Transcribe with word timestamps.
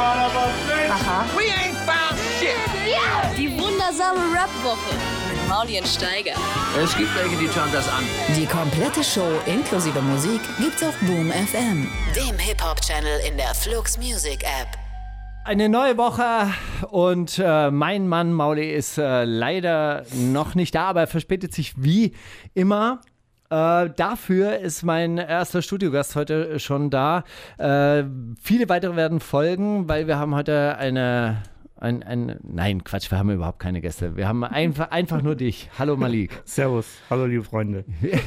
Aha. 0.00 1.26
We 1.36 1.44
ain't 1.44 1.76
found 1.86 2.18
shit. 2.38 2.56
Die 3.36 3.50
wundersame 3.58 4.18
Rap-Woche 4.34 4.94
mit 5.30 5.48
Maulien 5.48 5.84
Steiger. 5.84 6.34
Es 6.82 6.96
gibt 6.96 7.14
welche, 7.14 7.36
die 7.36 7.48
schauen 7.48 7.70
das 7.72 7.88
an. 7.88 8.02
Die 8.36 8.46
komplette 8.46 9.04
Show 9.04 9.28
inklusive 9.46 10.00
Musik 10.00 10.40
gibt's 10.58 10.82
auf 10.82 10.96
Boom 11.00 11.30
FM, 11.30 11.86
dem 12.16 12.38
Hip-Hop-Channel 12.38 13.20
in 13.28 13.36
der 13.36 13.54
Flux 13.54 13.98
Music 13.98 14.42
App. 14.42 14.68
Eine 15.44 15.68
neue 15.68 15.96
Woche 15.96 16.52
und 16.90 17.38
äh, 17.38 17.70
mein 17.70 18.08
Mann 18.08 18.32
Mauli 18.32 18.70
ist 18.72 18.98
äh, 18.98 19.24
leider 19.24 20.04
noch 20.14 20.54
nicht 20.54 20.74
da, 20.74 20.84
aber 20.88 21.00
er 21.00 21.06
verspätet 21.06 21.54
sich 21.54 21.74
wie 21.76 22.14
immer. 22.54 23.00
Äh, 23.50 23.90
dafür 23.96 24.58
ist 24.60 24.84
mein 24.84 25.18
erster 25.18 25.60
Studiogast 25.60 26.14
heute 26.14 26.60
schon 26.60 26.88
da. 26.88 27.24
Äh, 27.58 28.04
viele 28.40 28.68
weitere 28.68 28.94
werden 28.94 29.18
folgen, 29.18 29.88
weil 29.88 30.06
wir 30.06 30.20
haben 30.20 30.36
heute 30.36 30.76
eine, 30.78 31.42
ein, 31.74 32.04
ein, 32.04 32.38
nein, 32.44 32.84
Quatsch, 32.84 33.10
wir 33.10 33.18
haben 33.18 33.28
überhaupt 33.30 33.58
keine 33.58 33.80
Gäste. 33.80 34.16
Wir 34.16 34.28
haben 34.28 34.44
einfach, 34.44 34.92
einfach 34.92 35.20
nur 35.20 35.34
dich. 35.34 35.68
Hallo 35.80 35.96
Malik. 35.96 36.40
Servus, 36.44 36.86
hallo 37.10 37.26
liebe 37.26 37.42
Freunde. 37.42 37.84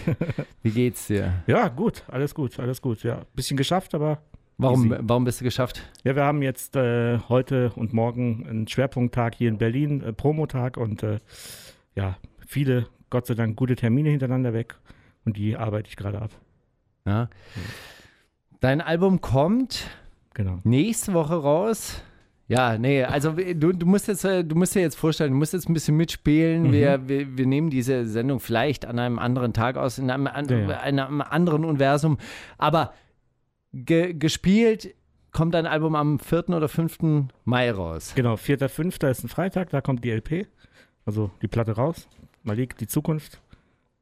Wie 0.61 0.71
geht's 0.71 1.07
dir? 1.07 1.31
Ja, 1.47 1.69
gut, 1.69 2.03
alles 2.09 2.35
gut, 2.35 2.59
alles 2.59 2.81
gut. 2.81 3.03
Ja, 3.03 3.21
bisschen 3.33 3.55
geschafft, 3.55 3.95
aber 3.95 4.17
Warum, 4.57 4.91
Easy. 4.91 5.03
warum 5.03 5.23
bist 5.23 5.39
du 5.39 5.45
geschafft? 5.45 5.81
ja, 6.03 6.17
wir 6.17 6.25
haben 6.25 6.41
jetzt 6.41 6.75
äh, 6.75 7.17
heute 7.29 7.71
und 7.75 7.93
morgen 7.93 8.45
einen 8.47 8.67
Schwerpunkttag 8.67 9.35
hier 9.35 9.47
in 9.47 9.57
Berlin, 9.57 10.01
äh, 10.01 10.11
Promotag 10.11 10.75
und 10.75 11.01
äh, 11.01 11.19
ja, 11.95 12.17
viele, 12.45 12.87
Gott 13.09 13.25
sei 13.25 13.35
Dank, 13.35 13.55
gute 13.55 13.77
Termine 13.77 14.09
hintereinander 14.09 14.53
weg 14.53 14.75
und 15.25 15.37
die 15.37 15.55
arbeite 15.57 15.89
ich 15.89 15.95
gerade 15.95 16.21
ab. 16.21 16.31
Ja. 17.05 17.29
Dein 18.59 18.81
Album 18.81 19.21
kommt 19.21 19.87
Genau. 20.33 20.59
nächste 20.63 21.13
Woche 21.13 21.35
raus. 21.35 22.01
Ja, 22.47 22.77
nee, 22.77 23.03
also 23.03 23.31
du, 23.31 23.71
du 23.71 23.85
musst 23.85 24.07
jetzt, 24.07 24.25
äh, 24.25 24.43
du 24.43 24.55
musst 24.55 24.75
dir 24.75 24.81
jetzt 24.81 24.95
vorstellen, 24.95 25.31
du 25.31 25.37
musst 25.37 25.53
jetzt 25.53 25.69
ein 25.69 25.73
bisschen 25.73 25.95
mitspielen. 25.95 26.63
Mhm. 26.63 26.71
Wir, 26.71 27.07
wir, 27.07 27.37
wir 27.37 27.45
nehmen 27.45 27.69
diese 27.69 28.05
Sendung 28.05 28.39
vielleicht 28.39 28.85
an 28.85 28.99
einem 28.99 29.17
anderen 29.17 29.53
Tag 29.53 29.77
aus, 29.77 29.97
in 29.97 30.09
einem, 30.09 30.27
an, 30.27 30.47
Ja, 30.49 30.59
ja. 30.59 30.79
einem 30.81 31.21
anderen 31.21 31.63
Universum. 31.65 32.17
Aber 32.57 32.93
ge, 33.73 34.13
gespielt 34.13 34.93
kommt 35.31 35.53
dein 35.55 35.65
Album 35.65 35.95
am 35.95 36.19
4. 36.19 36.49
oder 36.49 36.67
5. 36.67 37.29
Mai 37.45 37.71
raus. 37.71 38.13
Genau, 38.15 38.35
4.5. 38.35 39.09
ist 39.09 39.23
ein 39.23 39.29
Freitag, 39.29 39.69
da 39.69 39.81
kommt 39.81 40.03
die 40.03 40.11
LP, 40.11 40.47
also 41.05 41.31
die 41.41 41.47
Platte 41.47 41.71
raus. 41.73 42.07
Malik, 42.43 42.77
die 42.77 42.87
Zukunft 42.87 43.41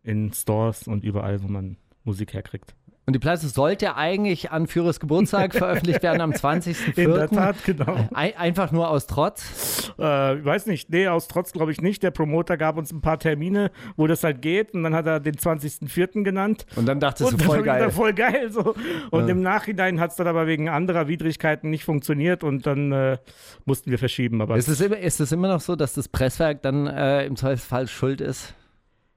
in 0.03 0.33
Stores 0.33 0.87
und 0.87 1.03
überall, 1.03 1.43
wo 1.43 1.47
man 1.47 1.77
Musik 2.03 2.33
herkriegt. 2.33 2.73
Und 3.07 3.13
die 3.13 3.19
Platte 3.19 3.47
sollte 3.47 3.95
eigentlich 3.95 4.51
an 4.51 4.67
Führers 4.67 4.99
Geburtstag 4.99 5.53
veröffentlicht 5.55 6.03
werden 6.03 6.21
am 6.21 6.31
20.04. 6.31 6.97
In 6.97 7.13
der 7.13 7.29
Tat, 7.29 7.55
genau. 7.65 8.07
Ein, 8.13 8.37
einfach 8.37 8.71
nur 8.71 8.89
aus 8.89 9.07
Trotz. 9.07 9.91
Äh, 9.99 10.37
ich 10.37 10.45
weiß 10.45 10.67
nicht, 10.67 10.91
nee, 10.91 11.07
aus 11.07 11.27
Trotz 11.27 11.51
glaube 11.51 11.71
ich 11.71 11.81
nicht. 11.81 12.03
Der 12.03 12.11
Promoter 12.11 12.57
gab 12.57 12.77
uns 12.77 12.91
ein 12.91 13.01
paar 13.01 13.17
Termine, 13.17 13.71
wo 13.97 14.05
das 14.05 14.23
halt 14.23 14.41
geht 14.43 14.73
und 14.75 14.83
dann 14.83 14.93
hat 14.93 15.07
er 15.07 15.19
den 15.19 15.33
20.04. 15.35 16.23
genannt. 16.23 16.67
Und 16.75 16.85
dann 16.85 16.99
dachtest 16.99 17.31
Und 17.31 17.41
du, 17.41 17.45
das 17.45 17.47
voll 17.47 17.63
geil. 17.63 17.89
voll 17.89 18.13
geil. 18.13 18.51
So. 18.51 18.75
Und 19.09 19.27
im 19.29 19.41
Nachhinein 19.41 19.99
hat 19.99 20.11
es 20.11 20.17
dann 20.17 20.27
aber 20.27 20.45
wegen 20.45 20.69
anderer 20.69 21.07
Widrigkeiten 21.07 21.71
nicht 21.71 21.83
funktioniert 21.83 22.43
und 22.43 22.67
dann 22.67 22.91
äh, 22.91 23.17
mussten 23.65 23.89
wir 23.89 23.97
verschieben. 23.97 24.41
Aber 24.41 24.57
Ist 24.57 24.67
es, 24.67 24.79
immer, 24.79 24.99
ist 24.99 25.19
es 25.19 25.31
immer 25.31 25.47
noch 25.47 25.61
so, 25.61 25.75
dass 25.75 25.95
das 25.95 26.07
Presswerk 26.07 26.61
dann 26.61 26.85
äh, 26.85 27.25
im 27.25 27.35
Zweifelsfall 27.35 27.87
schuld 27.87 28.21
ist? 28.21 28.53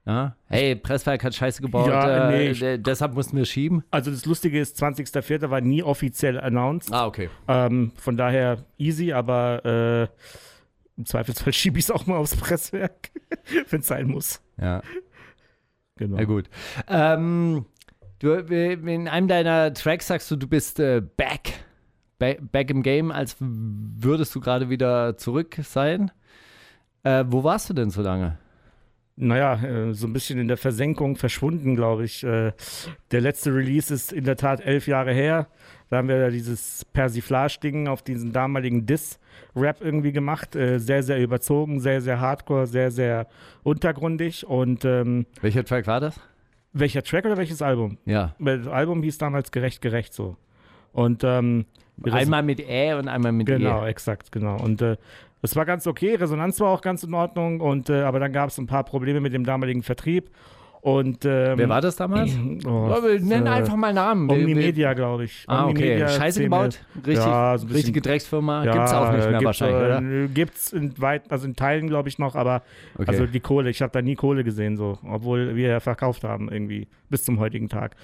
Ja? 0.05 0.35
Hey, 0.47 0.75
Presswerk 0.75 1.23
hat 1.23 1.33
Scheiße 1.33 1.61
gebaut, 1.63 1.87
Ja, 1.89 2.29
nee, 2.29 2.47
äh, 2.47 2.51
ich- 2.51 2.59
de- 2.59 2.77
deshalb 2.77 3.15
mussten 3.15 3.37
wir 3.37 3.45
schieben. 3.45 3.83
also 3.89 4.11
das 4.11 4.25
Lustige 4.25 4.59
ist, 4.59 4.77
20.04. 4.77 5.49
war 5.49 5.61
nie 5.61 5.81
offiziell 5.81 6.39
announced. 6.39 6.93
Ah, 6.93 7.07
okay. 7.07 7.29
Ähm, 7.47 7.91
von 7.95 8.15
daher 8.15 8.63
easy, 8.77 9.11
aber 9.13 9.65
äh, 9.65 10.07
im 10.97 11.05
Zweifelsfall 11.05 11.53
schiebe 11.53 11.79
ich 11.79 11.85
es 11.85 11.91
auch 11.91 12.05
mal 12.05 12.17
aufs 12.17 12.35
Presswerk, 12.35 13.09
wenn 13.69 13.79
es 13.79 13.87
sein 13.87 14.07
muss. 14.07 14.41
Ja, 14.61 14.81
Genau. 15.97 16.17
na 16.17 16.23
gut. 16.25 16.49
Ähm, 16.87 17.65
du, 18.19 18.33
in 18.33 19.07
einem 19.07 19.27
deiner 19.27 19.73
Tracks 19.73 20.07
sagst 20.07 20.29
du, 20.29 20.35
du 20.35 20.45
bist 20.47 20.79
äh, 20.79 21.01
back, 21.01 21.53
back, 22.19 22.51
back 22.51 22.69
im 22.69 22.83
Game, 22.83 23.11
als 23.11 23.37
würdest 23.39 24.35
du 24.35 24.39
gerade 24.41 24.69
wieder 24.69 25.17
zurück 25.17 25.55
sein. 25.63 26.11
Äh, 27.03 27.23
wo 27.27 27.43
warst 27.43 27.69
du 27.69 27.73
denn 27.73 27.89
so 27.91 28.01
lange? 28.01 28.37
Naja, 29.17 29.55
äh, 29.63 29.93
so 29.93 30.07
ein 30.07 30.13
bisschen 30.13 30.39
in 30.39 30.47
der 30.47 30.57
Versenkung 30.57 31.15
verschwunden, 31.15 31.75
glaube 31.75 32.03
ich. 32.05 32.23
Äh, 32.23 32.51
der 33.11 33.21
letzte 33.21 33.53
Release 33.53 33.93
ist 33.93 34.11
in 34.11 34.23
der 34.25 34.35
Tat 34.35 34.65
elf 34.65 34.87
Jahre 34.87 35.13
her. 35.13 35.47
Da 35.89 35.97
haben 35.97 36.07
wir 36.07 36.17
ja 36.17 36.29
dieses 36.29 36.83
Persiflage-Ding 36.93 37.87
auf 37.87 38.01
diesen 38.01 38.33
damaligen 38.33 38.85
Diss-Rap 38.85 39.81
irgendwie 39.81 40.11
gemacht. 40.11 40.55
Äh, 40.55 40.79
sehr, 40.79 41.03
sehr 41.03 41.21
überzogen, 41.21 41.79
sehr, 41.79 42.01
sehr 42.01 42.19
hardcore, 42.19 42.67
sehr, 42.67 42.91
sehr 42.91 43.27
untergrundig. 43.63 44.45
Und 44.45 44.83
ähm, 44.85 45.25
Welcher 45.41 45.63
Track 45.63 45.87
war 45.87 45.99
das? 45.99 46.19
welcher 46.77 47.03
Track 47.03 47.23
oder 47.23 47.37
welches 47.37 47.61
Album? 47.61 47.97
Ja. 48.03 48.35
Das 48.37 48.67
Album 48.67 49.01
hieß 49.01 49.17
damals 49.17 49.51
Gerecht, 49.51 49.81
Gerecht 49.81 50.13
so. 50.13 50.35
Und 50.91 51.23
ähm, 51.23 51.65
Einmal 52.03 52.43
mit 52.43 52.59
Ä 52.59 52.95
und 52.95 53.07
einmal 53.07 53.31
mit 53.31 53.47
Genau, 53.47 53.85
E. 53.85 53.89
exakt, 53.89 54.31
genau. 54.33 54.57
Und 54.61 54.81
äh, 54.81 54.97
es 55.45 55.55
war 55.55 55.65
ganz 55.65 55.87
okay, 55.87 56.15
Resonanz 56.15 56.59
war 56.59 56.69
auch 56.69 56.81
ganz 56.81 57.03
in 57.03 57.13
Ordnung, 57.13 57.61
und, 57.61 57.89
äh, 57.89 58.01
aber 58.01 58.19
dann 58.19 58.33
gab 58.33 58.49
es 58.49 58.57
ein 58.57 58.67
paar 58.67 58.83
Probleme 58.83 59.19
mit 59.21 59.33
dem 59.33 59.45
damaligen 59.45 59.81
Vertrieb. 59.83 60.29
Und, 60.81 61.25
ähm, 61.25 61.57
Wer 61.57 61.67
war 61.67 61.81
das 61.81 61.95
damals? 61.95 62.31
Oh, 62.67 62.93
Oh, 62.95 63.01
nennen 63.19 63.47
äh, 63.47 63.49
einfach 63.49 63.75
mal 63.75 63.91
Namen. 63.91 64.29
Omnimedia, 64.29 64.93
glaube 64.93 65.23
ich. 65.23 65.43
Ah, 65.47 65.63
okay. 65.63 65.71
Omnimedia 65.71 66.09
Scheiße 66.09 66.43
gebaut? 66.43 66.79
Richtig, 66.97 67.15
Ja, 67.25 67.57
so 67.57 67.63
ein 67.63 67.67
bisschen- 67.67 67.75
richtige 67.75 68.01
Drecksfirma? 68.01 68.65
Ja, 68.65 68.71
Gibt's 68.73 68.93
auch 68.93 69.11
nicht 69.11 69.27
mehr 69.31 69.43
wahrscheinlich, 69.43 69.81
äh, 69.81 69.85
oder? 69.85 70.01
nö, 70.01 70.27
Gibt's 70.27 70.73
in 70.73 70.93
weit, 71.01 71.31
also 71.31 71.47
in 71.47 71.55
Teilen, 71.55 71.87
glaube 71.87 72.09
ich, 72.09 72.19
noch, 72.19 72.35
aber 72.35 72.61
Okay. 72.99 73.05
also 73.09 73.25
die 73.25 73.39
Kohle, 73.39 73.71
ich 73.71 73.81
habe 73.81 73.91
da 73.93 74.03
nie 74.03 74.13
Kohle 74.13 74.43
gesehen, 74.43 74.77
so, 74.77 74.99
obwohl 75.09 75.55
wir 75.55 75.69
ja 75.69 75.79
verkauft 75.79 76.23
haben, 76.23 76.49
irgendwie, 76.51 76.87
bis 77.09 77.23
zum 77.23 77.39
heutigen 77.39 77.67
Tag. 77.67 77.95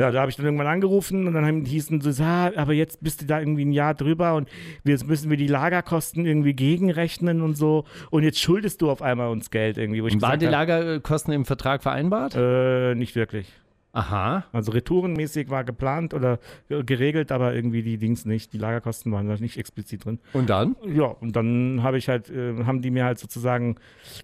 Ja, 0.00 0.12
da 0.12 0.20
habe 0.20 0.30
ich 0.30 0.36
dann 0.36 0.46
irgendwann 0.46 0.68
angerufen 0.68 1.26
und 1.26 1.34
dann 1.34 1.44
haben, 1.44 1.64
hießen 1.64 2.00
so, 2.00 2.10
ja, 2.22 2.52
aber 2.54 2.72
jetzt 2.72 3.02
bist 3.02 3.20
du 3.20 3.26
da 3.26 3.40
irgendwie 3.40 3.64
ein 3.64 3.72
Jahr 3.72 3.94
drüber 3.94 4.36
und 4.36 4.48
jetzt 4.84 5.08
müssen 5.08 5.28
wir 5.28 5.36
die 5.36 5.48
Lagerkosten 5.48 6.24
irgendwie 6.24 6.54
gegenrechnen 6.54 7.42
und 7.42 7.56
so 7.56 7.84
und 8.10 8.22
jetzt 8.22 8.38
schuldest 8.38 8.80
du 8.80 8.90
auf 8.90 9.02
einmal 9.02 9.28
uns 9.30 9.50
Geld 9.50 9.76
irgendwie. 9.76 10.02
Wo 10.04 10.22
waren 10.22 10.38
die 10.38 10.46
Lagerkosten 10.46 11.34
im 11.34 11.44
Vertrag 11.44 11.82
vereinbart? 11.82 12.36
Äh, 12.36 12.94
nicht 12.94 13.16
wirklich. 13.16 13.52
Aha. 13.92 14.44
Also 14.52 14.70
retourenmäßig 14.70 15.50
war 15.50 15.64
geplant 15.64 16.14
oder 16.14 16.38
äh, 16.68 16.84
geregelt, 16.84 17.32
aber 17.32 17.52
irgendwie 17.54 17.82
die 17.82 17.98
Dings 17.98 18.24
nicht. 18.24 18.52
Die 18.52 18.58
Lagerkosten 18.58 19.10
waren 19.10 19.26
da 19.26 19.34
nicht 19.34 19.56
explizit 19.56 20.04
drin. 20.04 20.20
Und 20.32 20.48
dann? 20.48 20.76
Ja, 20.86 21.06
und 21.06 21.34
dann 21.34 21.82
habe 21.82 21.98
ich 21.98 22.08
halt, 22.08 22.30
äh, 22.30 22.64
haben 22.64 22.82
die 22.82 22.92
mir 22.92 23.04
halt 23.04 23.18
sozusagen 23.18 23.74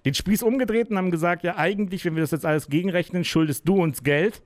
den 0.04 0.14
Spieß 0.14 0.44
umgedreht 0.44 0.90
und 0.90 0.98
haben 0.98 1.10
gesagt, 1.10 1.42
ja, 1.42 1.56
eigentlich, 1.56 2.04
wenn 2.04 2.14
wir 2.14 2.22
das 2.22 2.30
jetzt 2.30 2.46
alles 2.46 2.68
gegenrechnen, 2.68 3.24
schuldest 3.24 3.66
du 3.66 3.82
uns 3.82 4.04
Geld, 4.04 4.42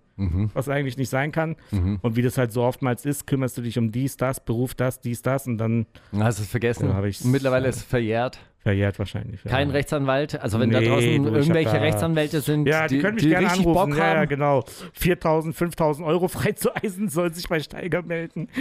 was 0.55 0.69
eigentlich 0.69 0.97
nicht 0.97 1.09
sein 1.11 1.33
kann. 1.33 1.57
Und 2.03 2.17
wie 2.17 2.23
das 2.23 2.37
halt 2.39 2.53
so 2.53 2.63
oftmals 2.63 3.05
ist, 3.05 3.27
kümmerst 3.27 3.57
du 3.57 3.63
dich 3.63 3.79
um 3.79 3.93
dies, 3.93 4.17
das, 4.17 4.41
Beruf, 4.45 4.75
das, 4.75 5.01
dies, 5.01 5.23
das 5.23 5.47
und 5.47 5.59
dann 5.59 5.87
Hast 6.19 6.39
du 6.39 6.43
es 6.43 6.49
vergessen? 6.49 6.89
Ja, 6.89 7.03
Mittlerweile 7.31 7.69
ist 7.69 7.77
es 7.77 7.83
verjährt. 7.85 8.39
verjährt 8.63 8.99
wahrscheinlich. 8.99 9.43
Ja. 9.45 9.51
Kein 9.51 9.71
Rechtsanwalt. 9.71 10.41
Also 10.41 10.59
wenn 10.61 10.71
da 10.71 10.81
Nee, 10.81 10.89
draußen 10.89 11.23
du, 11.25 11.31
irgendwelche 11.31 11.73
da- 11.73 11.79
Rechtsanwälte 11.79 12.41
sind, 12.41 12.67
Ja, 12.67 12.87
die, 12.89 12.97
die, 12.97 13.01
können 13.03 13.15
mich 13.15 13.23
die 13.25 13.31
gerne 13.31 13.47
richtig 13.47 13.67
anrufen. 13.67 13.91
Bock 13.91 13.99
Ja, 13.99 14.13
ja, 14.15 14.21
haben. 14.21 14.29
genau. 14.29 14.65
4.000, 15.01 15.55
5.000 15.55 16.05
Euro 16.05 16.29
freizueisen, 16.29 17.09
soll 17.09 17.33
sich 17.33 17.49
bei 17.49 17.61
Steiger 17.61 18.03
melden. 18.03 18.49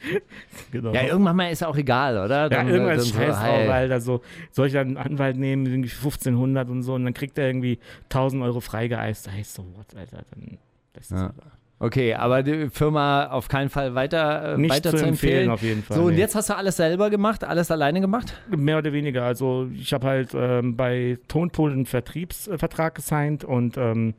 genau. 0.72 0.92
Ja, 0.92 1.02
irgendwann 1.04 1.36
mal 1.36 1.50
ist 1.50 1.64
auch 1.64 1.76
egal, 1.76 2.16
oder? 2.18 2.42
Ja, 2.42 2.48
Dann- 2.48 2.68
irgendwas 2.68 2.96
dann 2.96 3.04
so, 3.06 3.14
scheiß 3.18 3.42
hey, 3.42 3.64
drauf, 3.66 3.74
Alter. 3.74 4.00
So, 4.00 4.20
soll 4.52 4.66
ich 4.68 4.72
dann 4.72 4.88
einen 4.88 4.96
Anwalt 4.96 5.36
nehmen, 5.36 5.66
irgendwie 5.66 5.90
1500 5.90 6.68
und 6.68 6.82
so, 6.82 6.94
und 6.94 7.04
dann 7.04 7.14
kriegt 7.14 7.38
er 7.38 7.46
irgendwie 7.48 7.78
1000 8.04 8.42
Euro 8.42 8.60
freigeeist. 8.60 9.26
Da 9.26 9.32
heißt 9.32 9.54
so, 9.54 9.64
what, 9.74 9.86
Alter, 9.98 10.24
dann 10.34 10.58
lässt 10.94 11.10
es 11.12 11.18
Ja. 11.20 11.26
lieber. 11.28 11.52
Okay, 11.78 12.14
aber 12.14 12.42
die 12.42 12.70
Firma 12.70 13.26
auf 13.26 13.48
keinen 13.48 13.68
Fall 13.68 13.94
weiter, 13.94 14.54
äh, 14.54 14.58
Nicht 14.58 14.70
weiter 14.70 14.96
zu 14.96 15.04
empfehlen, 15.04 15.50
empfehlen. 15.50 15.50
auf 15.50 15.62
jeden 15.62 15.82
Fall. 15.82 15.96
So, 15.98 16.04
und 16.04 16.14
nee. 16.14 16.20
jetzt 16.20 16.34
hast 16.34 16.48
du 16.48 16.56
alles 16.56 16.78
selber 16.78 17.10
gemacht, 17.10 17.44
alles 17.44 17.70
alleine 17.70 18.00
gemacht? 18.00 18.32
Mehr 18.48 18.78
oder 18.78 18.94
weniger. 18.94 19.24
Also, 19.24 19.68
ich 19.74 19.92
habe 19.92 20.06
halt 20.06 20.30
ähm, 20.34 20.74
bei 20.74 21.18
Tonpool 21.28 21.72
einen 21.72 21.84
Vertriebsvertrag 21.84 22.94
gesigned 22.94 23.44
und 23.44 23.76
ähm, 23.76 24.14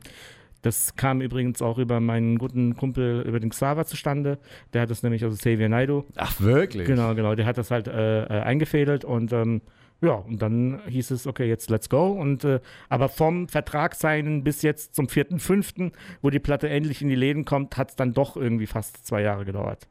das 0.62 0.96
kam 0.96 1.20
übrigens 1.20 1.62
auch 1.62 1.78
über 1.78 2.00
meinen 2.00 2.38
guten 2.38 2.76
Kumpel, 2.76 3.22
über 3.22 3.40
den 3.40 3.50
Xaver 3.50 3.84
zustande. 3.84 4.38
Der 4.72 4.82
hat 4.82 4.90
das 4.90 5.02
nämlich, 5.02 5.22
also 5.24 5.36
Xavier 5.36 5.68
Naido. 5.68 6.04
Ach, 6.16 6.40
wirklich? 6.40 6.86
Genau, 6.86 7.14
genau. 7.14 7.34
Der 7.34 7.46
hat 7.46 7.58
das 7.58 7.70
halt 7.70 7.88
äh, 7.88 8.24
äh, 8.24 8.40
eingefädelt 8.42 9.04
und 9.04 9.32
ähm, 9.32 9.60
ja, 10.00 10.12
und 10.12 10.40
dann 10.40 10.80
hieß 10.86 11.10
es, 11.10 11.26
okay, 11.26 11.48
jetzt 11.48 11.70
let's 11.70 11.88
go. 11.88 12.12
Und 12.12 12.44
äh, 12.44 12.60
aber 12.88 13.08
vom 13.08 13.48
Vertrag 13.48 13.94
sein 13.94 14.44
bis 14.44 14.62
jetzt 14.62 14.94
zum 14.94 15.06
4.5., 15.06 15.92
wo 16.22 16.30
die 16.30 16.38
Platte 16.38 16.68
endlich 16.68 17.02
in 17.02 17.08
die 17.08 17.16
Läden 17.16 17.44
kommt, 17.44 17.76
hat 17.76 17.90
es 17.90 17.96
dann 17.96 18.12
doch 18.12 18.36
irgendwie 18.36 18.66
fast 18.66 19.06
zwei 19.06 19.22
Jahre 19.22 19.44
gedauert. 19.44 19.88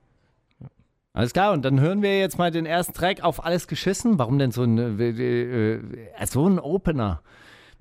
Alles 1.18 1.34
klar, 1.34 1.52
und 1.52 1.66
dann 1.66 1.80
hören 1.80 2.04
wir 2.04 2.20
jetzt 2.20 2.38
mal 2.38 2.52
den 2.52 2.68
ersten 2.68 2.94
Track 2.94 3.24
auf 3.24 3.44
alles 3.44 3.68
geschissen. 3.68 4.20
Warum 4.20 4.38
denn 4.38 4.52
so 4.52 4.64
ein, 4.64 5.00
äh, 5.00 5.80
äh, 5.80 5.82
so 6.26 6.48
ein 6.48 6.60
Opener? 6.60 7.22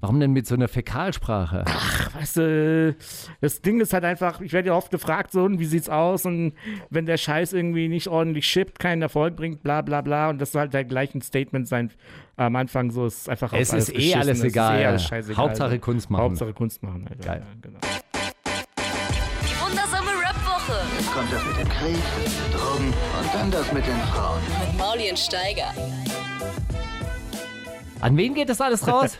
Warum 0.00 0.20
denn 0.20 0.32
mit 0.32 0.46
so 0.46 0.54
einer 0.54 0.68
Fäkalsprache? 0.68 1.64
Weißt 2.12 2.36
du, 2.36 2.94
das 3.40 3.62
Ding 3.62 3.80
ist 3.80 3.94
halt 3.94 4.04
einfach, 4.04 4.40
ich 4.42 4.52
werde 4.52 4.68
ja 4.68 4.74
oft 4.74 4.90
gefragt, 4.90 5.32
so, 5.32 5.44
und 5.44 5.58
wie 5.58 5.64
sieht's 5.64 5.88
aus? 5.88 6.26
Und 6.26 6.52
wenn 6.90 7.06
der 7.06 7.16
Scheiß 7.16 7.54
irgendwie 7.54 7.88
nicht 7.88 8.08
ordentlich 8.08 8.46
shippt, 8.46 8.78
keinen 8.78 9.00
Erfolg 9.00 9.36
bringt, 9.36 9.62
bla 9.62 9.80
bla 9.80 10.02
bla. 10.02 10.28
Und 10.28 10.38
das 10.38 10.52
soll 10.52 10.60
halt 10.60 10.74
der 10.74 10.84
gleich 10.84 11.14
ein 11.14 11.22
Statement 11.22 11.66
sein 11.66 11.90
am 12.36 12.54
Anfang, 12.56 12.90
so 12.90 13.06
ist 13.06 13.30
einfach 13.30 13.52
auf 13.54 13.58
Es 13.58 13.72
ist 13.72 13.94
eh 13.98 14.14
alles 14.14 14.38
es 14.38 14.44
egal. 14.44 14.76
Ist 14.76 14.82
eh 14.82 14.86
alles 14.86 15.04
scheißegal. 15.04 15.36
Hauptsache 15.44 15.78
Kunst 15.78 16.10
machen. 16.10 16.22
Hauptsache 16.24 16.52
Kunst 16.52 16.82
machen, 16.82 17.08
Alter. 17.08 17.24
Geil. 17.24 17.42
Ja, 17.42 17.54
genau. 17.62 17.78
Die 19.42 19.60
wundersame 19.60 20.10
Rap-Woche 20.10 20.78
kommt 21.14 21.32
das 21.32 21.44
mit 21.46 21.56
dem 21.56 21.68
Krieg, 21.70 22.02
Drogen 22.52 22.88
und 22.88 23.34
dann 23.34 23.50
das 23.50 23.72
mit 23.72 23.86
den 23.86 23.96
Frauen. 24.12 24.40
mit 24.68 24.78
Mauli 24.78 25.08
und 25.08 25.18
Steiger. 25.18 25.72
An 28.00 28.16
wen 28.16 28.34
geht 28.34 28.48
das 28.48 28.60
alles 28.60 28.86
raus? 28.86 29.18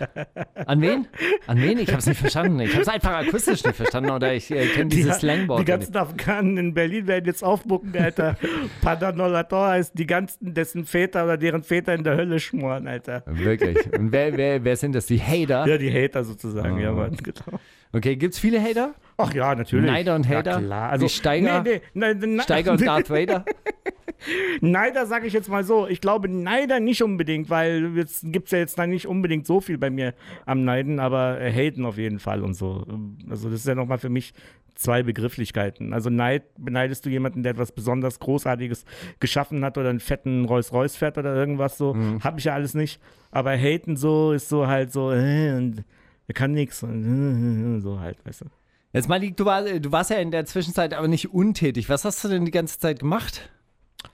An 0.55 0.81
wen? 0.81 1.07
An 1.47 1.61
wen? 1.61 1.79
Ich 1.79 1.89
habe 1.89 1.99
es 1.99 2.07
nicht 2.07 2.21
verstanden. 2.21 2.61
Ich 2.61 2.73
habe 2.73 2.83
es 2.83 2.89
einfach 2.89 3.13
akustisch 3.13 3.65
nicht 3.65 3.75
verstanden 3.77 4.11
oder 4.11 4.35
ich 4.35 4.51
äh, 4.51 4.67
kenne 4.67 4.91
dieses 4.91 5.19
Slangboard. 5.19 5.61
Die 5.61 5.65
ganzen 5.65 5.97
Afghanen 5.97 6.57
in 6.59 6.75
Berlin 6.75 7.07
werden 7.07 7.25
jetzt 7.25 7.43
aufmucken, 7.43 7.97
Alter. 7.97 8.37
Padanolator 8.83 9.69
heißt 9.69 9.93
die 9.99 10.07
ganzen, 10.07 10.55
dessen 10.55 10.85
Väter 10.85 11.25
oder 11.25 11.37
deren 11.37 11.63
Väter 11.63 11.95
in 11.95 12.05
der 12.05 12.17
Hölle 12.17 12.39
schmoren, 12.39 12.87
Alter. 12.87 13.23
Wirklich. 13.27 13.79
Und 13.93 14.13
wer, 14.13 14.37
wer, 14.37 14.63
wer 14.63 14.77
sind 14.77 14.95
das? 14.95 15.07
Die 15.07 15.21
Hater? 15.21 15.67
Ja, 15.67 15.79
die 15.79 15.93
Hater 15.93 16.25
sozusagen, 16.25 16.77
Ah. 16.79 16.81
ja, 16.81 16.93
Mann, 16.93 17.17
genau. 17.17 17.59
Okay, 17.93 18.17
gibt's 18.17 18.39
viele 18.39 18.61
Hater? 18.61 18.95
Ach 19.19 19.33
ja, 19.33 19.55
natürlich. 19.55 19.91
Neider 19.91 20.15
und 20.15 20.29
Hater? 20.29 20.53
Ja, 20.53 20.61
klar. 20.61 20.91
Also, 20.91 21.07
Wie 21.07 21.09
Steiger? 21.09 21.63
Nee, 21.63 21.81
nee, 21.95 22.15
nee, 22.15 22.43
Steiger 22.43 22.73
und 22.73 22.87
Darth 22.87 23.09
Vader? 23.09 23.45
Neider 24.61 25.07
sage 25.07 25.27
ich 25.27 25.33
jetzt 25.33 25.49
mal 25.49 25.65
so. 25.65 25.87
Ich 25.87 26.01
glaube 26.01 26.29
Neider 26.29 26.81
nicht 26.81 27.03
unbedingt, 27.03 27.49
weil 27.49 27.97
jetzt 27.97 28.31
gibt 28.33 28.47
es 28.47 28.53
ja 28.53 28.59
jetzt 28.59 28.79
nicht 28.79 29.07
unbedingt 29.07 29.47
so 29.47 29.61
viel 29.61 29.79
bei 29.79 29.91
mir 29.91 30.15
am 30.45 30.65
Neiden, 30.65 31.01
aber 31.01 31.41
äh, 31.41 31.53
Haten 31.53 31.85
auf 31.85 31.97
jeden 31.97 32.19
Fall 32.19 32.43
und 32.43 32.55
so. 32.55 32.85
Also 33.31 33.49
das 33.49 33.61
ist 33.61 33.67
ja 33.67 33.75
nochmal 33.75 33.99
für 33.99 34.09
mich 34.09 34.35
zwei 34.75 35.03
Begrifflichkeiten. 35.03 35.93
Also 35.93 36.11
Neid, 36.11 36.43
beneidest 36.59 37.07
du 37.07 37.11
jemanden, 37.11 37.43
der 37.43 37.53
etwas 37.53 37.73
besonders 37.73 38.19
Großartiges 38.19 38.85
geschaffen 39.21 39.65
hat 39.65 39.79
oder 39.79 39.89
einen 39.89 40.01
fetten 40.01 40.45
Rolls-Royce 40.45 40.97
fährt 40.97 41.19
oder 41.19 41.35
irgendwas 41.35 41.79
so. 41.79 41.95
Mhm. 41.95 42.23
Hab 42.23 42.39
ich 42.39 42.45
ja 42.45 42.55
alles 42.55 42.75
nicht. 42.75 43.01
Aber 43.31 43.57
Haten 43.57 43.97
so 43.97 44.33
ist 44.33 44.49
so 44.49 44.67
halt 44.67 44.93
so, 44.93 45.13
äh, 45.13 45.55
und 45.55 45.85
er 46.29 46.35
kann 46.35 46.53
nichts 46.53 46.81
so 46.81 48.01
halt, 48.01 48.19
weißt 48.25 48.43
du. 48.43 48.45
Jetzt 48.93 49.09
mal, 49.09 49.21
du 49.21 49.45
warst 49.93 50.11
ja 50.11 50.17
in 50.17 50.31
der 50.31 50.47
Zwischenzeit 50.47 50.95
aber 50.95 51.09
nicht 51.09 51.33
untätig. 51.35 51.89
Was 51.89 52.05
hast 52.05 52.25
du 52.25 52.29
denn 52.29 52.45
die 52.45 52.51
ganze 52.51 52.79
Zeit 52.79 53.01
gemacht? 53.01 53.51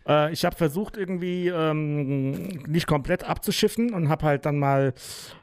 Äh, 0.06 0.32
ich 0.32 0.44
habe 0.44 0.56
versucht, 0.56 0.96
irgendwie 0.96 1.48
ähm, 1.48 2.30
nicht 2.66 2.86
komplett 2.86 3.24
abzuschiffen 3.24 3.92
und 3.92 4.08
habe 4.08 4.26
halt 4.26 4.46
dann 4.46 4.58
mal 4.58 4.94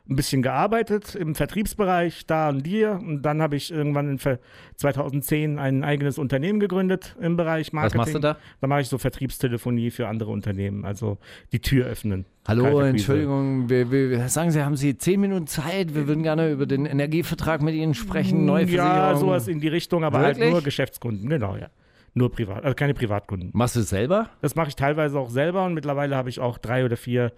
ein 0.09 0.15
bisschen 0.15 0.41
gearbeitet 0.41 1.15
im 1.15 1.35
Vertriebsbereich, 1.35 2.25
da 2.25 2.49
und 2.49 2.65
hier. 2.65 2.91
Und 2.91 3.21
dann 3.21 3.41
habe 3.41 3.55
ich 3.55 3.71
irgendwann 3.71 4.09
in 4.09 4.17
Ver 4.17 4.39
2010 4.75 5.59
ein 5.59 5.83
eigenes 5.83 6.17
Unternehmen 6.17 6.59
gegründet 6.59 7.15
im 7.19 7.37
Bereich 7.37 7.73
Marketing. 7.73 7.99
Was 7.99 8.07
machst 8.07 8.15
du 8.15 8.19
da? 8.19 8.37
Da 8.61 8.67
mache 8.67 8.81
ich 8.81 8.87
so 8.87 8.97
Vertriebstelefonie 8.97 9.91
für 9.91 10.07
andere 10.07 10.31
Unternehmen, 10.31 10.85
also 10.85 11.17
die 11.51 11.59
Tür 11.59 11.85
öffnen. 11.85 12.25
Hallo. 12.47 12.79
Entschuldigung, 12.79 13.69
wir, 13.69 13.91
wir, 13.91 14.27
sagen 14.29 14.51
Sie, 14.51 14.63
haben 14.63 14.77
Sie 14.77 14.97
zehn 14.97 15.19
Minuten 15.19 15.45
Zeit? 15.47 15.93
Wir 15.93 16.07
würden 16.07 16.23
gerne 16.23 16.49
über 16.51 16.65
den 16.65 16.85
Energievertrag 16.85 17.61
mit 17.61 17.75
Ihnen 17.75 17.93
sprechen, 17.93 18.45
neue 18.45 18.65
Versicherung. 18.65 18.97
Ja, 18.97 19.15
sowas 19.15 19.47
in 19.47 19.59
die 19.59 19.67
Richtung, 19.67 20.03
aber 20.03 20.21
Wirklich? 20.21 20.43
halt 20.43 20.51
nur 20.53 20.61
Geschäftskunden, 20.63 21.29
genau, 21.29 21.55
ja. 21.55 21.69
Nur 22.19 22.33
privat, 22.33 22.65
also 22.65 22.75
keine 22.75 22.93
Privatkunden. 22.93 23.51
Machst 23.53 23.77
du 23.77 23.79
es 23.79 23.87
selber? 23.87 24.29
Das 24.41 24.53
mache 24.53 24.67
ich 24.67 24.75
teilweise 24.75 25.17
auch 25.17 25.29
selber 25.29 25.63
und 25.63 25.73
mittlerweile 25.73 26.17
habe 26.17 26.27
ich 26.27 26.41
auch 26.41 26.57
drei 26.57 26.83
oder 26.83 26.97
vier 26.97 27.31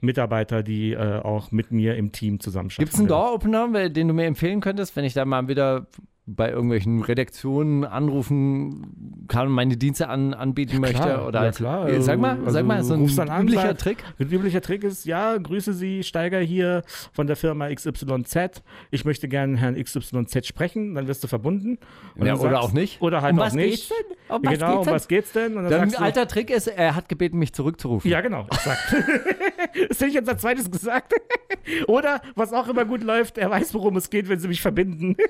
Mitarbeiter, 0.00 0.64
die 0.64 0.90
äh, 0.90 1.20
auch 1.20 1.52
mit 1.52 1.70
mir 1.70 1.94
im 1.94 2.10
Team 2.10 2.40
zusammenarbeiten. 2.40 2.80
Gibt 2.80 2.94
es 2.94 2.98
einen 2.98 3.06
Door-Opener, 3.06 3.90
den 3.90 4.08
du 4.08 4.14
mir 4.14 4.26
empfehlen 4.26 4.60
könntest, 4.60 4.96
wenn 4.96 5.04
ich 5.04 5.14
da 5.14 5.24
mal 5.24 5.46
wieder 5.46 5.86
bei 6.26 6.50
irgendwelchen 6.50 7.02
Redaktionen 7.02 7.84
anrufen 7.84 9.26
kann 9.28 9.48
und 9.48 9.52
meine 9.52 9.76
Dienste 9.76 10.08
an, 10.08 10.32
anbieten 10.32 10.80
möchte? 10.80 10.96
klar, 11.02 11.26
Oder 11.28 11.38
ja 11.40 11.44
halt, 11.44 11.56
klar, 11.56 11.88
Äh, 11.88 12.00
sag 12.00 12.18
mal, 12.18 12.38
also 12.38 12.50
sag 12.50 12.64
mal, 12.64 12.82
so 12.82 12.94
ein 12.94 13.28
an, 13.28 13.42
üblicher 13.42 13.62
sag- 13.68 13.78
Trick. 13.78 13.98
Ein 14.18 14.30
üblicher 14.30 14.60
Trick 14.62 14.84
ist, 14.84 15.04
ja, 15.04 15.36
grüße 15.36 15.74
Sie, 15.74 16.02
Steiger 16.02 16.40
hier 16.40 16.82
von 17.12 17.26
der 17.26 17.36
Firma 17.36 17.68
XYZ. 17.68 18.62
Ich 18.90 19.04
möchte 19.04 19.28
gerne 19.28 19.58
Herrn 19.58 19.74
XYZ 19.74 20.46
sprechen, 20.46 20.94
dann 20.94 21.08
wirst 21.08 21.22
du 21.24 21.28
verbunden. 21.28 21.78
Und 22.16 22.26
Ja, 22.26 22.34
oder 22.36 22.50
sagst- 22.52 22.62
auch 22.68 22.72
nicht. 22.72 23.02
Oder 23.02 23.20
halt 23.20 23.34
Um 23.34 23.40
auch 23.40 23.44
was 23.44 23.54
nicht. 23.54 23.88
geht's 23.88 23.88
denn? 23.88 24.34
Um 24.36 24.42
was 24.44 24.52
genau, 24.54 24.76
geht's 24.76 24.86
um 24.88 24.94
was 24.94 25.08
geht's 25.08 25.32
denn? 25.32 25.56
Und 25.58 25.62
dann 25.64 25.70
Dann 25.72 25.80
ein 25.82 25.90
du, 25.90 26.00
alter 26.00 26.26
Trick 26.26 26.48
ist, 26.50 26.68
er 26.68 26.94
hat 26.94 27.10
gebeten, 27.10 27.38
mich 27.38 27.52
zurückzurufen. 27.52 28.10
Ja, 28.10 28.22
genau, 28.22 28.46
exakt. 28.50 28.94
das 29.88 29.98
hätte 30.00 30.06
ich 30.06 30.14
jetzt 30.14 30.28
als 30.30 30.40
zweites 30.40 30.70
gesagt. 30.70 31.12
Oder, 31.86 32.22
was 32.34 32.52
auch 32.54 32.68
immer 32.68 32.86
gut 32.86 33.02
läuft, 33.02 33.36
er 33.36 33.50
weiß, 33.50 33.74
worum 33.74 33.96
es 33.98 34.08
geht, 34.08 34.28
wenn 34.30 34.38
sie 34.38 34.48
mich 34.48 34.62
verbinden. 34.62 35.16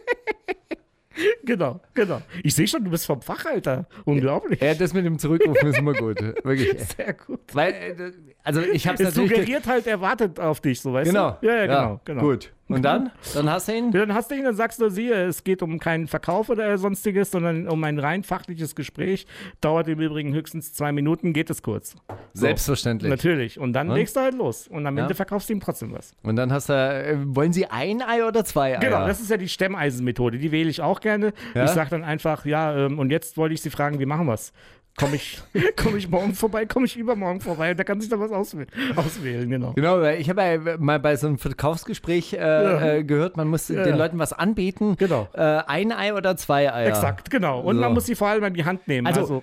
genau, 1.44 1.81
genau. 1.94 2.20
Ich 2.43 2.55
sehe 2.55 2.66
schon, 2.66 2.84
du 2.84 2.90
bist 2.90 3.06
vom 3.06 3.20
Fach, 3.22 3.44
Alter. 3.46 3.87
Unglaublich. 4.05 4.61
Ja, 4.61 4.75
das 4.75 4.93
mit 4.94 5.05
dem 5.05 5.19
Zurückrufen 5.19 5.69
ist 5.69 5.78
immer 5.78 5.93
gut. 5.93 6.20
Wirklich. 6.44 6.78
Sehr 6.96 7.14
gut. 7.14 7.40
Weil, 7.52 7.72
äh, 7.72 8.12
also 8.43 8.61
ich 8.61 8.87
habe 8.87 9.02
es 9.02 9.11
natürlich... 9.14 9.31
suggeriert 9.31 9.66
halt, 9.66 9.87
er 9.87 10.00
wartet 10.00 10.40
auf 10.40 10.61
dich, 10.61 10.81
so 10.81 10.93
weißt 10.93 11.11
Genau. 11.11 11.38
du? 11.40 11.46
Ja, 11.46 11.55
ja, 11.56 11.66
genau, 11.66 12.00
genau. 12.05 12.20
Gut. 12.22 12.52
Und 12.66 12.82
dann? 12.82 13.11
Dann 13.34 13.50
hast 13.50 13.69
du 13.69 13.72
ihn? 13.76 13.93
Ja, 13.93 14.00
dann 14.00 14.14
hast 14.14 14.31
du 14.31 14.34
ihn, 14.37 14.44
dann 14.44 14.55
sagst 14.56 14.81
du, 14.81 14.88
siehe, 14.88 15.14
es 15.26 15.44
geht 15.44 15.62
um 15.62 15.78
keinen 15.78 16.06
Verkauf 16.08 16.49
oder 16.49 16.78
sonstiges, 16.78 17.31
sondern 17.31 17.69
um 17.69 17.84
ein 17.84 17.99
rein 17.99 18.22
fachliches 18.22 18.75
Gespräch. 18.75 19.26
Dauert 19.61 19.87
im 19.88 20.00
Übrigen 20.00 20.32
höchstens 20.32 20.72
zwei 20.72 20.90
Minuten, 20.93 21.32
geht 21.34 21.50
es 21.50 21.62
kurz. 21.62 21.94
So, 22.32 22.40
Selbstverständlich. 22.40 23.11
Natürlich. 23.11 23.58
Und 23.61 23.75
dann 23.75 23.90
Und? 23.90 23.96
legst 23.96 24.16
du 24.16 24.20
halt 24.20 24.34
los. 24.34 24.66
Und 24.66 24.87
am 24.87 24.96
Ja. 24.96 25.02
Ende 25.02 25.14
verkaufst 25.14 25.49
du 25.50 25.52
ihm 25.52 25.61
trotzdem 25.61 25.93
was. 25.93 26.14
Und 26.22 26.37
dann 26.37 26.52
hast 26.52 26.70
du, 26.70 26.72
äh, 26.72 27.16
wollen 27.26 27.52
Sie 27.52 27.66
ein 27.66 28.00
Ei 28.00 28.25
oder 28.26 28.44
zwei 28.44 28.72
Eier? 28.75 28.81
Genau, 28.81 29.06
das 29.06 29.20
ist 29.20 29.31
ja 29.31 29.37
die 29.37 29.49
Stemmeisenmethode. 29.49 30.38
Die 30.38 30.50
wähle 30.50 30.70
ich 30.70 30.81
auch 30.81 31.00
gerne. 31.00 31.32
Ja? 31.55 31.64
Ich 31.64 31.70
sage 31.70 31.90
dann 31.90 32.02
einfach, 32.05 32.46
ja, 32.46 32.75
ähm, 32.87 32.99
und 32.99 33.11
jetzt 33.11 33.37
wollte 33.37 33.55
ich 33.55 33.61
Sie 33.61 33.70
fragen, 33.70 33.99
wie 34.00 34.06
machen 34.06 34.26
wir 34.26 34.34
es? 34.34 34.52
Komme 34.96 35.17
ich, 35.17 35.43
komm 35.76 35.96
ich 35.96 36.08
morgen 36.08 36.35
vorbei, 36.35 36.67
komme 36.67 36.87
ich 36.87 36.96
übermorgen 36.96 37.41
vorbei 37.41 37.73
und 37.73 37.81
da 37.81 37.85
kann 37.85 38.00
sich 38.00 38.08
dann 38.08 38.20
was 38.20 38.31
auswählen, 38.31 38.69
auswählen 38.94 39.50
genau. 39.50 39.73
Genau, 39.73 40.02
ich 40.05 40.31
habe 40.31 40.43
ja 40.43 40.76
mal 40.79 41.00
bei 41.00 41.17
so 41.17 41.26
einem 41.26 41.38
Verkaufsgespräch 41.38 42.35
äh, 42.35 42.99
äh, 42.99 43.05
gehört, 43.05 43.37
man 43.37 43.49
muss 43.49 43.67
den 43.67 43.96
Leuten 43.96 44.19
was 44.20 44.32
anbieten. 44.32 44.94
Genau. 44.96 45.29
Äh, 45.32 45.41
ein 45.67 45.91
Ei 45.91 46.14
oder 46.14 46.37
zwei 46.37 46.73
Eier. 46.73 46.88
Exakt, 46.88 47.31
genau. 47.31 47.61
Und 47.61 47.76
So. 47.76 47.81
man 47.81 47.93
muss 47.93 48.06
sie 48.06 48.14
vor 48.14 48.29
allem 48.29 48.44
an 48.44 48.55
die 48.55 48.64
Hand 48.64 48.87
nehmen. 48.87 49.06
Also, 49.06 49.20
Also, 49.20 49.43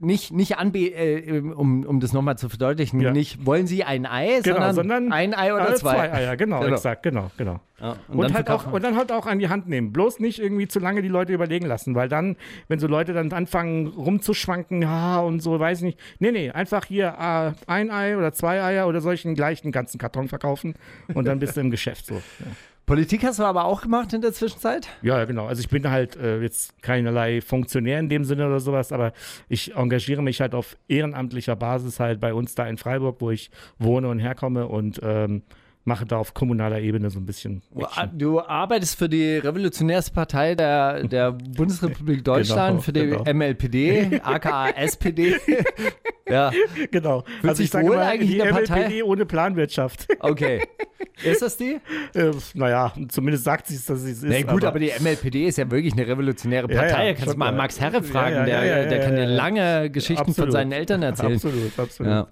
Nicht, 0.00 0.32
nicht 0.32 0.58
anbieten, 0.58 0.94
äh, 0.96 1.40
um, 1.54 1.84
um 1.84 1.98
das 2.00 2.12
nochmal 2.12 2.38
zu 2.38 2.48
verdeutlichen, 2.48 3.00
Ja. 3.00 3.10
nicht 3.12 3.44
wollen 3.44 3.66
Sie 3.66 3.82
ein 3.84 4.06
Ei, 4.06 4.40
genau, 4.42 4.56
sondern, 4.56 4.74
sondern 4.74 5.12
ein 5.12 5.34
Ei 5.34 5.52
oder 5.52 5.70
äh, 5.70 5.74
zwei. 5.74 6.12
Eier, 6.12 6.36
genau, 6.36 6.60
Genau. 6.60 6.74
exakt, 6.74 7.02
genau, 7.02 7.30
genau. 7.36 7.60
Ja, 7.80 7.96
Und, 8.08 8.22
dann 8.22 8.34
halt 8.34 8.50
auch, 8.50 8.72
und 8.72 8.82
dann 8.84 8.96
halt 8.96 9.12
auch 9.12 9.26
an 9.26 9.38
die 9.38 9.48
Hand 9.48 9.68
nehmen. 9.68 9.92
Bloß 9.92 10.18
nicht 10.20 10.40
irgendwie 10.40 10.66
zu 10.68 10.78
lange 10.80 11.00
die 11.02 11.08
Leute 11.08 11.32
überlegen 11.32 11.66
lassen, 11.66 11.94
weil 11.94 12.08
dann, 12.08 12.36
wenn 12.68 12.78
so 12.78 12.86
Leute 12.86 13.12
dann 13.12 13.32
anfangen 13.32 13.86
rumzuschwanken, 13.88 14.82
ja 14.82 15.20
und 15.20 15.40
so, 15.40 15.58
weiß 15.58 15.78
ich 15.78 15.84
nicht. 15.84 16.00
Nee, 16.18 16.32
nee, 16.32 16.50
einfach 16.50 16.84
hier 16.86 17.14
äh, 17.18 17.52
ein 17.70 17.90
Ei 17.90 18.16
oder 18.16 18.32
zwei 18.32 18.62
Eier 18.62 18.86
oder 18.88 19.00
den 19.00 19.34
gleichen 19.34 19.72
ganzen 19.72 19.98
Karton 19.98 20.28
verkaufen 20.28 20.74
und 21.14 21.24
dann 21.26 21.38
bist 21.38 21.56
du 21.56 21.60
im 21.60 21.70
Geschäft 21.72 22.06
so. 22.06 22.14
Ja. 22.14 22.46
Politik 22.88 23.22
hast 23.22 23.38
du 23.38 23.44
aber 23.44 23.66
auch 23.66 23.82
gemacht 23.82 24.14
in 24.14 24.22
der 24.22 24.32
Zwischenzeit? 24.32 24.88
Ja, 25.02 25.22
genau. 25.26 25.46
Also 25.46 25.60
ich 25.60 25.68
bin 25.68 25.90
halt 25.90 26.16
äh, 26.16 26.40
jetzt 26.40 26.82
keinerlei 26.82 27.42
Funktionär 27.42 28.00
in 28.00 28.08
dem 28.08 28.24
Sinne 28.24 28.46
oder 28.46 28.60
sowas, 28.60 28.92
aber 28.92 29.12
ich 29.50 29.76
engagiere 29.76 30.22
mich 30.22 30.40
halt 30.40 30.54
auf 30.54 30.74
ehrenamtlicher 30.88 31.54
Basis 31.54 32.00
halt 32.00 32.18
bei 32.18 32.32
uns 32.32 32.54
da 32.54 32.66
in 32.66 32.78
Freiburg, 32.78 33.16
wo 33.20 33.30
ich 33.30 33.50
wohne 33.78 34.08
und 34.08 34.20
herkomme 34.20 34.66
und 34.66 35.00
ähm, 35.02 35.42
mache 35.88 36.06
da 36.06 36.18
auf 36.18 36.34
kommunaler 36.34 36.78
Ebene 36.80 37.10
so 37.10 37.18
ein 37.18 37.26
bisschen. 37.26 37.62
Action. 37.76 38.16
Du 38.18 38.40
arbeitest 38.40 38.96
für 38.98 39.08
die 39.08 39.38
Revolutionärste 39.38 40.12
Partei 40.12 40.54
der, 40.54 41.02
der 41.08 41.32
Bundesrepublik 41.56 42.22
Deutschland, 42.24 42.70
Genau, 42.70 42.80
für 42.82 42.92
die 42.92 43.06
genau. 43.06 43.24
MLPD, 43.34 44.20
aka 44.22 44.68
SPD. 44.76 45.36
ja, 46.28 46.52
Genau. 46.90 47.24
Fühlt 47.40 47.56
sich 47.56 47.74
wohl 47.74 47.98
eigentlich 47.98 48.30
die 48.30 48.36
der 48.38 48.50
Partei? 48.50 48.80
MLPD 48.82 49.02
ohne 49.02 49.26
Planwirtschaft. 49.26 50.06
okay. 50.20 50.60
Ist 51.24 51.42
das 51.42 51.56
die? 51.56 51.80
äh, 52.14 52.30
naja, 52.54 52.92
zumindest 53.08 53.42
sagt 53.42 53.66
sie 53.66 53.74
es, 53.74 53.86
dass 53.86 54.02
sie 54.02 54.12
es 54.12 54.22
ist. 54.22 54.30
Na 54.30 54.52
gut, 54.52 54.64
aber, 54.64 54.78
die 54.78 54.92
MLPD 55.00 55.46
ist 55.48 55.58
ja 55.58 55.68
wirklich 55.68 55.92
eine 55.94 56.06
revolutionäre 56.06 56.70
Ja, 56.72 56.80
Partei. 56.80 57.06
ja, 57.08 57.12
da 57.12 57.18
kannst 57.18 57.34
du 57.34 57.38
mal 57.38 57.50
ja. 57.50 57.56
Max 57.56 57.80
Herre 57.80 58.02
fragen, 58.04 58.34
Ja, 58.36 58.40
ja, 58.40 58.44
der, 58.46 58.64
ja, 58.66 58.78
ja, 58.82 58.88
der 58.88 59.00
kann 59.00 59.16
ja, 59.16 59.24
dir 59.24 59.30
ja. 59.30 59.36
lange 59.36 59.90
Geschichten 59.90 60.24
von 60.26 60.30
Absolut. 60.30 60.52
seinen 60.52 60.70
Eltern 60.72 61.02
erzählen. 61.02 61.34
Absolut, 61.34 61.76
absolut. 61.78 62.12
Ja. 62.12 62.26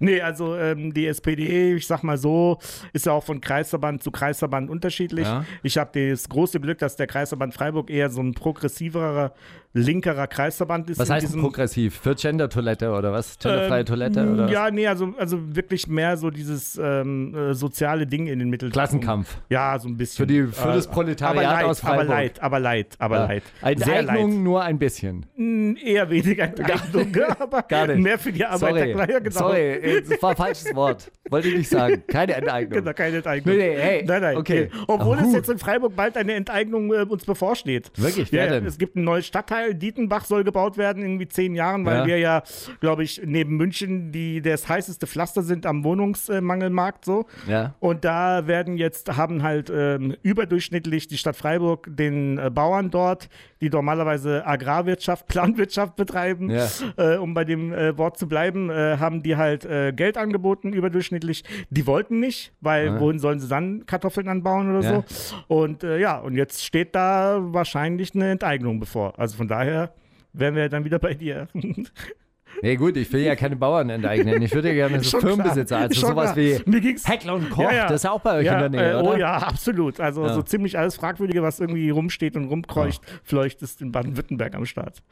Nee, 0.00 0.20
also 0.20 0.54
ähm, 0.56 0.92
die 0.92 1.06
SPD, 1.06 1.74
ich 1.76 1.86
sag 1.86 2.02
mal 2.02 2.18
so, 2.18 2.58
ist 2.96 3.06
ja 3.06 3.12
auch 3.12 3.22
von 3.22 3.40
Kreisverband 3.40 4.02
zu 4.02 4.10
Kreisverband 4.10 4.70
unterschiedlich. 4.70 5.26
Ja. 5.26 5.44
Ich 5.62 5.78
habe 5.78 6.10
das 6.10 6.28
große 6.28 6.58
Glück, 6.60 6.78
dass 6.78 6.96
der 6.96 7.06
Kreisverband 7.06 7.54
Freiburg 7.54 7.90
eher 7.90 8.10
so 8.10 8.22
ein 8.22 8.32
progressiverer 8.32 9.34
linkerer 9.76 10.26
Kreisverband 10.26 10.90
ist. 10.90 10.98
Was 10.98 11.10
heißt 11.10 11.26
diesem, 11.28 11.40
progressiv? 11.40 11.98
Für 12.02 12.14
Gender-Toilette 12.14 12.90
oder 12.92 13.12
was? 13.12 13.38
Genderfreie 13.38 13.80
ähm, 13.80 13.86
Toilette 13.86 14.32
oder 14.32 14.44
was? 14.44 14.50
Ja, 14.50 14.70
nee, 14.70 14.86
also, 14.86 15.14
also 15.18 15.38
wirklich 15.54 15.86
mehr 15.86 16.16
so 16.16 16.30
dieses 16.30 16.78
ähm, 16.82 17.34
äh, 17.34 17.54
soziale 17.54 18.06
Ding 18.06 18.26
in 18.26 18.38
den 18.38 18.48
Mittelpunkt. 18.50 18.74
Klassenkampf. 18.74 19.36
Ja, 19.48 19.78
so 19.78 19.88
ein 19.88 19.96
bisschen. 19.96 20.26
Für 20.26 20.26
die- 20.26 20.46
für 20.52 20.68
das 20.72 20.86
Äh, 20.86 20.90
Proletariat 20.90 21.44
aber 21.44 21.54
leid, 21.56 21.64
aus 21.64 21.84
Aber 21.84 21.94
Freiburg. 21.94 22.08
leid, 22.08 22.42
aber 22.42 22.60
leid, 22.60 22.86
aber 22.98 23.16
Ja. 23.16 23.26
leid. 23.26 23.42
Sehr 23.60 23.98
Enteignung 24.00 24.30
leid. 24.32 24.40
nur 24.40 24.62
ein 24.62 24.78
bisschen. 24.78 25.26
Mm, 25.36 25.74
Eher 25.84 26.08
weniger 26.10 26.44
Enteignung, 26.44 27.12
aber 27.38 27.62
Gar 27.62 27.88
nicht. 27.88 27.98
mehr 28.00 28.18
für 28.18 28.32
die 28.32 28.44
Sorry, 28.54 28.82
Arbeiter. 28.94 29.10
Ja, 29.12 29.18
genau. 29.18 29.38
sorry, 29.38 29.60
äh, 29.72 30.02
das 30.02 30.22
war 30.22 30.30
ein 30.30 30.36
falsches 30.36 30.74
Wort. 30.74 31.10
Wollte 31.30 31.48
ich 31.48 31.56
nicht 31.58 31.68
sagen. 31.68 32.02
Keine 32.06 32.34
Enteignung. 32.34 32.78
Genau, 32.80 32.92
keine 32.92 33.16
Enteignung. 33.16 33.56
Nee, 33.56 33.68
nee, 33.74 33.76
hey, 33.80 34.04
nein, 34.06 34.22
nein. 34.22 34.36
okay. 34.36 34.70
Nee. 34.72 34.80
Obwohl 34.86 35.18
Ah, 35.18 35.22
es 35.26 35.32
jetzt 35.34 35.50
in 35.50 35.58
Freiburg 35.58 35.94
bald 35.96 36.16
eine 36.16 36.34
Enteignung 36.34 36.92
äh, 36.92 36.98
uns 37.02 37.24
bevorsteht. 37.24 37.90
Wirklich? 37.96 38.30
Wer 38.32 38.44
ja, 38.46 38.50
denn? 38.52 38.66
es 38.66 38.78
gibt 38.78 38.96
einen 38.96 39.04
neuen 39.04 39.22
Stadtteil, 39.22 39.65
Dietenbach 39.74 40.24
soll 40.24 40.44
gebaut 40.44 40.76
werden 40.78 41.02
in 41.02 41.08
irgendwie 41.12 41.28
zehn 41.28 41.54
Jahren, 41.54 41.84
weil 41.84 41.98
Ja. 42.00 42.06
wir 42.06 42.18
ja, 42.18 42.42
glaube 42.80 43.02
ich, 43.04 43.20
neben 43.24 43.56
München 43.56 44.12
die 44.12 44.40
das 44.42 44.68
heißeste 44.68 45.06
Pflaster 45.06 45.42
sind 45.42 45.66
am 45.66 45.84
Wohnungsmangelmarkt 45.84 47.04
so. 47.04 47.26
Ja. 47.46 47.74
Und 47.80 48.04
da 48.04 48.46
werden 48.46 48.76
jetzt, 48.76 49.16
haben 49.16 49.42
halt 49.42 49.70
ähm, 49.74 50.14
überdurchschnittlich 50.22 51.08
die 51.08 51.18
Stadt 51.18 51.36
Freiburg 51.36 51.86
den 51.90 52.38
äh, 52.38 52.50
Bauern 52.50 52.90
dort, 52.90 53.28
die 53.60 53.70
normalerweise 53.70 54.46
Agrarwirtschaft, 54.46 55.26
Planwirtschaft 55.28 55.96
betreiben, 55.96 56.50
Ja. 56.50 56.68
äh, 56.96 57.16
um 57.16 57.34
bei 57.34 57.44
dem 57.44 57.72
äh, 57.72 57.96
Wort 57.98 58.18
zu 58.18 58.28
bleiben, 58.28 58.70
äh, 58.70 58.98
haben 58.98 59.22
die 59.22 59.36
halt 59.36 59.64
äh, 59.64 59.92
Geld 59.92 60.16
angeboten, 60.18 60.72
überdurchschnittlich. 60.72 61.44
Die 61.70 61.86
wollten 61.86 62.20
nicht, 62.20 62.52
weil 62.60 62.86
Ja. 62.86 63.00
wohin 63.00 63.18
sollen 63.18 63.40
sie 63.40 63.48
dann 63.48 63.86
Kartoffeln 63.86 64.28
anbauen 64.28 64.70
oder 64.76 64.80
Ja. 64.86 65.04
so? 65.08 65.44
Und 65.48 65.84
äh, 65.84 65.98
ja, 65.98 66.18
und 66.18 66.34
jetzt 66.34 66.64
steht 66.64 66.94
da 66.94 67.38
wahrscheinlich 67.40 68.14
eine 68.14 68.30
Enteignung 68.30 68.80
bevor. 68.80 69.18
Also 69.18 69.36
von 69.36 69.48
daher 69.48 69.92
wären 70.32 70.54
wir 70.54 70.68
dann 70.68 70.84
wieder 70.84 70.98
bei 70.98 71.14
dir. 71.14 71.48
Nee, 72.62 72.76
gut, 72.76 72.96
ich 72.96 73.12
will 73.12 73.20
ja 73.22 73.36
keine 73.36 73.56
Bauern 73.56 73.90
enteignen. 73.90 74.40
Ich 74.42 74.54
würde 74.54 74.68
ja 74.68 74.88
gerne 74.88 75.02
so. 75.02 75.20
Firmenbesitzer, 75.20 75.76
also 75.78 76.00
Schon 76.00 76.10
sowas 76.10 76.32
klar. 76.34 76.36
wie 76.66 76.96
Heckler 77.04 77.34
und 77.34 77.50
Koch, 77.50 77.62
Ja, 77.64 77.72
ja. 77.72 77.82
das 77.86 77.96
ist 77.96 78.04
ja 78.04 78.10
auch 78.12 78.20
bei 78.20 78.38
euch 78.38 78.46
ja, 78.46 78.54
in 78.54 78.72
der 78.72 78.80
Nähe, 78.82 78.92
äh, 78.92 78.94
oder? 79.02 79.10
Oh 79.10 79.16
ja, 79.16 79.36
absolut. 79.36 80.00
Also 80.00 80.28
so 80.28 80.42
ziemlich 80.42 80.78
alles 80.78 80.96
Fragwürdige, 80.96 81.42
was 81.42 81.60
irgendwie 81.60 81.90
rumsteht 81.90 82.36
und 82.36 82.46
rumkreucht, 82.46 83.00
vielleicht 83.24 83.62
ist 83.62 83.82
in 83.82 83.92
Baden-Württemberg 83.92 84.54
am 84.54 84.64
Start. 84.66 85.02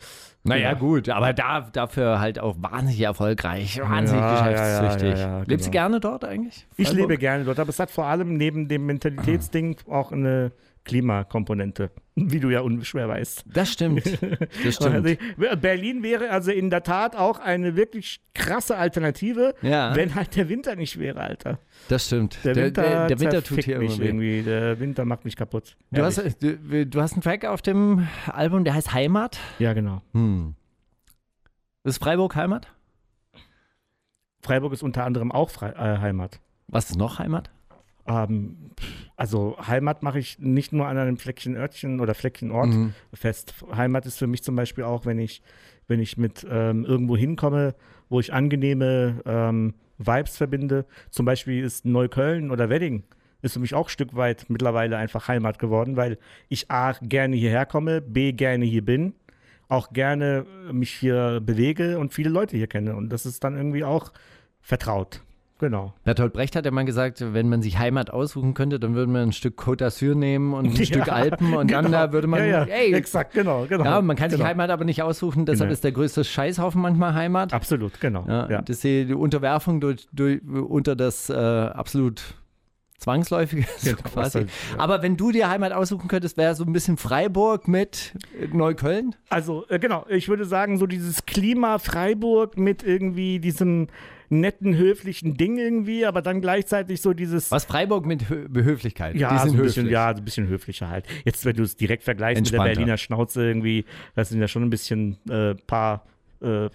Naja, 0.43 0.71
Ja. 0.71 0.75
gut, 0.75 1.09
aber 1.09 1.33
da, 1.33 1.61
dafür 1.73 2.21
halt 2.21 2.39
auch 2.39 2.57
wahnsinnig 2.59 3.01
erfolgreich, 3.01 3.81
wahnsinnig 3.81 4.23
geschäftstüchtig. 4.23 5.19
ja, 5.21 5.43
Lebst 5.47 5.67
du 5.67 5.71
genau. 5.71 5.83
gerne 5.83 6.01
dort 6.01 6.25
eigentlich? 6.25 6.67
Ich 6.77 6.89
Freiburg? 6.89 7.09
lebe 7.09 7.19
gerne 7.19 7.45
dort, 7.45 7.59
aber 7.59 7.71
es 7.71 7.79
hat 7.79 7.91
vor 7.91 8.07
allem 8.07 8.37
neben 8.37 8.69
dem 8.69 8.85
Mentalitätsding 8.87 9.77
auch 9.89 10.13
eine 10.13 10.53
Klimakomponente, 10.85 11.91
wie 12.15 12.41
du 12.41 12.51
ja 12.51 12.61
unschwer 12.61 13.09
weißt. 13.09 13.45
Das 13.47 13.73
stimmt. 13.73 14.05
Das 14.65 14.81
Also, 14.81 15.09
stimmt. 15.09 15.61
Berlin 15.61 16.03
wäre 16.03 16.31
also 16.31 16.51
in 16.53 16.71
der 16.71 16.83
Tat 16.83 17.17
auch 17.17 17.39
eine 17.41 17.75
wirklich 17.77 18.21
krasse 18.35 18.77
Alternative, 18.77 19.55
Ja. 19.63 19.95
wenn 19.97 20.15
halt 20.15 20.37
der 20.37 20.49
Winter 20.49 20.77
nicht 20.77 20.99
wäre, 20.99 21.21
Alter. 21.21 21.59
Das 21.89 22.07
stimmt. 22.07 22.39
Der 22.45 22.55
Winter, 22.57 22.83
der, 22.83 23.07
der 23.09 23.21
Winter 23.21 23.43
tut 23.43 23.65
hier 23.65 23.79
mich 23.79 23.99
irgendwie. 23.99 24.43
Der 24.43 24.79
Winter 24.81 25.05
macht 25.05 25.25
mich 25.25 25.37
kaputt. 25.37 25.77
Du 25.91 26.03
hast, 26.03 26.19
du, 26.43 26.87
du 26.87 27.01
hast 27.01 27.15
einen 27.15 27.23
Track 27.23 27.45
auf 27.47 27.63
dem 27.63 28.07
Album, 28.27 28.65
der 28.65 28.75
heißt 28.75 28.93
Heimat. 28.93 29.39
ja, 29.59 29.73
genau. 29.73 30.03
Hm. 30.13 30.55
Ist 31.85 31.99
Freiburg 32.03 32.35
Heimat? 32.37 32.69
Freiburg 34.43 34.73
ist 34.73 34.83
unter 34.83 35.05
anderem 35.05 35.33
auch 35.33 35.51
Frei 35.51 35.71
äh, 35.71 35.99
Heimat. 35.99 36.41
Was 36.67 36.91
ist 36.91 36.97
noch 36.97 37.19
Heimat? 37.19 37.51
Ähm, 38.07 38.71
also 39.17 39.57
Heimat 39.67 40.03
mache 40.03 40.19
ich 40.19 40.39
nicht 40.39 40.73
nur 40.73 40.87
an 40.87 40.99
einem 40.99 41.17
Fleckchen 41.17 41.57
Örtchen 41.57 42.01
oder 42.01 42.15
Fleckchen 42.15 42.51
Ort 42.51 42.75
Mhm. 42.75 42.95
fest. 43.13 43.55
Heimat 43.75 44.07
ist 44.07 44.19
für 44.19 44.27
mich 44.27 44.43
zum 44.43 44.57
Beispiel 44.57 44.85
auch, 44.85 45.07
wenn 45.07 45.19
ich, 45.19 45.43
wenn 45.89 46.01
ich 46.01 46.17
mit 46.17 46.47
ähm, 46.51 46.85
irgendwo 46.85 47.17
hinkomme, 47.17 47.75
wo 48.09 48.21
ich 48.21 48.33
angenehme 48.33 49.23
ähm, 49.25 49.75
Vibes 49.99 50.37
verbinde. 50.37 50.87
Zum 51.11 51.25
Beispiel 51.25 51.63
ist 51.65 51.85
Neukölln 51.85 52.51
oder 52.51 52.69
Wedding 52.69 53.05
ist 53.45 53.53
für 53.53 53.61
mich 53.61 53.75
auch 53.75 53.89
ein 53.89 53.91
Stück 53.91 54.17
weit 54.17 54.47
mittlerweile 54.49 54.97
einfach 54.97 55.29
Heimat 55.29 55.59
geworden, 55.59 55.97
weil 55.97 56.19
ich 56.49 56.71
A 56.71 56.93
gerne 57.03 57.37
hierher 57.37 57.67
komme, 57.67 58.01
B 58.01 58.33
gerne 58.33 58.65
hier 58.65 58.83
bin, 58.83 59.13
auch 59.69 59.93
gerne 59.93 60.47
mich 60.73 60.91
hier 60.93 61.43
bewege 61.45 61.99
und 61.99 62.15
viele 62.15 62.31
Leute 62.31 62.57
hier 62.57 62.69
kenne. 62.69 62.97
Und 62.97 63.11
das 63.11 63.27
ist 63.27 63.45
dann 63.45 63.55
irgendwie 63.55 63.85
auch 63.85 64.13
vertraut. 64.63 65.23
Genau. 65.61 65.95
Bertolt 66.03 66.33
Brecht 66.33 66.57
hat 66.57 66.65
ja 66.65 66.71
mal 66.73 66.85
gesagt, 66.85 67.25
wenn 67.33 67.49
man 67.49 67.63
sich 67.63 67.79
Heimat 67.79 68.11
aussuchen 68.11 68.55
könnte, 68.55 68.81
dann 68.81 68.95
würde 68.95 69.11
man 69.11 69.23
ein 69.29 69.33
Stück 69.33 69.59
Côte 69.59 69.85
d'Azur 69.85 70.15
nehmen 70.17 70.53
und 70.53 70.67
ein 70.67 70.73
Ja, 70.77 70.85
Stück 70.85 71.09
Alpen 71.09 71.55
und 71.55 71.71
dann 71.71 71.87
genau. 71.87 71.97
da 72.07 72.13
würde 72.13 72.27
man, 72.27 72.41
ja, 72.41 72.65
ja, 72.65 72.75
ey, 72.75 72.93
exakt, 72.93 73.35
genau, 73.35 73.65
genau. 73.69 73.85
ja, 73.85 74.03
man 74.03 74.17
kann 74.17 74.31
sich 74.31 74.39
genau. 74.39 74.49
Heimat 74.51 74.71
aber 74.71 74.85
nicht 74.85 75.03
aussuchen, 75.03 75.47
deshalb 75.47 75.69
Genau. 75.69 75.73
ist 75.73 75.85
der 75.85 75.93
größte 75.93 76.25
Scheißhaufen 76.25 76.83
manchmal 76.83 77.15
Heimat. 77.15 77.53
Absolut, 77.53 78.01
genau. 78.01 78.25
Ja. 78.27 78.63
Das 78.63 78.77
ist 78.77 78.85
die 78.85 79.15
Unterwerfung 79.15 79.81
durch, 79.81 80.09
durch, 80.13 80.41
unter 80.45 80.97
das 80.97 81.31
äh, 81.31 81.35
absolut 81.35 82.23
Zwangsläufige 82.99 83.65
so 83.79 83.91
Genau, 83.91 84.03
quasi. 84.03 84.39
halt. 84.39 84.51
Aber 84.79 85.03
wenn 85.03 85.17
du 85.17 85.31
dir 85.31 85.49
Heimat 85.49 85.73
aussuchen 85.73 86.09
könntest, 86.09 86.37
wäre 86.37 86.55
so 86.55 86.65
ein 86.65 86.73
bisschen 86.73 86.97
Freiburg 86.97 87.69
mit 87.69 88.15
Neukölln? 88.53 89.15
Also, 89.29 89.67
äh, 89.69 89.79
genau, 89.79 90.05
ich 90.09 90.29
würde 90.29 90.45
sagen, 90.47 90.79
so 90.79 90.87
dieses 90.87 91.27
Klima 91.27 91.79
Freiburg 91.79 92.57
mit 92.59 92.83
irgendwie 92.83 93.39
diesem 93.41 93.89
netten, 94.29 94.77
höflichen 94.77 95.37
Ding 95.37 95.59
irgendwie, 95.59 96.07
aber 96.07 96.23
dann 96.23 96.41
gleichzeitig 96.41 97.01
so 97.01 97.13
dieses. 97.13 97.51
Was 97.51 97.65
Freiburg 97.65 98.07
mit 98.07 98.29
Hö 98.29 98.49
Behöflichkeit? 98.49 99.17
Ja, 99.17 99.39
so 99.47 99.53
ein 99.53 99.57
bisschen, 99.57 99.89
ja, 99.89 100.13
so 100.15 100.21
ein 100.21 100.25
bisschen 100.25 100.49
höflicher 100.49 100.89
halt. 100.89 101.07
Jetzt, 101.25 101.45
wenn 101.45 101.57
du 101.57 101.63
es 101.63 101.77
direkt 101.77 102.03
vergleichst 102.03 102.43
mit 102.45 102.53
der 102.53 102.59
Berliner 102.63 102.97
Schnauze 102.97 103.47
irgendwie, 103.47 103.85
das 104.15 104.29
sind 104.31 104.41
ja 104.41 104.49
schon 104.49 104.63
ein 104.63 104.71
bisschen 104.71 105.19
äh, 105.29 105.55
paar 105.55 106.07
äh, 106.41 106.69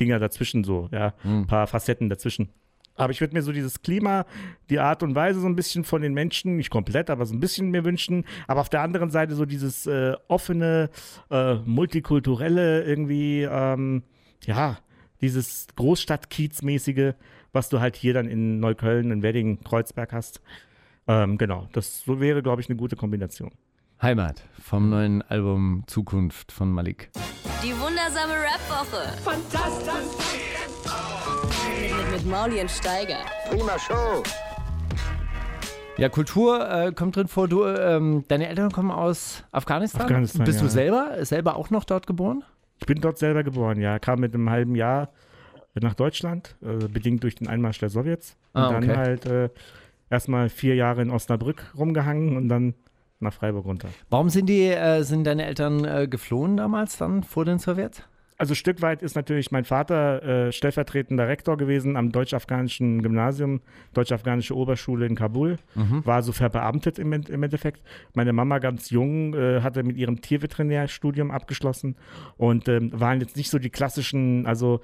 Dinger 0.00 0.18
dazwischen 0.18 0.64
so, 0.64 0.88
ja, 0.92 1.14
Hm. 1.22 1.42
ein 1.42 1.46
paar 1.46 1.66
Facetten 1.66 2.08
dazwischen. 2.08 2.48
Aber 2.96 3.10
ich 3.10 3.20
würde 3.20 3.34
mir 3.34 3.42
so 3.42 3.50
dieses 3.50 3.82
Klima, 3.82 4.24
die 4.70 4.78
Art 4.78 5.02
und 5.02 5.16
Weise 5.16 5.40
so 5.40 5.46
ein 5.48 5.56
bisschen 5.56 5.82
von 5.82 6.00
den 6.00 6.14
Menschen, 6.14 6.56
nicht 6.56 6.70
komplett, 6.70 7.10
aber 7.10 7.26
so 7.26 7.34
ein 7.34 7.40
bisschen 7.40 7.70
mir 7.70 7.84
wünschen. 7.84 8.24
Aber 8.46 8.60
auf 8.60 8.68
der 8.68 8.82
anderen 8.82 9.10
Seite 9.10 9.34
so 9.34 9.44
dieses 9.46 9.86
äh, 9.88 10.14
offene, 10.28 10.90
äh, 11.28 11.54
multikulturelle 11.64 12.84
irgendwie, 12.84 13.42
ähm, 13.42 14.04
ja, 14.44 14.78
dieses 15.24 15.66
Großstadt-Kiez-mäßige, 15.76 17.14
was 17.52 17.68
du 17.70 17.80
halt 17.80 17.96
hier 17.96 18.14
dann 18.14 18.28
in 18.28 18.60
Neukölln, 18.60 19.10
in 19.10 19.22
Wedding, 19.22 19.62
Kreuzberg 19.64 20.12
hast. 20.12 20.40
Ähm, 21.08 21.38
genau, 21.38 21.68
das 21.72 22.02
so 22.04 22.20
wäre, 22.20 22.42
glaube 22.42 22.60
ich, 22.60 22.68
eine 22.68 22.76
gute 22.76 22.96
Kombination. 22.96 23.50
Heimat 24.02 24.42
vom 24.60 24.90
neuen 24.90 25.22
Album 25.22 25.84
Zukunft 25.86 26.52
von 26.52 26.70
Malik. 26.70 27.10
Die 27.62 27.72
wundersame 27.72 28.34
Rap-Woche. 28.34 29.16
Fantastisch. 29.22 30.42
Mit, 31.80 32.12
mit 32.12 32.26
Mauli 32.26 32.60
und 32.60 32.70
Steiger. 32.70 33.20
Prima 33.48 33.78
Show. 33.78 34.22
Ja, 35.96 36.08
Kultur 36.08 36.68
äh, 36.68 36.92
kommt 36.92 37.16
drin 37.16 37.28
vor. 37.28 37.48
Du, 37.48 37.64
ähm, 37.64 38.24
deine 38.28 38.48
Eltern 38.48 38.72
kommen 38.72 38.90
aus 38.90 39.44
Afghanistan. 39.52 40.02
Afghanistan, 40.02 40.44
Bist 40.44 40.60
du 40.60 40.64
ja. 40.64 40.70
selber, 40.70 41.24
selber 41.24 41.56
auch 41.56 41.70
noch 41.70 41.84
dort 41.84 42.06
geboren? 42.06 42.44
Ich 42.80 42.86
bin 42.86 43.00
dort 43.00 43.18
selber 43.18 43.42
geboren, 43.42 43.80
ja. 43.80 43.98
Kam 43.98 44.20
mit 44.20 44.34
einem 44.34 44.50
halben 44.50 44.74
Jahr 44.74 45.10
nach 45.74 45.94
Deutschland, 45.94 46.56
äh, 46.62 46.86
bedingt 46.88 47.22
durch 47.22 47.34
den 47.34 47.48
Einmarsch 47.48 47.78
der 47.78 47.88
Sowjets. 47.88 48.36
Und 48.52 48.62
Ah, 48.62 48.72
dann 48.72 48.84
okay. 48.84 48.96
halt 48.96 49.26
äh, 49.26 49.48
erstmal 50.10 50.48
vier 50.48 50.74
Jahre 50.74 51.02
in 51.02 51.10
Osnabrück 51.10 51.72
rumgehangen 51.76 52.36
und 52.36 52.48
dann 52.48 52.74
nach 53.20 53.32
Freiburg 53.32 53.64
runter. 53.64 53.88
Warum 54.10 54.28
sind 54.28 54.46
die, 54.46 54.66
äh, 54.66 55.02
sind 55.02 55.24
deine 55.24 55.46
Eltern 55.46 55.84
äh, 55.84 56.06
geflohen 56.08 56.56
damals 56.56 56.98
dann 56.98 57.22
vor 57.24 57.44
den 57.44 57.58
Sowjets? 57.58 58.02
Also 58.36 58.52
ein 58.52 58.56
Stück 58.56 58.82
weit 58.82 59.02
ist 59.02 59.14
natürlich 59.14 59.52
mein 59.52 59.64
Vater 59.64 60.22
äh, 60.22 60.52
stellvertretender 60.52 61.28
Rektor 61.28 61.56
gewesen 61.56 61.96
am 61.96 62.10
deutsch-afghanischen 62.10 63.00
Gymnasium, 63.00 63.60
deutsch-afghanische 63.92 64.56
Oberschule 64.56 65.06
in 65.06 65.14
Kabul, 65.14 65.56
war 66.04 66.22
so 66.22 66.32
verbeamtet 66.32 66.98
im, 66.98 67.12
im 67.12 67.42
Endeffekt. 67.42 67.82
Meine 68.12 68.32
Mama 68.32 68.58
ganz 68.58 68.90
jung 68.90 69.34
äh, 69.34 69.60
hatte 69.60 69.84
mit 69.84 69.96
ihrem 69.96 70.20
Tierveterinärstudium 70.20 71.30
abgeschlossen 71.30 71.94
und 72.36 72.68
ähm, 72.68 72.90
waren 72.92 73.20
jetzt 73.20 73.36
nicht 73.36 73.50
so 73.50 73.58
die 73.58 73.70
klassischen, 73.70 74.46
also 74.46 74.80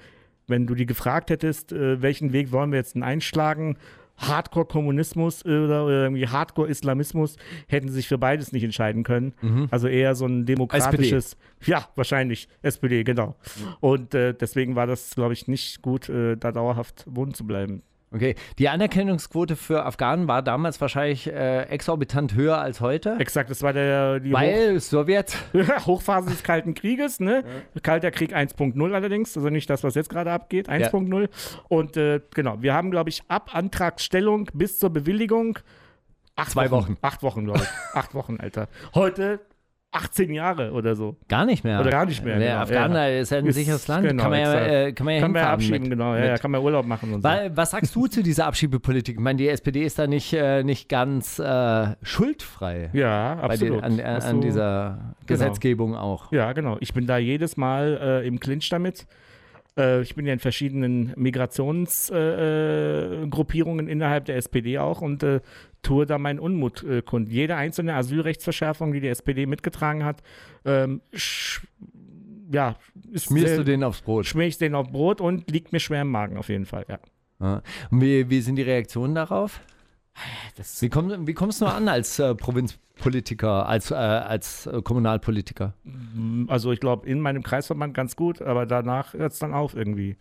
wenn 0.47 0.67
du 0.67 0.75
die 0.75 0.87
gefragt 0.87 1.31
hättest, 1.31 1.73
äh, 1.73 2.03
welchen 2.03 2.33
Weg 2.33 2.53
wollen 2.53 2.71
wir 2.71 2.79
jetzt 2.79 2.95
denn 2.95 3.03
einschlagen, 3.03 3.77
Hardcore-Kommunismus 4.21 5.45
oder, 5.45 5.85
oder 5.87 6.03
irgendwie 6.05 6.29
Hardcore-Islamismus, 6.29 7.37
hätten 7.69 7.89
sie 7.89 7.95
sich 7.95 8.09
für 8.09 8.19
beides 8.19 8.53
nicht 8.53 8.63
entscheiden 8.65 9.03
können. 9.03 9.33
Also 9.71 9.89
eher 9.89 10.15
so 10.15 10.27
ein 10.27 10.45
demokratisches, 10.47 11.37
ja, 11.65 11.89
wahrscheinlich, 11.97 12.49
SPD, 12.63 13.03
genau. 13.05 13.37
Und 13.81 14.15
äh, 14.15 14.35
deswegen 14.35 14.77
war 14.77 14.87
das, 14.87 15.15
glaube 15.15 15.33
ich, 15.33 15.49
nicht 15.49 15.83
gut, 15.83 16.09
äh, 16.09 16.37
da 16.37 16.53
dauerhaft 16.53 17.05
wohnen 17.09 17.35
zu 17.35 17.47
bleiben. 17.47 17.83
Okay. 18.13 18.35
Die 18.59 18.69
Anerkennungsquote 18.69 19.55
für 19.55 19.85
Afghanen 19.85 20.27
war 20.27 20.43
damals 20.43 20.81
wahrscheinlich 20.81 21.29
äh, 21.29 21.63
exorbitant 21.65 22.35
höher 22.35 22.59
als 22.59 22.81
heute. 22.81 23.17
Exakt, 23.21 23.51
das 23.51 23.63
war 23.63 23.73
der 23.73 24.19
die 24.19 24.33
Hoch 24.33 24.39
Weil 24.39 24.81
Sowjet. 24.81 25.37
Hochphase 25.87 26.29
des 26.31 26.43
Kalten 26.43 26.75
Krieges, 26.75 27.21
ne? 27.21 27.45
Kalter 27.83 28.11
Krieg 28.11 28.35
1.0 28.35 28.93
allerdings, 28.93 29.37
also 29.37 29.49
nicht 29.49 29.71
das, 29.71 29.85
was 29.85 29.95
jetzt 29.95 30.11
gerade 30.11 30.33
abgeht, 30.33 30.69
1.0. 30.69 31.29
Und 31.69 31.97
äh, 31.97 32.21
genau, 32.35 32.61
wir 32.61 32.75
haben, 32.75 32.91
glaube 32.91 33.11
ich, 33.11 33.23
ab 33.29 33.55
Antragsstellung 33.55 34.49
bis 34.55 34.79
zur 34.79 34.91
Bewilligung 34.91 35.59
acht 36.35 36.51
Zwei 36.51 36.71
Wochen. 36.71 36.97
Acht 37.03 37.23
Wochen, 37.23 37.45
glaube 37.45 37.61
ich. 37.63 37.97
acht 37.97 38.15
Wochen, 38.15 38.39
Alter. 38.41 38.69
Heute 38.95 39.41
18 39.93 40.33
Jahre 40.33 40.71
oder 40.73 40.95
so. 40.95 41.17
Gar 41.27 41.47
nicht 41.47 41.65
mehr. 41.65 41.81
Oder 41.81 41.91
gar 41.91 42.07
nicht 42.07 42.25
mehr, 42.25 42.39
Der 42.39 42.51
genau, 42.51 42.61
Afghaner 42.63 43.09
ja. 43.09 43.19
ist 43.21 43.31
ja 43.31 43.39
ein 43.39 43.47
Ist- 43.47 43.57
sicheres 43.57 43.89
Land. 43.89 44.07
genau, 44.07 44.23
kann 44.23 44.31
man 44.31 44.41
ja, 44.41 44.55
äh, 44.55 44.93
kann 44.93 45.05
man 45.05 45.15
ja 45.17 45.21
Kann 45.21 45.33
man 45.33 45.43
abschieben, 45.43 45.81
mit, 45.83 45.91
genau. 45.91 46.15
Ja, 46.15 46.31
mit. 46.33 46.41
kann 46.41 46.51
man 46.53 46.63
Urlaub 46.63 46.87
machen 46.87 47.13
und 47.13 47.23
so. 47.23 47.29
Wa- 47.29 47.51
Was 47.55 47.73
sagst 47.73 47.95
du 47.97 48.07
zu 48.07 48.23
dieser 48.23 48.47
Abschiebepolitik? 48.47 49.17
Ich 49.17 49.21
meine, 49.21 49.37
die 49.39 49.49
SPD 49.49 49.83
ist 49.85 49.99
da 49.99 50.07
nicht, 50.07 50.33
äh, 50.33 50.63
nicht 50.63 50.89
ganz 50.89 51.41
äh, 51.41 51.89
schuldfrei 52.03 52.91
Ja, 52.93 53.35
bei 53.35 53.57
den, 53.57 53.75
absolut. 53.75 53.83
an, 53.83 53.99
an, 54.01 54.23
an 54.23 54.41
dieser 54.41 55.15
Gesetzgebung 55.27 55.97
auch. 55.97 56.31
Ja, 56.31 56.53
genau. 56.53 56.77
Ich 56.79 56.95
bin 56.95 57.09
da 57.09 57.19
jedes 57.19 57.57
Mal 57.57 57.99
äh, 58.23 58.27
im 58.29 58.39
Clinch 58.39 58.69
damit. 58.69 59.09
Äh, 59.77 60.03
ich 60.03 60.15
bin 60.15 60.25
ja 60.27 60.33
in 60.33 60.39
verschiedenen 60.39 61.13
Migrationsgruppierungen 61.17 63.89
äh, 63.89 63.93
innerhalb 63.93 64.27
der 64.27 64.37
SPD 64.37 64.79
auch 64.79 65.01
und 65.01 65.25
tue 65.83 66.07
da 66.07 66.19
meinen 66.19 66.39
Unmut 66.39 66.83
äh, 66.83 67.03
kund. 67.03 67.29
Jede 67.29 67.57
einzelne 67.57 67.95
Asylrechtsverschärfung, 67.95 68.93
die 68.93 69.01
die 69.01 69.09
SPD 69.09 69.47
mitgetragen 69.47 70.05
hat, 70.05 70.23
ähm, 70.65 71.01
ja, 72.53 72.77
ist 73.13 73.27
Schmierst 73.27 73.59
du 73.59 73.65
den 73.65 73.85
aufs 73.85 74.03
Brot? 74.03 74.27
schmier 74.27 74.47
ich 74.47 74.59
den 74.59 74.75
auf 74.75 74.91
Brot 74.91 75.21
und 75.21 75.51
liegt 75.51 75.73
mir 75.73 75.81
schwer 75.81 76.03
im 76.03 76.11
Magen 76.11 76.37
auf 76.37 76.49
jeden 76.49 76.67
Fall, 76.67 76.85
ja. 76.89 76.99
Ja. 77.41 77.63
Und 77.91 78.01
wie, 78.01 78.29
wie 78.29 78.41
sind 78.41 78.57
die 78.57 78.63
Reaktionen 78.63 79.15
darauf? 79.15 79.61
Wie, 80.81 80.89
komm, 80.89 81.27
wie 81.27 81.35
kommst 81.35 81.61
du 81.61 81.67
an 81.67 81.89
als 81.89 82.19
äh, 82.19 82.35
Provinzpolitiker, 82.35 83.67
als, 83.67 83.91
äh, 83.91 83.95
als 83.95 84.67
äh, 84.67 84.83
Kommunalpolitiker? 84.83 85.75
Also 86.49 86.73
ich 86.73 86.81
glaube, 86.81 87.07
in 87.09 87.21
meinem 87.21 87.43
Kreisverband 87.43 87.95
ganz 87.95 88.17
gut, 88.17 88.43
aber 88.43 88.67
danach 88.67 89.15
hört 89.15 89.33
es 89.33 89.39
dann 89.39 89.55
auf 89.55 89.75
irgendwie. 89.75 90.17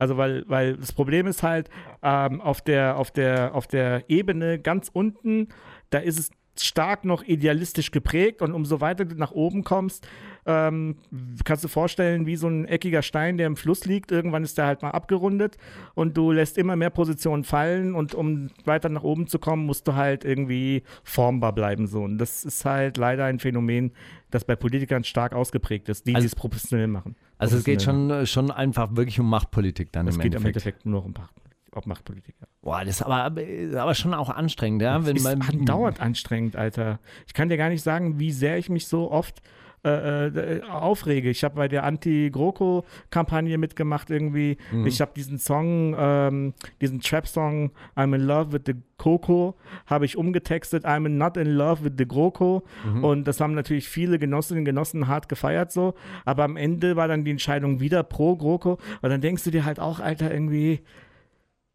Also 0.00 0.16
weil, 0.16 0.44
weil 0.48 0.76
das 0.76 0.92
Problem 0.92 1.26
ist 1.26 1.42
halt, 1.42 1.70
ähm, 2.02 2.40
auf, 2.40 2.60
der, 2.62 2.96
auf, 2.96 3.10
der, 3.10 3.54
auf 3.54 3.66
der 3.66 4.04
Ebene 4.08 4.58
ganz 4.58 4.90
unten, 4.92 5.48
da 5.90 5.98
ist 5.98 6.18
es 6.18 6.30
stark 6.58 7.04
noch 7.04 7.22
idealistisch 7.22 7.90
geprägt 7.90 8.42
und 8.42 8.52
umso 8.52 8.80
weiter 8.80 9.04
du 9.04 9.14
nach 9.14 9.30
oben 9.30 9.62
kommst, 9.64 10.06
ähm, 10.46 10.96
kannst 11.44 11.64
du 11.64 11.68
vorstellen, 11.68 12.26
wie 12.26 12.36
so 12.36 12.48
ein 12.48 12.66
eckiger 12.66 13.02
Stein, 13.02 13.38
der 13.38 13.46
im 13.46 13.56
Fluss 13.56 13.84
liegt, 13.84 14.10
irgendwann 14.10 14.42
ist 14.42 14.58
der 14.58 14.66
halt 14.66 14.82
mal 14.82 14.90
abgerundet 14.90 15.56
und 15.94 16.16
du 16.16 16.32
lässt 16.32 16.58
immer 16.58 16.76
mehr 16.76 16.90
Positionen 16.90 17.44
fallen 17.44 17.94
und 17.94 18.14
um 18.14 18.50
weiter 18.64 18.88
nach 18.88 19.04
oben 19.04 19.26
zu 19.26 19.38
kommen, 19.38 19.64
musst 19.64 19.86
du 19.86 19.94
halt 19.94 20.24
irgendwie 20.24 20.82
formbar 21.04 21.54
bleiben 21.54 21.86
so 21.86 22.02
und 22.02 22.18
das 22.18 22.44
ist 22.44 22.64
halt 22.64 22.96
leider 22.96 23.24
ein 23.24 23.38
Phänomen, 23.38 23.92
das 24.30 24.44
bei 24.44 24.56
Politikern 24.56 25.04
stark 25.04 25.34
ausgeprägt 25.34 25.88
ist, 25.88 26.06
die 26.06 26.14
Also- 26.14 26.24
die 26.24 26.26
es 26.26 26.34
professionell 26.34 26.88
machen. 26.88 27.16
Also 27.40 27.56
es 27.56 27.64
geht 27.64 27.82
schon, 27.82 28.10
äh, 28.10 28.26
schon 28.26 28.50
einfach 28.50 28.94
wirklich 28.96 29.18
um 29.18 29.28
Machtpolitik 29.28 29.92
dann 29.92 30.06
machen. 30.06 30.14
im 30.14 30.20
Es 30.20 30.22
geht 30.22 30.34
im 30.34 30.46
Endeffekt. 30.46 30.86
Nur 30.86 31.04
um 31.04 31.12
Macht, 31.12 31.34
ob 31.72 31.86
Machtpolitik. 31.86 32.34
Ja. 32.40 32.46
Boah, 32.62 32.84
das 32.84 32.96
ist 32.96 33.02
aber, 33.02 33.40
ist 33.40 33.74
aber 33.74 33.94
schon 33.94 34.12
auch 34.12 34.28
anstrengend, 34.28 34.82
ja? 34.82 35.04
Wenn 35.06 35.16
ist 35.16 35.24
man, 35.24 35.40
andauernd 35.40 36.00
anstrengend, 36.00 36.56
Alter. 36.56 37.00
Ich 37.26 37.32
kann 37.32 37.48
dir 37.48 37.56
gar 37.56 37.70
nicht 37.70 37.82
sagen, 37.82 38.18
wie 38.18 38.30
sehr 38.30 38.58
ich 38.58 38.68
mich 38.68 38.86
so 38.86 39.10
oft 39.10 39.40
äh, 39.84 40.26
äh, 40.26 40.62
aufrege. 40.64 41.30
Ich 41.30 41.42
habe 41.42 41.54
bei 41.56 41.66
der 41.66 41.84
Anti-GroKo-Kampagne 41.84 43.56
mitgemacht 43.56 44.10
irgendwie. 44.10 44.58
Mhm. 44.70 44.86
Ich 44.86 45.00
habe 45.00 45.12
diesen 45.16 45.38
Song, 45.38 45.96
ähm, 45.98 46.54
diesen 46.82 47.00
Trap-Song 47.00 47.70
I'm 47.96 48.14
in 48.14 48.22
love 48.22 48.52
with 48.52 48.62
the 48.66 48.74
Coco, 48.98 49.56
habe 49.86 50.04
ich 50.04 50.18
umgetextet, 50.18 50.84
I'm 50.84 51.08
not 51.08 51.38
in 51.38 51.46
love 51.46 51.82
with 51.82 51.92
the 51.96 52.06
GroKo. 52.06 52.62
Mhm. 52.84 53.04
Und 53.04 53.24
das 53.24 53.40
haben 53.40 53.54
natürlich 53.54 53.88
viele 53.88 54.18
Genossinnen 54.18 54.60
und 54.60 54.64
Genossen 54.66 55.08
hart 55.08 55.30
gefeiert 55.30 55.72
so. 55.72 55.94
Aber 56.26 56.44
am 56.44 56.58
Ende 56.58 56.96
war 56.96 57.08
dann 57.08 57.24
die 57.24 57.30
Entscheidung 57.30 57.80
wieder 57.80 58.02
pro 58.02 58.36
GroKo. 58.36 58.78
Und 59.00 59.08
dann 59.08 59.22
denkst 59.22 59.44
du 59.44 59.50
dir 59.50 59.64
halt 59.64 59.80
auch, 59.80 60.00
Alter, 60.00 60.30
irgendwie, 60.30 60.80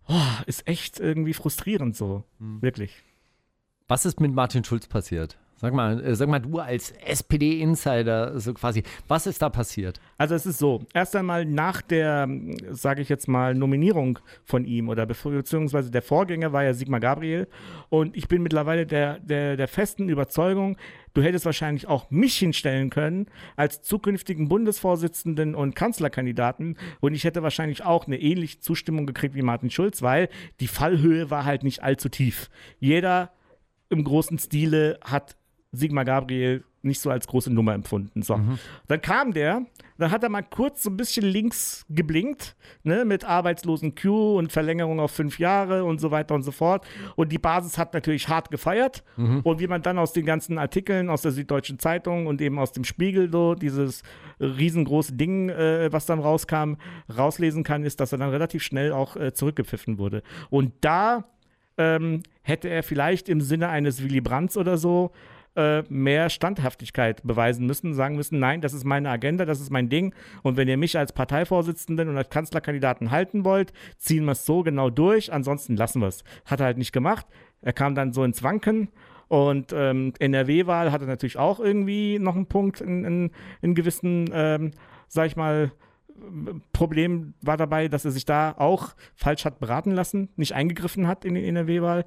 oh, 0.07 0.13
ist 0.45 0.67
echt 0.67 1.00
irgendwie 1.00 1.33
frustrierend 1.33 1.95
so. 1.95 2.24
Mhm. 2.38 2.62
Wirklich. 2.62 3.01
Was 3.88 4.05
ist 4.05 4.19
mit 4.19 4.33
Martin 4.33 4.63
Schulz 4.63 4.88
passiert? 4.88 5.39
Sag 5.57 5.74
mal, 5.74 6.03
äh, 6.03 6.15
sag 6.15 6.27
mal 6.27 6.39
du 6.39 6.59
als 6.59 6.91
SPD-Insider, 6.91 8.38
so 8.41 8.53
quasi, 8.53 8.83
was 9.07 9.25
ist 9.25 9.41
da 9.41 9.50
passiert? 9.50 10.01
Also 10.17 10.35
es 10.35 10.45
ist 10.45 10.59
so, 10.59 10.81
erst 10.93 11.15
einmal 11.15 11.45
nach 11.45 11.81
der, 11.81 12.27
sage 12.71 13.01
ich 13.01 13.07
jetzt 13.07 13.29
mal, 13.29 13.55
Nominierung 13.55 14.19
von 14.43 14.65
ihm 14.65 14.89
oder 14.89 15.05
beziehungsweise 15.05 15.91
der 15.91 16.01
Vorgänger 16.01 16.51
war 16.51 16.63
ja 16.65 16.74
Sigmar 16.74 17.00
Gabriel 17.00 17.47
und 17.88 18.17
ich 18.17 18.27
bin 18.27 18.43
mittlerweile 18.43 18.85
der, 18.85 19.19
der, 19.19 19.55
der 19.55 19.69
festen 19.69 20.09
Überzeugung, 20.09 20.75
du 21.13 21.21
hättest 21.21 21.45
wahrscheinlich 21.45 21.88
auch 21.88 22.12
mich 22.12 22.35
hinstellen 22.38 22.89
können 22.89 23.27
als 23.55 23.81
zukünftigen 23.81 24.50
Bundesvorsitzenden 24.50 25.55
und 25.55 25.74
Kanzlerkandidaten 25.74 26.77
und 27.00 27.13
ich 27.13 27.24
hätte 27.24 27.43
wahrscheinlich 27.43 27.85
auch 27.85 28.07
eine 28.07 28.19
ähnliche 28.19 28.59
Zustimmung 28.59 29.05
gekriegt 29.05 29.35
wie 29.35 29.41
Martin 29.41 29.69
Schulz, 29.69 30.01
weil 30.01 30.27
die 30.59 30.67
Fallhöhe 30.67 31.29
war 31.29 31.45
halt 31.45 31.63
nicht 31.63 31.81
allzu 31.81 32.09
tief. 32.09 32.50
Jeder 32.79 33.31
im 33.89 34.03
großen 34.03 34.38
Stile 34.38 35.00
hat 35.01 35.38
Sigmar 35.75 36.05
Gabriel 36.05 36.63
nicht 36.86 37.01
so 37.01 37.10
als 37.10 37.27
große 37.27 37.51
Nummer 37.51 37.74
empfunden. 37.74 38.22
So. 38.22 38.36
Dann 38.88 39.01
kam 39.01 39.34
der, 39.34 39.65
dann 39.98 40.12
hat 40.12 40.24
er 40.24 40.29
mal 40.29 40.44
kurz 40.44 40.84
so 40.84 40.89
ein 40.89 40.98
bisschen 40.98 41.25
links 41.25 41.86
geblinkt, 41.89 42.55
ne, 42.84 43.05
mit 43.05 43.25
arbeitslosen 43.25 43.96
Q 43.96 44.38
und 44.38 44.51
Verlängerung 44.51 45.00
auf 45.00 45.12
fünf 45.12 45.39
Jahre 45.39 45.84
und 45.84 46.00
so 46.00 46.12
weiter 46.12 46.36
und 46.36 46.44
so 46.44 46.51
fort. 46.51 46.86
Und 47.15 47.32
die 47.32 47.39
Basis 47.39 47.77
hat 47.77 47.94
natürlich 47.94 48.29
hart 48.29 48.51
gefeiert. 48.51 49.03
Und 49.44 49.59
wie 49.59 49.68
man 49.68 49.81
dann 49.81 49.98
aus 49.98 50.14
den 50.14 50.25
ganzen 50.25 50.57
Artikeln 50.57 51.09
aus 51.09 51.24
der 51.24 51.31
Süddeutschen 51.31 51.79
Zeitung 51.79 52.27
und 52.27 52.40
eben 52.40 52.59
aus 52.59 52.72
dem 52.72 52.83
Spiegel 52.83 53.31
so 53.31 53.55
dieses 53.55 54.03
riesengroße 54.40 55.14
Ding, 55.14 55.50
äh, 55.50 55.92
was 55.92 56.05
dann 56.05 56.20
rauskam, 56.20 56.75
rauslesen 57.16 57.64
kann, 57.64 57.83
ist, 57.83 58.00
dass 58.00 58.11
er 58.11 58.20
dann 58.20 58.29
relativ 58.29 58.61
schnell 58.61 58.92
auch 58.92 59.16
äh, 59.16 59.33
zurückgepfiffen 59.33 59.98
wurde. 59.98 60.22
Und 60.50 60.74
da 60.81 61.25
ähm, 61.77 62.22
hätte 62.44 62.70
er 62.70 62.83
vielleicht 62.83 63.27
im 63.27 63.42
Sinne 63.42 63.70
eines 63.70 64.03
Willy 64.03 64.22
Brandts 64.22 64.55
oder 64.55 64.77
so 64.77 65.11
äh, 65.55 65.83
mehr 65.89 66.29
Standhaftigkeit 66.29 67.22
beweisen 67.24 67.65
müssen, 67.65 67.94
sagen 67.94 68.15
müssen, 68.15 68.39
nein, 68.39 68.61
das 68.61 68.74
ist 68.74 68.83
meine 68.83 69.09
Agenda, 69.09 69.46
das 69.46 69.61
ist 69.61 69.70
mein 69.70 69.89
Ding 69.89 70.13
und 70.44 70.57
wenn 70.57 70.68
ihr 70.68 70.77
mich 70.77 70.98
als 70.98 71.13
Parteivorsitzenden 71.13 72.09
und 72.09 72.18
als 72.18 72.29
Kanzlerkandidaten 72.29 73.11
halten 73.11 73.46
wollt, 73.46 73.74
ziehen 73.98 74.25
wir 74.25 74.33
es 74.33 74.46
so 74.46 74.63
genau 74.63 74.89
durch, 74.89 75.31
ansonsten 75.31 75.75
lassen 75.75 76.01
wir 76.01 76.07
es. 76.07 76.24
Hat 76.46 76.59
er 76.59 76.68
halt 76.68 76.77
nicht 76.77 76.91
gemacht. 76.91 77.25
Er 77.61 77.74
kam 77.74 77.96
dann 77.96 78.13
so 78.13 78.24
ins 78.24 78.44
Wanken 78.44 78.89
und 79.27 79.74
ähm, 79.74 80.13
NRW-Wahl 80.20 80.91
hatte 80.91 81.05
natürlich 81.05 81.37
auch 81.37 81.59
irgendwie 81.59 82.20
noch 82.20 82.35
einen 82.35 82.48
Punkt 82.48 82.81
in, 82.81 83.03
in, 83.05 83.31
in 83.61 83.75
gewissen, 83.75 84.29
ähm, 84.33 84.72
sag 85.07 85.27
ich 85.27 85.35
mal, 85.35 85.72
Problem 86.72 87.33
war 87.41 87.57
dabei, 87.57 87.87
dass 87.87 88.05
er 88.05 88.11
sich 88.11 88.25
da 88.25 88.55
auch 88.57 88.96
falsch 89.15 89.46
hat 89.46 89.59
beraten 89.59 89.91
lassen, 89.91 90.29
nicht 90.35 90.53
eingegriffen 90.53 91.07
hat 91.07 91.25
in 91.25 91.35
die 91.35 91.48
NRW-Wahl. 91.48 92.05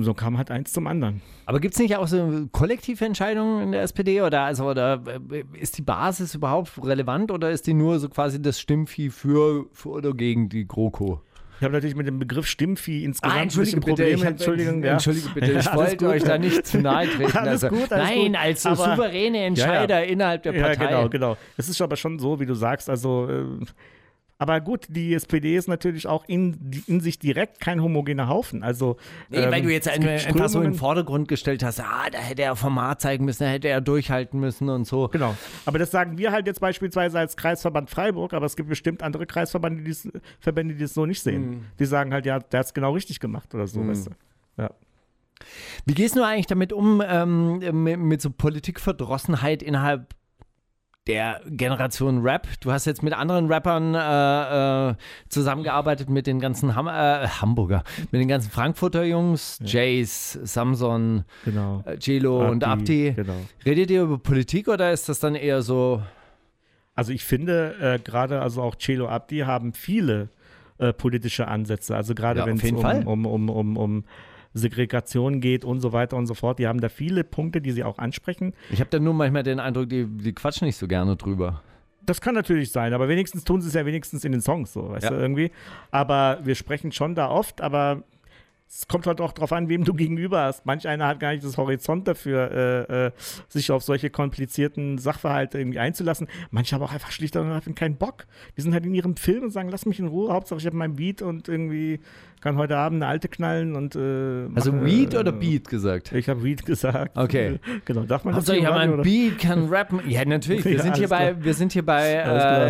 Und 0.00 0.04
so 0.04 0.14
kam 0.14 0.38
halt 0.38 0.50
eins 0.50 0.72
zum 0.72 0.86
anderen. 0.86 1.20
Aber 1.44 1.60
gibt 1.60 1.74
es 1.74 1.78
nicht 1.80 1.94
auch 1.94 2.08
so 2.08 2.46
kollektive 2.52 3.04
Entscheidungen 3.04 3.62
in 3.64 3.72
der 3.72 3.82
SPD 3.82 4.22
oder, 4.22 4.40
also, 4.40 4.64
oder 4.64 5.02
äh, 5.30 5.44
ist 5.60 5.76
die 5.76 5.82
Basis 5.82 6.34
überhaupt 6.34 6.72
relevant 6.82 7.30
oder 7.30 7.50
ist 7.50 7.66
die 7.66 7.74
nur 7.74 7.98
so 7.98 8.08
quasi 8.08 8.40
das 8.40 8.58
Stimmvieh 8.58 9.10
für, 9.10 9.66
für 9.74 9.90
oder 9.90 10.14
gegen 10.14 10.48
die 10.48 10.66
GroKo? 10.66 11.20
Ich 11.58 11.64
habe 11.64 11.74
natürlich 11.74 11.96
mit 11.96 12.06
dem 12.06 12.18
Begriff 12.18 12.46
Stimmvieh 12.46 13.04
insgesamt 13.04 13.36
Ah, 13.38 13.42
ein 13.42 13.48
bisschen 13.48 13.80
bitte, 13.80 13.88
Probleme. 14.04 14.22
hab- 14.24 14.30
Entschuldigung, 14.30 14.82
ja. 14.82 14.92
Entschuldige 14.92 15.28
bitte, 15.34 15.52
ich 15.52 15.64
Ja, 15.66 15.74
wollte 15.76 15.96
gut. 15.98 16.06
euch 16.14 16.22
da 16.22 16.38
nicht 16.38 16.66
zu 16.66 16.78
nahe 16.80 17.06
treten. 17.14 17.36
Alles 17.36 17.62
also, 17.64 17.68
gut, 17.76 17.92
alles 17.92 18.08
nein, 18.08 18.36
als 18.36 18.64
Aber- 18.64 18.76
souveräne 18.76 19.44
Entscheider 19.44 20.02
innerhalb 20.06 20.42
der 20.44 20.54
Ja, 20.54 20.62
Partei. 20.68 20.86
genau, 20.86 21.08
genau. 21.10 21.36
Es 21.58 21.68
ist 21.68 21.82
aber 21.82 21.96
schon 21.96 22.18
so, 22.18 22.40
wie 22.40 22.46
du 22.46 22.54
sagst. 22.54 22.88
Also, 22.88 23.28
äh, 23.28 23.44
aber 24.40 24.58
gut, 24.62 24.86
die 24.88 25.12
SPD 25.12 25.54
ist 25.54 25.68
natürlich 25.68 26.06
auch 26.06 26.24
in, 26.26 26.56
in 26.86 27.00
sich 27.00 27.18
direkt 27.18 27.60
kein 27.60 27.82
homogener 27.82 28.26
Haufen. 28.26 28.62
Also, 28.62 28.96
Nee, 29.28 29.36
weil 29.36 29.58
ähm, 29.58 29.64
du 29.64 29.70
jetzt 29.70 29.86
es 29.86 30.26
einfach 30.26 30.48
so 30.48 30.62
in 30.62 30.70
den 30.70 30.74
Vordergrund 30.78 31.28
gestellt 31.28 31.62
hast, 31.62 31.78
ah, 31.80 32.08
da 32.10 32.16
hätte 32.16 32.40
er 32.40 32.56
Format 32.56 33.02
zeigen 33.02 33.26
müssen, 33.26 33.44
da 33.44 33.50
hätte 33.50 33.68
er 33.68 33.82
durchhalten 33.82 34.40
müssen 34.40 34.70
und 34.70 34.86
so. 34.86 35.08
Genau. 35.08 35.36
Aber 35.66 35.78
das 35.78 35.90
sagen 35.90 36.16
wir 36.16 36.32
halt 36.32 36.46
jetzt 36.46 36.58
beispielsweise 36.58 37.18
als 37.18 37.36
Kreisverband 37.36 37.90
Freiburg, 37.90 38.32
aber 38.32 38.46
es 38.46 38.56
gibt 38.56 38.70
bestimmt 38.70 39.02
andere 39.02 39.26
Kreisverbände, 39.26 39.84
die 39.84 39.90
das, 39.90 40.08
Verbände, 40.40 40.72
die 40.72 40.80
das 40.80 40.94
so 40.94 41.04
nicht 41.04 41.20
sehen. 41.22 41.50
Mhm. 41.50 41.64
Die 41.78 41.84
sagen 41.84 42.14
halt, 42.14 42.24
ja, 42.24 42.38
der 42.38 42.60
hat 42.60 42.66
es 42.66 42.72
genau 42.72 42.94
richtig 42.94 43.20
gemacht 43.20 43.54
oder 43.54 43.66
so, 43.66 43.86
weißt 43.86 44.06
du. 44.06 44.10
Ja. 44.56 44.70
Wie 45.84 45.92
gehst 45.92 46.16
du 46.16 46.24
eigentlich 46.24 46.46
damit 46.46 46.72
um, 46.72 47.02
ähm, 47.06 47.58
mit, 47.82 47.98
mit 47.98 48.22
so 48.22 48.30
Politikverdrossenheit 48.30 49.62
innerhalb 49.62 50.14
der 51.10 51.40
Generation 51.48 52.22
Rap? 52.22 52.46
Du 52.60 52.70
hast 52.72 52.84
jetzt 52.84 53.02
mit 53.02 53.12
anderen 53.12 53.52
Rappern 53.52 53.94
äh, 53.94 54.90
äh, 54.90 54.94
zusammengearbeitet, 55.28 56.08
mit 56.08 56.26
den 56.26 56.40
ganzen 56.40 56.76
Ham 56.76 56.86
äh, 56.86 57.26
Hamburger, 57.26 57.82
mit 58.10 58.20
den 58.20 58.28
ganzen 58.28 58.50
Frankfurter 58.50 59.04
Jungs, 59.04 59.58
Jace, 59.64 60.38
Samson, 60.44 61.24
Genau. 61.44 61.82
äh, 61.84 61.98
Celo 61.98 62.48
und 62.48 62.64
Abdi. 62.64 63.12
Genau. 63.14 63.34
Redet 63.66 63.90
ihr 63.90 64.02
über 64.02 64.18
Politik 64.18 64.68
oder 64.68 64.92
ist 64.92 65.08
das 65.08 65.18
dann 65.18 65.34
eher 65.34 65.62
so, 65.62 66.02
Also 66.94 67.12
ich 67.12 67.24
finde, 67.24 67.74
äh, 67.80 67.98
gerade 67.98 68.40
also 68.40 68.62
auch 68.62 68.76
Celo 68.76 69.08
Abdi 69.08 69.38
haben 69.40 69.72
viele 69.72 70.28
äh, 70.78 70.92
politische 70.92 71.48
Ansätze. 71.48 71.96
Also 71.96 72.14
gerade 72.14 72.40
Ja, 72.40 72.46
wenn 72.46 72.56
es 72.56 72.72
um, 72.72 73.06
um, 73.06 73.26
um, 73.26 73.48
um, 73.50 73.76
um 73.76 74.04
Segregation 74.54 75.40
geht 75.40 75.64
und 75.64 75.80
so 75.80 75.92
weiter 75.92 76.16
und 76.16 76.26
so 76.26 76.34
fort. 76.34 76.58
Die 76.58 76.66
haben 76.66 76.80
da 76.80 76.88
viele 76.88 77.24
Punkte, 77.24 77.60
die 77.60 77.72
sie 77.72 77.84
auch 77.84 77.98
ansprechen. 77.98 78.52
ich 78.70 78.80
habe 78.80 78.90
da 78.90 78.98
nur 78.98 79.14
manchmal 79.14 79.42
den 79.42 79.60
Eindruck, 79.60 79.88
die, 79.88 80.06
die 80.06 80.32
quatschen 80.32 80.66
nicht 80.66 80.76
so 80.76 80.86
gerne 80.88 81.16
drüber. 81.16 81.62
Das 82.04 82.20
kann 82.20 82.34
natürlich 82.34 82.72
sein, 82.72 82.92
aber 82.94 83.08
wenigstens 83.08 83.44
tun 83.44 83.60
sie 83.60 83.68
es 83.68 83.74
ja 83.74 83.84
wenigstens 83.86 84.24
in 84.24 84.32
den 84.32 84.40
Songs 84.40 84.72
so, 84.72 84.88
weißt 84.90 85.04
Ja. 85.04 85.10
du, 85.10 85.16
irgendwie. 85.16 85.50
Aber 85.90 86.40
wir 86.42 86.54
sprechen 86.54 86.92
schon 86.92 87.14
da 87.14 87.28
oft, 87.30 87.60
aber 87.60 88.02
es 88.68 88.86
kommt 88.88 89.06
halt 89.06 89.20
auch 89.20 89.32
drauf 89.32 89.52
an, 89.52 89.68
wem 89.68 89.84
du 89.84 89.92
gegenüber 89.94 90.42
hast. 90.44 90.64
Manch 90.64 90.88
einer 90.88 91.06
hat 91.06 91.20
gar 91.20 91.32
nicht 91.32 91.44
das 91.44 91.56
Horizont 91.58 92.08
dafür, 92.08 92.50
äh, 92.88 93.06
äh, 93.06 93.10
sich 93.48 93.70
auf 93.70 93.82
solche 93.82 94.10
komplizierten 94.10 94.96
Sachverhalte 94.98 95.58
irgendwie 95.58 95.78
einzulassen. 95.78 96.26
Manche 96.50 96.74
haben 96.74 96.82
auch 96.82 96.92
einfach 96.92 97.10
schlicht 97.12 97.36
und 97.36 97.46
ergreifend 97.46 97.76
keinen 97.76 97.96
Bock. 97.96 98.26
Die 98.56 98.62
sind 98.62 98.72
halt 98.72 98.86
in 98.86 98.94
ihrem 98.94 99.16
Film 99.16 99.44
und 99.44 99.50
sagen, 99.50 99.68
lass 99.68 99.86
mich 99.86 99.98
in 100.00 100.06
Ruhe, 100.08 100.32
Hauptsache 100.32 100.58
ich 100.58 100.66
habe 100.66 100.76
mein 100.76 100.96
Beat 100.96 101.20
und 101.20 101.48
irgendwie 101.48 102.00
kann 102.40 102.56
heute 102.56 102.76
Abend 102.76 103.02
eine 103.02 103.10
alte 103.10 103.28
knallen 103.28 103.76
und 103.76 103.96
äh, 103.96 104.48
Also 104.54 104.72
mache, 104.72 104.84
Weed 104.86 105.14
äh, 105.14 105.18
oder 105.18 105.32
Beat 105.32 105.68
gesagt? 105.68 106.12
Ich 106.12 106.28
habe 106.28 106.42
Weed 106.42 106.64
gesagt. 106.64 107.16
Okay. 107.16 107.58
Genau, 107.84 108.02
darf 108.02 108.24
man 108.24 108.32
das 108.34 108.38
Hauptsache 108.48 108.56
hier 108.58 108.68
ich 108.68 108.74
habe 108.74 108.80
ein? 108.80 109.02
Beat, 109.02 109.38
kann 109.38 109.68
rappen. 109.68 110.00
Ja, 110.08 110.24
natürlich. 110.24 110.64
Wir 110.64 110.72
Ja, 110.76 110.82
sind 110.82 110.96
hier 110.96 111.08
bei, 111.08 111.34
wir 111.42 111.54
sind 111.54 111.72
hier 111.72 111.84
bei, 111.84 112.14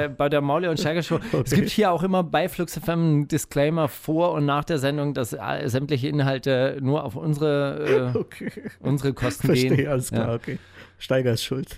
äh, 0.04 0.08
bei 0.08 0.28
der 0.28 0.40
Mauli 0.40 0.68
und 0.68 0.78
Steiger 0.80 1.02
Show. 1.02 1.18
Es 1.44 1.50
gibt 1.52 1.68
hier 1.70 1.90
auch 1.92 2.02
immer 2.02 2.22
bei 2.22 2.48
Flux 2.48 2.78
FM 2.78 2.90
einen 2.90 3.28
Disclaimer 3.28 3.88
vor 3.88 4.32
und 4.32 4.46
nach 4.46 4.64
der 4.64 4.78
Sendung, 4.78 5.14
dass 5.14 5.32
äh, 5.32 5.38
sämtliche 5.66 6.08
Inhalte 6.08 6.78
nur 6.80 7.04
auf 7.04 7.16
unsere, 7.16 8.12
äh, 8.14 8.18
Okay. 8.18 8.50
unsere 8.80 9.12
Kosten 9.12 9.52
gehen. 9.52 9.68
Verstehe, 9.68 9.90
alles 9.90 10.10
klar, 10.10 10.28
Ja. 10.28 10.34
okay. 10.34 10.58
Steiger 11.00 11.32
ist 11.32 11.42
schuld. 11.44 11.76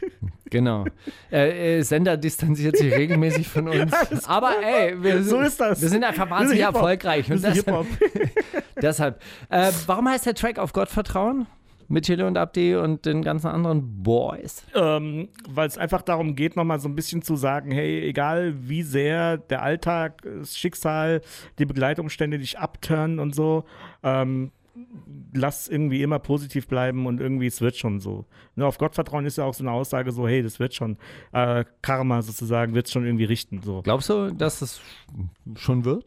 Genau. 0.51 0.85
Äh, 1.31 1.79
äh, 1.79 1.83
Sender 1.83 2.17
distanziert 2.17 2.77
sich 2.77 2.93
regelmäßig 2.93 3.49
von 3.49 3.69
uns. 3.71 3.93
Aber 4.27 4.53
ey, 4.63 5.03
wir, 5.03 5.23
So 5.23 5.41
ist 5.41 5.59
das. 5.61 5.81
wir 5.81 5.89
sind 5.89 6.05
einfach 6.05 6.29
wahnsinnig 6.29 6.63
erfolgreich. 6.63 7.31
Und 7.31 7.39
sind 7.39 7.57
deshalb, 7.57 7.87
deshalb 8.83 9.23
äh, 9.49 9.71
warum 9.87 10.09
heißt 10.09 10.27
der 10.27 10.35
Track 10.35 10.59
auf 10.59 10.73
Gott 10.73 10.89
vertrauen? 10.91 11.47
Mit 11.89 12.07
Chile 12.07 12.27
und 12.27 12.39
Abdi 12.39 12.75
und 12.75 13.05
den 13.05 13.23
ganzen 13.23 13.49
anderen 13.49 14.03
Boys. 14.03 14.63
ähm, 14.75 15.29
weil 15.49 15.69
es 15.69 15.77
einfach 15.77 16.01
darum 16.01 16.37
geht, 16.37 16.57
nochmal 16.57 16.81
so 16.81 16.89
ein 16.89 16.95
bisschen 16.95 17.21
zu 17.21 17.37
sagen, 17.37 17.71
hey, 17.71 18.01
egal 18.09 18.55
wie 18.57 18.83
sehr 18.83 19.37
der 19.37 19.63
Alltag, 19.63 20.23
das 20.23 20.57
Schicksal, 20.57 21.21
die 21.59 21.67
Begleitumstände 21.67 22.39
dich 22.39 22.59
abturnen 22.59 23.19
und 23.19 23.35
so, 23.35 23.65
ähm, 24.03 24.53
lass 25.35 25.69
irgendwie 25.69 26.03
immer 26.03 26.19
positiv 26.19 26.67
bleiben 26.67 27.07
und 27.07 27.21
irgendwie 27.21 27.47
es 27.47 27.61
wird 27.61 27.77
schon 27.77 28.01
so. 28.01 28.27
Ne, 28.57 28.67
auf 28.67 28.79
Gott 28.79 28.95
vertrauen 28.95 29.27
ist 29.27 29.39
ja 29.39 29.45
auch 29.45 29.55
so 29.55 29.65
eine 29.65 29.73
Aussage 29.73 30.13
so, 30.13 30.27
hey, 30.27 30.43
das 30.43 30.59
wird 30.61 30.75
schon, 30.75 30.97
äh, 31.33 31.65
Karma 31.83 32.23
sozusagen, 32.23 32.75
wird 32.75 32.87
es 32.87 32.93
schon 32.93 33.05
irgendwie 33.05 33.25
richten. 33.25 33.63
So. 33.63 33.83
Glaubst 33.83 34.09
du, 34.09 34.33
dass 34.33 34.63
es 34.63 34.81
schon 35.57 35.85
wird? 35.85 36.05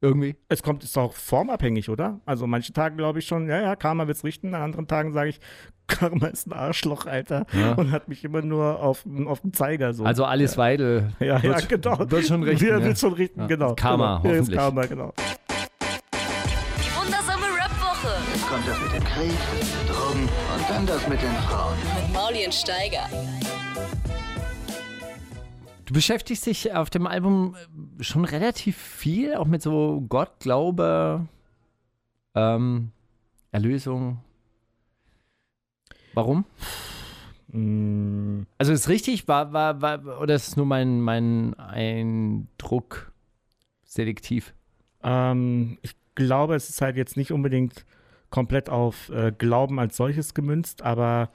Irgendwie? 0.00 0.36
Es 0.48 0.62
kommt, 0.62 0.84
ist 0.84 0.96
auch 0.96 1.12
formabhängig, 1.12 1.88
oder? 1.88 2.20
Also 2.24 2.46
manche 2.46 2.72
Tage 2.72 2.94
glaube 2.94 3.18
ich 3.18 3.26
schon, 3.26 3.48
ja, 3.48 3.60
ja, 3.60 3.74
Karma 3.74 4.06
wird's 4.06 4.22
richten, 4.22 4.54
an 4.54 4.62
anderen 4.62 4.86
Tagen 4.86 5.12
sage 5.12 5.30
ich, 5.30 5.40
Karma 5.88 6.28
ist 6.28 6.46
ein 6.46 6.52
Arschloch, 6.52 7.06
Alter. 7.06 7.46
Ja. 7.52 7.72
Und 7.72 7.90
hat 7.90 8.08
mich 8.08 8.22
immer 8.24 8.42
nur 8.42 8.80
auf, 8.80 9.04
auf 9.26 9.40
den 9.40 9.52
Zeiger 9.52 9.94
so. 9.94 10.04
Also 10.04 10.24
Alice 10.24 10.56
Weidel 10.56 11.12
ja, 11.18 11.38
ja, 11.38 11.42
wird, 11.42 11.68
genau. 11.68 11.98
wird 12.10 12.26
schon 12.26 12.42
richten. 12.44 12.66
Ja, 12.66 12.78
ja. 12.78 12.84
wird 12.84 12.98
schon 12.98 13.14
richten, 13.14 13.40
Ja. 13.40 13.46
genau. 13.46 13.74
Karma, 13.74 14.18
genau. 14.18 14.28
Ja, 14.28 14.32
ist 14.34 14.40
hoffentlich. 14.40 14.58
Karma, 14.58 14.86
genau. 14.86 15.14
Kommt 18.58 18.70
das 18.70 18.82
mit 18.82 18.92
dem 18.92 19.04
Krieg, 19.04 19.38
Drogen 19.86 20.22
und 20.22 20.68
dann 20.68 20.84
das 20.84 21.06
mit 21.06 21.22
den 21.22 21.32
Frauen. 21.32 21.76
mit 21.94 22.12
Mauli 22.12 22.44
und 22.44 22.52
Steiger. 22.52 23.08
Du 25.86 25.94
beschäftigst 25.94 26.44
dich 26.44 26.74
auf 26.74 26.90
dem 26.90 27.06
Album 27.06 27.54
äh, 27.54 28.02
schon 28.02 28.24
relativ 28.24 28.76
viel, 28.76 29.36
auch 29.36 29.46
mit 29.46 29.62
so 29.62 30.04
Gott, 30.08 30.40
Glaube, 30.40 31.28
ähm, 32.34 32.90
Erlösung. 33.52 34.24
Warum? 36.14 36.44
Mm, 37.52 38.42
Also 38.58 38.72
ist 38.72 38.88
richtig, 38.88 39.28
war, 39.28 39.52
war, 39.52 39.80
war, 39.82 40.20
oder 40.20 40.34
ist 40.34 40.48
es 40.48 40.56
nur 40.56 40.66
mein, 40.66 41.00
mein 41.00 41.54
Eindruck 41.54 43.12
selektiv? 43.84 44.52
ähm, 45.04 45.78
ich 45.82 45.94
glaube, 46.16 46.56
es 46.56 46.68
ist 46.68 46.80
halt 46.80 46.96
jetzt 46.96 47.16
nicht 47.16 47.30
unbedingt 47.30 47.84
komplett 48.30 48.68
auf 48.68 49.10
äh, 49.10 49.32
Glauben 49.36 49.78
als 49.78 49.96
solches 49.96 50.34
gemünzt, 50.34 50.82
aber 50.82 51.30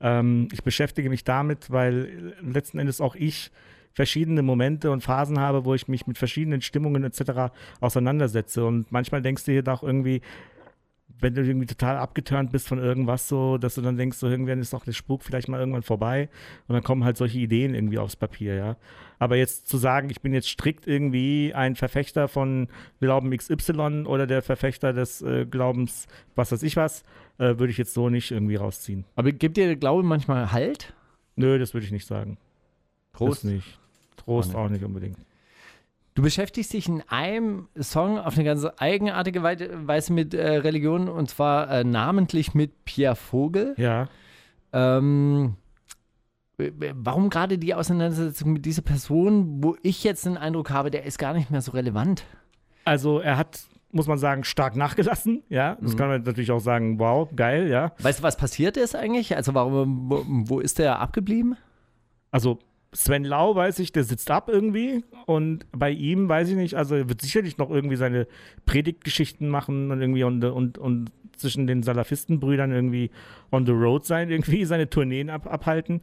ähm, 0.00 0.48
ich 0.52 0.62
beschäftige 0.62 1.10
mich 1.10 1.24
damit, 1.24 1.70
weil 1.70 2.34
letzten 2.40 2.78
Endes 2.78 3.00
auch 3.00 3.14
ich 3.14 3.50
verschiedene 3.92 4.42
Momente 4.42 4.92
und 4.92 5.02
Phasen 5.02 5.40
habe, 5.40 5.64
wo 5.64 5.74
ich 5.74 5.88
mich 5.88 6.06
mit 6.06 6.18
verschiedenen 6.18 6.60
Stimmungen 6.60 7.02
etc. 7.02 7.52
auseinandersetze. 7.80 8.64
Und 8.64 8.92
manchmal 8.92 9.22
denkst 9.22 9.44
du 9.44 9.50
dir 9.50 9.62
doch 9.62 9.82
irgendwie, 9.82 10.20
wenn 11.20 11.34
du 11.34 11.42
irgendwie 11.42 11.66
total 11.66 11.96
abgeturnt 11.96 12.52
bist 12.52 12.68
von 12.68 12.78
irgendwas 12.78 13.28
so, 13.28 13.58
dass 13.58 13.74
du 13.74 13.82
dann 13.82 13.96
denkst, 13.96 14.18
so 14.18 14.28
irgendwann 14.28 14.60
ist 14.60 14.72
doch 14.72 14.84
der 14.84 14.92
Spuk 14.92 15.22
vielleicht 15.22 15.48
mal 15.48 15.58
irgendwann 15.58 15.82
vorbei 15.82 16.28
und 16.66 16.74
dann 16.74 16.82
kommen 16.82 17.04
halt 17.04 17.16
solche 17.16 17.38
Ideen 17.38 17.74
irgendwie 17.74 17.98
aufs 17.98 18.16
Papier, 18.16 18.54
ja. 18.54 18.76
Aber 19.18 19.36
jetzt 19.36 19.66
zu 19.66 19.78
sagen, 19.78 20.10
ich 20.10 20.20
bin 20.20 20.32
jetzt 20.32 20.48
strikt 20.48 20.86
irgendwie 20.86 21.52
ein 21.54 21.74
Verfechter 21.74 22.28
von 22.28 22.68
Glauben 23.00 23.36
XY 23.36 24.04
oder 24.06 24.26
der 24.26 24.42
Verfechter 24.42 24.92
des 24.92 25.22
äh, 25.22 25.44
Glaubens, 25.44 26.06
was 26.36 26.52
weiß 26.52 26.62
ich 26.62 26.76
was, 26.76 27.02
äh, 27.38 27.58
würde 27.58 27.70
ich 27.70 27.78
jetzt 27.78 27.94
so 27.94 28.08
nicht 28.08 28.30
irgendwie 28.30 28.56
rausziehen. 28.56 29.04
Aber 29.16 29.32
gibt 29.32 29.56
dir 29.56 29.66
der 29.66 29.76
Glaube 29.76 30.04
manchmal 30.04 30.52
Halt? 30.52 30.94
Nö, 31.34 31.58
das 31.58 31.74
würde 31.74 31.86
ich 31.86 31.92
nicht 31.92 32.06
sagen. 32.06 32.38
Trost? 33.12 33.44
Das 33.44 33.50
nicht. 33.50 33.78
Trost 34.16 34.54
Auch 34.54 34.66
auch 34.66 34.68
nicht 34.68 34.84
unbedingt. 34.84 35.18
Du 36.18 36.22
beschäftigst 36.22 36.72
dich 36.72 36.88
in 36.88 37.04
einem 37.06 37.68
Song 37.80 38.18
auf 38.18 38.34
eine 38.34 38.42
ganz 38.42 38.66
eigenartige 38.78 39.44
Wei- 39.44 39.68
Weise 39.86 40.12
mit 40.12 40.34
äh, 40.34 40.56
Religion 40.56 41.08
und 41.08 41.30
zwar 41.30 41.70
äh, 41.70 41.84
namentlich 41.84 42.54
mit 42.54 42.84
Pierre 42.84 43.14
Vogel. 43.14 43.74
Ja. 43.76 44.08
Ähm, 44.72 45.54
warum 46.56 47.30
gerade 47.30 47.56
die 47.56 47.72
Auseinandersetzung 47.72 48.52
mit 48.54 48.66
dieser 48.66 48.82
Person, 48.82 49.62
wo 49.62 49.76
ich 49.84 50.02
jetzt 50.02 50.26
den 50.26 50.36
Eindruck 50.36 50.70
habe, 50.70 50.90
der 50.90 51.04
ist 51.04 51.20
gar 51.20 51.34
nicht 51.34 51.52
mehr 51.52 51.62
so 51.62 51.70
relevant? 51.70 52.24
Also 52.84 53.20
er 53.20 53.36
hat, 53.36 53.60
muss 53.92 54.08
man 54.08 54.18
sagen, 54.18 54.42
stark 54.42 54.74
nachgelassen, 54.74 55.44
ja. 55.48 55.78
Das 55.80 55.96
kann 55.96 56.08
man 56.08 56.24
natürlich 56.24 56.50
auch 56.50 56.58
sagen, 56.58 56.98
wow, 56.98 57.28
geil, 57.36 57.68
ja. 57.68 57.92
Weißt 58.00 58.18
du, 58.18 58.22
was 58.24 58.36
passiert 58.36 58.76
ist 58.76 58.96
eigentlich? 58.96 59.36
Also 59.36 59.54
warum, 59.54 60.10
wo, 60.10 60.24
wo 60.26 60.58
ist 60.58 60.80
der 60.80 60.98
abgeblieben? 60.98 61.56
Also 62.32 62.58
Sven 62.92 63.24
Lau 63.24 63.54
weiß 63.54 63.80
ich, 63.80 63.92
der 63.92 64.04
sitzt 64.04 64.30
ab 64.30 64.48
irgendwie 64.48 65.04
und 65.26 65.66
bei 65.72 65.90
ihm 65.90 66.28
weiß 66.28 66.48
ich 66.48 66.56
nicht, 66.56 66.74
also 66.74 66.94
er 66.94 67.08
wird 67.08 67.20
sicherlich 67.20 67.58
noch 67.58 67.70
irgendwie 67.70 67.96
seine 67.96 68.26
Predigtgeschichten 68.64 69.48
machen 69.48 69.90
und 69.90 70.00
irgendwie 70.00 70.24
und, 70.24 70.42
und, 70.42 70.78
und 70.78 71.10
zwischen 71.36 71.66
den 71.66 71.82
Salafistenbrüdern 71.82 72.72
irgendwie 72.72 73.10
on 73.52 73.66
the 73.66 73.72
road 73.72 74.06
sein, 74.06 74.30
irgendwie 74.30 74.64
seine 74.64 74.88
Tourneen 74.88 75.28
ab, 75.30 75.46
abhalten. 75.46 76.00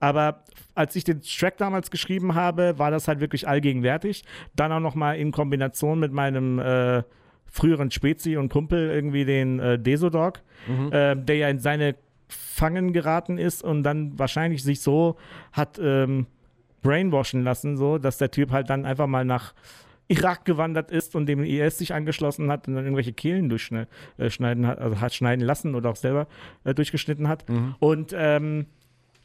Aber 0.00 0.44
als 0.76 0.94
ich 0.94 1.02
den 1.02 1.22
Track 1.22 1.56
damals 1.56 1.90
geschrieben 1.90 2.36
habe, 2.36 2.78
war 2.78 2.92
das 2.92 3.08
halt 3.08 3.18
wirklich 3.18 3.48
allgegenwärtig. 3.48 4.22
Dann 4.54 4.70
auch 4.70 4.80
noch 4.80 4.94
mal 4.94 5.14
in 5.14 5.32
Kombination 5.32 5.98
mit 5.98 6.12
meinem 6.12 6.60
äh, 6.60 7.02
früheren 7.46 7.90
Spezi 7.90 8.36
und 8.36 8.48
Kumpel 8.48 8.90
irgendwie 8.90 9.24
den 9.24 9.58
äh, 9.58 9.78
Desodog, 9.78 10.40
äh, 10.92 11.16
der 11.16 11.36
ja 11.36 11.48
in 11.48 11.58
seine 11.58 11.96
Fangen 12.28 12.92
geraten 12.92 13.38
ist 13.38 13.62
und 13.62 13.82
dann 13.82 14.18
wahrscheinlich 14.18 14.62
sich 14.62 14.80
so 14.80 15.16
hat 15.52 15.78
ähm, 15.82 16.26
brainwashen 16.82 17.42
lassen, 17.42 17.76
so, 17.76 17.98
dass 17.98 18.18
der 18.18 18.30
Typ 18.30 18.50
halt 18.52 18.70
dann 18.70 18.84
einfach 18.84 19.06
mal 19.06 19.24
nach 19.24 19.54
Irak 20.08 20.44
gewandert 20.44 20.90
ist 20.90 21.14
und 21.14 21.26
dem 21.26 21.42
IS 21.42 21.78
sich 21.78 21.92
angeschlossen 21.92 22.50
hat 22.50 22.66
und 22.66 22.74
dann 22.74 22.84
irgendwelche 22.84 23.12
Kehlen 23.12 23.48
durchschneiden 23.48 24.66
hat, 24.66 24.78
also 24.78 25.00
hat 25.00 25.14
schneiden 25.14 25.44
lassen 25.44 25.74
oder 25.74 25.90
auch 25.90 25.96
selber 25.96 26.26
äh, 26.64 26.74
durchgeschnitten 26.74 27.28
hat. 27.28 27.44
Und 27.78 28.14
ähm, 28.16 28.66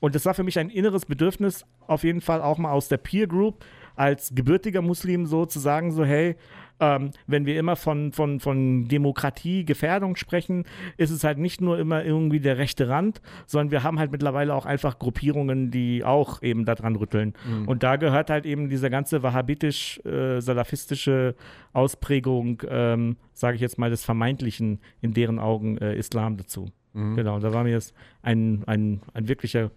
und 0.02 0.16
das 0.16 0.26
war 0.26 0.34
für 0.34 0.44
mich 0.44 0.60
ein 0.60 0.70
inneres 0.70 1.06
Bedürfnis, 1.06 1.66
auf 1.88 2.04
jeden 2.04 2.20
Fall 2.20 2.42
auch 2.42 2.58
mal 2.58 2.72
aus 2.72 2.90
der 2.90 2.98
Peer 2.98 3.26
Group 3.26 3.64
als 3.96 4.34
gebürtiger 4.36 4.82
Muslim 4.82 5.26
so 5.26 5.46
zu 5.46 5.60
sagen, 5.60 5.94
so 5.94 6.04
hey, 6.04 6.36
ähm, 6.80 7.12
wenn 7.28 7.46
wir 7.46 7.60
immer 7.60 7.76
von, 7.76 8.12
von, 8.12 8.40
von 8.40 8.88
Demokratie, 8.88 9.66
Gefährdung 9.66 10.16
sprechen, 10.16 10.66
ist 10.98 11.12
es 11.12 11.24
halt 11.24 11.38
nicht 11.38 11.62
nur 11.62 11.78
immer 11.80 12.04
irgendwie 12.04 12.40
der 12.40 12.58
rechte 12.58 12.90
Rand, 12.90 13.22
sondern 13.46 13.72
wir 13.72 13.84
haben 13.84 14.00
halt 14.00 14.12
mittlerweile 14.12 14.54
auch 14.54 14.66
einfach 14.66 15.00
Gruppierungen, 15.00 15.72
die 15.72 16.04
auch 16.04 16.42
eben 16.42 16.66
daran 16.66 16.96
rütteln. 16.96 17.34
Und 17.68 17.84
da 17.84 17.96
gehört 17.98 18.30
halt 18.30 18.46
eben 18.46 18.70
diese 18.70 18.90
ganze 18.90 19.24
wahhabitisch-salafistische 19.24 21.36
Ausprägung, 21.74 22.62
ähm, 22.70 23.18
sage 23.34 23.56
ich 23.56 23.62
jetzt 23.62 23.78
mal, 23.78 23.90
des 23.90 24.04
vermeintlichen, 24.04 24.80
in 25.02 25.14
deren 25.14 25.40
Augen, 25.40 25.78
äh, 25.78 25.96
Islam 25.96 26.38
dazu. 26.38 26.68
Genau, 27.16 27.40
da 27.40 27.54
war 27.54 27.64
mir 27.64 27.78
es 27.78 27.94
ein, 28.22 28.64
ein, 28.68 29.02
ein 29.14 29.28
wirklicher 29.28 29.72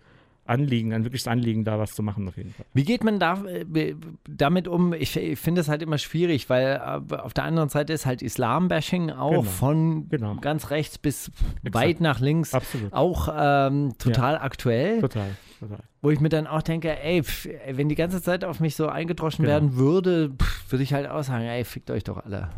Anliegen, 0.48 0.92
ein 0.92 1.04
wirkliches 1.04 1.28
Anliegen, 1.28 1.64
da 1.64 1.78
was 1.78 1.94
zu 1.94 2.02
machen 2.02 2.26
auf 2.28 2.37
jeden 2.37 2.50
Fall. 2.52 2.66
Wie 2.74 2.85
geht 2.85 3.04
man 3.04 3.18
da, 3.18 3.42
äh, 3.44 3.94
damit 4.28 4.68
um? 4.68 4.92
Ich, 4.92 5.16
ich 5.16 5.38
finde 5.38 5.61
es 5.61 5.68
halt 5.68 5.82
immer 5.82 5.98
schwierig, 5.98 6.48
weil 6.50 6.80
äh, 7.11 7.14
auf 7.16 7.35
der 7.35 7.44
anderen 7.44 7.68
Seite 7.68 7.92
ist 7.92 8.06
halt 8.06 8.22
Islam-Bashing 8.22 9.11
auch 9.11 9.30
Genau. 9.30 9.42
von 9.42 10.09
Genau. 10.09 10.37
ganz 10.37 10.70
rechts 10.70 10.98
bis 10.98 11.30
weit 11.62 12.00
nach 12.00 12.20
links 12.20 12.54
Absolut. 12.54 12.92
auch 12.92 13.28
ähm, 13.37 13.94
total 13.98 14.38
aktuell. 14.38 15.00
Total, 15.00 15.30
total. 15.61 15.78
Wo 16.02 16.11
ich 16.11 16.20
mir 16.20 16.28
dann 16.28 16.46
auch 16.46 16.62
denke, 16.62 16.98
ey, 17.02 17.22
pf, 17.22 17.48
wenn 17.72 17.88
die 17.88 17.94
ganze 17.94 18.22
Zeit 18.22 18.44
auf 18.44 18.61
mich 18.61 18.76
so 18.76 18.88
eingedroschen 18.88 19.44
Genau. 19.44 19.54
werden 19.54 19.76
würde, 19.76 20.32
würde 20.68 20.82
ich 20.82 20.92
halt 20.92 21.09
auch 21.09 21.22
sagen, 21.22 21.44
ey, 21.44 21.64
fickt 21.64 21.90
euch 21.90 22.04
doch 22.04 22.24
alle. 22.24 22.50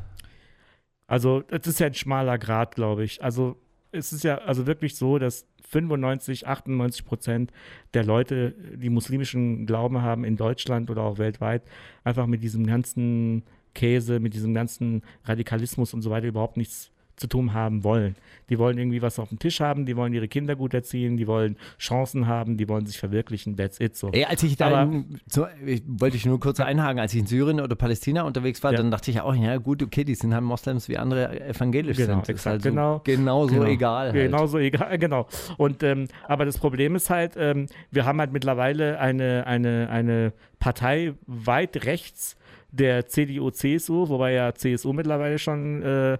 Also, 1.06 1.42
es 1.48 1.66
ist 1.66 1.80
ja 1.80 1.86
ein 1.86 1.94
schmaler 1.94 2.36
Grad, 2.38 2.74
glaube 2.74 3.02
ich. 3.04 3.22
Also, 3.24 3.56
es 3.92 4.12
ist 4.12 4.24
ja 4.24 4.38
also 4.38 4.66
wirklich 4.66 4.96
so, 4.96 5.18
dass 5.18 5.46
95, 5.70 6.46
98 6.46 7.04
Prozent 7.04 7.52
der 7.94 8.04
Leute, 8.04 8.54
die 8.76 8.90
muslimischen 8.90 9.66
Glauben 9.66 10.02
haben 10.02 10.24
in 10.24 10.36
Deutschland 10.36 10.90
oder 10.90 11.02
auch 11.02 11.18
weltweit, 11.18 11.62
einfach 12.04 12.26
mit 12.26 12.42
diesem 12.42 12.66
ganzen 12.66 13.42
Käse, 13.74 14.20
mit 14.20 14.34
diesem 14.34 14.54
ganzen 14.54 15.02
Radikalismus 15.24 15.94
und 15.94 16.02
so 16.02 16.10
weiter 16.10 16.26
überhaupt 16.26 16.56
nichts 16.56 16.90
zu 17.18 17.26
tun 17.26 17.52
haben 17.52 17.84
wollen. 17.84 18.16
Die 18.48 18.58
wollen 18.58 18.78
irgendwie 18.78 19.02
was 19.02 19.18
auf 19.18 19.28
dem 19.28 19.38
Tisch 19.38 19.60
haben, 19.60 19.84
die 19.84 19.94
wollen 19.96 20.14
ihre 20.14 20.26
Kinder 20.26 20.56
gut 20.56 20.72
erziehen, 20.72 21.18
die 21.18 21.26
wollen 21.26 21.56
Chancen 21.78 22.26
haben, 22.26 22.56
die 22.56 22.66
wollen 22.68 22.86
sich 22.86 22.98
verwirklichen. 22.98 23.56
That's 23.56 23.78
it 23.78 23.94
so. 23.94 24.10
Ey, 24.12 24.24
als 24.24 24.42
ich 24.42 24.56
da, 24.56 24.84
in, 24.84 25.20
so, 25.26 25.46
ich, 25.66 25.82
wollte 25.86 26.16
ich 26.16 26.24
nur 26.24 26.40
kurz 26.40 26.58
einhaken, 26.58 26.98
als 26.98 27.12
ich 27.12 27.20
in 27.20 27.26
Syrien 27.26 27.60
oder 27.60 27.76
Palästina 27.76 28.22
unterwegs 28.22 28.62
war, 28.62 28.72
Ja. 28.72 28.78
dann 28.78 28.90
dachte 28.90 29.10
ich 29.10 29.20
auch, 29.20 29.34
ja 29.34 29.58
gut, 29.58 29.82
okay, 29.82 30.02
die 30.04 30.14
sind 30.14 30.32
halt 30.32 30.44
Moslems 30.44 30.88
wie 30.88 30.96
andere 30.96 31.38
evangelisch 31.46 31.98
Genau, 31.98 32.14
sind. 32.14 32.28
Exakt, 32.30 32.46
halt 32.46 32.62
so, 32.62 32.70
genau. 32.70 33.00
Genauso 33.04 33.54
Genau. 33.54 33.66
egal. 33.66 34.12
Halt. 34.12 34.14
Genauso 34.14 34.58
egal, 34.58 34.98
genau. 34.98 35.26
Und 35.58 35.82
ähm, 35.82 36.08
aber 36.26 36.46
das 36.46 36.56
Problem 36.56 36.94
ist 36.96 37.10
halt, 37.10 37.34
ähm, 37.36 37.66
wir 37.90 38.06
haben 38.06 38.18
halt 38.18 38.32
mittlerweile 38.32 38.98
eine, 38.98 39.46
eine, 39.46 39.90
eine 39.90 40.32
Partei 40.58 41.12
weit 41.26 41.84
rechts 41.84 42.36
der 42.70 43.06
CDU, 43.06 43.50
CSU, 43.50 44.08
wobei 44.08 44.32
ja 44.32 44.54
CSU 44.54 44.92
mittlerweile 44.92 45.38
schon 45.38 45.82
äh, 45.82 46.18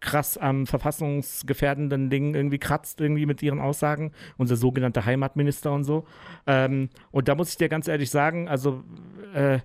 krass 0.00 0.38
am 0.38 0.66
verfassungsgefährdenden 0.66 2.10
Ding 2.10 2.34
irgendwie 2.34 2.58
kratzt, 2.58 3.00
irgendwie 3.00 3.26
mit 3.26 3.42
ihren 3.42 3.60
Aussagen, 3.60 4.12
unser 4.36 4.56
sogenannter 4.56 5.04
Heimatminister 5.04 5.72
und 5.72 5.84
so. 5.84 6.06
Ähm, 6.46 6.88
und 7.10 7.28
da 7.28 7.34
muss 7.34 7.50
ich 7.50 7.56
dir 7.56 7.68
ganz 7.68 7.88
ehrlich 7.88 8.10
sagen, 8.10 8.48
also 8.48 8.84
äh, 9.34 9.60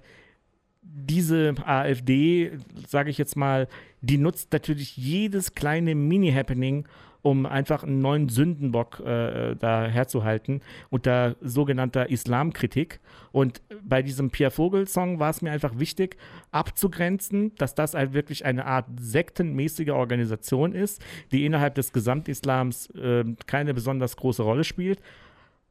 diese 0.81 1.53
AfD, 1.65 2.51
sage 2.87 3.09
ich 3.09 3.17
jetzt 3.17 3.35
mal, 3.35 3.67
die 4.01 4.17
nutzt 4.17 4.51
natürlich 4.51 4.97
jedes 4.97 5.53
kleine 5.53 5.95
Mini-Happening, 5.95 6.87
um 7.21 7.45
einfach 7.45 7.83
einen 7.83 7.99
neuen 7.99 8.29
Sündenbock 8.29 8.99
äh, 8.99 9.55
da 9.55 9.85
herzuhalten 9.85 10.61
unter 10.89 11.35
sogenannter 11.41 12.09
Islamkritik. 12.09 12.99
Und 13.31 13.61
bei 13.83 14.01
diesem 14.01 14.29
Pierre 14.29 14.51
Vogel-Song 14.51 15.19
war 15.19 15.29
es 15.29 15.41
mir 15.41 15.51
einfach 15.51 15.77
wichtig, 15.77 16.17
abzugrenzen, 16.51 17.53
dass 17.55 17.75
das 17.75 17.93
halt 17.93 18.13
wirklich 18.13 18.45
eine 18.45 18.65
Art 18.65 18.85
sektenmäßige 18.99 19.89
Organisation 19.89 20.73
ist, 20.73 21.01
die 21.31 21.45
innerhalb 21.45 21.75
des 21.75 21.93
Gesamtislams 21.93 22.87
äh, 22.91 23.23
keine 23.45 23.73
besonders 23.73 24.17
große 24.17 24.43
Rolle 24.43 24.63
spielt. 24.63 25.01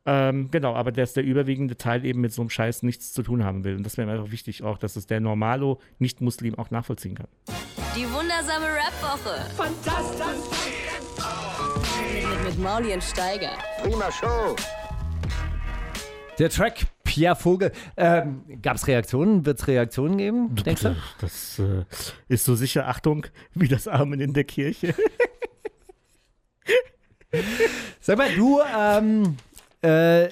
Ähm, 0.06 0.50
genau, 0.50 0.74
aber 0.74 0.92
dass 0.92 1.12
der 1.12 1.24
überwiegende 1.24 1.76
Teil 1.76 2.04
eben 2.04 2.20
mit 2.20 2.32
so 2.32 2.42
einem 2.42 2.50
Scheiß 2.50 2.82
nichts 2.82 3.12
zu 3.12 3.22
tun 3.22 3.44
haben 3.44 3.64
will. 3.64 3.76
Und 3.76 3.84
das 3.84 3.98
wäre 3.98 4.06
mir 4.06 4.14
einfach 4.14 4.32
wichtig 4.32 4.62
auch, 4.62 4.78
dass 4.78 4.96
es 4.96 5.06
der 5.06 5.20
Normalo 5.20 5.78
Nicht-Muslim 5.98 6.58
auch 6.58 6.70
nachvollziehen 6.70 7.16
kann. 7.16 7.28
Die 7.94 8.06
wundersame 8.10 8.66
Rap-Woche. 8.66 9.50
Fantastisch. 9.56 10.09
Mit, 12.60 12.68
mit 12.68 12.72
Mauli 12.72 12.92
und 12.92 13.02
Steiger. 13.02 13.52
Prima 13.82 14.10
Show. 14.12 14.54
Der 16.38 16.50
Track 16.50 16.86
Pierre 17.04 17.36
Vogel. 17.36 17.72
Ähm, 17.96 18.44
Gab 18.60 18.76
es 18.76 18.86
Reaktionen? 18.86 19.46
Wird 19.46 19.58
es 19.60 19.66
Reaktionen 19.66 20.18
geben, 20.18 20.54
denkst 20.56 20.82
du? 20.82 20.96
Das 21.20 21.58
äh, 21.58 21.84
ist 22.28 22.44
so 22.44 22.54
sicher, 22.54 22.86
Achtung, 22.88 23.26
wie 23.54 23.68
das 23.68 23.88
Amen 23.88 24.20
in 24.20 24.34
der 24.34 24.44
Kirche. 24.44 24.94
Sag 28.00 28.18
mal, 28.18 28.34
du, 28.34 28.60
ähm, 28.60 29.36
äh, 29.82 30.28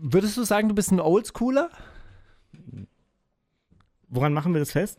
würdest 0.00 0.36
du 0.36 0.44
sagen, 0.44 0.68
du 0.68 0.74
bist 0.74 0.90
ein 0.90 1.00
Oldschooler? 1.00 1.70
Woran 4.08 4.32
machen 4.32 4.54
wir 4.54 4.60
das 4.60 4.72
fest? 4.72 4.98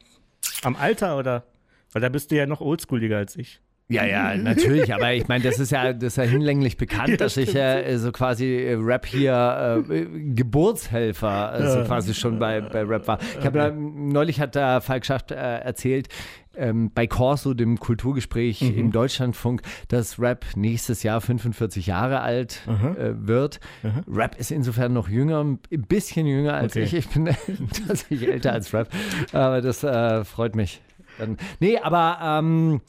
Am 0.64 0.76
Alter 0.76 1.18
oder? 1.18 1.46
Weil 1.92 2.02
da 2.02 2.10
bist 2.10 2.32
du 2.32 2.36
ja 2.36 2.46
noch 2.46 2.62
oldschooliger 2.62 3.18
als 3.18 3.36
ich. 3.36 3.62
Ja, 3.92 4.06
ja, 4.06 4.36
natürlich, 4.38 4.94
aber 4.94 5.14
ich 5.14 5.28
meine, 5.28 5.44
das 5.44 5.58
ist 5.58 5.72
ja, 5.72 5.94
das 5.94 6.14
ist 6.14 6.18
ja 6.18 6.24
hinlänglich 6.24 6.78
bekannt, 6.78 7.20
dass 7.20 7.38
ich 7.38 7.56
äh, 7.56 7.98
so 7.98 8.12
quasi 8.12 8.46
äh, 8.46 8.76
Rap 8.80 9.06
hier 9.06 9.84
äh, 9.90 10.06
Geburtshelfer 10.36 11.54
äh, 11.60 11.72
so 11.72 11.84
quasi 11.86 12.14
schon 12.14 12.38
bei, 12.38 12.62
bei 12.62 12.84
Rap 12.84 13.08
war. 13.08 13.18
Ich 13.40 13.46
habe 13.46 13.58
da, 13.58 13.72
neulich 13.72 14.40
hat 14.40 14.56
da 14.56 14.80
Falk 14.82 15.06
Schacht 15.06 15.32
äh, 15.32 15.36
erzählt, 15.36 16.08
ähm, 16.56 16.92
bei 16.94 17.08
Corso, 17.08 17.54
dem 17.54 17.80
Kulturgespräch 17.80 18.62
im 18.62 18.92
Deutschlandfunk, 18.92 19.62
dass 19.88 20.20
Rap 20.20 20.46
nächstes 20.56 21.04
Jahr 21.04 21.22
45 21.22 21.88
Jahre 21.88 22.20
alt 22.22 22.62
äh, 22.68 23.14
wird. 23.16 23.60
Rap 24.08 24.38
ist 24.38 24.52
insofern 24.52 24.94
noch 24.94 25.10
jünger, 25.10 25.42
ein 25.44 25.60
bisschen 25.70 26.28
jünger 26.28 26.54
als 26.56 26.74
Okay. 26.76 26.84
ich. 26.84 26.94
Ich 26.94 27.08
bin 27.08 27.26
tatsächlich 27.88 28.30
älter 28.30 28.54
als 28.54 28.74
Rap, 28.74 28.90
aber 29.32 29.62
das 29.62 29.84
äh, 29.84 30.24
freut 30.26 30.56
mich. 30.56 30.82
Dann, 31.18 31.38
nee, 31.60 31.78
aber 31.78 32.20
ähm, 32.22 32.82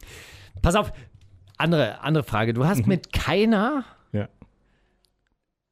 pass 0.62 0.74
auf, 0.74 0.92
andere, 1.56 2.00
andere 2.02 2.24
Frage. 2.24 2.52
Du 2.54 2.64
hast 2.64 2.86
mit 2.86 3.12
keiner, 3.12 3.84
Ja. 4.12 4.28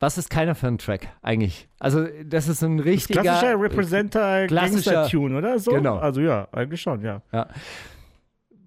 was 0.00 0.18
ist 0.18 0.30
keiner 0.30 0.54
für 0.54 0.68
ein 0.68 0.78
Track 0.78 1.08
eigentlich? 1.22 1.68
Also, 1.78 2.06
das 2.24 2.48
ist 2.48 2.62
ein 2.62 2.78
richtiger. 2.78 3.22
Klassischer 3.22 3.60
Representer 3.60 4.46
klassischer- 4.46 4.92
Gangster-Tune, 4.92 5.36
oder 5.38 5.58
so? 5.58 5.72
Genau. 5.72 5.96
Also 5.96 6.20
ja, 6.20 6.46
eigentlich 6.52 6.80
schon, 6.80 7.02
ja. 7.02 7.22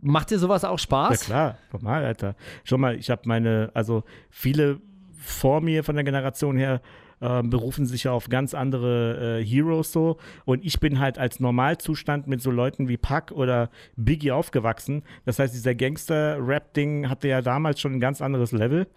Macht 0.03 0.31
dir 0.31 0.39
sowas 0.39 0.63
auch 0.65 0.71
Ja 0.73 0.77
Spaß? 0.79 1.25
klar, 1.25 1.57
normal, 1.71 2.03
Alter. 2.05 2.36
Schau 2.63 2.77
mal, 2.77 2.95
ich 2.95 3.10
habe 3.12 3.21
meine, 3.25 3.69
also 3.75 4.03
viele 4.31 4.79
vor 5.13 5.62
mir 5.62 5.84
von 5.84 5.93
der 5.95 6.03
Generation 6.03 6.57
her 6.57 6.81
ähm, 7.21 7.49
berufen 7.49 7.86
sich 7.86 8.05
ja 8.05 8.12
auf 8.12 8.29
ganz 8.29 8.53
andere 8.53 9.39
äh, 9.39 9.45
Heroes 9.45 9.91
so 9.91 10.17
und 10.45 10.65
ich 10.65 10.79
bin 10.79 10.99
halt 10.99 11.17
als 11.17 11.39
Normalzustand 11.39 12.27
mit 12.27 12.41
so 12.41 12.51
Leuten 12.51 12.88
wie 12.88 12.97
Puck 12.97 13.31
oder 13.31 13.69
Biggie 13.95 14.31
aufgewachsen. 14.31 15.03
Das 15.25 15.39
heißt, 15.39 15.53
dieser 15.53 15.75
Gangster-Rap-Ding 15.75 17.10
hatte 17.10 17.27
ja 17.27 17.41
damals 17.41 17.79
schon 17.79 17.93
ein 17.93 17.99
ganz 17.99 18.21
anderes 18.21 18.51
Level 18.51 18.88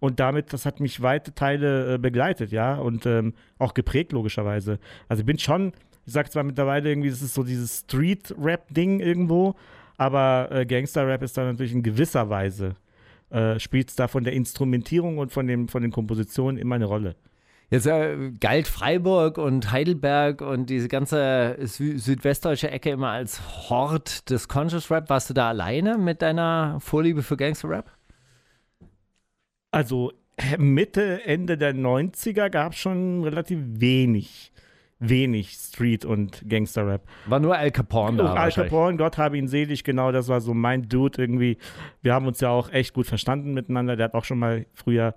und 0.00 0.18
damit, 0.18 0.52
das 0.52 0.66
hat 0.66 0.80
mich 0.80 1.00
weite 1.02 1.34
Teile 1.34 1.94
äh, 1.94 1.98
begleitet, 1.98 2.50
ja, 2.52 2.74
und 2.74 3.06
ähm, 3.06 3.34
auch 3.58 3.74
geprägt 3.74 4.12
logischerweise. 4.12 4.78
Also 5.08 5.20
ich 5.20 5.26
bin 5.26 5.38
schon, 5.38 5.72
ich 6.06 6.12
sag 6.12 6.32
zwar 6.32 6.42
mittlerweile 6.42 6.88
irgendwie, 6.88 7.10
das 7.10 7.22
ist 7.22 7.34
so 7.34 7.44
dieses 7.44 7.80
Street-Rap-Ding 7.80 9.00
irgendwo, 9.00 9.54
aber 9.98 10.48
äh, 10.50 10.66
Gangster-Rap 10.66 11.22
ist 11.22 11.36
da 11.36 11.44
natürlich 11.44 11.72
in 11.72 11.82
gewisser 11.82 12.30
Weise, 12.30 12.74
äh, 13.28 13.58
spielt 13.60 13.90
es 13.90 13.96
da 13.96 14.08
von 14.08 14.24
der 14.24 14.32
Instrumentierung 14.32 15.18
und 15.18 15.32
von, 15.32 15.46
dem, 15.46 15.68
von 15.68 15.82
den 15.82 15.92
Kompositionen 15.92 16.56
immer 16.56 16.76
eine 16.76 16.86
Rolle. 16.86 17.14
Jetzt 17.70 17.86
äh, 17.86 18.32
galt 18.40 18.66
Freiburg 18.66 19.38
und 19.38 19.70
Heidelberg 19.70 20.42
und 20.42 20.68
diese 20.68 20.88
ganze 20.88 21.56
Sü 21.60 21.98
südwestdeutsche 21.98 22.68
Ecke 22.68 22.90
immer 22.90 23.10
als 23.10 23.70
Hort 23.70 24.28
des 24.28 24.48
Conscious 24.48 24.90
Rap. 24.90 25.08
Warst 25.08 25.30
du 25.30 25.34
da 25.34 25.48
alleine 25.48 25.96
mit 25.96 26.20
deiner 26.20 26.78
Vorliebe 26.80 27.22
für 27.22 27.36
Gangster 27.36 27.68
Rap? 27.68 27.92
Also 29.70 30.12
äh, 30.36 30.58
Mitte, 30.58 31.24
Ende 31.24 31.56
der 31.56 31.72
90er 31.72 32.50
gab 32.50 32.72
es 32.72 32.78
schon 32.78 33.22
relativ 33.22 33.60
wenig, 33.62 34.52
wenig 34.98 35.52
Street- 35.52 36.04
und 36.04 36.42
Gangster-Rap. 36.48 37.02
War 37.26 37.38
nur 37.38 37.56
Al 37.56 37.70
Capone 37.70 38.16
da. 38.16 38.24
Al 38.30 38.34
wahrscheinlich. 38.34 38.72
Capone, 38.72 38.96
Gott 38.96 39.16
habe 39.16 39.38
ihn 39.38 39.46
selig, 39.46 39.84
genau, 39.84 40.10
das 40.10 40.26
war 40.26 40.40
so 40.40 40.54
mein 40.54 40.88
Dude 40.88 41.22
irgendwie. 41.22 41.56
Wir 42.02 42.14
haben 42.14 42.26
uns 42.26 42.40
ja 42.40 42.48
auch 42.48 42.72
echt 42.72 42.94
gut 42.94 43.06
verstanden 43.06 43.54
miteinander. 43.54 43.94
Der 43.94 44.06
hat 44.06 44.14
auch 44.14 44.24
schon 44.24 44.40
mal 44.40 44.66
früher 44.74 45.14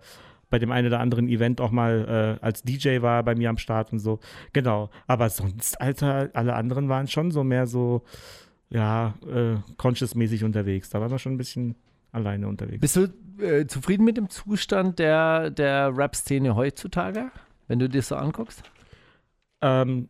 bei 0.54 0.60
dem 0.60 0.72
einen 0.72 0.86
oder 0.86 1.00
anderen 1.00 1.28
Event 1.30 1.60
auch 1.60 1.72
mal 1.72 2.38
äh, 2.40 2.46
als 2.46 2.62
DJ 2.62 3.02
war 3.02 3.24
bei 3.24 3.34
mir 3.34 3.50
am 3.50 3.58
Start 3.58 3.92
und 3.92 3.98
so. 3.98 4.20
Genau. 4.54 4.92
Aber 5.08 5.28
sonst, 5.32 5.82
Alter, 5.82 6.30
alle 6.34 6.54
anderen 6.54 6.90
waren 6.90 7.08
schon 7.08 7.32
so 7.32 7.44
mehr 7.44 7.66
so, 7.66 8.04
ja, 8.70 9.16
äh, 9.28 9.56
conscious-mäßig 9.78 10.44
unterwegs. 10.44 10.92
Da 10.92 11.02
waren 11.02 11.10
wir 11.10 11.18
schon 11.18 11.34
ein 11.34 11.40
bisschen 11.40 11.74
alleine 12.12 12.48
unterwegs. 12.48 12.82
Bist 12.82 12.96
du 12.96 13.44
äh, 13.44 13.66
zufrieden 13.66 14.06
mit 14.06 14.16
dem 14.16 14.30
Zustand 14.30 15.00
der, 15.00 15.50
der 15.50 15.98
Rap-Szene 15.98 16.56
heutzutage, 16.56 17.32
wenn 17.68 17.80
du 17.80 17.90
dir 17.90 18.04
so 18.04 18.16
anguckst? 18.16 18.62
Ähm, 19.64 20.08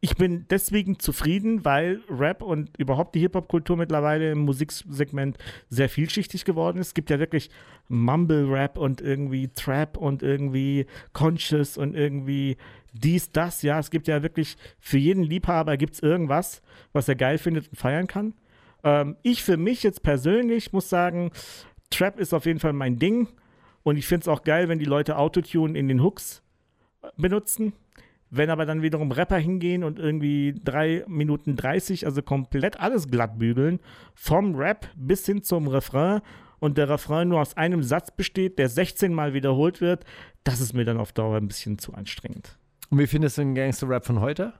ich 0.00 0.16
bin 0.16 0.46
deswegen 0.50 0.98
zufrieden, 0.98 1.64
weil 1.64 2.00
Rap 2.08 2.42
und 2.42 2.76
überhaupt 2.78 3.14
die 3.14 3.20
Hip-Hop-Kultur 3.20 3.76
mittlerweile 3.76 4.30
im 4.30 4.40
Musiksegment 4.40 5.38
sehr 5.68 5.88
vielschichtig 5.88 6.44
geworden 6.44 6.78
ist. 6.78 6.88
Es 6.88 6.94
gibt 6.94 7.10
ja 7.10 7.18
wirklich 7.18 7.50
Mumble-Rap 7.88 8.78
und 8.78 9.00
irgendwie 9.00 9.48
Trap 9.48 9.96
und 9.96 10.22
irgendwie 10.22 10.86
Conscious 11.12 11.78
und 11.78 11.94
irgendwie 11.94 12.56
dies, 12.92 13.30
das. 13.30 13.62
Ja, 13.62 13.78
es 13.78 13.90
gibt 13.90 14.08
ja 14.08 14.22
wirklich 14.22 14.56
für 14.78 14.98
jeden 14.98 15.22
Liebhaber 15.22 15.76
gibt 15.76 15.94
es 15.94 16.00
irgendwas, 16.00 16.62
was 16.92 17.08
er 17.08 17.14
geil 17.14 17.38
findet 17.38 17.68
und 17.68 17.76
feiern 17.76 18.06
kann. 18.06 18.34
Ähm, 18.84 19.16
ich 19.22 19.42
für 19.42 19.56
mich 19.56 19.82
jetzt 19.82 20.02
persönlich 20.02 20.72
muss 20.72 20.88
sagen, 20.88 21.30
Trap 21.90 22.18
ist 22.18 22.34
auf 22.34 22.46
jeden 22.46 22.60
Fall 22.60 22.72
mein 22.72 22.98
Ding. 22.98 23.28
Und 23.82 23.96
ich 23.96 24.06
finde 24.06 24.24
es 24.24 24.28
auch 24.28 24.42
geil, 24.42 24.68
wenn 24.68 24.78
die 24.78 24.84
Leute 24.84 25.16
Autotune 25.16 25.78
in 25.78 25.88
den 25.88 26.02
Hooks 26.02 26.42
äh, 27.02 27.08
benutzen. 27.16 27.72
Wenn 28.30 28.50
aber 28.50 28.66
dann 28.66 28.82
wiederum 28.82 29.12
Rapper 29.12 29.38
hingehen 29.38 29.84
und 29.84 29.98
irgendwie 29.98 30.54
3 30.64 31.04
Minuten 31.06 31.56
30, 31.56 32.06
also 32.06 32.22
komplett 32.22 32.80
alles 32.80 33.08
glatt 33.08 33.38
bügeln, 33.38 33.78
vom 34.14 34.54
Rap 34.56 34.88
bis 34.96 35.24
hin 35.26 35.42
zum 35.42 35.68
Refrain 35.68 36.20
und 36.58 36.76
der 36.78 36.88
Refrain 36.88 37.28
nur 37.28 37.40
aus 37.40 37.56
einem 37.56 37.82
Satz 37.82 38.10
besteht, 38.10 38.58
der 38.58 38.68
16 38.68 39.14
Mal 39.14 39.34
wiederholt 39.34 39.80
wird, 39.80 40.04
das 40.42 40.60
ist 40.60 40.72
mir 40.72 40.84
dann 40.84 40.98
auf 40.98 41.12
Dauer 41.12 41.36
ein 41.36 41.48
bisschen 41.48 41.78
zu 41.78 41.94
anstrengend. 41.94 42.58
Und 42.90 42.98
wie 42.98 43.06
findest 43.06 43.38
du 43.38 43.42
den 43.42 43.54
Gangster-Rap 43.54 44.04
von 44.04 44.20
heute? 44.20 44.54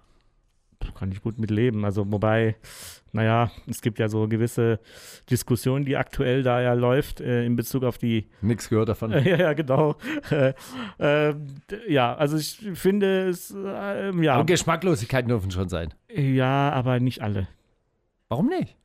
Kann 0.95 1.13
ich 1.13 1.23
gut 1.23 1.39
mit 1.39 1.51
leben. 1.51 1.85
Also, 1.85 2.11
wobei, 2.11 2.57
naja, 3.13 3.51
es 3.67 3.81
gibt 3.83 3.99
ja 3.99 4.09
so 4.09 4.29
gewisse 4.29 4.81
Diskussionen, 5.31 5.85
die 5.85 5.97
aktuell 5.97 6.43
da 6.43 6.61
ja 6.61 6.73
läuft, 6.75 7.21
äh, 7.21 7.45
in 7.45 7.57
Bezug 7.57 7.83
auf 7.85 7.99
die 7.99 8.29
Nix 8.41 8.69
gehört 8.69 8.89
davon. 8.89 9.11
Ja, 9.25 9.37
ja, 9.37 9.53
genau. 9.53 9.97
Äh, 10.31 10.53
ähm, 10.99 11.47
d- 11.71 11.93
ja, 11.93 12.15
also 12.15 12.37
ich 12.37 12.59
finde 12.75 13.29
es, 13.29 13.51
äh, 13.53 14.13
ja. 14.23 14.35
Aber 14.35 14.45
Geschmacklosigkeiten 14.45 15.29
dürfen 15.29 15.51
schon 15.51 15.69
sein. 15.69 15.93
Ja, 16.15 16.71
aber 16.71 17.01
nicht 17.01 17.21
alle. 17.23 17.49
Warum 18.29 18.49
nicht? 18.49 18.77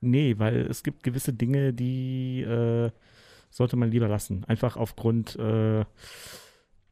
Nee, 0.00 0.34
weil 0.38 0.66
es 0.66 0.82
gibt 0.82 1.02
gewisse 1.02 1.32
Dinge, 1.32 1.72
die 1.72 2.42
äh, 2.42 2.90
sollte 3.50 3.76
man 3.76 3.90
lieber 3.90 4.08
lassen. 4.08 4.44
Einfach 4.46 4.76
aufgrund 4.76 5.36
äh, 5.36 5.84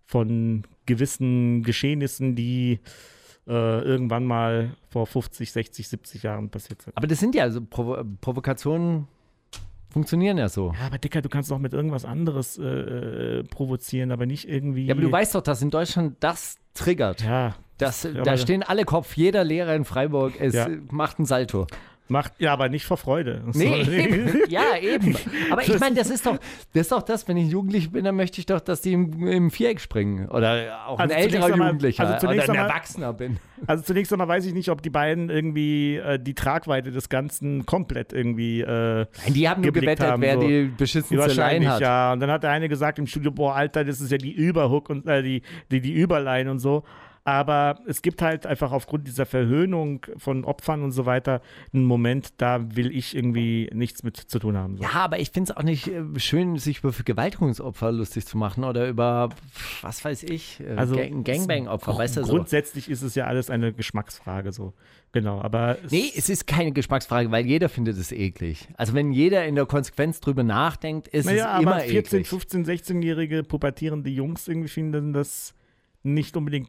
von 0.07 0.65
gewissen 0.87 1.63
Geschehnissen, 1.63 2.35
die 2.35 2.81
äh, 3.47 3.81
irgendwann 3.83 4.25
mal 4.25 4.71
vor 4.91 5.07
50, 5.07 5.53
60, 5.53 5.89
70 5.89 6.23
Jahren 6.23 6.49
passiert 6.51 6.83
sind. 6.83 6.97
Aber 6.97 7.07
das 7.07 7.21
sind 7.21 7.35
ja 7.35 7.51
so 7.51 7.61
Provo 7.61 8.03
Provokationen, 8.21 9.07
funktionieren 9.91 10.39
ja 10.39 10.49
so. 10.49 10.73
Ja, 10.79 10.87
aber 10.87 10.99
Dicker, 10.99 11.23
du 11.23 11.29
kannst 11.29 11.53
auch 11.53 11.59
mit 11.59 11.73
irgendwas 11.73 12.05
anderes 12.05 12.59
äh, 12.59 12.63
äh, 12.65 13.45
provozieren, 13.45 14.11
aber 14.13 14.27
nicht 14.27 14.49
irgendwie. 14.49 14.87
Ja, 14.87 14.95
aber 14.95 15.03
du 15.03 15.13
weißt 15.13 15.35
doch, 15.35 15.43
dass 15.43 15.63
in 15.63 15.71
Deutschland 15.71 16.17
das 16.21 16.57
triggert. 16.75 17.23
Ja, 17.23 17.55
Das, 17.79 18.05
aber- 18.05 18.23
da 18.23 18.37
stehen 18.37 18.63
alle 18.63 18.85
Kopf, 18.85 19.17
jeder 19.17 19.45
Lehrer 19.45 19.75
in 19.77 19.85
Freiburg, 19.85 20.41
es 20.41 20.55
Ja. 20.55 20.69
macht 20.91 21.19
ein 21.21 21.27
Salto. 21.27 21.67
Macht, 22.09 22.33
ja, 22.39 22.53
aber 22.53 22.69
nicht 22.69 22.85
vor 22.85 22.97
Freude. 22.99 23.43
Nee, 23.55 23.83
eben. 23.83 24.41
ja, 24.49 24.77
eben. 24.81 25.17
Aber 25.51 25.63
ich 25.63 25.79
meine, 25.81 25.97
das 25.97 26.11
ist 26.11 26.27
doch, 26.27 26.37
das 26.73 26.83
ist 26.83 26.93
doch 26.93 27.03
das, 27.03 27.27
wenn 27.29 27.37
ich 27.39 27.51
Jugendlich 27.51 27.91
bin, 27.91 28.05
dann 28.05 28.15
möchte 28.17 28.41
ich 28.41 28.47
doch, 28.47 28.61
dass 28.61 28.83
die 28.83 28.93
im, 28.93 29.27
im 29.27 29.51
Viereck 29.51 29.81
springen. 29.81 30.29
Oder 30.29 30.87
auch 30.87 30.99
Also 30.99 31.15
ein 31.15 31.21
älterer 31.23 31.47
einmal- 31.47 31.69
Jugendlicher 31.69 32.05
also 32.07 32.27
zunächst 32.27 32.49
oder 32.49 32.59
ein 32.59 32.61
einmal- 32.61 32.71
Erwachsener 32.77 33.13
bin. 33.15 33.39
Also 33.67 33.83
zunächst 33.85 34.13
einmal 34.13 34.29
weiß 34.29 34.45
ich 34.47 34.53
nicht, 34.53 34.69
ob 34.69 34.83
die 34.83 34.91
beiden 34.91 35.31
irgendwie 35.31 35.97
äh, 35.97 36.19
die 36.19 36.35
Tragweite 36.35 36.91
des 36.91 37.09
Ganzen 37.09 37.65
komplett 37.65 38.13
irgendwie 38.13 38.61
äh, 38.61 38.67
Nein, 38.67 39.07
die 39.35 39.49
haben 39.49 39.63
nur 39.63 39.73
gewettet, 39.73 40.07
haben, 40.07 40.21
wer 40.21 40.35
so. 40.35 40.47
die 40.47 40.65
beschissenste 40.77 41.15
Line 41.15 41.27
wahrscheinlich, 41.29 41.69
hat. 41.71 41.81
ja. 41.81 42.13
Und 42.13 42.21
dann 42.21 42.31
hat 42.31 42.43
der 42.43 42.51
eine 42.51 42.69
gesagt 42.69 42.99
im 42.99 43.07
Studio, 43.07 43.31
boah, 43.31 43.55
Alter, 43.55 43.85
das 43.85 44.01
ist 44.03 44.13
ja 44.13 44.19
die 44.19 44.33
Überhook 44.33 44.91
und 44.91 45.07
äh, 45.07 45.23
die, 45.23 45.43
die, 45.71 45.81
die 45.81 45.93
Überline 45.95 46.51
und 46.51 46.59
so. 46.59 46.85
Aber 47.27 47.81
es 47.87 48.03
gibt 48.03 48.21
halt 48.21 48.45
einfach 48.45 48.71
aufgrund 48.71 49.09
dieser 49.09 49.25
Verhöhnung 49.25 50.05
von 50.19 50.45
Opfern 50.45 50.83
und 50.83 50.93
so 50.93 51.07
weiter 51.07 51.41
einen 51.73 51.87
Moment, 51.87 52.35
da 52.37 52.77
will 52.77 52.95
ich 52.95 53.17
irgendwie 53.17 53.71
nichts 53.73 54.03
mit 54.03 54.19
zu 54.19 54.39
tun 54.39 54.59
haben. 54.59 54.77
So. 54.77 54.83
Ja, 54.83 54.91
aber 54.93 55.19
ich 55.19 55.31
finde 55.31 55.51
es 55.51 55.57
auch 55.57 55.63
nicht 55.63 55.89
äh, 55.89 56.03
schön, 56.19 56.59
sich 56.59 56.81
über 56.81 56.93
Vergewaltigungsopfer 56.93 57.93
lustig 57.93 58.27
zu 58.27 58.37
machen 58.37 58.63
oder 58.63 58.87
über, 58.89 59.31
was 59.81 60.05
weiß 60.05 60.25
ich, 60.25 60.61
äh, 60.61 60.75
Also 60.77 60.97
Gang 60.97 61.25
Gangbang-Opfer, 61.25 61.97
weißt 61.97 62.19
du 62.19 62.25
so. 62.25 62.35
Grundsätzlich 62.35 62.91
ist 62.91 63.01
es 63.01 63.15
ja 63.15 63.25
alles 63.25 63.49
eine 63.49 63.73
Geschmacksfrage 63.73 64.53
so. 64.53 64.75
Genau, 65.13 65.41
aber 65.41 65.79
es, 65.83 65.93
Nee, 65.93 66.13
es 66.15 66.29
ist 66.29 66.47
keine 66.47 66.73
Geschmacksfrage, 66.73 67.31
weil 67.31 67.47
jeder 67.47 67.71
findet 67.71 67.97
es 67.97 68.13
eklig. 68.13 68.69
Also 68.77 68.93
wenn 68.93 69.13
jeder 69.13 69.47
in 69.47 69.55
der 69.55 69.65
Konsequenz 69.65 70.21
drüber 70.21 70.43
nachdenkt, 70.43 71.09
ist 71.09 71.25
naja, 71.25 71.55
es 71.57 71.63
immer 71.63 71.77
aber 71.77 71.81
14, 71.85 72.19
eklig. 72.19 72.29
15, 72.29 72.67
16-jährige 72.67 73.45
pubertierende 73.45 74.11
Jungs 74.11 74.47
irgendwie 74.47 74.69
finden 74.69 75.15
das 75.15 75.55
nicht 76.03 76.37
unbedingt 76.37 76.69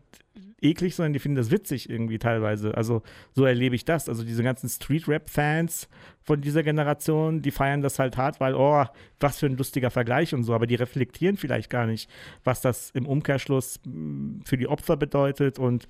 eklig, 0.69 0.95
sondern 0.95 1.13
die 1.13 1.19
finden 1.19 1.37
das 1.37 1.51
witzig 1.51 1.89
irgendwie 1.89 2.19
teilweise. 2.19 2.75
Also 2.75 3.01
so 3.33 3.45
erlebe 3.45 3.75
ich 3.75 3.85
das. 3.85 4.09
Also 4.09 4.23
diese 4.23 4.43
ganzen 4.43 4.69
Street-Rap-Fans 4.69 5.87
von 6.21 6.41
dieser 6.41 6.63
Generation, 6.63 7.41
die 7.41 7.51
feiern 7.51 7.81
das 7.81 7.99
halt 7.99 8.17
hart, 8.17 8.39
weil, 8.39 8.55
oh, 8.55 8.85
was 9.19 9.39
für 9.39 9.45
ein 9.45 9.57
lustiger 9.57 9.91
Vergleich 9.91 10.33
und 10.33 10.43
so, 10.43 10.53
aber 10.53 10.67
die 10.67 10.75
reflektieren 10.75 11.37
vielleicht 11.37 11.69
gar 11.69 11.85
nicht, 11.85 12.09
was 12.43 12.61
das 12.61 12.89
im 12.91 13.05
Umkehrschluss 13.05 13.79
mh, 13.85 14.41
für 14.45 14.57
die 14.57 14.67
Opfer 14.67 14.97
bedeutet 14.97 15.59
und 15.59 15.87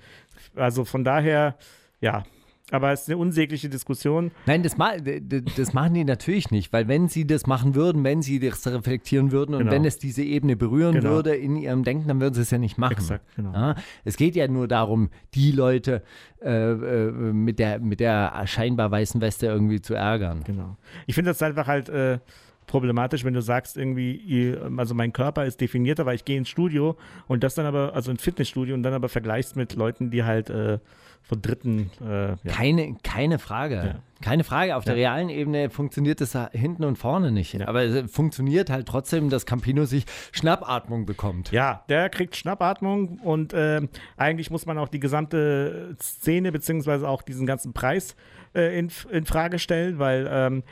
also 0.54 0.84
von 0.84 1.04
daher, 1.04 1.56
ja. 2.00 2.24
Aber 2.72 2.90
es 2.90 3.02
ist 3.02 3.08
eine 3.08 3.18
unsägliche 3.18 3.68
Diskussion. 3.68 4.32
Nein, 4.44 4.64
das, 4.64 4.76
ma 4.76 4.94
das 4.96 5.72
machen 5.72 5.94
die 5.94 6.04
natürlich 6.04 6.50
nicht, 6.50 6.72
weil 6.72 6.88
wenn 6.88 7.08
sie 7.08 7.24
das 7.24 7.46
machen 7.46 7.76
würden, 7.76 8.02
wenn 8.02 8.22
sie 8.22 8.40
das 8.40 8.66
reflektieren 8.66 9.30
würden 9.30 9.54
und 9.54 9.60
Genau. 9.60 9.70
wenn 9.70 9.84
es 9.84 9.98
diese 9.98 10.24
Ebene 10.24 10.56
berühren 10.56 10.94
Genau. 10.94 11.10
würde 11.10 11.36
in 11.36 11.54
ihrem 11.56 11.84
Denken, 11.84 12.08
dann 12.08 12.20
würden 12.20 12.34
sie 12.34 12.40
es 12.40 12.50
ja 12.50 12.58
nicht 12.58 12.76
machen. 12.76 12.94
Exakt, 12.94 13.24
genau. 13.36 13.52
Ja, 13.52 13.74
es 14.04 14.16
geht 14.16 14.34
ja 14.34 14.48
nur 14.48 14.66
darum, 14.66 15.10
die 15.34 15.52
Leute 15.52 16.02
äh, 16.42 16.72
äh, 16.72 17.10
mit, 17.12 17.60
der, 17.60 17.78
mit 17.78 18.00
der 18.00 18.32
scheinbar 18.46 18.90
weißen 18.90 19.20
Weste 19.20 19.46
irgendwie 19.46 19.80
zu 19.80 19.94
ärgern. 19.94 20.42
Genau. 20.44 20.76
Ich 21.06 21.14
finde 21.14 21.30
das 21.30 21.42
einfach 21.42 21.68
halt 21.68 21.88
äh, 21.88 22.18
problematisch, 22.66 23.24
wenn 23.24 23.34
du 23.34 23.42
sagst, 23.42 23.76
irgendwie, 23.76 24.56
also 24.76 24.94
mein 24.94 25.12
Körper 25.12 25.44
ist 25.44 25.60
definierter, 25.60 26.06
weil 26.06 26.16
ich 26.16 26.24
gehe 26.24 26.36
ins 26.36 26.48
Studio 26.48 26.96
und 27.28 27.44
das 27.44 27.54
dann 27.54 27.66
aber, 27.66 27.94
also 27.94 28.10
ins 28.10 28.22
Fitnessstudio 28.22 28.74
und 28.74 28.82
dann 28.82 28.94
aber 28.94 29.08
vergleichst 29.08 29.56
mit 29.56 29.74
Leuten, 29.74 30.10
die 30.10 30.24
halt 30.24 30.50
äh, 30.50 30.78
von 31.26 31.42
Dritten, 31.42 31.90
äh, 32.00 32.28
ja. 32.28 32.36
Keine, 32.46 32.96
keine 33.02 33.38
Frage. 33.40 33.74
Ja. 33.74 33.94
Keine 34.22 34.44
Frage. 34.44 34.76
Auf 34.76 34.84
der 34.84 34.94
realen 34.94 35.28
Ebene 35.28 35.70
funktioniert 35.70 36.20
das 36.20 36.38
hinten 36.52 36.84
und 36.84 36.96
vorne 36.96 37.32
nicht. 37.32 37.60
Aber 37.66 37.82
es 37.82 38.10
funktioniert 38.10 38.70
halt 38.70 38.86
trotzdem, 38.86 39.28
dass 39.28 39.44
Campino 39.44 39.84
sich 39.84 40.06
Schnappatmung 40.32 41.04
bekommt. 41.04 41.50
Ja, 41.50 41.84
der 41.88 42.08
kriegt 42.08 42.36
Schnappatmung 42.36 43.18
und 43.18 43.52
ähm, 43.54 43.88
eigentlich 44.16 44.50
muss 44.50 44.64
man 44.64 44.78
auch 44.78 44.88
die 44.88 45.00
gesamte 45.00 45.96
Szene 46.00 46.52
beziehungsweise 46.52 47.08
auch 47.08 47.22
diesen 47.22 47.46
ganzen 47.46 47.72
Preis 47.72 48.16
äh, 48.54 48.78
in, 48.78 48.90
in 49.10 49.26
Frage 49.26 49.58
stellen, 49.58 49.98
weil 49.98 50.28
ähm, 50.30 50.62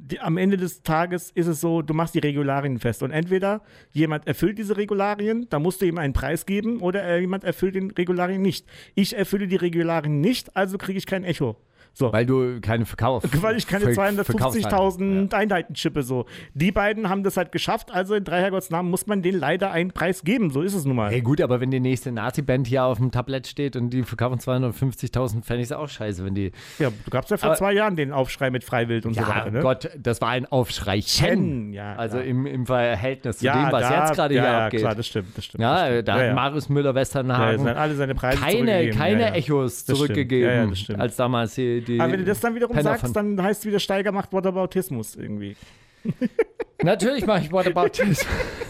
die, 0.00 0.20
am 0.20 0.36
Ende 0.36 0.56
des 0.56 0.82
Tages 0.82 1.30
ist 1.30 1.46
es 1.46 1.60
so, 1.60 1.82
du 1.82 1.94
machst 1.94 2.14
die 2.14 2.20
Regularien 2.20 2.78
fest 2.78 3.02
und 3.02 3.10
entweder 3.10 3.62
jemand 3.92 4.26
erfüllt 4.26 4.58
diese 4.58 4.76
Regularien, 4.76 5.46
da 5.50 5.58
musst 5.58 5.82
du 5.82 5.86
ihm 5.86 5.98
einen 5.98 6.12
Preis 6.12 6.46
geben 6.46 6.80
oder 6.80 7.18
jemand 7.18 7.44
erfüllt 7.44 7.74
den 7.74 7.90
Regularien 7.90 8.42
nicht. 8.42 8.66
Ich 8.94 9.16
erfülle 9.16 9.46
die 9.46 9.56
Regularien 9.56 10.20
nicht, 10.20 10.56
also 10.56 10.78
kriege 10.78 10.98
ich 10.98 11.06
kein 11.06 11.24
Echo. 11.24 11.56
So. 11.92 12.12
Weil 12.12 12.24
du 12.26 12.60
keine 12.60 12.86
Verkauf. 12.86 13.22
Weil 13.42 13.56
ich 13.56 13.66
keine 13.66 13.92
Ver- 13.92 14.12
Verkaufshaltung- 14.24 15.28
250.000 15.28 15.34
Einheiten 15.34 15.74
chippe. 15.74 16.02
So. 16.02 16.26
Die 16.54 16.72
beiden 16.72 17.08
haben 17.08 17.22
das 17.24 17.36
halt 17.36 17.52
geschafft, 17.52 17.92
also 17.92 18.14
in 18.14 18.24
drei 18.24 18.40
Herrgottsnamen 18.40 18.90
muss 18.90 19.06
man 19.06 19.22
denen 19.22 19.38
leider 19.38 19.70
einen 19.70 19.90
Preis 19.92 20.22
geben. 20.24 20.50
So 20.50 20.62
ist 20.62 20.74
es 20.74 20.84
nun 20.84 20.96
mal. 20.96 21.10
Hey, 21.10 21.20
gut, 21.20 21.40
aber 21.40 21.60
wenn 21.60 21.70
die 21.70 21.80
nächste 21.80 22.10
Nazi-Band 22.12 22.66
hier 22.66 22.84
auf 22.84 22.98
dem 22.98 23.10
Tablett 23.10 23.46
steht 23.46 23.76
und 23.76 23.90
die 23.90 24.02
verkaufen 24.02 24.38
250.000, 24.38 25.42
fände 25.44 25.62
ich 25.62 25.68
es 25.68 25.72
auch 25.72 25.88
scheiße, 25.88 26.24
wenn 26.24 26.34
die. 26.34 26.52
Ja, 26.78 26.90
du 26.90 27.10
gab's 27.10 27.30
ja 27.30 27.36
vor 27.36 27.50
Aber- 27.50 27.56
zwei 27.56 27.72
Jahren 27.72 27.96
den 27.96 28.12
Aufschrei 28.12 28.50
mit 28.50 28.64
Freiwild 28.64 29.04
und 29.06 29.14
so 29.14 29.20
Ja, 29.20 29.28
weiter. 29.28 29.50
Ne? 29.50 29.60
Gott, 29.60 29.90
das 29.98 30.20
war 30.20 30.28
ein 30.30 30.46
Aufschreichen. 30.46 31.72
Ja, 31.72 31.96
also 31.96 32.18
im, 32.18 32.46
im 32.46 32.66
Verhältnis 32.66 33.38
zu 33.38 33.44
ja, 33.46 33.64
dem, 33.66 33.72
was 33.72 33.88
da, 33.88 34.00
jetzt 34.06 34.14
gerade 34.14 34.34
ja, 34.34 34.42
hier 34.42 34.50
ja, 34.50 34.64
abgeht. 34.66 34.80
klar, 34.80 34.94
das 34.94 35.06
stimmt. 35.06 35.36
Das 35.36 35.44
stimmt 35.44 35.62
ja, 35.62 35.74
das 35.74 35.88
stimmt. 35.90 36.08
da 36.08 36.12
ja, 36.14 36.20
hat 36.20 36.26
ja. 36.28 36.34
Marius 36.34 36.68
Ja, 36.68 36.74
Müller-Westernhagen 36.74 37.66
er 37.66 37.76
alle 37.76 37.94
seine 37.94 38.14
Preise 38.14 38.40
keine, 38.42 38.90
keine 38.90 39.20
ja, 39.22 39.28
ja. 39.28 39.34
Echos 39.34 39.84
Das 39.84 39.96
zurückgegeben, 39.98 40.72
Ja, 40.74 40.94
ja, 40.94 40.98
als 40.98 41.16
damals 41.16 41.54
die, 41.80 41.94
die 41.94 42.00
Aber 42.00 42.12
wenn 42.12 42.20
du 42.20 42.26
das 42.26 42.40
dann 42.40 42.54
wiederum 42.54 42.76
Penner 42.76 42.98
sagst, 42.98 43.14
dann 43.14 43.42
heißt 43.42 43.60
es 43.60 43.66
wieder, 43.66 43.78
Steiger 43.78 44.12
macht 44.12 44.32
Whataboutismus 44.32 45.16
irgendwie. 45.16 45.56
Natürlich 46.82 47.26
mache 47.26 47.42
ich 47.42 47.52
What 47.52 47.66
About 47.66 47.90
This. 47.90 48.24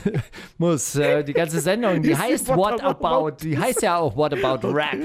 Muss, 0.58 0.96
äh, 0.96 1.22
die 1.22 1.32
ganze 1.32 1.60
Sendung, 1.60 2.02
die 2.02 2.16
heißt 2.16 2.48
What 2.48 2.82
About, 2.82 3.36
die 3.42 3.56
heißt 3.56 3.82
ja 3.82 3.98
auch 3.98 4.16
What 4.16 4.32
About 4.32 4.66
Rap, 4.68 4.96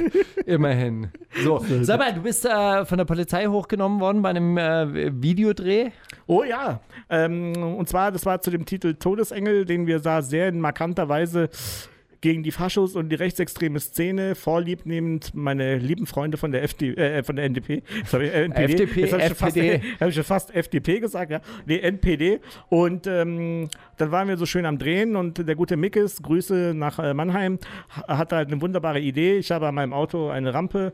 immerhin. 0.46 1.10
So, 1.44 1.64
sag 1.82 2.00
mal, 2.00 2.14
du 2.14 2.22
bist 2.22 2.46
äh, 2.46 2.86
von 2.86 2.98
der 2.98 3.06
Polizei 3.06 3.46
hochgenommen 3.46 4.00
worden 4.00 4.22
bei 4.22 4.30
einem 4.30 4.58
äh, 4.58 5.22
Videodreh. 5.22 5.92
Oh 6.28 6.44
ja, 6.44 6.82
ähm, 7.10 7.54
und 7.56 7.88
zwar, 7.88 8.12
das 8.12 8.26
war 8.26 8.42
zu 8.42 8.50
dem 8.50 8.66
Titel 8.66 8.96
Todesengel, 8.96 9.66
den 9.66 9.86
wir 9.86 10.00
da 10.00 10.22
sehr 10.22 10.48
in 10.48 10.60
markanter 10.60 11.08
Weise 11.08 11.50
gegen 12.26 12.42
die 12.42 12.50
Faschos 12.52 12.96
und 12.96 13.10
die 13.10 13.16
rechtsextreme 13.16 13.80
Szene 13.80 14.34
vorlieb 14.34 14.88
nehmend 14.88 15.36
meine 15.36 15.78
lieben 15.78 16.08
Freunde 16.08 16.38
von 16.38 16.52
der 16.52 16.64
FD, 16.64 16.96
äh, 16.96 17.24
von 17.24 17.36
der 17.36 17.46
NDP, 17.46 17.84
sorry, 18.08 18.30
äh, 18.30 18.46
NPD. 18.46 18.74
FDP, 18.84 19.02
Jetzt 19.02 19.14
hab 19.14 19.20
ich 19.22 19.38
fast, 19.38 19.56
hab 20.00 20.10
ich 20.10 20.16
schon 20.16 20.24
fast 20.24 20.56
FDP 20.56 21.00
gesagt, 21.00 21.30
ja. 21.30 21.40
Nee, 21.68 21.78
NPD. 21.78 22.40
Und 22.70 23.06
ähm, 23.06 23.70
dann 23.98 24.10
waren 24.10 24.28
wir 24.28 24.38
so 24.38 24.48
schön 24.48 24.66
am 24.66 24.80
Drehen 24.80 25.16
und 25.16 25.48
der 25.48 25.54
gute 25.56 25.78
Mickes, 25.78 26.20
Grüße 26.24 26.74
nach 26.76 26.98
äh, 26.98 27.14
Mannheim, 27.14 27.60
ha- 27.96 28.18
hatte 28.18 28.38
halt 28.38 28.52
eine 28.52 28.60
wunderbare 28.60 29.00
Idee. 29.00 29.38
Ich 29.38 29.52
habe 29.52 29.68
an 29.68 29.76
meinem 29.76 29.94
Auto 29.94 30.30
eine 30.30 30.52
Rampe 30.52 30.94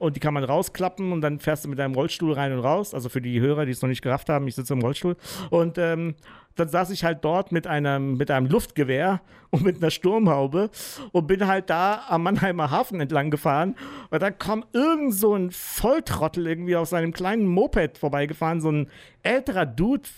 und 0.00 0.16
die 0.16 0.20
kann 0.20 0.32
man 0.32 0.44
rausklappen 0.44 1.12
und 1.12 1.20
dann 1.20 1.40
fährst 1.40 1.64
du 1.64 1.68
mit 1.68 1.78
deinem 1.78 1.94
Rollstuhl 1.94 2.32
rein 2.32 2.52
und 2.54 2.60
raus. 2.60 2.94
Also 2.94 3.10
für 3.10 3.20
die 3.20 3.38
Hörer, 3.38 3.66
die 3.66 3.72
es 3.72 3.82
noch 3.82 3.88
nicht 3.88 4.00
gerafft 4.00 4.30
haben, 4.30 4.48
ich 4.48 4.54
sitze 4.54 4.72
im 4.72 4.80
Rollstuhl. 4.80 5.14
Und 5.50 5.76
ähm, 5.76 6.14
dann 6.56 6.68
saß 6.68 6.88
ich 6.90 7.04
halt 7.04 7.22
dort 7.22 7.52
mit 7.52 7.66
einem, 7.66 8.16
mit 8.16 8.30
einem 8.30 8.46
Luftgewehr 8.46 9.20
und 9.50 9.62
mit 9.62 9.76
einer 9.76 9.90
Sturmhaube 9.90 10.70
und 11.12 11.26
bin 11.26 11.46
halt 11.46 11.68
da 11.68 12.04
am 12.08 12.22
Mannheimer 12.22 12.70
Hafen 12.70 12.98
entlang 12.98 13.30
gefahren. 13.30 13.76
Und 14.08 14.22
dann 14.22 14.38
kam 14.38 14.64
irgend 14.72 15.14
so 15.14 15.34
ein 15.34 15.50
Volltrottel 15.50 16.46
irgendwie 16.46 16.76
auf 16.76 16.88
seinem 16.88 17.12
kleinen 17.12 17.46
Moped 17.46 17.98
vorbeigefahren, 17.98 18.62
so 18.62 18.72
ein 18.72 18.88
älterer 19.22 19.66
Dude, 19.66 20.08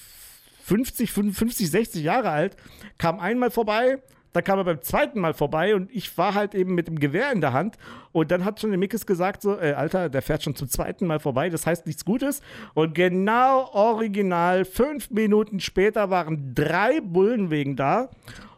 50, 0.63 1.11
55, 1.11 1.71
60 1.71 2.05
Jahre 2.05 2.31
alt, 2.31 2.57
kam 2.99 3.19
einmal 3.19 3.51
vorbei, 3.51 3.99
dann 4.33 4.45
kam 4.45 4.59
er 4.59 4.65
beim 4.65 4.83
zweiten 4.83 5.21
Mal 5.21 5.35
vorbei 5.35 5.75
und 5.75 5.91
ich 5.95 6.17
war 6.17 6.35
halt 6.35 6.55
eben 6.55 6.75
mit 6.75 6.89
dem 6.89 6.99
Gewehr 6.99 7.33
in 7.33 7.41
der 7.41 7.53
Hand. 7.53 7.77
Und 8.13 8.31
dann 8.31 8.45
hat 8.45 8.61
schon 8.61 8.71
der 8.71 8.79
Mickes 8.79 9.07
gesagt: 9.07 9.43
so, 9.43 9.59
äh, 9.59 9.73
Alter, 9.73 10.09
der 10.09 10.23
fährt 10.23 10.43
schon 10.43 10.57
zum 10.57 10.69
zweiten 10.69 11.07
Mal 11.07 11.21
vorbei, 11.21 11.51
das 11.51 11.67
heißt 11.67 11.87
nichts 11.87 12.05
Gutes. 12.05 12.41
Und 12.75 12.95
genau 12.95 13.71
original, 13.73 14.65
fünf 14.65 15.11
Minuten 15.11 15.61
später 15.61 16.11
waren 16.11 16.55
drei 16.55 17.01
Bullen 17.01 17.51
wegen 17.51 17.77
da. 17.77 18.11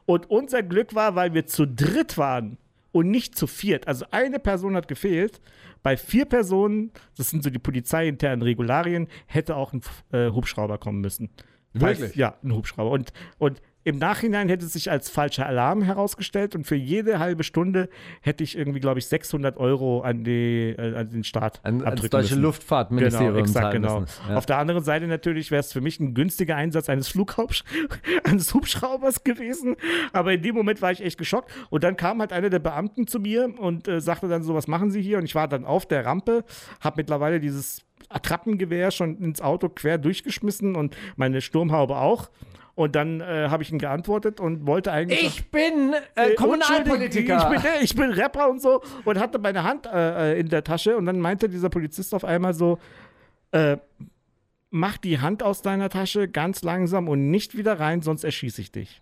Und 0.07 0.31
unser 0.31 0.63
Glück 0.63 0.95
war, 0.95 1.15
weil 1.15 1.35
wir 1.35 1.47
zu 1.47 1.67
dritt 1.67 2.19
waren 2.19 2.59
und 2.93 3.11
nicht 3.11 3.37
zu 3.37 3.47
viert. 3.47 3.89
Also 3.89 4.07
eine 4.11 4.39
Person 4.39 4.77
hat 4.77 4.87
gefehlt. 4.87 5.41
Bei 5.83 5.97
vier 5.97 6.25
Personen, 6.25 6.93
das 7.17 7.31
sind 7.31 7.43
so 7.43 7.51
die 7.51 7.59
polizeiinternen 7.59 8.43
Regularien, 8.43 9.09
hätte 9.27 9.57
auch 9.57 9.73
ein 9.73 9.83
äh, 10.13 10.31
Hubschrauber 10.31 10.79
kommen 10.79 11.01
müssen. 11.01 11.29
Wirklich? 11.75 12.15
Ja, 12.15 12.37
ein 12.43 12.55
Hubschrauber. 12.55 12.91
Und, 12.91 13.13
und 13.39 13.61
Im 13.85 13.99
Nachhinein 13.99 14.49
hätte 14.49 14.64
es 14.64 14.73
sich 14.73 14.90
als 14.90 15.11
falscher 15.11 15.47
Alarm 15.47 15.83
herausgestellt 15.83 16.55
und 16.55 16.66
für 16.66 16.75
jede 16.75 17.18
halbe 17.18 17.44
Stunde 17.44 17.88
hätte 18.23 18.42
ich 18.42 18.56
irgendwie, 18.56 18.81
glaube 18.81 18.98
ich, 18.98 19.06
600 19.06 19.59
Euro 19.59 20.00
an, 20.00 20.25
die, 20.25 20.75
äh, 20.77 20.96
an 20.96 21.11
den 21.11 21.23
Staat 21.23 21.61
An, 21.63 21.75
ans 21.75 21.85
abdrücken 21.85 22.11
deutsche 22.11 22.35
müssen. 22.35 22.42
Luftfahrtministerium 22.42 23.35
Genau, 23.35 23.44
exakt, 23.44 23.73
genau. 23.73 24.04
Ja. 24.29 24.37
Auf 24.37 24.46
der 24.46 24.59
anderen 24.59 24.83
Seite 24.83 25.06
natürlich 25.06 25.50
wäre 25.50 25.61
es 25.61 25.73
für 25.73 25.83
mich 25.83 26.00
ein 26.00 26.15
günstiger 26.15 26.56
Einsatz 26.56 26.88
eines 26.88 27.09
Flughaubsch 27.09 27.65
eines 28.25 28.54
Hubschraubers 28.54 29.23
gewesen. 29.23 29.77
Aber 30.13 30.33
in 30.33 30.42
dem 30.42 30.54
Moment 30.54 30.81
war 30.81 30.90
ich 30.90 31.02
echt 31.02 31.19
geschockt. 31.19 31.50
Und 31.69 31.85
dann 31.85 31.96
kam 31.96 32.21
halt 32.21 32.33
einer 32.33 32.50
der 32.50 32.61
Beamten 32.61 33.06
zu 33.06 33.21
mir 33.21 33.52
und 33.59 33.87
äh, 33.87 34.00
sagte 34.00 34.29
dann 34.29 34.42
so, 34.42 34.54
was 34.54 34.67
machen 34.67 34.90
Sie 34.90 35.02
hier? 35.02 35.19
Und 35.19 35.25
ich 35.25 35.35
war 35.35 35.46
dann 35.46 35.65
auf 35.65 35.87
der 35.87 36.06
Rampe, 36.06 36.44
habe 36.81 36.96
mittlerweile 36.96 37.38
dieses 37.38 37.85
Attrappengewehr 38.09 38.90
schon 38.90 39.19
ins 39.19 39.40
Auto 39.40 39.69
quer 39.69 39.98
durchgeschmissen 39.98 40.77
und 40.77 40.96
meine 41.17 41.40
Sturmhaube 41.40 41.96
auch. 41.96 42.31
Und 42.77 42.96
dann 42.96 43.20
äh, 43.20 43.48
habe 43.50 43.62
ich 43.62 43.70
ihn 43.70 43.79
geantwortet 43.79 44.40
und 44.40 44.66
wollte 44.66 44.90
eigentlich. 44.90 45.22
Ich 45.22 45.50
bin 45.50 45.94
äh, 46.16 46.33
Äh, 46.33 46.35
Kommunalpolitiker. 46.35 47.52
Ich 47.54 47.62
bin, 47.62 47.70
ich 47.83 47.94
bin 47.94 48.10
Rapper 48.10 48.50
und 48.50 48.60
so 48.60 48.83
und 49.04 49.18
hatte 49.18 49.38
meine 49.38 49.62
Hand 49.62 49.87
äh, 49.87 50.33
äh, 50.33 50.40
in 50.40 50.48
der 50.48 50.64
Tasche 50.64 50.96
und 50.96 51.06
dann 51.06 51.20
meinte 51.20 51.48
dieser 51.48 51.68
Polizist 51.70 52.14
auf 52.14 52.25
einmal 52.25 52.52
so, 52.52 52.79
äh, 53.52 53.77
mach 54.70 54.96
die 54.98 55.20
Hand 55.20 55.44
aus 55.44 55.62
deiner 55.62 55.88
Tasche 55.88 56.27
ganz 56.27 56.62
langsam 56.62 57.08
und 57.08 57.31
nicht 57.31 57.56
wieder 57.56 57.79
rein, 57.79 58.02
sonst 58.02 58.25
erschieße 58.25 58.60
ich 58.60 58.72
dich. 58.72 59.00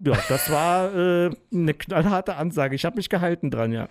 Ja, 0.00 0.12
das 0.28 0.50
war 0.52 0.94
äh, 0.94 1.30
eine 1.52 1.72
knallharte 1.74 2.36
Ansage. 2.36 2.74
Ich 2.76 2.84
habe 2.84 2.96
mich 2.96 3.08
gehalten 3.08 3.50
dran, 3.50 3.72
ja. 3.72 3.88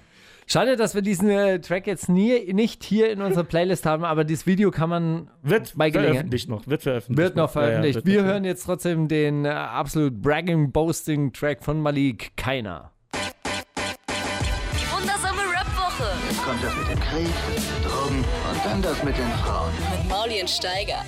Schade, 0.49 0.77
dass 0.77 0.95
wir 0.95 1.01
diesen 1.01 1.29
äh, 1.29 1.59
Track 1.59 1.87
jetzt 1.87 2.07
nie, 2.07 2.53
nicht 2.53 2.81
hier 2.81 3.11
in 3.11 3.21
unserer 3.21 3.43
Playlist 3.43 3.85
haben, 3.85 4.05
aber 4.05 4.23
dieses 4.23 4.45
Video 4.47 4.71
kann 4.71 4.89
man 4.89 5.29
Wird 5.43 5.73
bei 5.75 5.89
Gelegenheit. 5.89 6.13
veröffentlicht 6.15 6.49
noch. 6.49 6.67
Wird 6.67 6.83
veröffentlicht. 6.83 7.17
Wird 7.17 7.35
noch 7.35 7.53
Ja, 7.53 7.61
ja, 7.61 7.65
veröffentlicht. 7.67 7.95
wird 7.97 8.05
wir 8.05 8.21
noch. 8.21 8.29
hören 8.29 8.45
jetzt 8.45 8.63
trotzdem 8.63 9.09
den 9.09 9.43
äh, 9.43 9.49
absolut 9.49 10.21
bragging, 10.21 10.71
boasting 10.71 11.33
Track 11.33 11.65
von 11.65 11.81
Malik. 11.81 12.31
Keiner. 12.37 12.91
Die 13.13 14.89
wundersame 14.89 15.41
Rap-Woche 15.41 16.11
Jetzt 16.29 16.41
kommt 16.43 16.63
das 16.63 16.75
mit 16.77 16.87
dem 16.91 16.99
Krieg, 17.01 17.33
Drogen 17.83 18.19
und 18.19 18.65
dann 18.65 18.81
das 18.81 19.03
mit 19.03 19.17
den 19.17 19.29
Frauen. 19.43 19.71
mit 19.99 20.09
Mauli 20.09 20.39
und 20.39 20.49
Steiger. 20.49 21.03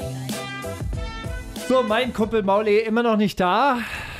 So, 1.69 1.81
mein 1.83 2.11
Kumpel 2.13 2.43
Mauli 2.43 2.79
immer 2.79 3.03
noch 3.03 3.15
nicht 3.15 3.39
da, 3.39 3.77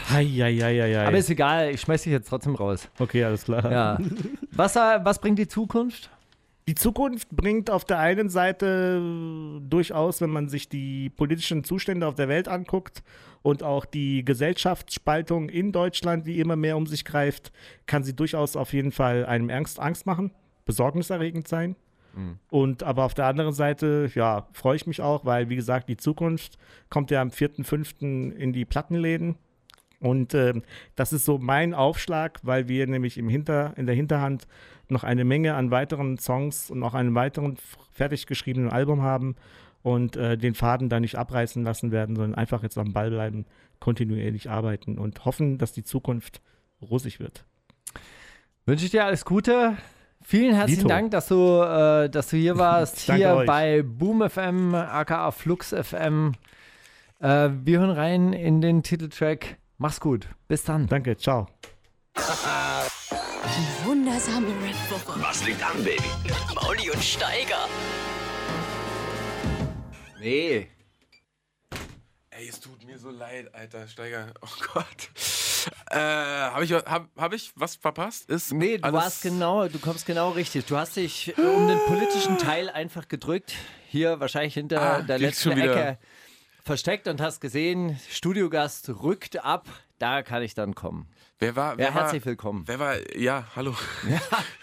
Hei, 0.10 0.26
hei, 0.26 0.56
hei, 0.56 0.80
hei, 0.80 0.96
hei. 0.96 1.08
aber 1.08 1.18
ist 1.18 1.30
egal, 1.30 1.72
ich 1.72 1.82
schmeiß 1.82 2.04
dich 2.04 2.12
jetzt 2.12 2.30
trotzdem 2.30 2.56
raus. 2.56 2.90
Okay, 2.98 3.24
alles 3.24 3.44
klar. 3.44 3.72
Ja. 3.72 3.98
Was, 4.52 4.76
äh, 4.76 5.00
was 5.04 5.20
bringt 5.20 5.38
die 5.38 5.48
Zukunft? 5.48 6.10
Die 6.68 6.76
Zukunft 6.76 7.30
bringt 7.30 7.70
auf 7.70 7.86
der 7.86 8.00
einen 8.00 8.30
Seite 8.30 9.02
durchaus, 9.68 10.22
wenn 10.22 10.30
man 10.30 10.50
sich 10.50 10.68
die 10.70 11.10
politischen 11.10 11.64
Zustände 11.64 12.08
auf 12.08 12.16
der 12.16 12.28
Welt 12.28 12.48
anguckt 12.48 13.04
und 13.42 13.64
auch 13.64 13.86
die 13.86 14.26
Gesellschaftsspaltung 14.26 15.50
in 15.50 15.72
Deutschland, 15.72 16.28
die 16.28 16.40
immer 16.40 16.56
mehr 16.56 16.78
um 16.78 16.86
sich 16.86 17.06
greift, 17.06 17.52
kann 17.86 18.04
sie 18.04 18.16
durchaus 18.16 18.56
auf 18.56 18.74
jeden 18.74 18.92
Fall 18.92 19.26
einem 19.26 19.50
Angst, 19.50 19.80
Angst 19.80 20.06
machen, 20.06 20.32
besorgniserregend 20.66 21.48
sein. 21.48 21.76
Und 22.50 22.84
aber 22.84 23.06
auf 23.06 23.14
der 23.14 23.26
anderen 23.26 23.54
Seite, 23.54 24.10
ja, 24.14 24.48
freue 24.52 24.76
ich 24.76 24.88
mich 24.88 25.02
auch, 25.02 25.26
weil, 25.26 25.50
wie 25.50 25.56
gesagt, 25.56 25.90
die 25.90 25.98
Zukunft 25.98 26.58
kommt 26.90 27.12
ja 27.12 27.22
am 27.22 27.30
4.5. 27.30 28.32
in 28.32 28.52
die 28.54 28.66
Plattenläden. 28.66 29.36
Und 30.00 30.34
ähm, 30.34 30.64
das 30.96 31.14
ist 31.14 31.26
so 31.26 31.38
mein 31.38 31.74
Aufschlag, 31.74 32.40
weil 32.44 32.68
wir 32.68 32.88
nämlich 32.88 33.18
im 33.18 33.28
Hinter, 33.28 33.74
in 33.78 33.86
der 33.86 33.96
Hinterhand 33.96 34.48
noch 34.88 35.04
eine 35.04 35.26
Menge 35.26 35.56
an 35.56 35.72
weiteren 35.72 36.18
Songs 36.18 36.72
und 36.72 36.82
auch 36.84 36.94
einen 36.94 37.16
weiteren 37.16 37.58
fertig 37.92 38.26
geschriebenen 38.26 38.72
Album 38.72 39.02
haben 39.02 39.36
und 39.82 40.16
äh, 40.16 40.38
den 40.38 40.56
Faden 40.56 40.90
da 40.90 41.00
nicht 41.00 41.16
abreißen 41.16 41.64
lassen 41.64 41.92
werden, 41.92 42.16
sondern 42.16 42.36
einfach 42.36 42.64
jetzt 42.64 42.78
am 42.78 42.94
Ball 42.94 43.10
bleiben, 43.10 43.46
kontinuierlich 43.80 44.50
arbeiten 44.50 44.98
und 44.98 45.26
hoffen, 45.26 45.58
dass 45.58 45.72
die 45.72 45.84
Zukunft 45.84 46.42
rosig 46.82 47.20
wird. 47.20 47.46
Wünsche 48.66 48.86
ich 48.86 48.92
dir 48.92 49.06
alles 49.06 49.26
Gute. 49.26 49.78
Vielen 50.22 50.54
herzlichen 50.54 50.82
Dito. 50.82 50.90
Dank, 50.90 51.12
dass 51.12 51.28
du, 51.28 51.62
äh, 51.62 52.10
dass 52.10 52.30
du 52.30 52.38
hier 52.38 52.58
warst, 52.58 53.00
hier 53.00 53.36
euch. 53.36 53.48
bei 53.48 53.84
Boom 53.84 54.30
FM, 54.30 54.76
aka 54.76 55.32
Flux 55.32 55.74
FM. 55.74 56.34
Äh, 57.20 57.50
wir 57.64 57.80
hören 57.80 57.92
rein 57.92 58.34
in 58.34 58.62
den 58.62 58.84
Titeltrack. 58.84 59.58
Mach's 59.82 60.00
gut. 60.02 60.28
Bis 60.50 60.64
dann. 60.66 60.88
Danke, 60.88 61.16
ciao. 61.16 61.48
Die 62.18 63.86
wundersame 63.86 64.48
Rap-Woche. 64.48 65.22
Was 65.22 65.46
liegt 65.46 65.64
an, 65.64 65.82
Baby? 65.84 66.04
Mauli 66.54 66.90
und 66.92 67.02
Steiger. 67.02 67.68
Nee. 70.20 70.68
Ey, 72.30 72.48
es 72.50 72.60
tut 72.60 72.84
mir 72.86 72.98
so 73.00 73.10
leid, 73.10 73.54
Alter, 73.56 73.88
Steiger. 73.88 74.34
Oh 74.42 74.48
Gott. 74.74 75.10
Äh, 75.92 75.98
habe 75.98 76.64
ich, 76.66 76.74
hab, 76.74 77.08
hab 77.18 77.34
ich 77.34 77.52
was 77.56 77.76
verpasst? 77.76 78.30
Ist 78.30 78.52
Nee, 78.54 78.78
du 78.78 78.92
warst 78.94 79.22
genau, 79.24 79.68
du 79.68 79.80
kommst 79.80 80.06
genau 80.06 80.32
richtig. 80.32 80.66
Du 80.66 80.78
hast 80.78 80.96
dich 80.98 81.38
um 81.38 81.68
den 81.68 81.80
politischen 81.88 82.38
Teil 82.38 82.70
einfach 82.70 83.08
gedrückt. 83.08 83.54
Hier 83.88 84.20
wahrscheinlich 84.20 84.54
hinter 84.54 84.82
Ah, 84.82 85.02
der 85.02 85.20
letzten. 85.20 85.52
Ecke 85.52 85.98
versteckt 86.70 87.08
und 87.08 87.20
hast 87.20 87.42
gesehen, 87.42 88.00
Studiogast 88.12 88.90
rückt 89.02 89.44
ab. 89.44 89.66
Da 89.98 90.22
kann 90.22 90.44
ich 90.44 90.54
dann 90.54 90.76
kommen. 90.76 91.08
Wer 91.42 91.56
war? 91.56 91.78
Wer 91.78 91.88
Ja, 91.88 91.96
war, 91.96 92.02
herzlich 92.04 92.26
willkommen. 92.26 92.64
Wer 92.66 92.80
war? 92.80 92.96
Ja, 93.18 93.46
hallo. 93.56 93.74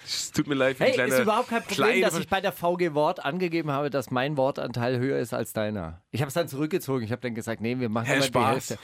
Es 0.09 0.31
tut 0.31 0.47
mir 0.47 0.55
leid 0.55 0.77
für 0.77 0.85
Hey, 0.85 0.93
kleine. 0.93 1.15
ist 1.15 1.21
überhaupt 1.21 1.49
kein 1.49 1.65
Problem, 1.65 2.01
dass 2.01 2.17
ich 2.17 2.29
bei 2.29 2.41
der 2.41 2.53
VG 2.53 2.95
Wort 2.95 3.25
angegeben 3.25 3.73
habe, 3.73 3.91
dass 3.91 4.13
mein 4.13 4.37
Wortanteil 4.37 5.01
höher 5.01 5.19
ist 5.19 5.35
als 5.35 5.53
deiner. 5.53 6.01
Ich 6.13 6.21
habe 6.21 6.29
es 6.29 6.35
dann 6.35 6.47
zurückgezogen. 6.47 7.03
Ich 7.03 7.11
habe 7.11 7.21
dann 7.23 7.35
gesagt, 7.35 7.61
nee, 7.61 7.77
wir 7.81 7.89
machen 7.89 8.07
Hä, 8.07 8.15
immer 8.17 8.23
Spaß. 8.23 8.67
die 8.69 8.75
Hälfte. 8.75 8.79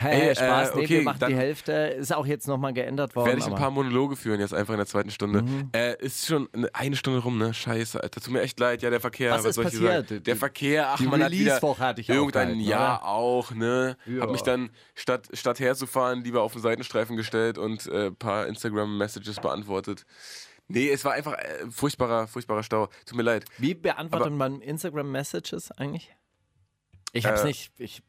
Hey, 0.00 0.28
Ey, 0.28 0.34
Spaß, 0.36 0.68
äh, 0.70 0.76
nee, 0.76 0.82
okay, 0.84 0.88
wir 0.98 1.02
machen 1.04 1.24
die 1.28 1.34
Hälfte. 1.34 1.72
Ist 1.72 2.14
auch 2.14 2.26
jetzt 2.26 2.46
nochmal 2.46 2.74
geändert 2.74 3.16
worden. 3.16 3.28
werde 3.28 3.38
ich 3.40 3.46
ein 3.46 3.54
paar 3.54 3.70
Monologe 3.70 4.16
führen, 4.16 4.38
jetzt 4.38 4.52
einfach 4.52 4.74
in 4.74 4.78
der 4.78 4.86
zweiten 4.86 5.10
Stunde. 5.10 5.40
Mhm. 5.42 5.70
Äh, 5.72 5.96
ist 6.04 6.26
schon 6.26 6.46
eine- 6.74 6.96
Stunde 6.96 7.20
rum, 7.20 7.38
ne? 7.38 7.54
Scheiße, 7.54 8.02
Alter. 8.02 8.20
Tut 8.20 8.34
mir 8.34 8.42
echt 8.42 8.60
leid. 8.60 8.82
Ja, 8.82 8.90
der 8.90 9.00
Verkehr. 9.00 9.30
Was 9.32 9.46
ist 9.46 9.56
ich 9.56 9.64
dir 9.70 9.70
passiert? 9.70 10.10
Der 10.10 10.20
Die- 10.20 10.34
Verkehr, 10.34 10.90
ach, 10.90 10.98
die 10.98 11.06
man 11.06 11.22
hat 11.22 11.30
wieder 11.30 11.54
hatte 11.78 12.00
ich 12.02 12.08
irgendein 12.10 12.48
aufgehalten, 12.48 12.60
Jahr 12.60 12.98
oder? 13.00 13.08
auch, 13.08 13.50
ne? 13.52 13.96
Ja. 14.04 14.20
Hab 14.22 14.30
mich 14.32 14.42
dann, 14.42 14.68
statt, 14.94 15.28
statt 15.32 15.58
herzufahren, 15.58 16.22
lieber 16.22 16.42
auf 16.42 16.52
den 16.52 16.60
Seitenstreifen 16.60 17.16
gestellt 17.16 17.35
und 17.58 17.86
äh, 17.86 18.06
ein 18.06 18.16
paar 18.16 18.46
Instagram-Messages 18.46 19.40
beantwortet. 19.40 20.04
Nee, 20.68 20.90
es 20.90 21.04
war 21.04 21.12
einfach 21.12 21.34
äh, 21.34 21.70
furchtbarer, 21.70 22.26
furchtbarer 22.26 22.62
Stau. 22.62 22.88
Tut 23.04 23.16
mir 23.16 23.22
leid. 23.22 23.44
Wie 23.58 23.74
beantwortet 23.74 24.26
Aber- 24.28 24.36
man 24.36 24.60
Instagram-Messages 24.60 25.70
eigentlich? 25.72 26.14
Ich 27.12 27.24
hab's 27.24 27.42
Äh, 27.42 27.46
nicht, 27.46 27.72
ich 27.78 28.02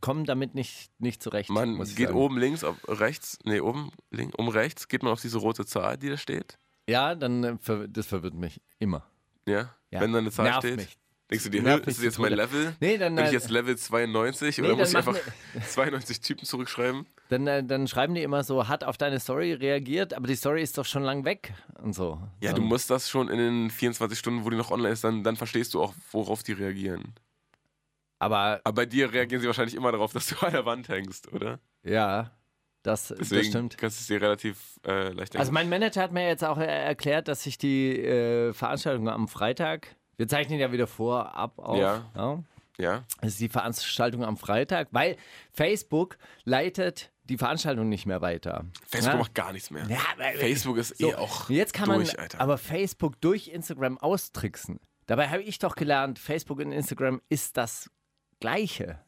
komme 0.00 0.22
damit 0.24 0.54
nicht, 0.54 0.90
nicht 0.98 1.22
zurecht. 1.22 1.50
Man 1.50 1.76
geht 1.78 2.08
sagen. 2.08 2.14
oben 2.14 2.38
links, 2.38 2.64
auf 2.64 2.76
rechts, 2.88 3.38
nee, 3.44 3.60
oben, 3.60 3.90
link, 4.10 4.32
um 4.38 4.48
rechts, 4.48 4.88
geht 4.88 5.02
man 5.02 5.12
auf 5.12 5.20
diese 5.20 5.38
rote 5.38 5.66
Zahl, 5.66 5.98
die 5.98 6.08
da 6.08 6.16
steht. 6.16 6.58
Ja, 6.88 7.14
dann 7.16 7.42
äh, 7.44 7.56
das 7.88 8.06
verwirrt 8.06 8.34
mich 8.34 8.60
immer. 8.78 9.04
Ja. 9.46 9.74
Ja. 9.90 10.00
Wenn 10.00 10.12
da 10.12 10.18
eine 10.20 10.30
Zahl 10.30 10.44
Nervt 10.46 10.60
steht. 10.60 10.76
mich. 10.76 10.98
Denkst 11.30 11.44
du 11.44 11.50
dir, 11.50 11.62
Nervt 11.62 11.80
"Hä, 11.84 11.86
mich 11.86 11.88
ist 11.88 11.98
das 11.98 12.04
jetzt 12.04 12.18
mein. 12.20 12.32
Level? 12.32 12.76
Nee, 12.80 12.96
dann, 12.98 13.16
Bin 13.16 13.24
ich 13.24 13.30
äh, 13.32 13.34
jetzt 13.34 13.50
Level 13.50 13.76
92 13.76 14.58
Nee, 14.58 14.66
oder 14.68 14.76
muss 14.76 14.90
ich 14.90 14.96
einfach 14.96 15.12
machen 15.12 15.62
92 15.68 16.20
Typen 16.20 16.44
zurückschreiben? 16.46 17.04
Dann, 17.28 17.46
äh, 17.46 17.64
dann 17.64 17.88
schreiben 17.88 18.14
die 18.14 18.22
immer 18.22 18.44
so, 18.44 18.68
hat 18.68 18.84
auf 18.84 18.96
deine 18.96 19.18
Story 19.18 19.52
reagiert, 19.52 20.14
aber 20.14 20.26
die 20.26 20.36
Story 20.36 20.62
ist 20.62 20.78
doch 20.78 20.84
schon 20.84 21.02
lang 21.02 21.24
weg 21.24 21.52
und 21.82 21.92
so. 21.92 22.20
Ja, 22.40 22.52
du 22.52 22.62
musst 22.62 22.88
das 22.90 23.10
schon 23.10 23.28
in 23.28 23.38
den 23.38 23.70
24 23.70 24.18
Stunden, 24.18 24.44
wo 24.44 24.50
die 24.50 24.56
noch 24.56 24.70
online 24.70 24.92
ist, 24.92 25.02
dann, 25.02 25.24
dann 25.24 25.36
verstehst 25.36 25.74
du 25.74 25.82
auch, 25.82 25.94
worauf 26.12 26.42
die 26.42 26.52
reagieren. 26.52 27.14
Aber 28.18 28.60
Aber 28.64 28.74
bei 28.74 28.86
dir 28.86 29.12
reagieren 29.12 29.40
sie 29.40 29.46
wahrscheinlich 29.46 29.74
immer 29.74 29.92
darauf, 29.92 30.12
dass 30.14 30.28
du 30.28 30.36
an 30.46 30.52
der 30.52 30.64
Wand 30.64 30.88
hängst, 30.88 31.32
oder? 31.32 31.58
ja, 31.82 32.30
das, 32.82 33.08
das 33.08 33.18
Deswegen 33.18 33.50
stimmt. 33.50 33.78
kannst 33.78 33.98
du 33.98 34.00
es 34.02 34.06
dir 34.06 34.22
relativ 34.22 34.78
äh, 34.86 35.08
leicht 35.08 35.34
denken. 35.34 35.38
Also 35.38 35.50
mein 35.50 35.68
Manager 35.68 36.02
hat 36.02 36.12
mir 36.12 36.28
jetzt 36.28 36.44
auch 36.44 36.58
äh, 36.58 36.66
erklärt, 36.66 37.26
dass 37.26 37.42
sich 37.42 37.58
die 37.58 37.98
äh, 37.98 38.52
Veranstaltung 38.52 39.08
am 39.08 39.26
Freitag, 39.26 39.96
wir 40.16 40.28
zeichnen 40.28 40.60
ja 40.60 40.70
wieder 40.70 40.86
vor, 40.86 41.34
ab 41.34 41.58
auf. 41.58 41.78
Ja. 41.78 42.04
ja 42.14 42.44
ja? 42.78 43.04
Das 43.20 43.32
ist 43.32 43.40
die 43.40 43.48
Veranstaltung 43.48 44.24
am 44.24 44.36
Freitag, 44.36 44.88
weil 44.92 45.16
Facebook 45.52 46.18
leitet 46.44 47.10
die 47.24 47.38
Veranstaltung 47.38 47.88
nicht 47.88 48.06
mehr 48.06 48.20
weiter. 48.20 48.64
Facebook 48.86 49.14
ja? 49.14 49.18
macht 49.18 49.34
gar 49.34 49.52
nichts 49.52 49.70
mehr. 49.70 49.84
Ja, 49.88 49.98
Facebook 50.38 50.76
ist 50.78 50.96
So, 50.98 51.10
eh 51.10 51.14
auch 51.16 51.50
Jetzt 51.50 51.72
kann 51.72 51.88
durch, 51.88 52.12
man 52.12 52.20
Alter. 52.22 52.40
aber 52.40 52.58
Facebook 52.58 53.20
durch 53.20 53.48
Instagram 53.48 53.98
austricksen. 53.98 54.78
Dabei 55.06 55.28
habe 55.28 55.42
ich 55.42 55.58
doch 55.58 55.74
gelernt, 55.76 56.18
Facebook 56.18 56.58
und 56.58 56.72
Instagram 56.72 57.20
ist 57.28 57.56
das 57.56 57.90
Gleiche. 58.40 59.00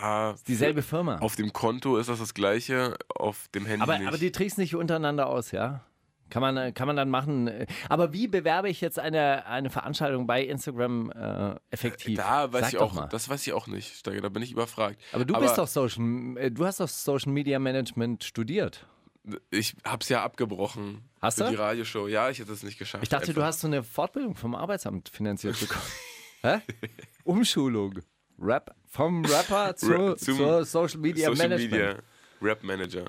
ja, 0.00 0.34
Dieselbe 0.48 0.82
Firma. 0.82 1.18
Auf 1.18 1.36
dem 1.36 1.52
Konto 1.52 1.96
ist 1.98 2.08
das 2.08 2.18
das 2.18 2.34
gleiche, 2.34 2.96
auf 3.14 3.48
dem 3.54 3.64
Handy 3.66 3.82
Aber, 3.82 3.98
nicht. 3.98 4.08
aber 4.08 4.18
die 4.18 4.32
tricksen 4.32 4.62
nicht 4.62 4.74
untereinander 4.74 5.26
aus, 5.28 5.50
ja? 5.52 5.84
Kann 6.32 6.40
man, 6.40 6.56
äh, 6.56 6.72
kann 6.72 6.86
man 6.86 6.96
dann 6.96 7.10
machen. 7.10 7.50
Aber 7.90 8.14
wie 8.14 8.26
bewerbe 8.26 8.70
ich 8.70 8.80
jetzt 8.80 8.98
eine, 8.98 9.44
eine 9.44 9.68
Veranstaltung 9.68 10.26
bei 10.26 10.42
Instagram 10.42 11.10
äh, 11.10 11.56
effektiv? 11.70 12.16
da 12.16 12.50
weiß 12.50 12.62
Sag 12.62 12.72
ich 12.72 12.78
auch, 12.78 12.94
mal. 12.94 13.06
das 13.08 13.28
weiß 13.28 13.46
ich 13.46 13.52
auch 13.52 13.66
nicht, 13.66 13.94
Steiger, 13.96 14.22
da 14.22 14.30
bin 14.30 14.42
ich 14.42 14.50
überfragt. 14.52 14.98
Aber 15.12 15.26
du 15.26 15.38
bist 15.38 15.58
doch 15.58 15.66
Social, 15.68 16.38
äh, 16.38 16.50
du 16.50 16.64
hast 16.64 16.80
doch 16.80 16.88
Social 16.88 17.32
Media 17.32 17.58
Management 17.58 18.24
studiert. 18.24 18.86
Ich 19.50 19.76
hab's 19.84 20.08
ja 20.08 20.24
abgebrochen. 20.24 21.02
Hast 21.20 21.36
für 21.36 21.44
du? 21.44 21.50
die 21.50 21.56
Radioshow. 21.56 22.08
Ja, 22.08 22.30
ich 22.30 22.38
hätte 22.38 22.52
es 22.52 22.62
nicht 22.62 22.78
geschafft. 22.78 23.02
Ich 23.04 23.10
dachte, 23.10 23.26
du 23.26 23.32
einfach. 23.32 23.48
hast 23.48 23.60
so 23.60 23.66
eine 23.66 23.82
Fortbildung 23.82 24.34
vom 24.34 24.54
Arbeitsamt 24.54 25.10
finanziert 25.10 25.60
bekommen. 25.60 25.84
Hä? 26.42 26.60
Umschulung. 27.24 28.00
Rap 28.38 28.74
vom 28.88 29.22
Rapper 29.26 29.76
zu, 29.76 29.92
Ra- 29.92 30.16
zum 30.16 30.36
zur 30.36 30.64
Social 30.64 30.98
Media 30.98 31.28
Social 31.28 31.48
Management. 31.48 31.72
Media. 31.72 31.96
Rap-Manager. 32.40 33.04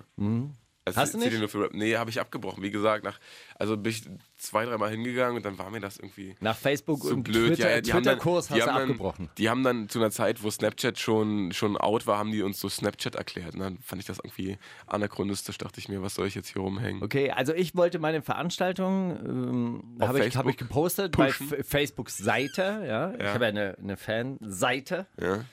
Also 0.86 1.00
Hast 1.00 1.14
du 1.14 1.18
nicht? 1.18 1.40
Nur 1.40 1.48
für 1.48 1.62
Rap. 1.62 1.74
Nee, 1.74 1.96
habe 1.96 2.10
ich 2.10 2.20
abgebrochen. 2.20 2.62
Wie 2.62 2.70
gesagt, 2.70 3.06
nach, 3.06 3.18
also 3.56 3.78
bin 3.78 3.92
ich 3.94 4.04
zwei, 4.36 4.66
dreimal 4.66 4.90
hingegangen 4.90 5.38
und 5.38 5.46
dann 5.46 5.58
war 5.58 5.70
mir 5.70 5.80
das 5.80 5.98
irgendwie 5.98 6.36
Nach 6.42 6.58
Facebook 6.58 7.04
so 7.04 7.14
und 7.14 7.24
blöd. 7.24 7.56
Twitter, 7.56 7.72
ja, 7.76 7.80
die 7.80 7.94
haben 7.94 8.04
dann- 8.04 8.16
Twitter-Kurs 8.20 8.48
die 8.48 8.54
hast 8.56 8.60
du 8.60 8.68
haben 8.68 8.76
dann, 8.80 8.84
abgebrochen. 8.92 9.30
Die 9.38 9.50
haben 9.50 9.64
dann 9.64 9.88
zu 9.88 10.00
einer 10.00 10.12
Zeit, 10.12 10.44
wo 10.44 10.52
Snapchat 10.52 11.00
schon, 11.00 11.54
schon 11.54 11.78
out 11.78 12.06
war, 12.06 12.18
haben 12.18 12.32
die 12.32 12.42
uns 12.42 12.60
so 12.60 12.68
Snapchat 12.68 13.16
erklärt. 13.16 13.54
Und 13.54 13.62
dann 13.62 13.78
fand 13.80 14.02
ich 14.02 14.08
das 14.08 14.18
irgendwie 14.20 14.58
anachronistisch. 14.86 15.58
Dachte 15.58 15.80
ich 15.80 15.88
mir, 15.88 16.02
was 16.02 16.16
soll 16.16 16.28
ich 16.28 16.36
jetzt 16.36 16.50
hier 16.52 16.62
rumhängen? 16.62 17.02
Okay, 17.02 17.32
also 17.32 17.54
ich 17.54 17.76
wollte 17.78 18.00
meine 18.00 18.22
Veranstaltung, 18.22 19.12
ähm, 19.26 19.98
habe 20.02 20.26
ich, 20.26 20.36
hab 20.36 20.48
ich 20.48 20.58
gepostet 20.58 21.14
pushen. 21.14 21.48
bei 21.50 21.58
F- 21.60 21.68
Facebooks 21.68 22.18
Seite, 22.18 22.84
ja. 22.86 23.14
Ich 23.14 23.22
Ja. 23.22 23.34
habe 23.34 23.46
ja 23.46 23.50
eine, 23.50 23.78
eine 23.78 23.96
Fanseite. 23.96 25.08
Ja? 25.18 25.46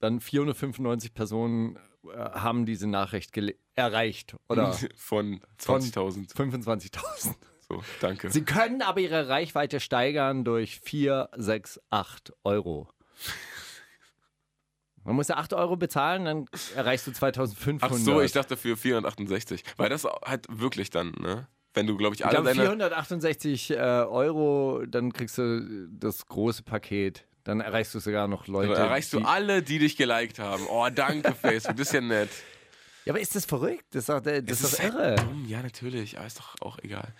Dann 0.00 0.20
495 0.20 1.14
Personen 1.14 1.76
äh, 1.76 2.16
haben 2.16 2.64
diese 2.64 2.86
Nachricht 2.86 3.34
gele- 3.34 3.56
erreicht. 3.80 4.36
Oder 4.48 4.72
Von 4.96 5.40
von 5.58 5.80
20.000. 5.80 6.34
25.000. 6.34 7.34
So, 7.68 7.82
danke. 8.00 8.30
Sie 8.30 8.44
können 8.44 8.82
aber 8.82 9.00
ihre 9.00 9.28
Reichweite 9.28 9.78
steigern 9.80 10.44
durch 10.44 10.80
4, 10.80 11.30
6, 11.36 11.80
8 11.90 12.32
Euro. 12.44 12.88
Man 15.04 15.16
muss 15.16 15.28
ja 15.28 15.36
8 15.36 15.54
Euro 15.54 15.76
bezahlen, 15.76 16.24
dann 16.26 16.44
erreichst 16.76 17.06
du 17.06 17.12
2500. 17.12 17.90
Ach 17.90 17.96
so, 17.96 18.20
ich 18.20 18.32
dachte 18.32 18.56
für 18.56 18.76
468. 18.76 19.62
Weil 19.76 19.88
das 19.88 20.04
halt 20.04 20.46
wirklich 20.50 20.90
dann, 20.90 21.12
ne? 21.12 21.48
Wenn 21.72 21.86
du, 21.86 21.96
glaube 21.96 22.14
ich, 22.14 22.20
Ich 22.20 22.26
alle 22.26 22.34
glaube, 22.42 22.48
deine. 22.48 22.62
468 22.68 23.70
äh, 23.70 23.76
Euro, 23.76 24.82
dann 24.86 25.12
kriegst 25.12 25.38
du 25.38 25.86
das 25.92 26.26
große 26.26 26.64
Paket. 26.64 27.26
Dann 27.44 27.60
erreichst 27.60 27.94
du 27.94 28.00
sogar 28.00 28.28
noch 28.28 28.46
Leute. 28.48 28.72
Dann 28.74 28.82
erreichst 28.82 29.12
du 29.14 29.20
die- 29.20 29.24
alle, 29.24 29.62
die 29.62 29.78
dich 29.78 29.96
geliked 29.96 30.38
haben. 30.38 30.66
Oh, 30.68 30.88
danke, 30.92 31.32
Facebook. 31.40 31.76
Das 31.76 31.86
ist 31.86 31.94
ja 31.94 32.00
nett. 32.00 32.28
Ja, 33.04 33.12
aber 33.12 33.20
ist 33.20 33.34
das 33.34 33.44
verrückt? 33.44 33.84
Das 33.90 34.02
ist 34.02 34.08
doch, 34.08 34.20
das 34.20 34.60
ist 34.60 34.74
doch 34.74 34.78
halt 34.78 34.94
irre. 34.94 35.16
dumm. 35.16 35.46
Ja, 35.46 35.62
natürlich. 35.62 36.18
Aber 36.18 36.26
ist 36.26 36.38
doch 36.38 36.54
auch 36.60 36.78
egal. 36.80 37.14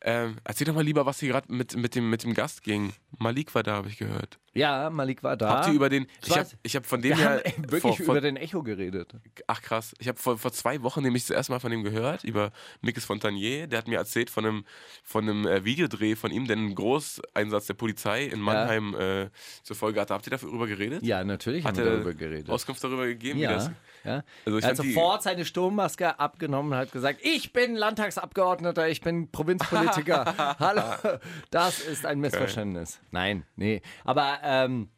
Ähm, 0.00 0.36
erzähl 0.44 0.64
doch 0.64 0.74
mal 0.74 0.84
lieber, 0.84 1.06
was 1.06 1.18
hier 1.18 1.30
gerade 1.30 1.52
mit, 1.52 1.76
mit, 1.76 1.96
dem, 1.96 2.08
mit 2.08 2.22
dem 2.22 2.32
Gast 2.32 2.62
ging. 2.62 2.92
Malik 3.18 3.52
war 3.56 3.64
da, 3.64 3.72
habe 3.72 3.88
ich 3.88 3.98
gehört. 3.98 4.38
Ja, 4.54 4.90
Malik 4.90 5.24
war 5.24 5.36
da. 5.36 5.50
Habt 5.50 5.68
ihr 5.68 5.74
über 5.74 5.88
den. 5.88 6.06
Ich 6.24 6.36
habe 6.36 6.48
ich 6.62 6.76
hab 6.76 6.86
von 6.86 7.02
dem 7.02 7.16
Wir 7.16 7.24
ja. 7.24 7.30
haben 7.30 7.42
wirklich 7.56 7.96
vor, 7.96 7.96
vor, 7.96 8.14
über 8.14 8.20
den 8.20 8.36
Echo 8.36 8.62
geredet. 8.62 9.12
Ach 9.48 9.60
krass. 9.60 9.94
Ich 9.98 10.06
habe 10.06 10.18
vor, 10.18 10.38
vor 10.38 10.52
zwei 10.52 10.82
Wochen 10.82 11.02
nämlich 11.02 11.26
das 11.26 11.36
erste 11.36 11.52
Mal 11.52 11.58
von 11.58 11.72
ihm 11.72 11.82
gehört, 11.82 12.22
über 12.22 12.52
Mikes 12.80 13.04
Fontanier. 13.04 13.66
Der 13.66 13.78
hat 13.78 13.88
mir 13.88 13.98
erzählt 13.98 14.30
von 14.30 14.46
einem, 14.46 14.64
von 15.02 15.28
einem 15.28 15.46
äh, 15.46 15.64
Videodreh 15.64 16.14
von 16.14 16.30
ihm, 16.30 16.46
der 16.46 16.56
einen 16.56 16.76
Großeinsatz 16.76 17.66
der 17.66 17.74
Polizei 17.74 18.26
in 18.26 18.40
Mannheim 18.40 18.94
äh, 18.94 19.30
zur 19.64 19.74
Folge 19.74 20.00
hatte. 20.00 20.14
Habt 20.14 20.28
ihr 20.28 20.36
darüber 20.36 20.68
geredet? 20.68 21.02
Ja, 21.02 21.24
natürlich 21.24 21.64
Hat 21.64 21.76
haben 21.76 21.84
wir 21.84 21.90
er 21.90 21.96
darüber 21.96 22.14
geredet. 22.14 22.50
Auskunft 22.50 22.84
darüber 22.84 23.06
gegeben, 23.06 23.40
wie 23.40 23.44
das. 23.44 23.70
Ja. 24.04 24.22
Also 24.46 24.58
er 24.58 24.68
hat 24.68 24.76
sofort 24.76 25.22
seine 25.22 25.44
Sturmmaske 25.44 26.18
abgenommen 26.18 26.72
und 26.72 26.78
hat 26.78 26.92
gesagt, 26.92 27.20
ich 27.22 27.52
bin 27.52 27.74
Landtagsabgeordneter, 27.76 28.88
ich 28.88 29.00
bin 29.00 29.30
Provinzpolitiker. 29.30 30.34
Hallo, 30.58 31.18
das 31.50 31.80
ist 31.80 32.06
ein 32.06 32.20
Missverständnis. 32.20 33.00
Nein, 33.10 33.44
nee. 33.56 33.82
Aber 34.04 34.38
ähm, 34.42 34.88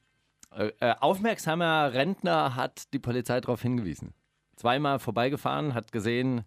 äh, 0.56 0.72
äh, 0.80 0.94
aufmerksamer 1.00 1.92
Rentner 1.92 2.56
hat 2.56 2.92
die 2.92 2.98
Polizei 2.98 3.40
darauf 3.40 3.62
hingewiesen. 3.62 4.14
Zweimal 4.56 4.98
vorbeigefahren, 4.98 5.74
hat 5.74 5.92
gesehen, 5.92 6.44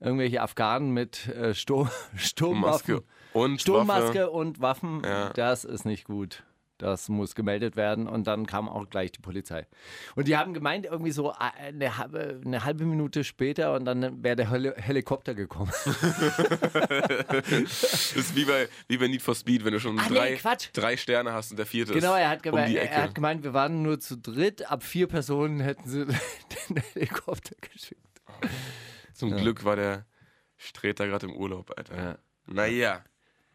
irgendwelche 0.00 0.42
Afghanen 0.42 0.90
mit 0.90 1.28
äh, 1.28 1.54
Sturm, 1.54 1.88
Sturmwaffen. 2.16 2.94
Maske 2.96 3.06
und 3.32 3.60
Sturmmaske 3.60 4.20
Waffe. 4.20 4.30
und 4.30 4.60
Waffen, 4.60 5.02
Ja. 5.04 5.30
das 5.34 5.64
ist 5.64 5.84
nicht 5.84 6.04
gut. 6.04 6.42
Das 6.78 7.08
muss 7.08 7.34
gemeldet 7.34 7.76
werden 7.76 8.06
und 8.06 8.26
dann 8.26 8.44
kam 8.46 8.68
auch 8.68 8.88
gleich 8.90 9.10
die 9.12 9.20
Polizei. 9.20 9.66
Und 10.14 10.28
die 10.28 10.36
haben 10.36 10.52
gemeint, 10.52 10.84
irgendwie 10.84 11.10
so 11.10 11.30
äh, 11.32 11.34
eine 11.68 11.96
halbe, 11.96 12.40
eine 12.44 12.64
halbe 12.64 12.84
Minute 12.84 13.24
später 13.24 13.74
und 13.74 13.86
dann 13.86 14.22
wäre 14.22 14.36
der 14.36 14.50
Heli 14.50 14.72
Helikopter 14.76 15.34
gekommen. 15.34 15.72
Das 17.46 18.12
ist 18.14 18.34
wie 18.36 18.44
bei, 18.44 18.68
wie 18.88 18.98
bei 18.98 19.08
Need 19.08 19.22
for 19.22 19.34
Speed, 19.34 19.64
wenn 19.64 19.72
du 19.72 19.80
schon 19.80 19.98
Ah, 19.98 20.06
nee, 20.08 20.14
drei, 20.16 20.36
Quatsch. 20.36 20.68
drei 20.72 20.96
Sterne 20.96 21.32
hast 21.32 21.50
und 21.50 21.56
der 21.58 21.66
vierte 21.66 21.92
genau, 21.92 22.14
ist 22.14 22.20
er 22.20 22.28
hat, 22.30 22.38
um 22.38 22.42
gemeint, 22.52 22.68
die 22.70 22.78
Ecke. 22.78 22.90
er 22.90 23.02
hat 23.04 23.14
gemeint, 23.14 23.42
wir 23.44 23.54
waren 23.54 23.82
nur 23.82 23.98
zu 24.00 24.16
dritt, 24.16 24.70
ab 24.70 24.82
vier 24.82 25.06
Personen 25.06 25.60
hätten 25.60 25.88
sie 25.88 26.04
den 26.68 26.82
Helikopter 26.94 27.56
geschickt. 27.60 28.00
Zum 29.14 29.34
Glück 29.36 29.64
war 29.64 29.76
der 29.76 30.06
Streter 30.56 31.06
gerade 31.06 31.26
im 31.26 31.32
Urlaub, 31.34 31.72
Alter. 31.76 31.96
Ja. 31.96 32.18
Naja, 32.46 33.02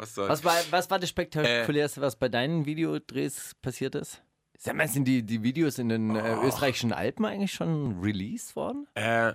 was 0.02 0.14
soll's. 0.16 0.30
Was 0.30 0.43
war, 0.43 0.56
was 0.72 0.89
war 0.89 0.99
das 0.99 1.10
Äh. 1.10 1.12
Spektakulärste, 1.12 2.02
was 2.02 2.16
bei 2.16 2.28
deinen 2.30 2.66
Videodrehs 2.66 3.56
passiert 3.62 3.95
ist? 3.95 4.22
Sag 4.58 4.76
mal, 4.76 4.88
sind 4.88 5.06
die, 5.06 5.24
die 5.24 5.41
Videos 5.41 5.80
in 5.80 5.89
den 5.89 6.16
äh, 6.16 6.38
Oh. 6.39 6.45
österreichischen 6.45 6.93
Alpen 6.93 7.26
eigentlich 7.26 7.52
schon 7.54 7.99
released 8.02 8.56
worden? 8.56 8.86
Äh, 8.93 9.34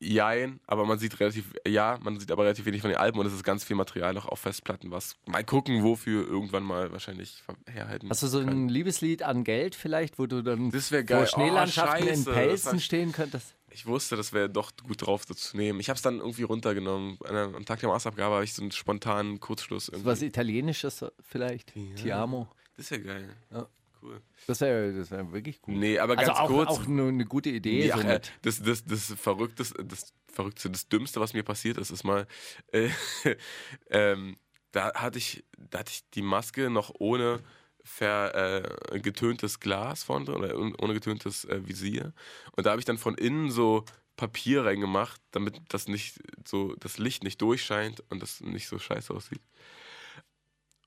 jein, 0.00 0.58
aber 0.66 0.84
man 0.84 0.98
sieht 0.98 1.20
relativ, 1.20 1.52
ja, 1.64 1.96
man 2.02 2.18
sieht 2.18 2.32
aber 2.32 2.42
relativ 2.42 2.64
wenig 2.66 2.80
von 2.80 2.90
den 2.90 2.98
Alben 2.98 3.20
und 3.20 3.26
es 3.26 3.32
ist 3.32 3.44
ganz 3.44 3.62
viel 3.62 3.76
Material 3.76 4.14
noch 4.14 4.26
auf 4.26 4.40
Festplatten, 4.40 4.90
was 4.90 5.14
mal 5.26 5.44
gucken, 5.44 5.84
wofür 5.84 6.26
irgendwann 6.26 6.64
mal 6.64 6.90
wahrscheinlich 6.90 7.40
herhalten. 7.70 8.10
Hast 8.10 8.24
du 8.24 8.26
so 8.26 8.40
kann. 8.40 8.48
ein 8.64 8.68
Liebeslied 8.68 9.22
an 9.22 9.44
Geld 9.44 9.76
vielleicht, 9.76 10.18
wo 10.18 10.26
du 10.26 10.42
dann 10.42 10.72
Das 10.72 10.90
wär 10.90 11.00
vor 11.06 11.18
geil. 11.18 11.26
Schneelandschaften 11.28 12.04
Oh, 12.04 12.08
in 12.08 12.14
scheiße, 12.16 12.24
das 12.24 12.34
Pelzen 12.34 12.80
stehen 12.80 13.12
könntest? 13.12 13.54
Ich 13.74 13.86
wusste, 13.86 14.16
das 14.16 14.32
wäre 14.32 14.50
doch 14.50 14.72
gut 14.82 15.06
drauf, 15.06 15.24
so 15.26 15.34
zu 15.34 15.56
nehmen. 15.56 15.80
Ich 15.80 15.88
habe 15.88 15.96
es 15.96 16.02
dann 16.02 16.18
irgendwie 16.18 16.42
runtergenommen. 16.42 17.18
Am 17.26 17.64
Tag 17.64 17.80
der 17.80 17.88
Maßabgabe 17.88 18.34
habe 18.34 18.44
ich 18.44 18.54
so 18.54 18.62
einen 18.62 18.72
spontanen 18.72 19.40
Kurzschluss. 19.40 19.88
Irgendwie. 19.88 20.06
Was 20.06 20.22
Italienisches 20.22 21.04
vielleicht? 21.20 21.72
Ti 21.96 22.12
amo. 22.12 22.48
Das 22.76 22.86
ist 22.86 22.90
ja 22.90 22.98
geil. 22.98 23.28
Ja. 23.50 23.68
Cool. 24.02 24.20
Das 24.48 24.60
wäre 24.60 24.92
das 24.92 25.12
wär 25.12 25.30
wirklich 25.32 25.62
gut. 25.62 25.76
Nee, 25.76 25.98
aber 25.98 26.18
also 26.18 26.32
ganz 26.32 26.40
auch, 26.40 26.48
kurz. 26.48 26.68
auch 26.70 26.86
eine 26.88 27.24
gute 27.24 27.50
Idee. 27.50 27.86
Ja, 27.86 27.98
so 27.98 28.30
das, 28.42 28.60
das, 28.60 28.84
das 28.84 29.14
Verrückteste, 29.14 29.84
das 29.84 30.12
Verrückte, 30.26 30.70
das 30.70 30.88
Dümmste, 30.88 31.20
was 31.20 31.34
mir 31.34 31.44
passiert 31.44 31.78
ist, 31.78 31.90
ist 31.90 32.02
mal, 32.02 32.26
äh, 32.72 32.88
ähm, 33.90 34.36
da 34.72 34.92
hatte 34.94 35.18
ich, 35.18 35.44
da 35.70 35.80
hatte 35.80 35.92
ich 35.92 36.10
die 36.10 36.22
Maske 36.22 36.68
noch 36.68 36.92
ohne 36.98 37.40
ver, 37.84 38.34
äh, 38.92 39.00
getöntes 39.00 39.60
Glas 39.60 40.04
vorne 40.04 40.34
oder 40.34 40.56
ohne 40.56 40.94
getöntes 40.94 41.44
äh, 41.44 41.66
Visier. 41.66 42.12
Und 42.52 42.66
da 42.66 42.70
habe 42.70 42.80
ich 42.80 42.84
dann 42.84 42.98
von 42.98 43.16
innen 43.16 43.50
so 43.50 43.84
Papier 44.16 44.64
reingemacht, 44.64 45.20
damit 45.30 45.60
das 45.68 45.88
nicht 45.88 46.20
so, 46.46 46.74
das 46.76 46.98
Licht 46.98 47.24
nicht 47.24 47.40
durchscheint 47.40 48.02
und 48.10 48.22
das 48.22 48.40
nicht 48.40 48.68
so 48.68 48.78
scheiße 48.78 49.12
aussieht. 49.12 49.40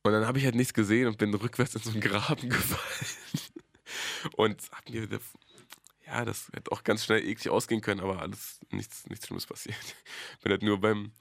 Und 0.04 0.12
dann 0.12 0.28
habe 0.28 0.38
ich 0.38 0.46
halt 0.46 0.56
nichts 0.56 0.74
gesehen 0.74 1.08
und 1.08 1.18
bin 1.18 1.34
rückwärts 1.34 1.76
in 1.76 1.82
so 1.82 1.92
einen 1.92 2.02
Graben 2.02 2.50
gefallen. 2.50 3.54
Und 4.36 4.62
hab 4.72 4.90
mir 4.90 5.08
ja, 6.06 6.24
das 6.24 6.50
hätte 6.54 6.72
auch 6.72 6.84
ganz 6.84 7.04
schnell 7.04 7.24
eklig 7.28 7.50
ausgehen 7.50 7.82
können, 7.82 8.00
aber 8.00 8.22
alles, 8.22 8.60
nichts, 8.70 9.08
nichts 9.08 9.26
Schlimmes 9.26 9.48
passiert. 9.48 9.76
Bin 10.44 10.52
halt 10.52 10.62
nur 10.62 10.80
beim 10.80 11.12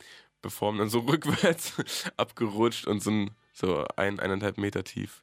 Performen 0.43 0.79
dann 0.79 0.91
so 0.91 0.99
rückwärts 1.09 1.73
abgerutscht 2.17 2.87
und 2.87 3.03
so, 3.03 3.11
ein, 3.11 3.31
so 3.55 3.87
ein, 3.97 4.21
eineinhalb 4.21 4.59
Meter 4.59 4.85
tief 4.85 5.23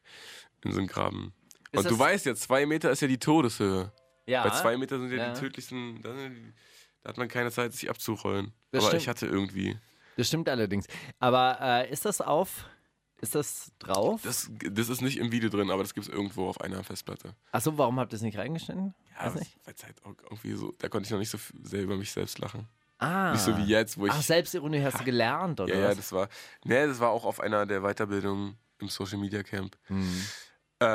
in 0.64 0.72
so 0.72 0.78
einen 0.78 0.86
Graben. 0.88 1.32
Ist 1.72 1.84
und 1.84 1.90
du 1.90 1.98
weißt 1.98 2.26
ja, 2.26 2.34
zwei 2.34 2.66
Meter 2.66 2.90
ist 2.90 3.00
ja 3.02 3.08
die 3.08 3.18
Todeshöhe. 3.18 3.92
ja, 4.26 4.42
Bei 4.44 4.50
zwei 4.50 4.76
Meter 4.76 4.98
sind 4.98 5.10
ja, 5.10 5.16
Ja. 5.16 5.32
die 5.32 5.40
tödlichsten, 5.40 6.00
da, 6.02 6.10
da 7.02 7.08
hat 7.10 7.16
man 7.18 7.28
keine 7.28 7.50
Zeit, 7.50 7.72
sich 7.72 7.88
abzurollen. 7.90 8.52
Das 8.70 8.82
aber 8.82 8.88
stimmt. 8.90 9.02
ich 9.02 9.08
hatte 9.08 9.26
irgendwie. 9.26 9.78
das 10.16 10.28
stimmt 10.28 10.48
allerdings. 10.48 10.86
Aber 11.18 11.58
äh, 11.60 11.90
ist 11.90 12.04
das 12.04 12.20
auf? 12.20 12.66
Ist 13.20 13.34
das 13.36 13.70
drauf? 13.78 14.20
Das, 14.24 14.50
das 14.70 14.88
ist 14.88 15.00
nicht 15.00 15.18
im 15.18 15.30
Video 15.30 15.48
drin, 15.48 15.70
aber 15.70 15.82
das 15.82 15.94
gibt 15.94 16.08
es 16.08 16.12
irgendwo 16.12 16.48
auf 16.48 16.60
einer 16.60 16.82
Festplatte. 16.82 17.34
Achso, 17.52 17.78
warum 17.78 18.00
habt 18.00 18.12
ihr 18.12 18.16
es 18.16 18.22
nicht 18.22 18.36
reingeschnitten? 18.36 18.94
Ja, 19.18 19.26
Weiß 19.26 19.36
nicht. 19.36 19.56
weil 19.64 19.74
es 19.76 19.84
halt 19.84 19.96
irgendwie 20.04 20.52
so, 20.54 20.72
da 20.78 20.88
konnte 20.88 21.06
ich 21.06 21.12
noch 21.12 21.20
nicht 21.20 21.30
so 21.30 21.38
sehr 21.62 21.82
über 21.82 21.96
mich 21.96 22.10
selbst 22.10 22.38
lachen. 22.40 22.66
Ah. 22.98 23.30
Nicht 23.32 23.42
so 23.42 23.56
wie 23.56 23.64
jetzt, 23.64 23.96
wo 23.96 24.06
ich. 24.06 24.12
Ach, 24.12 24.20
Selbstironie 24.22 24.82
hast 24.82 24.98
du 25.00 25.04
gelernt, 25.04 25.60
oder 25.60 25.72
Ja, 25.72 25.80
ja, 25.80 25.88
was? 25.90 25.96
das 25.96 26.12
war. 26.12 26.28
Nee, 26.64 26.86
das 26.86 26.98
war 27.00 27.10
auch 27.10 27.24
auf 27.24 27.38
einer 27.40 27.64
der 27.64 27.80
Weiterbildungen 27.82 28.56
im 28.80 28.88
Social 28.88 29.18
Media 29.18 29.42
Camp. 29.44 29.76
Hm. 29.84 30.24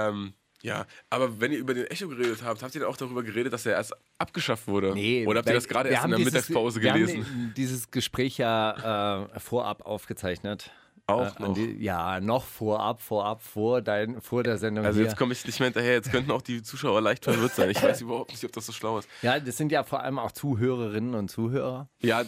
Ähm, 0.10 0.34
ja, 0.64 0.86
aber 1.10 1.40
wenn 1.40 1.52
ihr 1.52 1.60
über 1.60 1.74
den 1.76 1.86
Echo 1.86 2.08
geredet 2.08 2.40
habt, 2.44 2.64
habt 2.64 2.74
ihr 2.76 2.82
dann 2.82 2.90
auch 2.90 2.98
darüber 2.98 3.22
geredet, 3.24 3.54
dass 3.54 3.66
er 3.66 3.74
erst 3.74 3.94
abgeschafft 4.18 4.68
wurde? 4.68 4.90
Oder 5.28 5.40
habt 5.40 5.48
ihr 5.48 5.54
das 5.54 5.68
gerade 5.68 5.90
wir 5.90 5.94
erst 5.94 6.06
in 6.06 6.12
der 6.12 6.18
dieses- 6.20 6.34
Mittagspause 6.34 6.82
wir 6.82 6.94
gelesen? 6.94 7.26
Haben 7.26 7.54
dieses 7.58 7.92
Gespräch 7.92 8.38
ja 8.40 9.26
äh, 9.36 9.40
vorab 9.40 9.86
aufgezeichnet. 9.86 10.72
Auch 11.10 11.40
Äh, 11.40 11.42
noch. 11.44 11.54
Die, 11.54 11.72
ja, 11.82 12.20
noch 12.20 12.44
vorab, 12.44 13.02
vorab, 13.02 13.42
vor, 13.42 13.82
dein, 13.82 14.20
vor 14.20 14.44
der 14.44 14.58
Sendung 14.58 14.84
Also 14.86 15.00
jetzt 15.00 15.16
komme 15.16 15.32
ich 15.32 15.46
nicht 15.46 15.58
mehr 15.60 15.68
hinterher, 15.68 15.94
jetzt 15.94 16.12
könnten 16.12 16.32
auch 16.32 16.42
die 16.42 16.62
Zuschauer 16.64 17.00
leicht 17.02 17.24
verwirrt 17.24 17.54
sein. 17.56 17.70
Ich 17.70 17.82
weiß 17.82 18.02
überhaupt 18.02 18.32
nicht, 18.32 18.44
ob 18.44 18.52
das 18.52 18.66
so 18.66 18.74
schlau 18.74 18.98
ist. 18.98 19.08
Ja, 19.22 19.40
das 19.40 19.56
sind 19.56 19.72
ja 19.72 19.84
vor 19.84 20.02
allem 20.02 20.20
auch 20.20 20.34
Zuhörerinnen 20.34 21.16
und 21.16 21.30
Zuhörer. 21.32 21.88
Ja, 22.02 22.24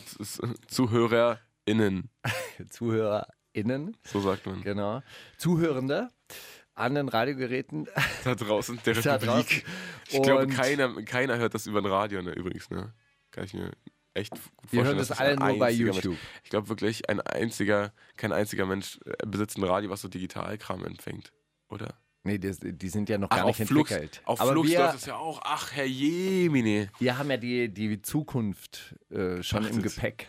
ZuhörerInnen, 0.68 2.10
ZuhörerInnen, 2.70 3.98
so 4.06 4.22
sagt 4.22 4.46
man. 4.46 4.62
genau. 4.62 5.02
Zuhörende 5.38 6.10
an 6.80 6.96
den 6.96 7.10
Radiogeräten. 7.10 7.88
Da 8.24 8.36
draußen, 8.36 8.80
der 8.86 8.94
Da 9.02 9.16
Republik. 9.16 9.64
draußen. 9.64 9.64
Ich 10.10 10.22
glaube, 10.22 10.48
keiner, 10.48 11.02
keiner 11.04 11.38
hört 11.38 11.54
das 11.54 11.68
über 11.68 11.80
ein 11.80 11.86
Radio, 11.86 12.22
ne, 12.22 12.32
übrigens, 12.34 12.70
ne? 12.70 12.94
Kann 13.32 13.44
ich 13.46 13.54
mir 13.54 13.72
echt 14.16 14.32
gut 14.32 14.40
vorstellen. 14.42 14.72
Wir 14.72 14.84
hören 14.86 14.98
das 14.98 15.08
dass 15.10 15.20
alle 15.20 15.36
nur 15.36 15.58
bei 15.60 15.72
YouTube. 15.72 16.06
Mensch, 16.14 16.20
ich 16.44 16.50
glaube 16.50 16.70
wirklich, 16.70 17.10
ein 17.10 17.22
einziger, 17.22 17.94
kein 18.18 18.32
einziger 18.34 18.66
Mensch 18.66 19.00
äh, 19.06 19.26
besitzt 19.28 19.58
ein 19.58 19.64
Radio, 19.64 19.90
was 19.90 20.02
so 20.02 20.08
Digitalkram 20.08 20.84
empfängt. 20.86 21.32
Oder? 21.70 21.94
Nee, 22.24 22.38
das, 22.38 22.60
die 22.62 22.90
sind 22.90 23.08
ja 23.08 23.18
noch 23.18 23.30
Ach, 23.32 23.38
gar 23.38 23.46
nicht 23.46 23.62
Flux, 23.66 23.92
entwickelt. 23.92 24.22
auf 24.26 24.42
Aber 24.42 24.52
Flux 24.52 24.70
wir, 24.70 24.80
läuft 24.80 24.96
es 24.96 25.06
ja 25.06 25.16
auch. 25.16 25.40
Ach, 25.44 25.72
Herr 25.72 25.86
Jemine. 25.86 26.90
wir 27.00 27.18
haben 27.18 27.30
ja 27.32 27.38
die, 27.38 27.70
die 27.74 28.02
Zukunft 28.02 28.96
äh, 29.10 29.42
schon 29.42 29.64
im 29.66 29.78
Achtet. 29.78 29.84
Gepäck. 29.96 30.28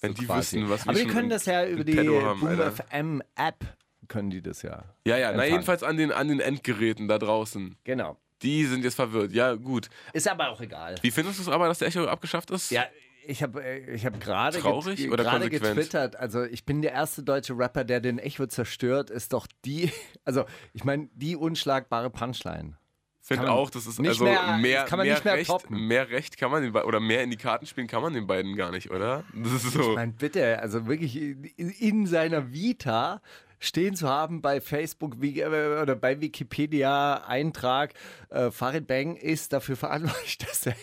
Wenn 0.00 0.14
die 0.14 0.26
quasi. 0.26 0.56
wüssten, 0.58 0.70
was 0.70 0.84
wir 0.84 0.90
Aber 0.90 0.98
die 0.98 1.04
schon 1.04 1.10
können 1.12 1.24
im- 1.24 1.30
das 1.30 1.46
ja 1.46 1.62
im 1.62 1.74
über 1.74 1.84
die 1.84 1.98
haben, 1.98 2.40
Boom. 2.40 2.72
FM 2.72 3.22
App 3.36 3.64
können 4.08 4.30
die 4.30 4.42
das 4.42 4.62
ja. 4.62 4.84
Ja, 5.06 5.16
ja, 5.16 5.32
na 5.32 5.44
jedenfalls 5.46 5.82
an 5.82 5.96
den, 5.96 6.12
an 6.12 6.28
den 6.28 6.40
Endgeräten 6.40 7.08
da 7.08 7.18
draußen. 7.18 7.76
Genau. 7.84 8.16
Die 8.42 8.64
sind 8.64 8.82
jetzt 8.84 8.96
verwirrt. 8.96 9.32
Ja, 9.32 9.54
gut. 9.54 9.88
Ist 10.12 10.28
aber 10.28 10.48
auch 10.50 10.60
egal. 10.60 10.96
Wie 11.02 11.10
findest 11.12 11.38
du 11.38 11.42
es 11.42 11.48
aber, 11.48 11.68
dass 11.68 11.78
der 11.78 11.88
Echo 11.88 12.04
abgeschafft 12.06 12.50
ist? 12.50 12.70
Ja, 12.72 12.84
ich 13.24 13.40
habe 13.42 13.62
ich 13.64 14.04
hab 14.04 14.18
gerade 14.20 14.58
Traurig 14.58 14.96
get- 14.96 15.12
oder 15.12 15.22
gerade 15.22 15.48
getwittert, 15.48 16.16
also 16.16 16.42
ich 16.42 16.64
bin 16.64 16.82
der 16.82 16.90
erste 16.90 17.22
deutsche 17.22 17.56
Rapper, 17.56 17.84
der 17.84 18.00
den 18.00 18.18
Echo 18.18 18.46
zerstört, 18.46 19.10
ist 19.10 19.32
doch 19.32 19.46
die, 19.64 19.92
also 20.24 20.44
ich 20.72 20.82
meine, 20.82 21.08
die 21.14 21.36
unschlagbare 21.36 22.10
Punchline. 22.10 22.76
finde 23.20 23.48
auch, 23.52 23.70
das 23.70 23.86
ist 23.86 24.00
nicht 24.00 24.08
also 24.08 24.24
mehr- 24.24 24.56
mehr, 24.56 24.84
kann 24.86 24.96
man 24.98 25.06
mehr 25.06 25.14
nicht 25.14 25.24
mehr 25.24 25.34
Recht, 25.34 25.46
toppen. 25.50 25.86
mehr 25.86 26.10
Recht 26.10 26.36
kann 26.36 26.50
man 26.50 26.64
den 26.64 26.74
oder 26.74 26.98
mehr 26.98 27.22
in 27.22 27.30
die 27.30 27.36
Karten 27.36 27.64
spielen 27.66 27.86
kann 27.86 28.02
man 28.02 28.12
den 28.12 28.26
beiden 28.26 28.56
gar 28.56 28.72
nicht, 28.72 28.90
oder? 28.90 29.22
Das 29.32 29.52
ist 29.52 29.70
so. 29.70 29.90
Ich 29.90 29.94
meine, 29.94 30.12
bitte, 30.14 30.58
also 30.58 30.88
wirklich 30.88 31.14
in, 31.14 31.44
in 31.44 32.06
seiner 32.08 32.52
Vita 32.52 33.22
stehen 33.62 33.94
zu 33.94 34.08
haben 34.08 34.42
bei 34.42 34.60
Facebook 34.60 35.16
äh, 35.22 35.44
oder 35.80 35.94
bei 35.94 36.20
Wikipedia 36.20 37.24
Eintrag, 37.24 37.94
äh, 38.28 38.50
Farid 38.50 38.86
Bang 38.86 39.16
ist 39.16 39.52
dafür 39.52 39.76
verantwortlich, 39.76 40.38
dass 40.38 40.60
der, 40.60 40.74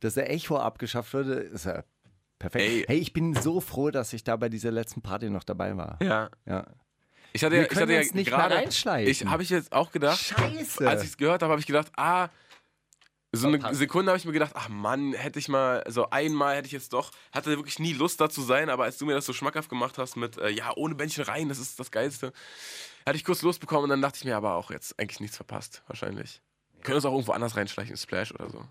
dass 0.00 0.14
der 0.14 0.30
Echo 0.30 0.56
abgeschafft 0.56 1.12
wurde, 1.14 1.34
ist 1.34 1.66
ja 1.66 1.84
perfekt. 2.38 2.64
Ey. 2.64 2.84
Hey, 2.86 2.98
ich 2.98 3.12
bin 3.12 3.34
so 3.34 3.60
froh, 3.60 3.90
dass 3.90 4.12
ich 4.12 4.24
da 4.24 4.36
bei 4.36 4.48
dieser 4.48 4.70
letzten 4.70 5.02
Party 5.02 5.30
noch 5.30 5.44
dabei 5.44 5.76
war. 5.76 5.98
ja. 6.02 6.30
Ja. 6.46 6.66
Ich 7.34 7.44
hatte 7.44 7.56
Wir 7.56 7.62
ja, 7.64 7.68
ich 7.70 7.76
hatte 7.76 7.92
ja 7.92 7.98
uns 8.00 8.14
nicht 8.14 8.30
gerade, 8.30 8.54
reinschleichen. 8.54 9.10
ich 9.10 9.26
habe 9.26 9.42
ich 9.42 9.50
jetzt 9.50 9.72
auch 9.72 9.92
gedacht, 9.92 10.18
Scheiße. 10.18 10.88
als 10.88 11.02
ich 11.02 11.10
es 11.10 11.16
gehört 11.18 11.42
habe, 11.42 11.50
habe 11.52 11.60
ich 11.60 11.66
gedacht, 11.66 11.92
ah, 11.96 12.30
so 13.32 13.46
eine 13.48 13.58
Verpasst. 13.58 13.78
Sekunde 13.78 14.10
habe 14.10 14.18
ich 14.18 14.24
mir 14.24 14.32
gedacht, 14.32 14.52
ach 14.54 14.68
Mann, 14.68 15.12
hätte 15.12 15.38
ich 15.38 15.48
mal, 15.48 15.84
so 15.88 16.08
einmal 16.10 16.56
hätte 16.56 16.66
ich 16.66 16.72
jetzt 16.72 16.92
doch, 16.92 17.10
hatte 17.32 17.50
wirklich 17.50 17.78
nie 17.78 17.92
Lust 17.92 18.20
da 18.20 18.30
zu 18.30 18.40
sein, 18.42 18.70
aber 18.70 18.84
als 18.84 18.98
du 18.98 19.06
mir 19.06 19.14
das 19.14 19.26
so 19.26 19.32
schmackhaft 19.32 19.68
gemacht 19.68 19.98
hast 19.98 20.16
mit, 20.16 20.38
äh, 20.38 20.48
ja, 20.48 20.72
ohne 20.76 20.94
Bändchen 20.94 21.24
rein, 21.24 21.48
das 21.48 21.58
ist 21.58 21.78
das 21.78 21.90
Geilste, 21.90 22.32
hatte 23.06 23.16
ich 23.16 23.24
kurz 23.24 23.42
Lust 23.42 23.60
bekommen 23.60 23.84
und 23.84 23.90
dann 23.90 24.02
dachte 24.02 24.16
ich 24.18 24.24
mir 24.24 24.36
aber 24.36 24.54
auch 24.54 24.70
jetzt 24.70 24.98
eigentlich 24.98 25.20
nichts 25.20 25.36
verpasst, 25.36 25.82
wahrscheinlich. 25.88 26.40
Können 26.82 26.96
uns 26.96 27.04
auch 27.04 27.12
irgendwo 27.12 27.32
anders 27.32 27.56
reinschleichen, 27.56 27.96
Splash 27.96 28.32
oder 28.32 28.48
so. 28.48 28.64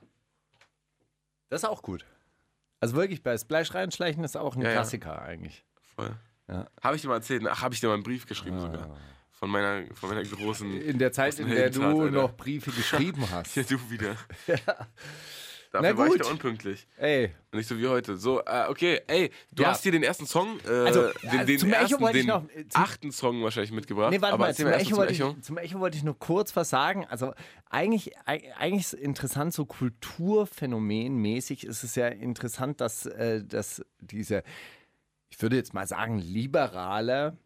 Das 1.50 1.62
ist 1.64 1.70
auch 1.70 1.82
gut. 1.82 2.06
Also 2.80 2.96
wirklich, 2.96 3.24
bei 3.24 3.38
Splash 3.38 3.74
reinschleichen 3.74 4.24
ist 4.24 4.38
auch 4.38 4.56
ein 4.56 4.62
Ja, 4.62 4.70
ja. 4.70 4.74
Klassiker 4.74 5.22
eigentlich. 5.22 5.66
Voll. 5.96 6.16
Ja. 6.48 6.68
Habe 6.82 6.96
ich 6.96 7.02
dir 7.02 7.10
mal 7.10 7.16
erzählt, 7.16 7.46
ach, 7.48 7.62
habe 7.62 7.74
ich 7.74 7.80
dir 7.82 7.88
mal 7.88 7.96
einen 7.96 8.04
Brief 8.04 8.26
geschrieben 8.26 8.60
sogar. 8.60 8.98
Von 9.40 9.50
meiner, 9.52 9.84
von 9.94 10.10
meiner 10.10 10.24
großen. 10.24 10.82
In 10.82 10.98
der 10.98 11.12
Zeit, 11.12 11.40
in 11.40 11.48
der 11.50 11.70
du 11.70 11.84
Alter. 11.84 12.12
noch 12.12 12.36
Briefe 12.36 12.72
geschrieben 12.72 13.24
hast. 13.32 13.56
Ja, 13.56 13.64
du 13.64 13.78
wieder. 13.90 14.16
Na 15.74 15.82
Dafür 15.82 15.98
war 15.98 16.06
ich 16.08 16.12
gut. 16.14 16.26
da 16.26 16.30
unpünktlich. 16.32 16.88
Ey, 16.98 17.32
Nicht 17.52 17.68
so 17.68 17.78
wie 17.78 17.88
heute. 17.88 18.16
So, 18.18 18.40
äh, 18.40 18.66
okay, 18.70 19.02
ey, 19.06 19.30
du 19.52 19.64
Ja. 19.64 19.70
hast 19.72 19.84
hier 19.84 19.92
den 19.92 20.02
ersten 20.02 20.26
Song, 20.26 20.60
äh, 20.66 20.70
Also, 20.70 21.10
den, 21.22 21.30
also 21.30 21.46
den 21.46 21.60
zum 21.60 21.70
Echo 21.70 21.82
ersten, 21.82 22.02
wollte 22.02 22.18
ich 22.20 22.26
den 22.26 22.34
noch, 22.34 22.50
äh, 22.50 22.66
achten 22.74 23.12
Song 23.12 23.44
wahrscheinlich 23.44 23.74
mitgebracht. 23.74 24.12
Nee, 24.12 24.22
warte 24.22 24.38
mal, 24.38 24.56
zum 24.56 24.68
Echo, 24.68 24.96
zum 24.96 25.04
Echo. 25.04 25.36
ich, 25.38 25.44
zum 25.44 25.58
Echo 25.58 25.80
wollte 25.82 25.98
ich 25.98 26.04
nur 26.04 26.18
kurz 26.18 26.56
was 26.56 26.70
sagen. 26.70 27.06
Also 27.06 27.34
eigentlich, 27.70 28.18
eig- 28.26 28.50
eigentlich 28.58 28.86
ist 28.86 28.94
interessant, 28.94 29.54
so 29.54 29.66
kulturphänomenmäßig 29.66 31.66
ist 31.66 31.84
es 31.84 31.96
ja 31.96 32.08
interessant, 32.08 32.80
dass, 32.82 33.06
äh, 33.06 33.44
dass 33.44 33.84
diese, 34.00 34.44
ich 35.30 35.40
würde 35.42 35.58
jetzt 35.58 35.74
mal 35.74 35.86
sagen, 35.86 36.18
liberale 36.20 37.38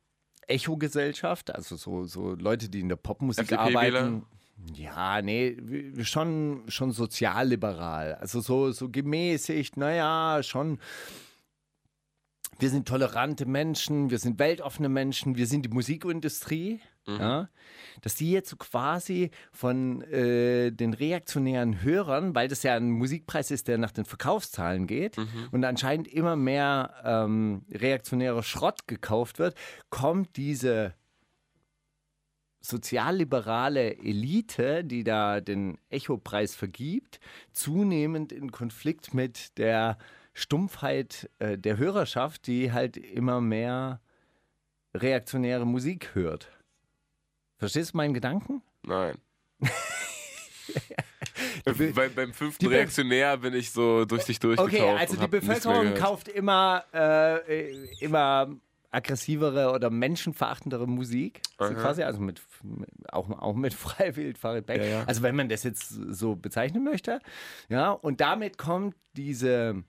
Echo-Gesellschaft, 0.48 1.54
also 1.54 1.76
so, 1.76 2.06
so 2.06 2.36
Leute, 2.36 2.70
die 2.70 2.80
in 2.80 2.89
der 2.89 2.96
Popmusik 2.96 3.54
arbeiten. 3.54 4.24
Ja, 4.74 5.22
nee, 5.22 5.58
schon, 6.04 6.64
schon 6.68 6.92
sozialliberal. 6.92 8.16
Also 8.16 8.42
so, 8.42 8.72
so 8.72 8.89
gemäßigt, 8.89 9.78
naja, 9.78 10.44
schon 10.44 10.80
wir 12.62 12.70
sind 12.70 12.88
tolerante 12.88 13.48
Menschen, 13.48 14.12
wir 14.12 14.20
sind 14.20 14.38
weltoffene 14.38 14.88
Menschen, 14.88 15.36
wir 15.36 15.48
sind 15.48 15.66
die 15.66 15.70
Musikindustrie, 15.70 16.80
ja, 17.08 17.49
dass 18.02 18.16
die 18.16 18.32
jetzt 18.32 18.49
so 18.49 18.58
quasi 18.58 19.32
von 19.52 20.02
äh, 20.04 20.72
den 20.72 20.93
reaktionären 20.93 21.82
Hörern, 21.82 22.36
weil 22.36 22.47
das 22.47 22.64
ja 22.64 22.76
ein 22.76 22.91
Musikpreis 22.91 23.52
ist, 23.52 23.68
der 23.68 23.78
nach 23.78 23.91
den 23.91 24.06
Verkaufszahlen 24.06 24.88
geht 24.88 25.18
und 25.52 25.64
anscheinend 25.66 26.08
immer 26.08 26.36
mehr 26.36 26.93
ähm, 27.04 27.66
reaktionärer 27.72 28.43
Schrott 28.43 28.88
gekauft 28.88 29.39
wird, 29.39 29.56
kommt 29.89 30.38
diese 30.38 30.93
sozialliberale 32.62 33.97
Elite, 33.97 34.84
die 34.84 35.04
da 35.04 35.41
den 35.41 35.80
Echo-Preis 35.89 36.56
vergibt, 36.56 37.20
zunehmend 37.52 38.32
in 38.32 38.52
Konflikt 38.52 39.14
mit 39.14 39.58
der 39.58 39.97
Stumpfheit 40.34 41.30
äh, 41.39 41.58
der 41.58 41.78
Hörerschaft, 41.78 42.47
die 42.47 42.72
halt 42.72 42.97
immer 42.97 43.41
mehr 43.41 43.99
reaktionäre 44.93 45.66
Musik 45.66 46.14
hört. 46.14 46.49
Verstehst 47.62 47.93
du 47.93 47.97
meinen 47.97 48.16
Gedanken? 48.16 48.64
Nein. 48.82 49.16
Be- 51.66 51.93
Bei, 51.93 52.09
beim 52.09 52.34
fünften 52.34 52.66
die 52.66 52.74
Reaktionär 52.74 53.38
bin 53.38 53.53
ich 53.53 53.70
so 53.72 54.05
durch 54.05 54.24
dich 54.26 54.39
durchgekauft. 54.39 54.74
Okay, 54.74 54.89
also 54.97 55.16
die 55.16 55.28
Bevölkerung 55.28 55.93
kauft 55.93 56.28
immer, 56.28 56.84
äh, 56.91 57.72
immer 57.99 58.49
aggressivere 58.89 59.72
oder 59.72 59.91
menschenverachtendere 59.91 60.88
Musik, 60.88 61.41
so 61.59 61.66
Aha. 61.66 61.74
quasi, 61.76 62.01
also 62.01 62.20
mit, 62.20 62.41
auch, 63.12 63.30
auch 63.30 63.53
mit 63.53 63.74
Freiwild, 63.76 64.39
Farid 64.39 64.66
Bang. 64.66 64.78
Ja, 64.80 64.86
ja. 64.86 65.03
Also 65.05 65.22
wenn 65.22 65.36
man 65.36 65.49
das 65.49 65.62
jetzt 65.64 65.89
so 65.89 66.36
bezeichnen 66.36 66.84
möchte. 66.84 67.20
Ja, 67.70 67.91
und 67.91 68.22
damit 68.22 68.57
kommt 68.57 68.95
diese 69.14 69.84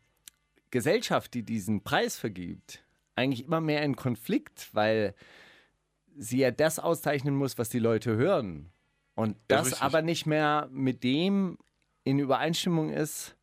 Gesellschaft, 0.71 1.33
die 1.33 1.43
diesen 1.43 1.83
Preis 1.83 2.19
vergibt, 2.19 2.85
eigentlich 3.17 3.47
immer 3.47 3.63
mehr 3.63 3.83
in 3.83 3.97
Konflikt, 3.97 4.69
weil 4.73 5.15
sie 6.17 6.39
ja 6.39 6.51
das 6.51 6.79
auszeichnen 6.79 7.35
muss, 7.35 7.59
was 7.59 7.69
die 7.69 7.79
Leute 7.79 8.17
hören. 8.17 8.71
Und 9.15 9.37
Ja, 9.51 9.59
das 9.59 9.67
richtig. 9.67 9.83
aber 9.83 10.03
nicht 10.03 10.27
mehr 10.27 10.69
mit 10.73 11.03
dem 11.05 11.59
in 12.05 12.19
Übereinstimmung 12.19 12.91
ist, 12.91 13.37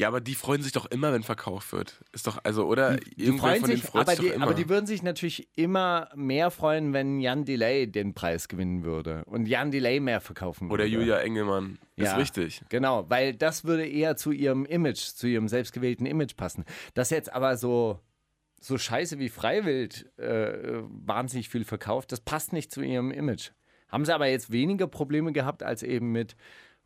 Ja, 0.00 0.06
aber 0.06 0.20
die 0.20 0.36
freuen 0.36 0.62
sich 0.62 0.70
doch 0.70 0.86
immer, 0.86 1.12
wenn 1.12 1.24
verkauft 1.24 1.72
wird. 1.72 2.04
Ist 2.12 2.26
doch, 2.28 2.38
also, 2.44 2.66
oder? 2.66 2.96
Die 2.98 3.24
Irgendwer 3.24 3.56
freuen 3.56 3.64
sich, 3.64 3.92
aber 3.94 4.14
sich 4.14 4.20
die, 4.32 4.40
aber 4.40 4.54
die 4.54 4.68
würden 4.68 4.86
sich 4.86 5.02
natürlich 5.02 5.48
immer 5.56 6.08
mehr 6.14 6.52
freuen, 6.52 6.92
wenn 6.92 7.18
Jan 7.18 7.44
Delay 7.44 7.90
den 7.90 8.14
Preis 8.14 8.46
gewinnen 8.46 8.84
würde 8.84 9.24
und 9.26 9.46
Jan 9.46 9.72
Delay 9.72 9.98
mehr 9.98 10.20
verkaufen 10.20 10.70
oder 10.70 10.84
würde. 10.84 10.94
Julia 10.94 11.18
Engelmann. 11.18 11.78
Ja. 11.96 12.12
Ist 12.12 12.16
richtig. 12.18 12.62
Genau, 12.68 13.06
weil 13.10 13.34
das 13.34 13.64
würde 13.64 13.86
eher 13.88 14.16
zu 14.16 14.30
ihrem 14.30 14.64
Image, 14.66 15.00
zu 15.00 15.26
ihrem 15.26 15.48
selbstgewählten 15.48 16.06
Image 16.06 16.36
passen. 16.36 16.64
Das 16.94 17.10
jetzt 17.10 17.32
aber 17.32 17.56
so, 17.56 17.98
so 18.60 18.76
scheiße 18.78 19.18
wie 19.18 19.28
Freiwild 19.28 20.06
äh, 20.18 20.82
wahnsinnig 20.82 21.48
viel 21.48 21.64
verkauft, 21.64 22.12
das 22.12 22.20
passt 22.20 22.52
nicht 22.52 22.72
zu 22.72 22.82
ihrem 22.82 23.10
Image. 23.10 23.50
Haben 23.88 24.04
sie 24.04 24.14
aber 24.14 24.26
jetzt 24.26 24.50
weniger 24.50 24.86
Probleme 24.86 25.32
gehabt 25.32 25.62
als 25.62 25.82
eben 25.82 26.12
mit 26.12 26.36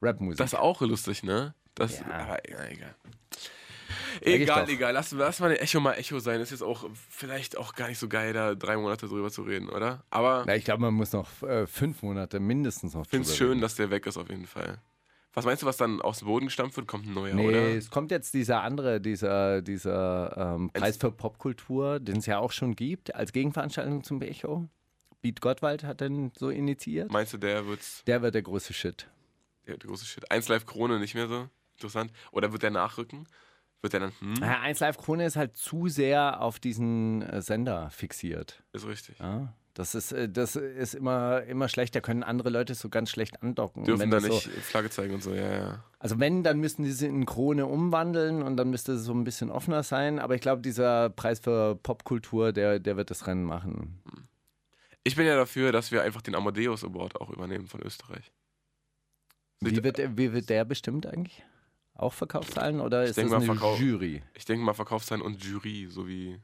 Rapmusik. 0.00 0.38
Das 0.38 0.52
ist 0.52 0.58
auch 0.58 0.80
lustig, 0.82 1.22
ne? 1.22 1.54
Das, 1.74 2.00
Ja. 2.00 2.06
aber, 2.10 2.38
egal. 2.48 2.94
Egal, 4.20 4.66
doch. 4.66 4.72
egal. 4.72 4.92
Lass, 4.92 5.10
lass 5.12 5.40
mal 5.40 5.50
ein 5.50 5.56
Echo 5.56 5.80
mal 5.80 5.94
Echo 5.94 6.18
sein. 6.18 6.40
Ist 6.40 6.50
jetzt 6.50 6.62
auch 6.62 6.88
vielleicht 7.08 7.56
auch 7.56 7.74
gar 7.74 7.88
nicht 7.88 7.98
so 7.98 8.08
geil, 8.08 8.32
da 8.32 8.54
drei 8.54 8.76
Monate 8.76 9.08
drüber 9.08 9.30
zu 9.30 9.42
reden, 9.42 9.68
oder? 9.68 10.04
Aber 10.10 10.44
Na, 10.46 10.54
ich 10.54 10.64
glaube, 10.64 10.82
man 10.82 10.94
muss 10.94 11.12
noch 11.12 11.42
äh, 11.42 11.66
fünf 11.66 12.02
Monate 12.02 12.38
mindestens 12.40 12.94
noch 12.94 13.04
ich 13.04 13.08
finde 13.10 13.28
es 13.28 13.36
schön, 13.36 13.48
reden. 13.50 13.60
dass 13.60 13.74
der 13.76 13.90
weg 13.90 14.06
ist 14.06 14.16
auf 14.16 14.28
jeden 14.28 14.46
Fall. 14.46 14.78
Was 15.34 15.44
meinst 15.46 15.62
du, 15.62 15.66
was 15.66 15.78
dann 15.78 16.02
aus 16.02 16.18
dem 16.18 16.28
Boden 16.28 16.46
gestampft 16.46 16.76
wird? 16.76 16.86
Kommt 16.86 17.06
ein 17.06 17.14
neuer, 17.14 17.34
Nee, 17.34 17.48
oder? 17.48 17.58
es 17.76 17.90
kommt 17.90 18.10
jetzt 18.10 18.34
dieser 18.34 18.62
andere, 18.62 19.00
dieser, 19.00 19.62
dieser 19.62 20.54
ähm, 20.56 20.70
Preis 20.72 20.98
für 20.98 21.10
Popkultur, 21.10 22.00
den 22.00 22.18
es 22.18 22.26
ja 22.26 22.38
auch 22.38 22.52
schon 22.52 22.76
gibt, 22.76 23.14
als 23.14 23.32
Gegenveranstaltung 23.32 24.04
zum 24.04 24.20
Echo. 24.20 24.68
Beat 25.22 25.40
Gottwald 25.40 25.84
hat 25.84 26.00
den 26.02 26.32
so 26.36 26.50
initiiert. 26.50 27.10
Meinst 27.10 27.32
du, 27.32 27.38
der 27.38 27.66
wird's, 27.66 28.02
Der 28.06 28.20
wird 28.22 28.34
der 28.34 28.42
große 28.42 28.74
Shit. 28.74 29.08
der, 29.66 29.78
der 29.78 29.88
große 29.88 30.04
Shit. 30.04 30.30
1 30.30 30.48
Live 30.48 30.66
Krone 30.66 30.98
nicht 30.98 31.14
mehr 31.14 31.28
so 31.28 31.48
interessant? 31.76 32.12
Oder 32.32 32.52
wird 32.52 32.62
der 32.62 32.70
nachrücken? 32.70 33.26
Wird 33.80 33.94
der 33.94 34.00
dann, 34.00 34.12
hm, 34.18 34.34
Ja, 34.40 34.60
1 34.60 34.80
Live 34.80 34.98
Krone 34.98 35.24
ist 35.24 35.36
halt 35.36 35.56
zu 35.56 35.88
sehr 35.88 36.40
auf 36.42 36.58
diesen 36.60 37.22
äh, 37.22 37.40
Sender 37.40 37.88
fixiert. 37.90 38.62
ist 38.72 38.86
richtig. 38.86 39.18
Ja? 39.18 39.54
Das 39.74 39.94
ist, 39.94 40.12
äh, 40.12 40.28
das 40.28 40.54
ist 40.56 40.94
immer, 40.94 41.42
immer 41.44 41.68
schlecht. 41.68 41.94
Da 41.94 42.00
können 42.00 42.22
andere 42.22 42.50
Leute 42.50 42.74
so 42.74 42.88
ganz 42.90 43.10
schlecht 43.10 43.42
andocken. 43.42 43.84
Dürfen 43.84 44.00
wenn 44.00 44.10
da 44.10 44.20
nicht 44.20 44.42
So, 44.44 44.50
Flagge 44.60 44.90
zeigen 44.90 45.14
und 45.14 45.22
so, 45.22 45.32
ja, 45.34 45.50
ja. 45.50 45.84
also 45.98 46.20
wenn, 46.20 46.42
dann 46.42 46.58
müssten 46.60 46.82
die 46.84 46.90
sie 46.92 47.06
in 47.06 47.24
Krone 47.24 47.64
umwandeln 47.66 48.42
und 48.42 48.56
dann 48.58 48.68
müsste 48.68 48.92
es 48.92 49.04
so 49.04 49.12
ein 49.14 49.24
bisschen 49.24 49.50
offener 49.50 49.82
sein. 49.82 50.18
Aber 50.18 50.34
ich 50.34 50.42
glaube, 50.42 50.60
dieser 50.60 51.08
Preis 51.10 51.40
für 51.40 51.74
Popkultur, 51.76 52.52
der, 52.52 52.80
der 52.80 52.96
wird 52.98 53.10
das 53.10 53.26
Rennen 53.26 53.44
machen. 53.44 54.02
Ich 55.04 55.16
bin 55.16 55.26
ja 55.26 55.36
dafür, 55.36 55.72
dass 55.72 55.90
wir 55.90 56.02
einfach 56.02 56.20
den 56.22 56.34
Amadeus 56.34 56.84
Award 56.84 57.20
auch 57.20 57.30
übernehmen 57.30 57.66
von 57.66 57.80
Österreich. 57.82 58.30
Wie 59.60 59.82
wird, 59.82 59.98
der- 59.98 60.16
wie 60.18 60.32
wird 60.32 60.50
der 60.50 60.64
bestimmt 60.64 61.06
eigentlich? 61.06 61.42
Auch 61.94 62.12
Verkaufszahlen 62.12 62.80
oder 62.80 63.04
ist 63.04 63.16
das 63.16 63.32
eine 63.32 63.44
Jury? 63.78 64.22
Ich 64.34 64.44
denke 64.44 64.64
mal 64.64 64.74
Verkaufszahlen 64.74 65.22
und 65.22 65.42
Jury, 65.44 65.86
so 65.90 66.06
wie. 66.08 66.38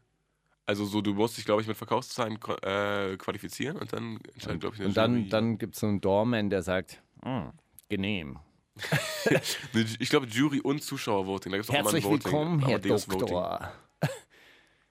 Also 0.69 0.85
so, 0.85 1.01
du 1.01 1.15
musst 1.15 1.39
dich, 1.39 1.47
glaube 1.47 1.63
ich, 1.63 1.67
mit 1.67 1.79
Verkaufszahlen 1.79 2.39
äh, 2.63 3.17
qualifizieren 3.17 3.79
und 3.79 3.91
dann 3.95 4.19
entscheidet, 4.35 4.61
glaube 4.61 4.77
ich, 4.77 4.81
eine 4.81 4.89
Und 4.89 4.97
dann, 4.99 5.17
Jury. 5.17 5.29
dann 5.31 5.57
gibt 5.57 5.75
es 5.75 5.81
so 5.81 5.87
einen 5.87 6.03
Doorman, 6.03 6.51
der 6.51 6.63
sagt, 6.63 7.03
"Hm, 7.23 7.53
genehm. 7.89 8.39
Ne, 9.73 9.87
ich 9.99 10.11
glaube, 10.11 10.27
Jury 10.27 10.61
und 10.61 10.83
Zuschauervoting. 10.83 11.53
Da 11.53 11.57
gibt's 11.59 11.71
auch 11.71 11.75
immer 11.75 11.81
ein 11.81 11.85
Herzlich 11.87 12.05
Voting, 12.05 12.25
willkommen, 12.25 12.67
Herr. 12.67 12.79
Doktor. 12.79 13.73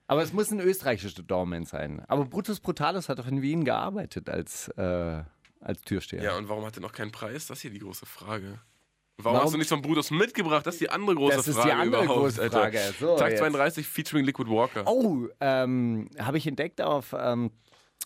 Aber 0.08 0.22
es 0.22 0.32
muss 0.32 0.50
ein 0.50 0.58
österreichischer 0.58 1.22
Doorman 1.22 1.64
sein. 1.64 2.04
Aber 2.08 2.24
Brutus 2.24 2.58
Brutalus 2.58 3.08
hat 3.08 3.20
doch 3.20 3.26
in 3.28 3.40
Wien 3.40 3.64
gearbeitet 3.64 4.28
als, 4.28 4.68
äh, 4.76 5.22
als 5.60 5.80
Türsteher. 5.82 6.24
Ja, 6.24 6.36
und 6.36 6.48
warum 6.48 6.64
hat 6.66 6.76
er 6.76 6.82
noch 6.82 6.92
keinen 6.92 7.12
Preis? 7.12 7.46
Das 7.46 7.58
ist 7.58 7.62
hier 7.62 7.70
die 7.70 7.78
große 7.78 8.04
Frage. 8.04 8.58
Warum, 9.20 9.34
Warum- 9.34 9.46
hast 9.46 9.52
du 9.54 9.58
nichts 9.58 9.72
von 9.72 9.82
Brutus 9.82 10.10
mitgebracht? 10.12 10.64
Das 10.66 10.74
ist 10.76 10.80
die 10.80 10.90
andere 10.90 11.16
große 11.16 11.36
Das 11.36 11.48
ist 11.48 11.56
die 11.56 11.60
Frage 11.60 11.74
andere 11.74 12.04
überhaupt, 12.04 12.36
große. 12.36 12.50
Frage. 12.50 12.80
So, 13.00 13.16
Tag 13.16 13.30
jetzt. 13.30 13.38
32 13.40 13.86
featuring 13.86 14.24
Liquid 14.24 14.48
Walker. 14.48 14.84
Oh, 14.86 15.26
ähm, 15.40 16.08
habe 16.20 16.38
ich 16.38 16.46
entdeckt 16.46 16.80
auf 16.80 17.14
ähm, 17.18 17.50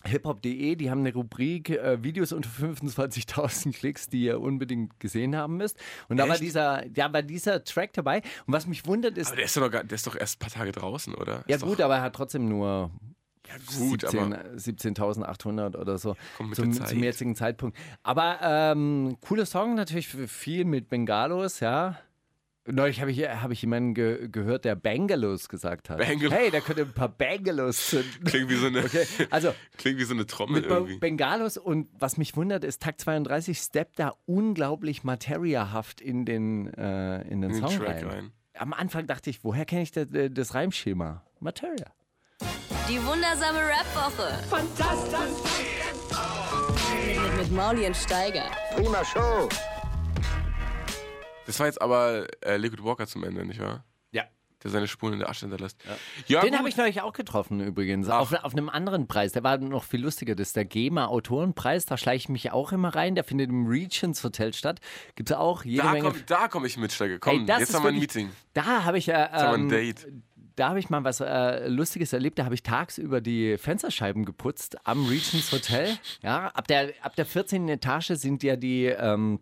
hiphop.de. 0.05 0.75
Die 0.75 0.89
haben 0.89 1.01
eine 1.01 1.13
Rubrik 1.13 1.69
äh, 1.69 2.03
Videos 2.03 2.31
unter 2.33 2.49
25.000 2.49 3.73
Klicks, 3.77 4.09
die 4.09 4.23
ihr 4.23 4.41
unbedingt 4.41 4.99
gesehen 4.99 5.35
haben 5.35 5.57
müsst. 5.57 5.77
Und 6.09 6.17
da 6.17 6.27
war 6.27 6.37
dieser, 6.37 6.83
da 6.89 7.13
war 7.13 7.21
dieser 7.21 7.63
Track 7.63 7.93
dabei. 7.93 8.17
Und 8.47 8.53
was 8.53 8.65
mich 8.65 8.85
wundert 8.87 9.15
ist, 9.17 9.27
Aber 9.27 9.35
der 9.35 9.45
ist, 9.45 9.55
doch 9.55 9.69
gar, 9.69 9.83
der 9.83 9.95
ist 9.95 10.07
doch 10.07 10.15
erst 10.15 10.37
ein 10.37 10.39
paar 10.39 10.49
Tage 10.49 10.71
draußen, 10.71 11.13
oder? 11.13 11.43
ja 11.47 11.55
ist 11.57 11.61
gut, 11.63 11.79
doch, 11.79 11.85
aber 11.85 11.97
er 11.97 12.01
hat 12.01 12.15
trotzdem 12.15 12.49
nur 12.49 12.89
gut, 13.77 14.01
17 14.01 14.19
aber 14.33 14.41
17.800 14.55 15.77
oder 15.77 15.97
so 15.97 16.15
mit 16.39 16.55
zum, 16.55 16.71
zum 16.71 17.03
jetzigen 17.03 17.35
Zeitpunkt. 17.35 17.77
Aber 18.03 18.39
ähm, 18.41 19.17
cooler 19.21 19.45
Song 19.45 19.75
natürlich 19.75 20.07
für 20.07 20.27
viel 20.27 20.65
mit 20.65 20.89
Bengalos, 20.89 21.59
ja. 21.59 21.97
Neulich 22.65 23.01
habe 23.01 23.11
ich, 23.11 23.19
hab 23.27 23.51
ich 23.51 23.61
jemanden 23.61 23.93
ge 23.93 24.29
gehört, 24.29 24.63
der 24.63 24.75
Bangalos 24.75 25.49
gesagt 25.49 25.89
hat. 25.89 25.97
Bangalos. 25.97 26.31
Hey, 26.31 26.49
der 26.49 26.61
könnte 26.61 26.83
ein 26.83 26.93
paar 26.93 27.09
Bangalos 27.09 27.87
zünden. 27.89 28.23
klingt 28.23 28.49
wie 28.49 28.55
so 28.55 28.67
eine, 28.67 28.85
Okay, 28.85 29.05
also 29.29 29.53
klingt 29.77 29.99
wie 29.99 30.05
so 30.05 30.13
eine 30.13 30.25
Trommel 30.25 30.61
mit 30.61 30.69
irgendwie. 30.69 30.97
Bengalos 30.97 31.57
und 31.57 31.89
was 31.99 32.15
mich 32.17 32.37
wundert, 32.37 32.63
ist 32.63 32.81
Takt 32.81 33.01
32 33.01 33.57
steppt 33.57 33.99
da 33.99 34.13
unglaublich 34.25 35.03
materiahaft 35.03 35.99
in 35.99 36.23
den, 36.23 36.73
äh, 36.75 37.21
in 37.23 37.41
den 37.41 37.51
In 37.51 37.59
den 37.61 37.67
Song 37.67 37.81
rein. 37.85 38.05
rein. 38.05 38.31
Am 38.53 38.71
Anfang 38.71 39.07
dachte 39.07 39.29
ich, 39.29 39.43
woher 39.43 39.65
kenne 39.65 39.81
ich 39.81 39.91
das, 39.91 40.07
das 40.31 40.53
Reimschema? 40.53 41.21
Materia. 41.41 41.91
Die 42.89 43.03
wundersame 43.05 43.59
Rap-Woche. 43.59 44.43
Fantastisch. 44.49 45.69
Mit, 47.05 47.37
mit 47.37 47.51
Mauli 47.51 47.85
und 47.87 47.95
Steiger. 47.95 48.45
Prima 48.75 49.03
Show. 49.05 49.47
Das 51.45 51.59
war 51.59 51.67
jetzt 51.67 51.81
aber 51.81 52.27
äh, 52.41 52.57
Liquid 52.57 52.83
Walker 52.83 53.07
zum 53.07 53.23
Ende, 53.23 53.45
nicht 53.45 53.59
wahr? 53.59 53.83
Ja. 54.11 54.23
Der 54.63 54.71
seine 54.71 54.87
Spuren 54.87 55.13
in 55.13 55.19
der 55.19 55.29
Asche 55.29 55.41
hinterlässt. 55.41 55.77
Ja, 56.27 56.41
Den 56.41 56.57
habe 56.57 56.69
ich 56.69 56.77
neulich 56.77 57.01
auch 57.01 57.13
getroffen 57.13 57.59
übrigens. 57.61 58.07
Ach. 58.09 58.19
Auf, 58.19 58.33
auf 58.43 58.53
einem 58.53 58.69
anderen 58.69 59.07
Preis. 59.07 59.31
Der 59.33 59.43
war 59.43 59.57
noch 59.57 59.83
viel 59.83 60.01
lustiger. 60.01 60.35
Das 60.35 60.47
ist 60.47 60.55
der 60.55 60.65
GEMA 60.65 61.07
Autorenpreis. 61.07 61.85
Da 61.85 61.97
schleiche 61.97 62.23
ich 62.25 62.29
mich 62.29 62.51
auch 62.51 62.71
immer 62.71 62.95
rein. 62.95 63.15
Der 63.15 63.23
findet 63.23 63.49
im 63.49 63.65
Regents 63.67 64.23
Hotel 64.23 64.53
statt. 64.53 64.79
Gibt 65.15 65.31
es 65.31 65.35
auch 65.37 65.63
jede 65.65 65.83
da 65.83 65.91
Menge. 65.91 66.09
komme 66.09 66.23
da 66.25 66.47
komm 66.47 66.65
ich 66.65 66.77
mit, 66.77 66.91
Steiger. 66.93 67.19
Komm, 67.19 67.41
Ey, 67.41 67.45
das 67.45 67.59
jetzt 67.59 67.69
ist 67.69 67.75
haben 67.75 67.83
wir 67.83 67.89
ein 67.89 67.95
wirklich- 68.01 68.15
Meeting. 68.23 68.35
Da 68.53 68.83
habe 68.85 68.97
ich 68.97 69.07
ja. 69.07 69.31
haben 69.31 69.41
wir 69.49 69.53
ein 69.53 69.61
Ähm, 69.61 69.69
Date. 69.69 70.07
Da 70.55 70.69
habe 70.69 70.79
ich 70.79 70.89
mal 70.89 71.03
was 71.03 71.19
äh, 71.19 71.67
Lustiges 71.67 72.13
erlebt. 72.13 72.39
Da 72.39 72.45
habe 72.45 72.55
ich 72.55 72.63
tagsüber 72.63 73.21
die 73.21 73.57
Fensterscheiben 73.57 74.25
geputzt 74.25 74.77
am 74.85 75.05
Regents 75.07 75.51
Hotel. 75.51 75.97
Ja, 76.21 76.47
ab 76.47 76.67
der, 76.67 76.93
ab 77.01 77.15
der 77.15 77.25
14. 77.25 77.69
Etage 77.69 78.11
sind 78.15 78.43
ja 78.43 78.55
die. 78.55 78.85
Ähm, 78.85 79.39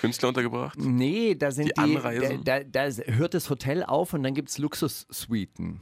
Künstler 0.00 0.28
untergebracht. 0.30 0.76
Nee, 0.78 1.36
da 1.36 1.52
sind 1.52 1.66
Die 1.68 1.72
die, 1.74 1.80
Anreisen? 1.80 2.42
da, 2.44 2.60
da, 2.64 2.88
da 2.90 3.02
hört 3.12 3.34
das 3.34 3.48
Hotel 3.48 3.84
auf 3.84 4.12
und 4.12 4.24
dann 4.24 4.34
gibt 4.34 4.48
es 4.48 4.58
Luxussuiten. 4.58 5.80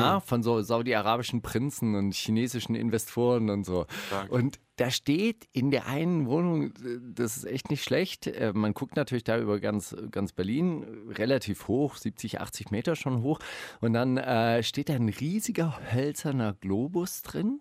Ja, 0.00 0.20
von 0.20 0.42
so 0.42 0.60
saudi-arabischen 0.62 1.42
Prinzen 1.42 1.94
und 1.94 2.14
chinesischen 2.14 2.74
Investoren 2.74 3.50
und 3.50 3.64
so. 3.64 3.86
Stark. 4.08 4.30
Und 4.30 4.58
da 4.76 4.90
steht 4.90 5.46
in 5.52 5.70
der 5.70 5.86
einen 5.86 6.26
Wohnung, 6.26 6.72
das 7.14 7.36
ist 7.36 7.44
echt 7.44 7.70
nicht 7.70 7.84
schlecht. 7.84 8.26
äh, 8.26 8.52
Man 8.54 8.74
guckt 8.74 8.96
natürlich 8.96 9.24
da 9.24 9.38
über 9.38 9.60
ganz, 9.60 9.94
ganz 10.10 10.32
Berlin, 10.32 10.84
relativ 11.10 11.68
hoch, 11.68 11.96
70, 11.96 12.40
80 12.40 12.70
Meter 12.70 12.96
schon 12.96 13.22
hoch. 13.22 13.38
Und 13.80 13.92
dann 13.92 14.16
äh, 14.16 14.62
steht 14.62 14.88
da 14.88 14.94
ein 14.94 15.08
riesiger 15.08 15.78
hölzerner 15.92 16.54
Globus 16.54 17.22
drin 17.22 17.60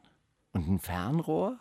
und 0.53 0.67
ein 0.67 0.79
Fernrohr. 0.79 1.59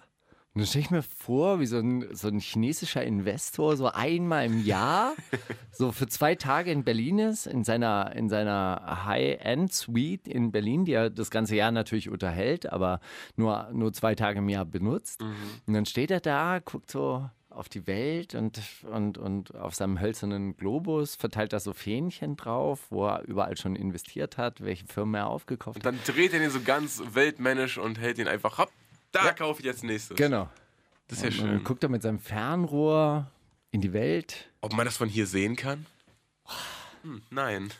Und 0.60 0.64
dann 0.64 0.68
stelle 0.68 0.84
ich 0.84 0.90
mir 0.90 1.02
vor, 1.02 1.58
wie 1.58 1.64
so 1.64 1.78
ein, 1.78 2.06
so 2.12 2.28
ein 2.28 2.38
chinesischer 2.38 3.02
Investor 3.02 3.78
so 3.78 3.86
einmal 3.86 4.44
im 4.44 4.62
Jahr 4.62 5.14
so 5.72 5.90
für 5.90 6.06
zwei 6.06 6.34
Tage 6.34 6.70
in 6.70 6.84
Berlin 6.84 7.18
ist, 7.18 7.46
in 7.46 7.64
seiner, 7.64 8.14
in 8.14 8.28
seiner 8.28 9.06
High-End-Suite 9.06 10.28
in 10.28 10.52
Berlin, 10.52 10.84
die 10.84 10.92
er 10.92 11.08
das 11.08 11.30
ganze 11.30 11.56
Jahr 11.56 11.70
natürlich 11.70 12.10
unterhält, 12.10 12.70
aber 12.70 13.00
nur, 13.36 13.70
nur 13.72 13.94
zwei 13.94 14.14
Tage 14.14 14.40
im 14.40 14.50
Jahr 14.50 14.66
benutzt. 14.66 15.22
Und 15.66 15.72
dann 15.72 15.86
steht 15.86 16.10
er 16.10 16.20
da, 16.20 16.58
guckt 16.62 16.90
so 16.90 17.26
auf 17.48 17.70
die 17.70 17.86
Welt 17.86 18.34
und, 18.34 18.60
und, 18.92 19.16
und 19.16 19.54
auf 19.56 19.74
seinem 19.74 19.98
hölzernen 19.98 20.58
Globus 20.58 21.14
verteilt 21.14 21.54
da 21.54 21.60
so 21.60 21.72
Fähnchen 21.72 22.36
drauf, 22.36 22.80
wo 22.90 23.06
er 23.06 23.22
überall 23.22 23.56
schon 23.56 23.76
investiert 23.76 24.36
hat, 24.36 24.60
welche 24.62 24.86
Firmen 24.86 25.14
er 25.14 25.28
aufgekauft 25.28 25.78
Und 25.78 25.86
hat. 25.86 25.94
dann 25.94 26.14
dreht 26.14 26.34
er 26.34 26.40
den 26.40 26.50
so 26.50 26.60
ganz 26.60 27.02
weltmännisch 27.14 27.78
und 27.78 27.98
hält 27.98 28.18
ihn 28.18 28.28
einfach 28.28 28.58
ab. 28.58 28.70
Da 29.12 29.32
kaufe 29.32 29.60
ich 29.60 29.66
jetzt 29.66 29.84
nächstes. 29.84 30.16
Genau. 30.16 30.48
Das 31.08 31.18
ist 31.18 31.24
ja 31.38 31.44
Und 31.44 31.50
schön. 31.50 31.64
guckt 31.64 31.82
er 31.82 31.88
mit 31.88 32.02
seinem 32.02 32.20
Fernrohr 32.20 33.30
in 33.72 33.80
die 33.80 33.92
Welt. 33.92 34.48
Ob 34.60 34.72
man 34.74 34.84
das 34.84 34.96
von 34.96 35.08
hier 35.08 35.26
sehen 35.26 35.56
kann? 35.56 35.86
Hm, 37.02 37.22
nein. 37.30 37.70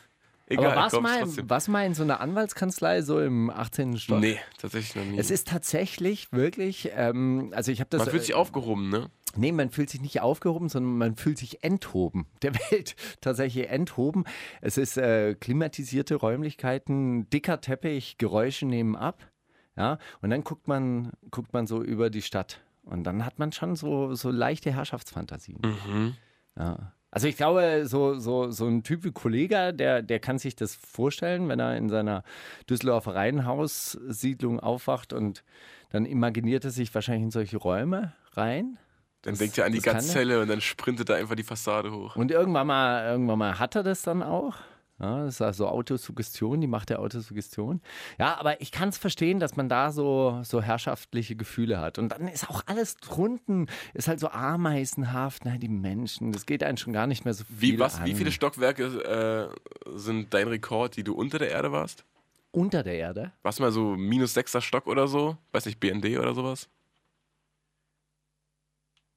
Egal, 0.47 0.71
Aber 0.73 0.81
kauf's 0.81 1.67
mal, 1.69 1.71
mal 1.73 1.85
in 1.85 1.93
so 1.93 2.03
einer 2.03 2.19
Anwaltskanzlei, 2.19 3.03
so 3.03 3.21
im 3.21 3.49
18. 3.49 3.97
Stock? 3.97 4.19
Nee, 4.19 4.37
tatsächlich 4.57 4.95
noch 4.95 5.05
nie. 5.09 5.17
Es 5.17 5.31
ist 5.31 5.47
tatsächlich 5.47 6.33
wirklich, 6.33 6.91
ähm, 6.93 7.53
also 7.55 7.71
ich 7.71 7.79
habe 7.79 7.89
das. 7.89 7.99
man 7.99 8.09
fühlt 8.09 8.23
sich 8.23 8.31
äh, 8.31 8.37
aufgehoben, 8.37 8.89
ne? 8.89 9.09
Nee, 9.37 9.53
man 9.53 9.69
fühlt 9.69 9.89
sich 9.89 10.01
nicht 10.01 10.19
aufgehoben, 10.19 10.67
sondern 10.67 10.97
man 10.97 11.15
fühlt 11.15 11.37
sich 11.37 11.63
enthoben. 11.63 12.27
Der 12.41 12.53
Welt 12.53 12.97
tatsächlich 13.21 13.69
enthoben. 13.69 14.25
Es 14.59 14.77
ist 14.77 14.97
äh, 14.97 15.35
klimatisierte 15.35 16.15
Räumlichkeiten, 16.15 17.29
dicker 17.29 17.61
Teppich, 17.61 18.17
Geräusche 18.17 18.65
nehmen 18.65 18.97
ab. 18.97 19.30
Ja, 19.77 19.97
und 20.21 20.29
dann 20.29 20.43
guckt 20.43 20.67
man, 20.67 21.11
guckt 21.31 21.53
man 21.53 21.65
so 21.67 21.81
über 21.81 22.09
die 22.09 22.21
Stadt. 22.21 22.59
Und 22.83 23.03
dann 23.03 23.25
hat 23.25 23.39
man 23.39 23.51
schon 23.51 23.75
so, 23.75 24.15
so 24.15 24.29
leichte 24.31 24.71
Herrschaftsfantasien. 24.73 25.59
Mhm. 25.63 26.15
Ja. 26.57 26.93
Also 27.13 27.27
ich 27.27 27.35
glaube, 27.37 27.83
so, 27.85 28.17
so, 28.19 28.51
so 28.51 28.67
ein 28.67 28.83
Typ 28.83 29.03
wie 29.03 29.11
Kollega, 29.11 29.71
der, 29.73 30.01
der 30.01 30.19
kann 30.19 30.39
sich 30.39 30.55
das 30.55 30.75
vorstellen, 30.75 31.47
wenn 31.49 31.59
er 31.59 31.75
in 31.77 31.89
seiner 31.89 32.23
Düsseldorfer 32.69 33.15
Reihenhaussiedlung 33.15 34.59
aufwacht 34.59 35.13
und 35.13 35.43
dann 35.89 36.05
imaginiert 36.05 36.63
er 36.65 36.71
sich 36.71 36.93
wahrscheinlich 36.95 37.23
in 37.25 37.31
solche 37.31 37.57
Räume 37.57 38.13
rein. 38.33 38.77
Dann 39.23 39.33
Das- 39.33 39.39
denkt 39.39 39.57
er 39.57 39.65
an 39.65 39.73
die. 39.73 39.79
Gazelle 39.79 40.41
und 40.41 40.47
dann 40.47 40.61
sprintet 40.61 41.09
er 41.09 41.17
einfach 41.17 41.35
die 41.35 41.43
Fassade 41.43 41.91
hoch. 41.91 42.15
Und 42.15 42.31
irgendwann 42.31 42.67
mal, 42.67 43.05
irgendwann 43.05 43.39
mal 43.39 43.59
hat 43.59 43.75
er 43.75 43.83
das 43.83 44.01
dann 44.01 44.23
auch. 44.23 44.55
Ja, 45.01 45.25
das 45.25 45.35
ist 45.35 45.41
also 45.41 45.67
Autosuggestion, 45.67 46.61
die 46.61 46.67
Macht 46.67 46.89
der 46.91 46.99
Autosuggestion. 46.99 47.81
Ja, 48.19 48.39
aber 48.39 48.61
ich 48.61 48.71
kann 48.71 48.89
es 48.89 48.99
verstehen, 48.99 49.39
dass 49.39 49.55
man 49.55 49.67
da 49.67 49.91
so, 49.91 50.41
so 50.43 50.61
herrschaftliche 50.61 51.35
Gefühle 51.35 51.79
hat. 51.79 51.97
Und 51.97 52.09
dann 52.09 52.27
ist 52.27 52.47
auch 52.47 52.61
alles 52.67 52.97
drunten, 52.97 53.67
ist 53.95 54.07
halt 54.07 54.19
so 54.19 54.29
ameisenhaft, 54.29 55.43
na, 55.43 55.57
die 55.57 55.69
Menschen, 55.69 56.31
das 56.31 56.45
geht 56.45 56.63
einem 56.63 56.77
schon 56.77 56.93
gar 56.93 57.07
nicht 57.07 57.25
mehr 57.25 57.33
so 57.33 57.43
viel 57.45 57.73
Wie, 57.73 57.79
was, 57.79 57.99
an. 57.99 58.05
wie 58.05 58.13
viele 58.13 58.31
Stockwerke 58.31 59.49
äh, 59.87 59.97
sind 59.97 60.35
dein 60.35 60.47
Rekord, 60.47 60.95
die 60.97 61.03
du 61.03 61.15
unter 61.15 61.39
der 61.39 61.49
Erde 61.49 61.71
warst? 61.71 62.05
Unter 62.51 62.83
der 62.83 62.95
Erde? 62.95 63.31
Warst 63.41 63.57
du 63.57 63.63
mal 63.63 63.71
so 63.71 63.95
minus 63.95 64.35
sechster 64.35 64.61
Stock 64.61 64.85
oder 64.85 65.07
so? 65.07 65.35
Weiß 65.51 65.65
nicht, 65.65 65.79
BND 65.79 66.19
oder 66.19 66.35
sowas? 66.35 66.69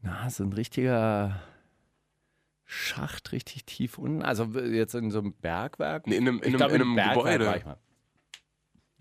Na, 0.01 0.31
so 0.31 0.45
ein 0.45 0.53
richtiger 0.55 1.43
Schacht, 2.65 3.33
richtig 3.33 3.65
tief 3.67 3.99
unten. 3.99 4.23
Also 4.23 4.45
jetzt 4.61 4.95
in 4.95 5.11
so 5.11 5.19
einem 5.19 5.33
Bergwerk. 5.35 6.07
Nee, 6.07 6.17
in 6.17 6.27
einem, 6.29 6.39
in 6.39 6.45
einem, 6.49 6.57
glaub, 6.57 6.71
in 6.71 6.81
einem 6.81 6.95
Bergwerk 6.97 7.15
Gebäude. 7.17 7.47
war 7.47 7.57
ich 7.57 7.65
mal. 7.65 7.77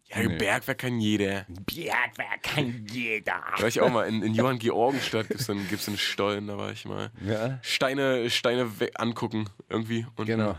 Ja, 0.10 0.16
ein 0.18 0.28
Nee. 0.28 0.38
Bergwerk 0.38 0.78
kann 0.78 1.00
jeder. 1.00 1.46
Bergwerk 1.48 2.44
kann 2.44 2.86
jeder. 2.92 3.42
Da 3.56 3.62
war 3.62 3.68
ich 3.68 3.80
auch 3.82 3.90
mal. 3.90 4.04
In, 4.08 4.22
in 4.22 4.34
Johann 4.36 4.60
Georgenstadt 4.60 5.30
gibt 5.30 5.40
es 5.42 5.50
einen, 5.50 5.68
gibt's 5.70 5.88
einen 5.88 5.98
Stollen, 5.98 6.48
da 6.48 6.58
war 6.58 6.72
ich 6.72 6.86
mal. 6.86 7.12
Ja. 7.26 7.60
Steine, 7.62 8.30
Steine 8.30 8.70
angucken 8.96 9.50
irgendwie. 9.70 10.06
Und 10.16 10.26
Genau. 10.26 10.58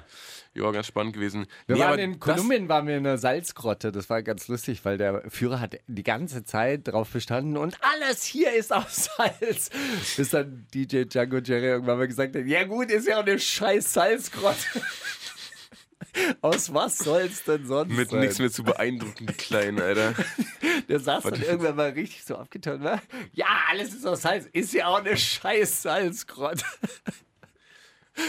Ja, 0.56 0.70
ganz 0.70 0.86
spannend 0.86 1.14
gewesen. 1.14 1.46
Wir 1.66 1.74
Nee, 1.76 1.82
waren 1.82 1.98
in 1.98 2.20
Kolumbien, 2.20 2.68
waren 2.68 2.86
wir 2.86 2.96
in 2.96 3.04
einer 3.06 3.18
Salzgrotte. 3.18 3.90
Das 3.90 4.08
war 4.08 4.22
ganz 4.22 4.46
lustig, 4.46 4.84
weil 4.84 4.98
der 4.98 5.28
Führer 5.28 5.58
hat 5.58 5.76
die 5.88 6.02
ganze 6.04 6.44
Zeit 6.44 6.86
drauf 6.86 7.10
bestanden 7.10 7.56
und 7.56 7.76
alles 7.80 8.22
hier 8.24 8.52
ist 8.52 8.72
aus 8.72 9.10
Salz. 9.16 9.70
Bis 10.16 10.30
dann 10.30 10.66
DJ 10.72 11.04
Django 11.04 11.38
Jerry 11.38 11.66
irgendwann 11.66 11.98
mal 11.98 12.06
gesagt 12.06 12.36
hat, 12.36 12.46
ja 12.46 12.62
gut, 12.64 12.90
ist 12.90 13.08
ja 13.08 13.16
auch 13.18 13.22
eine 13.26 13.38
scheiß 13.38 13.92
Salzgrotte. 13.92 14.64
aus 16.40 16.72
was 16.72 16.98
soll's 16.98 17.42
denn 17.42 17.66
sonst 17.66 17.92
Mit 17.92 18.10
sein? 18.10 18.20
nichts 18.20 18.38
mehr 18.38 18.50
zu 18.50 18.62
beeindrucken, 18.62 19.26
die 19.26 19.32
Kleinen, 19.34 19.80
Alter. 19.80 20.14
Der 20.88 21.00
saß 21.00 21.24
dann 21.24 21.42
irgendwann 21.42 21.74
mal 21.76 21.90
richtig 21.90 22.24
so 22.24 22.36
abgetan, 22.36 22.80
ne? 22.80 23.00
Ja, 23.32 23.46
alles 23.70 23.92
ist 23.92 24.06
aus 24.06 24.22
Salz. 24.22 24.46
Ist 24.52 24.72
ja 24.72 24.86
auch 24.86 25.00
eine 25.00 25.16
scheiß 25.16 25.82
Salzgrotte. 25.82 26.64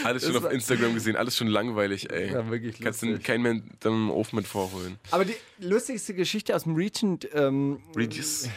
Alles 0.04 0.26
schon 0.26 0.36
auf 0.36 0.50
Instagram 0.50 0.94
gesehen, 0.94 1.16
alles 1.16 1.36
schon 1.36 1.46
langweilig, 1.46 2.10
ey. 2.10 2.32
Ja, 2.32 2.48
wirklich 2.50 2.80
Kannst 2.80 3.02
du 3.02 3.06
lustig. 3.06 3.24
keinen 3.24 3.42
mehr 3.42 3.62
dann 3.80 3.92
im 3.92 4.10
Ofen 4.10 4.36
mit 4.36 4.46
vorholen. 4.46 4.98
Aber 5.10 5.24
die 5.24 5.36
lustigste 5.58 6.14
Geschichte 6.14 6.54
aus 6.56 6.64
dem 6.64 6.74
Regent, 6.74 7.28
ähm, 7.32 7.80
Regis? 7.96 8.48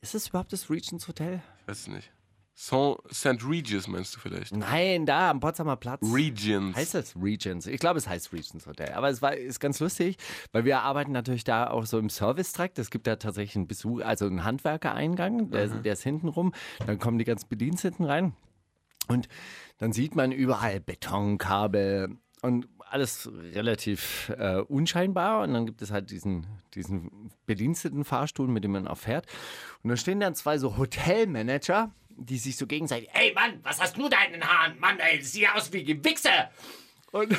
ist 0.00 0.14
das 0.14 0.28
überhaupt 0.28 0.52
das 0.52 0.70
Regents 0.70 1.08
Hotel? 1.08 1.42
Ich 1.62 1.68
weiß 1.68 1.78
es 1.80 1.88
nicht. 1.88 2.12
St. 2.60 3.48
Regis 3.48 3.86
meinst 3.86 4.16
du 4.16 4.18
vielleicht? 4.18 4.52
Nein, 4.56 5.06
da 5.06 5.30
am 5.30 5.38
Potsdamer 5.38 5.76
Platz. 5.76 6.02
Regents. 6.02 6.76
Heißt 6.76 6.94
das 6.94 7.14
Regents? 7.14 7.68
Ich 7.68 7.78
glaube, 7.78 7.98
es 7.98 8.08
heißt 8.08 8.32
Regents 8.32 8.66
Hotel. 8.66 8.94
Aber 8.94 9.08
es 9.08 9.22
war, 9.22 9.36
ist 9.36 9.60
ganz 9.60 9.78
lustig, 9.78 10.16
weil 10.50 10.64
wir 10.64 10.80
arbeiten 10.80 11.12
natürlich 11.12 11.44
da 11.44 11.70
auch 11.70 11.86
so 11.86 12.00
im 12.00 12.10
Service-Trakt. 12.10 12.80
Es 12.80 12.90
gibt 12.90 13.06
da 13.06 13.14
tatsächlich 13.14 13.54
einen 13.54 13.68
Besuch, 13.68 14.00
also 14.00 14.26
einen 14.26 14.42
Handwerkereingang, 14.42 15.52
der, 15.52 15.68
der 15.68 15.92
ist 15.92 16.02
hinten 16.02 16.26
rum. 16.26 16.52
Dann 16.84 16.98
kommen 16.98 17.18
die 17.18 17.24
ganzen 17.24 17.48
Bediensteten 17.48 18.04
rein. 18.04 18.34
Und 19.06 19.28
dann 19.78 19.92
sieht 19.92 20.14
man 20.14 20.32
überall 20.32 20.80
Betonkabel 20.80 22.16
und 22.42 22.68
alles 22.90 23.30
relativ 23.52 24.32
äh, 24.38 24.56
unscheinbar. 24.56 25.42
Und 25.42 25.54
dann 25.54 25.66
gibt 25.66 25.82
es 25.82 25.90
halt 25.90 26.10
diesen, 26.10 26.46
diesen 26.74 27.30
bediensteten 27.46 28.04
Fahrstuhl, 28.04 28.48
mit 28.48 28.64
dem 28.64 28.72
man 28.72 28.88
auch 28.88 28.98
fährt. 28.98 29.26
Und 29.82 29.90
da 29.90 29.96
stehen 29.96 30.20
dann 30.20 30.34
zwei 30.34 30.58
so 30.58 30.76
Hotelmanager, 30.76 31.92
die 32.10 32.38
sich 32.38 32.56
so 32.56 32.66
gegenseitig, 32.66 33.08
ey 33.12 33.32
Mann, 33.32 33.60
was 33.62 33.80
hast 33.80 33.96
du 33.96 34.08
da 34.08 34.16
in 34.26 34.32
den 34.32 34.42
Haaren? 34.42 34.78
Mann, 34.80 34.98
ey, 34.98 35.18
das 35.18 35.32
sieht 35.32 35.48
aus 35.54 35.72
wie 35.72 35.84
Gewichse. 35.84 36.30
Und, 37.12 37.36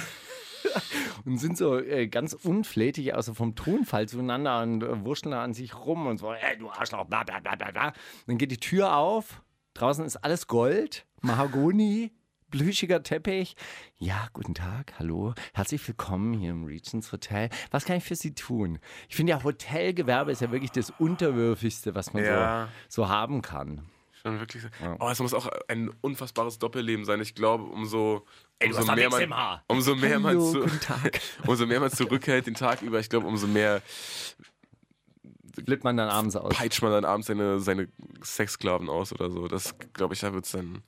und 1.25 1.37
sind 1.37 1.57
so 1.57 1.77
äh, 1.77 2.07
ganz 2.07 2.33
unflätig, 2.33 3.13
also 3.13 3.33
vom 3.33 3.55
Tonfall 3.55 4.07
zueinander 4.07 4.61
und 4.61 4.83
äh, 4.83 5.03
wurschteln 5.03 5.33
an 5.33 5.53
sich 5.53 5.75
rum 5.75 6.07
und 6.07 6.17
so, 6.17 6.31
ey, 6.31 6.57
du 6.57 6.69
Arschloch, 6.69 7.05
bla 7.05 7.23
bla 7.23 7.39
bla 7.39 7.55
bla. 7.55 7.93
Dann 8.27 8.37
geht 8.37 8.51
die 8.51 8.59
Tür 8.59 8.95
auf, 8.95 9.41
draußen 9.73 10.05
ist 10.05 10.17
alles 10.17 10.47
Gold, 10.47 11.05
Mahagoni, 11.21 12.13
plüschiger 12.49 13.03
Teppich. 13.03 13.55
Ja, 13.97 14.27
guten 14.33 14.53
Tag, 14.53 14.93
hallo, 14.97 15.33
herzlich 15.53 15.85
willkommen 15.87 16.33
hier 16.33 16.51
im 16.51 16.65
Regents 16.65 17.11
Hotel. 17.11 17.49
Was 17.71 17.85
kann 17.85 17.97
ich 17.97 18.03
für 18.03 18.15
Sie 18.15 18.33
tun? 18.33 18.79
Ich 19.07 19.15
finde 19.15 19.31
ja, 19.31 19.43
Hotelgewerbe 19.43 20.31
ist 20.31 20.41
ja 20.41 20.51
wirklich 20.51 20.71
das 20.71 20.91
Unterwürfigste, 20.97 21.95
was 21.95 22.13
man 22.13 22.23
Ja. 22.23 22.69
so, 22.87 23.03
so 23.03 23.09
haben 23.09 23.41
kann. 23.41 23.87
Schon 24.21 24.39
wirklich. 24.39 24.63
so. 24.63 24.69
Oh, 24.99 25.09
es 25.09 25.19
muss 25.19 25.33
auch 25.33 25.47
ein 25.67 25.91
unfassbares 26.01 26.59
Doppelleben 26.59 27.05
sein. 27.05 27.21
Ich 27.21 27.35
glaube, 27.35 27.63
umso, 27.65 28.25
umso 28.63 28.93
mehr 28.93 29.09
man, 29.09 29.59
umso 29.67 29.95
mehr 29.95 30.19
man 30.19 30.39
zu, 30.39 30.65
umso 31.47 31.65
mehr 31.65 31.79
man 31.79 31.91
zurückhält 31.91 32.47
den 32.47 32.55
Tag 32.55 32.81
über, 32.81 32.99
ich 32.99 33.09
glaube, 33.09 33.27
umso 33.27 33.47
mehr 33.47 33.81
Flippt 35.65 35.83
man 35.83 35.97
dann 35.97 36.09
abends 36.09 36.35
aus. 36.35 36.53
peitscht 36.55 36.81
man 36.81 36.91
dann 36.91 37.05
abends 37.05 37.27
seine, 37.27 37.59
seine 37.59 37.89
Sexsklaven 38.23 38.87
aus 38.89 39.11
oder 39.11 39.29
so. 39.29 39.47
Das 39.47 39.75
glaube 39.93 40.13
ich, 40.13 40.19
da 40.21 40.33
wird 40.33 40.45
es 40.45 40.51
dann. 40.51 40.83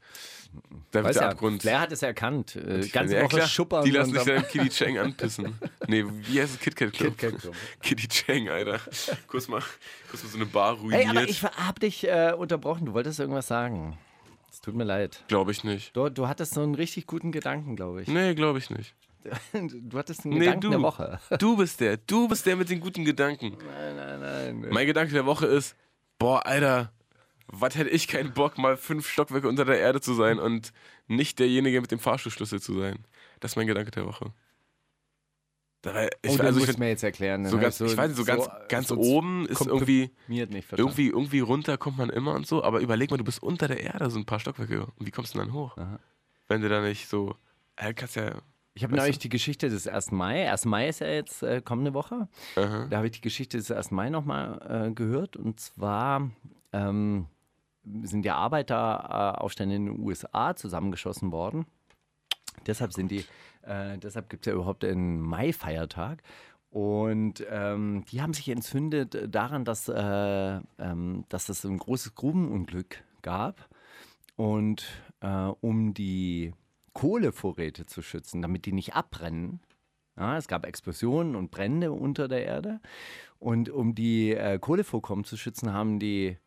Da 0.91 1.03
wird 1.03 1.15
der 1.15 1.21
ja, 1.23 1.29
Abgrund. 1.29 1.61
Flair 1.61 1.79
hat 1.79 1.91
es 1.91 2.01
erkannt. 2.03 2.55
Äh, 2.55 2.85
ganze 2.89 3.15
ja, 3.15 3.23
Woche 3.23 3.37
klar, 3.37 3.47
schuppern. 3.47 3.85
Die 3.85 3.91
lassen 3.91 4.11
sich 4.13 4.23
dann- 4.23 4.35
dann 4.35 4.47
Kitty 4.47 4.69
Chang 4.69 4.97
anpissen. 4.97 5.57
Nee, 5.87 6.03
wie 6.07 6.41
heißt 6.41 6.55
es? 6.55 6.59
Kit 6.59 6.75
Kat 6.75 6.91
Club? 6.93 7.17
Kit 7.17 7.31
Kat 7.31 7.41
Club. 7.41 7.55
Kitty 7.81 8.07
Chang, 8.07 8.49
Alter. 8.49 8.79
Kurz 9.27 9.47
mal, 9.47 9.61
kurz 10.09 10.23
mal 10.23 10.29
so 10.29 10.37
eine 10.37 10.45
Bar 10.45 10.73
ruiniert. 10.73 11.01
Ey, 11.03 11.07
aber 11.09 11.23
ich 11.23 11.43
hab 11.43 11.79
dich 11.79 12.05
äh, 12.07 12.33
unterbrochen. 12.37 12.85
Du 12.85 12.93
wolltest 12.93 13.19
irgendwas 13.19 13.47
sagen. 13.47 13.97
Es 14.51 14.59
tut 14.61 14.75
mir 14.75 14.83
leid. 14.83 15.23
Glaube 15.29 15.51
ich 15.51 15.63
nicht. 15.63 15.95
Du, 15.95 16.09
du 16.09 16.27
hattest 16.27 16.53
so 16.53 16.61
einen 16.61 16.75
richtig 16.75 17.07
guten 17.07 17.31
Gedanken, 17.31 17.75
glaube 17.77 18.01
ich. 18.01 18.07
Nee, 18.09 18.35
glaube 18.35 18.59
ich 18.59 18.69
nicht. 18.69 18.93
Du 19.53 19.97
hattest 19.97 20.25
einen 20.25 20.33
Nee, 20.33 20.39
Gedanken 20.39 20.61
du. 20.61 20.69
der 20.71 20.81
Woche. 20.81 21.19
Du 21.39 21.55
bist 21.55 21.79
der. 21.79 21.97
Du 21.97 22.27
bist 22.27 22.45
der 22.45 22.55
mit 22.55 22.69
den 22.69 22.79
guten 22.79 23.05
Gedanken. 23.05 23.55
Nein, 23.65 23.95
nein, 23.95 24.19
nein. 24.19 24.65
Mein 24.71 24.87
Gedanke 24.87 25.13
der 25.13 25.25
Woche 25.25 25.45
ist, 25.45 25.75
boah, 26.17 26.45
Alter, 26.45 26.91
was 27.51 27.75
hätte 27.75 27.89
ich 27.89 28.07
keinen 28.07 28.33
Bock, 28.33 28.57
mal 28.57 28.77
fünf 28.77 29.07
Stockwerke 29.07 29.47
unter 29.47 29.65
der 29.65 29.79
Erde 29.79 30.01
zu 30.01 30.13
sein 30.13 30.39
und 30.39 30.71
nicht 31.07 31.39
derjenige 31.39 31.81
mit 31.81 31.91
dem 31.91 31.99
Fahrstuhlschlüssel 31.99 32.61
zu 32.61 32.79
sein. 32.79 33.05
Das 33.39 33.51
ist 33.51 33.55
mein 33.55 33.67
Gedanke 33.67 33.91
der 33.91 34.05
Woche. 34.05 34.33
Dabei, 35.81 36.09
ich, 36.21 36.31
oh, 36.31 36.37
du 36.37 36.43
also 36.43 36.63
ich 36.63 36.77
mir 36.77 36.89
jetzt 36.89 37.03
erklären. 37.03 37.45
so 37.47 37.57
ganz, 37.57 37.81
ich 37.81 37.97
weiß 37.97 38.09
nicht, 38.09 38.17
so 38.17 38.23
ganz, 38.23 38.47
ganz 38.69 38.91
oben 38.91 39.47
ist 39.47 39.65
irgendwie, 39.65 40.11
irgendwie, 40.27 41.07
irgendwie 41.07 41.39
runter 41.39 41.77
kommt 41.79 41.97
man 41.97 42.11
immer 42.11 42.35
und 42.35 42.45
so, 42.45 42.63
aber 42.63 42.81
überleg 42.81 43.09
mal, 43.09 43.17
du 43.17 43.23
bist 43.23 43.41
unter 43.41 43.67
der 43.67 43.81
Erde, 43.81 44.11
so 44.11 44.19
ein 44.19 44.25
paar 44.25 44.39
Stockwerke. 44.39 44.85
Und 44.85 45.07
wie 45.07 45.11
kommst 45.11 45.33
du 45.33 45.39
denn 45.39 45.47
dann 45.47 45.55
hoch? 45.55 45.75
Aha. 45.77 45.99
Wenn 46.47 46.61
du 46.61 46.69
da 46.69 46.81
nicht 46.81 47.07
so, 47.07 47.35
äh, 47.77 47.95
kannst 47.95 48.15
ja, 48.15 48.35
Ich 48.75 48.83
habe 48.83 48.95
neulich 48.95 49.17
die 49.17 49.29
Geschichte 49.29 49.69
des 49.69 49.87
1. 49.87 50.11
Mai. 50.11 50.51
1. 50.51 50.65
Mai 50.65 50.87
ist 50.87 50.99
ja 50.99 51.07
jetzt 51.07 51.41
äh, 51.41 51.61
kommende 51.61 51.95
Woche. 51.95 52.27
aha. 52.55 52.85
Da 52.87 52.97
habe 52.97 53.07
ich 53.07 53.13
die 53.13 53.21
Geschichte 53.21 53.57
des 53.57 53.71
1. 53.71 53.89
Mai 53.89 54.11
nochmal 54.11 54.89
äh, 54.89 54.93
gehört. 54.93 55.35
Und 55.35 55.59
zwar 55.59 56.29
ähm, 56.73 57.25
sind 58.03 58.25
ja 58.25 58.35
Arbeiteraufstände 58.35 59.75
in 59.75 59.85
den 59.87 59.99
USA 59.99 60.55
zusammengeschossen 60.55 61.31
worden. 61.31 61.65
Deshalb 62.65 62.93
sind 62.93 63.11
die, 63.11 63.25
äh, 63.63 63.97
deshalb 63.97 64.29
gibt 64.29 64.45
es 64.45 64.51
ja 64.51 64.55
überhaupt 64.55 64.83
einen 64.83 65.19
Mai-Feiertag. 65.19 66.21
Und 66.69 67.45
ähm, 67.49 68.05
die 68.09 68.21
haben 68.21 68.33
sich 68.33 68.47
entzündet 68.47 69.27
daran, 69.33 69.65
dass, 69.65 69.89
äh, 69.89 70.59
ähm, 70.79 71.25
dass 71.27 71.49
es 71.49 71.65
ein 71.65 71.77
großes 71.77 72.15
Grubenunglück 72.15 73.03
gab. 73.21 73.67
Und 74.37 74.85
äh, 75.19 75.51
um 75.59 75.93
die 75.93 76.53
Kohlevorräte 76.93 77.85
zu 77.85 78.01
schützen, 78.01 78.41
damit 78.41 78.65
die 78.65 78.73
nicht 78.73 78.95
abbrennen, 78.95 79.59
ja, 80.17 80.37
es 80.37 80.47
gab 80.47 80.65
Explosionen 80.65 81.35
und 81.35 81.51
Brände 81.51 81.91
unter 81.91 82.27
der 82.27 82.45
Erde. 82.45 82.79
Und 83.39 83.69
um 83.69 83.95
die 83.95 84.31
äh, 84.31 84.59
Kohlevorkommen 84.59 85.25
zu 85.25 85.35
schützen, 85.35 85.73
haben 85.73 85.99
die 85.99 86.37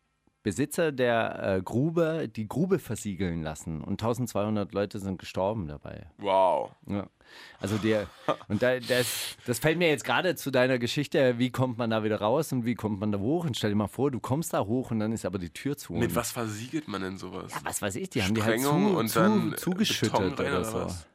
Besitzer 0.45 0.91
der 0.91 1.55
äh, 1.57 1.61
Grube 1.63 2.29
die 2.29 2.47
Grube 2.47 2.77
versiegeln 2.77 3.41
lassen. 3.41 3.81
Und 3.81 3.93
1200 3.93 4.71
Leute 4.75 4.99
sind 4.99 5.17
gestorben 5.17 5.67
dabei. 5.67 6.05
Wow. 6.19 6.69
Ja. 6.85 7.07
Also 7.59 7.79
der, 7.79 8.05
und 8.47 8.61
da, 8.61 8.79
das, 8.79 9.37
das 9.47 9.57
fällt 9.57 9.79
mir 9.79 9.89
jetzt 9.89 10.03
gerade 10.03 10.35
zu 10.35 10.51
deiner 10.51 10.77
Geschichte, 10.77 11.39
wie 11.39 11.49
kommt 11.49 11.79
man 11.79 11.89
da 11.89 12.03
wieder 12.03 12.21
raus 12.21 12.51
und 12.51 12.63
wie 12.63 12.75
kommt 12.75 12.99
man 12.99 13.11
da 13.11 13.17
hoch? 13.17 13.45
Und 13.45 13.57
stell 13.57 13.71
dir 13.71 13.75
mal 13.75 13.87
vor, 13.87 14.11
du 14.11 14.19
kommst 14.19 14.53
da 14.53 14.63
hoch 14.63 14.91
und 14.91 14.99
dann 14.99 15.13
ist 15.13 15.25
aber 15.25 15.39
die 15.39 15.49
Tür 15.49 15.77
zu. 15.77 15.93
Mit 15.93 16.13
was 16.13 16.31
versiegelt 16.31 16.87
man 16.87 17.01
denn 17.01 17.17
sowas? 17.17 17.51
Ja, 17.51 17.61
was 17.63 17.81
weiß 17.81 17.95
ich, 17.95 18.11
die 18.11 18.21
haben 18.21 18.35
die 18.35 18.43
halt 18.43 18.59
zu, 18.59 18.67
Sprengung 18.67 18.95
und 18.97 19.07
zu, 19.07 19.19
dann 19.19 19.55
zugeschüttet 19.57 20.39
oder 20.39 20.45
oder 20.45 20.63
so. 20.63 20.77
was? 20.81 21.07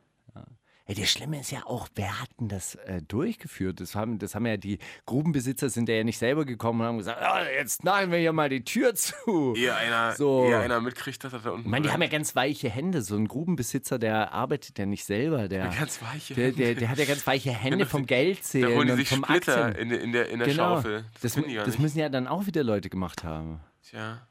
Ja. 0.97 1.03
Das 1.03 1.11
Schlimme 1.11 1.41
ist 1.41 1.51
ja 1.53 1.65
auch, 1.67 1.89
wer 1.95 2.21
hat 2.21 2.29
denn 2.41 2.49
das 2.49 2.75
äh, 2.75 3.01
durchgeführt? 3.03 3.81
Das 3.81 3.95
haben, 3.95 4.19
das 4.19 4.35
haben 4.35 4.45
ja 4.47 4.57
die 4.57 4.79
Grubenbesitzer 5.07 5.71
sind 5.71 5.89
ja 5.89 6.03
nicht 6.05 6.19
selber 6.19 6.45
gekommen 6.45 6.81
und 6.81 6.87
haben 6.87 6.99
gesagt, 6.99 7.21
"Ah, 7.23 7.45
jetzt 7.49 7.85
nageln 7.85 8.11
wir 8.11 8.19
hier 8.19 8.33
mal 8.33 8.49
die 8.49 8.65
Tür 8.65 8.95
zu. 8.95 9.55
Eher 9.57 9.77
einer, 9.77 10.13
So. 10.17 10.45
eher 10.49 10.61
einer 10.61 10.81
mitkriegt, 10.81 11.23
dass 11.25 11.33
er 11.33 11.39
da 11.41 11.51
unten 11.51 11.67
Ich 11.67 11.71
meine, 11.71 11.87
die 11.87 11.93
haben 11.93 12.03
ja 12.03 12.09
ganz 12.09 12.35
weiche 12.37 12.69
Hände. 12.71 13.03
So 13.03 13.17
ein 13.17 13.29
Grubenbesitzer, 13.29 13.99
der 13.99 14.33
arbeitet 14.33 14.79
ja 14.79 14.87
nicht 14.87 15.05
selber. 15.05 15.49
Der, 15.49 15.69
ganz 15.69 16.01
weiche 16.03 16.35
der, 16.35 16.53
der, 16.53 16.75
der 16.75 16.89
hat 16.89 16.99
ja 16.99 17.05
ganz 17.05 17.27
weiche 17.27 17.51
Hände 17.55 17.87
vom 17.87 18.07
Geldzählen 18.07 18.71
Da 18.71 18.77
holen 18.77 18.87
die 18.87 18.93
und 18.93 18.99
sich 18.99 19.09
vom 19.09 19.25
Splitter 19.25 19.65
Aktien. 19.67 19.83
in, 19.83 19.89
der- 19.91 20.01
in 20.03 20.13
der, 20.13 20.29
in 20.31 20.39
der 20.41 20.49
Genau. 20.49 20.77
Schaufel. 20.77 21.05
Das, 21.23 21.35
Das, 21.35 21.45
das 21.67 21.79
müssen 21.79 21.99
ja 21.99 22.09
dann 22.09 22.27
auch 22.27 22.47
wieder 22.47 22.65
Leute 22.65 22.91
gemacht 22.91 23.25
haben. 23.25 23.61
Tja. 23.89 24.27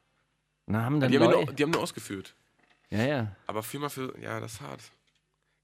Und 0.65 0.73
dann 0.73 0.83
haben 0.85 0.99
dann 0.99 1.11
Die 1.11 1.19
haben, 1.19 1.31
nur, 1.31 1.45
die 1.53 1.63
haben 1.63 1.71
nur 1.71 1.81
ausgeführt. 1.81 2.35
ja, 2.89 3.03
ja. 3.05 3.35
Aber 3.47 3.63
viermal 3.63 3.89
für, 3.89 4.13
ja, 4.21 4.39
das 4.39 4.53
ist 4.53 4.61
hart. 4.61 4.81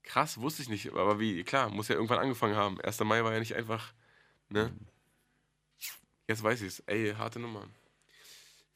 Krass, 0.05 0.39
wusste 0.39 0.61
ich 0.61 0.69
nicht. 0.69 0.91
Aber 0.93 1.19
wie, 1.19 1.43
klar, 1.43 1.69
muss 1.69 1.87
ja 1.87 1.95
irgendwann 1.95 2.19
angefangen 2.19 2.55
haben. 2.55 2.79
1. 2.81 2.99
Mai 3.01 3.23
war 3.23 3.33
ja 3.33 3.39
nicht 3.39 3.55
einfach, 3.55 3.91
ne? 4.49 4.71
Jetzt 6.27 6.41
weiß 6.43 6.61
ich's. 6.61 6.79
Ey, 6.87 7.13
harte 7.17 7.39
Nummer. 7.39 7.67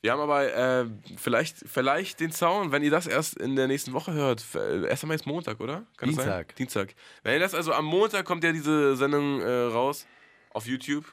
Wir 0.01 0.11
haben 0.13 0.21
aber 0.21 0.53
äh, 0.53 0.85
vielleicht, 1.17 1.57
vielleicht 1.65 2.19
den 2.19 2.31
Sound, 2.31 2.71
wenn 2.71 2.83
ihr 2.83 2.91
das 2.91 3.05
erst 3.05 3.37
in 3.37 3.55
der 3.55 3.67
nächsten 3.67 3.91
Woche 3.93 4.13
hört. 4.13 4.39
F- 4.39 4.55
äh, 4.55 4.87
1. 4.89 5.03
Mai 5.03 5.15
ist 5.15 5.25
Montag, 5.25 5.59
oder? 5.59 5.85
Kann 5.97 6.09
das 6.09 6.15
sein? 6.15 6.25
Dienstag. 6.25 6.55
Dienstag. 6.55 6.95
Wenn 7.23 7.33
ihr 7.33 7.39
das, 7.39 7.53
also 7.53 7.73
am 7.73 7.85
Montag 7.85 8.25
kommt 8.25 8.43
ja 8.43 8.51
diese 8.51 8.95
Sendung 8.95 9.41
äh, 9.41 9.49
raus 9.49 10.05
auf 10.51 10.65
YouTube. 10.67 11.05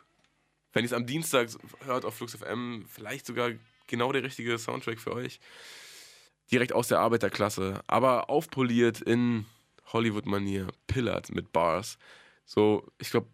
Wenn 0.73 0.85
ihr 0.85 0.87
es 0.87 0.93
am 0.93 1.07
Dienstag 1.07 1.49
hört 1.85 2.05
auf 2.05 2.15
Flux 2.17 2.37
FM, 2.37 2.85
vielleicht 2.89 3.27
sogar 3.27 3.51
genau 3.87 4.13
der 4.13 4.23
richtige 4.23 4.59
Soundtrack 4.59 5.01
für 5.01 5.13
euch. 5.15 5.41
Direkt 6.53 6.73
aus 6.73 6.87
der 6.89 7.01
Arbeiterklasse, 7.01 7.83
aber 7.89 8.31
aufpoliert 8.31 9.01
in 9.01 9.47
Hollywood-Manier, 9.93 10.69
pillert 10.87 11.35
mit 11.35 11.53
Bars. 11.53 11.99
So, 12.45 12.87
ich 12.99 13.11
glaube, 13.11 13.29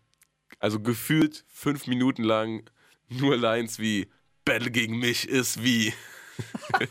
also 0.59 0.81
gefühlt 0.81 1.45
fünf 1.49 1.87
Minuten 1.87 2.23
lang 2.23 2.71
nur 3.09 3.37
Lines 3.37 3.79
wie 3.79 4.09
Battle 4.45 4.71
gegen 4.71 4.99
mich 4.99 5.29
ist 5.29 5.63
wie. 5.63 5.93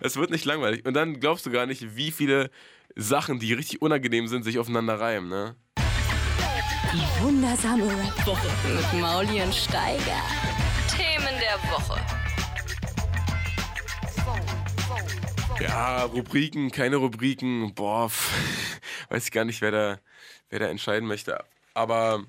es 0.00 0.16
wird 0.16 0.30
nicht 0.30 0.44
langweilig. 0.44 0.84
Und 0.86 0.94
dann 0.94 1.20
glaubst 1.20 1.46
du 1.46 1.50
gar 1.50 1.66
nicht, 1.66 1.96
wie 1.96 2.10
viele 2.10 2.50
Sachen, 2.94 3.38
die 3.38 3.52
richtig 3.52 3.82
unangenehm 3.82 4.28
sind, 4.28 4.44
sich 4.44 4.58
aufeinander 4.58 4.98
reimen, 5.00 5.28
ne? 5.28 5.56
Die 6.92 7.22
wundersame 7.22 7.84
Rap-Woche 7.84 8.48
mit 8.74 9.00
Mauli 9.00 9.42
und 9.42 9.54
Steiger. 9.54 10.22
Themen 10.88 11.38
der 11.40 11.58
Woche. 11.70 12.25
Ja, 15.60 16.04
Rubriken, 16.04 16.70
keine 16.70 16.96
Rubriken. 16.96 17.74
Boah, 17.74 18.08
pff, 18.10 18.80
weiß 19.08 19.24
ich 19.24 19.32
gar 19.32 19.44
nicht, 19.44 19.60
wer 19.60 19.70
da, 19.70 19.98
wer 20.50 20.58
da 20.60 20.66
entscheiden 20.66 21.08
möchte. 21.08 21.42
Aber 21.74 22.24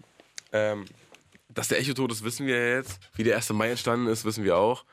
ähm, 0.53 0.85
dass 1.49 1.67
der 1.67 1.79
Echo 1.79 1.93
tot 1.93 2.11
ist, 2.11 2.23
wissen 2.23 2.45
wir 2.47 2.57
ja 2.57 2.75
jetzt. 2.77 2.99
Wie 3.15 3.23
der 3.23 3.35
1. 3.35 3.49
Mai 3.53 3.69
entstanden 3.69 4.07
ist, 4.07 4.25
wissen 4.25 4.43
wir 4.43 4.57
auch. 4.57 4.85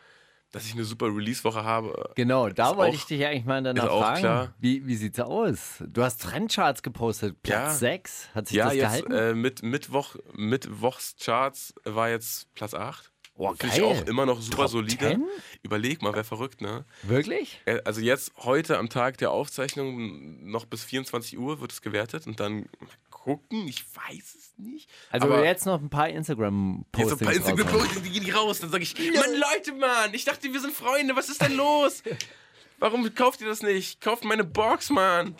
dass 0.53 0.66
ich 0.66 0.72
eine 0.74 0.85
super 0.85 1.07
Release-Woche 1.07 1.64
habe. 1.64 2.12
Genau, 2.14 2.49
da 2.49 2.76
wollte 2.76 2.93
auch- 2.93 2.95
ich 3.01 3.05
dich 3.07 3.24
eigentlich 3.26 3.45
mal 3.45 3.61
danach 3.62 3.87
fragen. 3.89 4.20
klar. 4.20 4.55
Wie, 4.61 4.87
wie 4.87 4.95
sieht's 4.95 5.18
aus? 5.18 5.82
Du 5.85 6.03
hast 6.05 6.22
Trendcharts 6.22 6.82
gepostet, 6.85 7.43
Platz 7.43 7.57
Ja. 7.59 7.70
6. 7.74 8.28
Hat 8.35 8.47
sich 8.49 8.57
Ja, 8.59 8.66
das 8.66 8.74
jetzt 8.74 8.82
gehalten? 9.07 9.12
äh, 9.12 9.35
mit 9.35 9.62
Mittwoch, 9.64 10.14
Mittwochscharts 10.32 11.74
war 11.85 12.09
jetzt 12.09 12.55
Platz 12.55 12.72
8. 12.74 13.11
oh, 13.37 13.55
Finde 13.55 13.76
ich 13.76 13.82
auch 13.82 14.07
immer 14.07 14.26
noch 14.26 14.41
super 14.41 14.62
Top 14.62 14.68
solide. 14.70 14.97
10? 14.97 15.24
Überleg 15.62 16.03
mal, 16.03 16.14
wer 16.14 16.24
verrückt, 16.24 16.61
ne? 16.61 16.85
Wirklich? 17.03 17.61
Äh, 17.64 17.80
Also 17.85 18.01
jetzt 18.01 18.32
heute 18.39 18.78
am 18.78 18.89
Tag 18.89 19.18
der 19.18 19.30
Aufzeichnung 19.30 20.51
noch 20.51 20.66
bis 20.66 20.85
24 20.85 21.39
Uhr 21.39 21.61
wird 21.61 21.72
es 21.72 21.82
gewertet 21.82 22.26
und 22.26 22.41
dann 22.41 22.61
mal 22.80 22.89
gucken, 23.11 23.66
ich 23.66 23.85
weiß 23.97 24.35
es 24.35 24.53
nicht. 24.59 24.91
Also 25.11 25.26
Aber 25.26 25.45
jetzt 25.45 25.64
noch 25.64 25.80
ein 25.80 25.89
paar 25.89 26.09
jetzt 26.09 26.16
Instagram-Postings. 26.18 27.09
so 27.11 27.16
ein 27.16 27.26
paar. 27.26 27.35
Instagram-Postings, 27.35 28.03
die 28.03 28.20
gehen 28.20 28.35
raus. 28.35 28.61
Dann 28.61 28.70
sage 28.70 28.82
ich, 28.82 28.95
Mann, 28.99 29.30
Leute, 29.32 29.72
Mann, 29.72 30.12
ich 30.12 30.24
dachte, 30.24 30.53
wir 30.53 30.61
sind 30.61 30.74
Freunde, 30.74 31.16
was 31.16 31.28
ist 31.28 31.41
denn 31.41 31.57
los? 31.57 32.03
Warum 32.78 33.14
kauft 33.14 33.41
ihr 33.41 33.47
das 33.47 33.62
nicht? 33.62 34.01
Kauft 34.01 34.24
meine 34.24 34.45
Box, 34.45 34.91
Mann. 34.91 35.35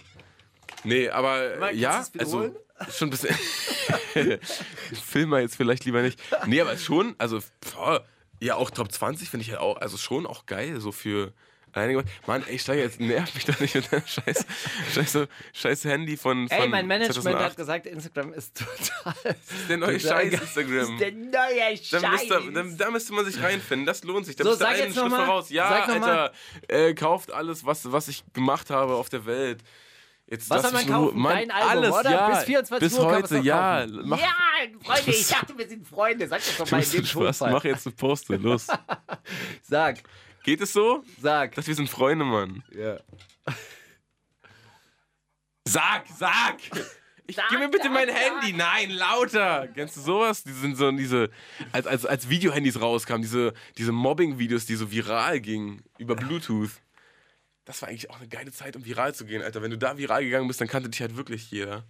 Nee, 0.85 1.09
aber 1.11 1.59
kannst 1.59 1.75
ja, 1.81 2.05
also 2.19 2.55
schon 2.91 3.09
ein 3.09 3.11
bisschen. 3.11 3.35
Film 5.05 5.31
mal 5.31 5.43
jetzt 5.43 5.57
vielleicht 5.57 5.85
lieber 5.85 6.03
nicht. 6.03 6.21
Nee, 6.47 6.61
aber 6.61 6.77
schon, 6.77 7.15
also 7.19 7.41
boah, 7.75 8.05
ja, 8.41 8.57
auch 8.57 8.71
Top 8.71 8.91
20 8.93 9.29
finde 9.31 9.43
ich 9.43 9.49
ja 9.53 9.61
auch, 9.61 9.77
also 9.79 9.97
schon 9.97 10.27
auch 10.27 10.47
geil, 10.47 10.81
so 10.81 10.93
für 10.93 11.33
einige. 11.73 12.05
Mann, 12.27 12.45
ey, 12.47 12.59
Steiger, 12.59 12.83
jetzt 12.83 13.01
nerv 13.01 13.35
mich 13.35 13.45
doch 13.47 13.59
nicht 13.59 13.75
mit 13.75 13.93
deinem 13.93 14.07
scheiß, 14.07 14.47
scheiß, 14.95 15.19
scheiß 15.53 15.85
Handy 15.85 16.17
von, 16.17 16.49
von 16.49 16.57
Ey, 16.59 16.69
mein 16.69 16.87
Management 16.87 17.23
2008. 17.23 17.45
hat 17.51 17.57
gesagt, 17.57 17.87
Instagram 17.87 18.33
ist 18.33 18.57
total. 18.57 19.15
Das 19.25 19.35
ist 19.61 19.69
der 19.69 19.77
neue 19.79 20.01
Scheiß. 20.01 20.33
Instagram. 20.33 20.77
Das 20.79 20.89
ist 20.91 21.01
der 21.01 21.13
neue 21.13 21.77
Scheiß. 21.77 21.91
Da 21.91 22.11
müsste, 22.11 22.53
da, 22.53 22.85
da 22.85 22.91
müsste 22.91 23.13
man 23.13 23.25
sich 23.25 23.43
reinfinden. 23.43 23.87
Das 23.87 24.05
lohnt 24.05 24.27
sich. 24.27 24.37
Da 24.37 24.45
So, 24.45 24.51
bist 24.51 24.61
du 24.61 24.65
sag 24.67 24.81
einen 24.81 24.95
Schritt 24.95 25.11
mal. 25.11 25.27
voraus. 25.27 25.51
Ja, 25.51 25.69
Alter, 25.85 26.33
äh, 26.69 26.95
kauft 26.95 27.33
alles, 27.33 27.65
was, 27.67 27.91
was 27.91 28.09
ich 28.09 28.25
gemacht 28.33 28.71
habe 28.71 28.95
auf 28.95 29.09
der 29.09 29.27
Welt. 29.27 29.63
Jetzt 30.27 30.49
Was 30.49 30.63
soll 30.63 30.73
man 30.73 30.87
kaufen? 30.87 31.19
Mann, 31.19 31.35
Dein 31.35 31.51
Album, 31.51 31.69
alles, 31.69 31.95
oder? 31.95 32.11
Ja, 32.11 32.29
Bis 32.31 32.45
24 32.45 32.89
bis 32.89 32.99
Uhr 32.99 33.07
heute, 33.07 33.39
ja. 33.39 33.87
Mach, 34.05 34.19
ja, 34.19 34.33
Freunde, 34.83 35.11
ich 35.11 35.29
dachte, 35.29 35.59
wir 35.59 35.69
sind 35.69 35.87
Freunde. 35.87 36.27
Sag 36.27 36.39
das 36.39 36.57
doch 36.57 36.71
mal 36.71 36.83
in 36.83 36.91
dem 36.91 37.05
Spaß. 37.05 37.39
Tonfall. 37.39 37.53
Mach 37.53 37.65
jetzt 37.65 37.87
eine 37.87 37.95
Poste. 37.95 38.37
Los. 38.37 38.67
Sag, 39.63 39.99
Geht 40.45 40.61
es 40.61 40.73
so? 40.75 41.03
sag. 41.21 41.55
Dass 41.55 41.67
wir 41.67 41.75
sind 41.75 41.89
Freunde, 41.89 42.25
Mann. 42.25 42.63
Ja. 42.75 42.99
Sag, 45.67 46.05
sag! 46.17 46.59
Ich, 47.27 47.39
gib 47.49 47.59
mir 47.59 47.71
bitte 47.71 47.89
mein 47.89 48.11
Handy. 48.11 48.53
Nein, 48.53 48.91
lauter. 48.91 49.67
Kennst 49.69 49.97
du 49.97 50.03
sowas? 50.03 50.45
Die 50.45 50.53
sind 50.53 50.77
so 50.77 50.93
diese, 50.93 51.31
als, 51.73 51.87
als, 51.87 52.05
als 52.05 52.29
Videohandys 52.29 52.79
rauskamen, 52.79 53.23
diese, 53.23 53.55
diese 53.79 53.93
Mobbing-Videos, 53.93 54.67
die 54.67 54.75
so 54.75 54.91
viral 54.91 55.41
gingen 55.41 55.83
über 55.97 56.17
Bluetooth. 56.17 56.83
Das 57.65 57.81
war 57.81 57.89
eigentlich 57.89 58.11
auch 58.11 58.19
eine 58.19 58.29
geile 58.29 58.53
Zeit, 58.53 58.77
um 58.77 58.85
viral 58.85 59.15
zu 59.15 59.25
gehen, 59.25 59.43
Alter. 59.43 59.63
Wenn 59.63 59.71
du 59.71 59.79
da 59.79 59.97
viral 59.97 60.25
gegangen 60.25 60.49
bist, 60.49 60.61
dann 60.61 60.69
kannte 60.69 60.91
dich 60.91 61.01
halt 61.01 61.17
wirklich 61.17 61.51
jeder. 61.51 61.85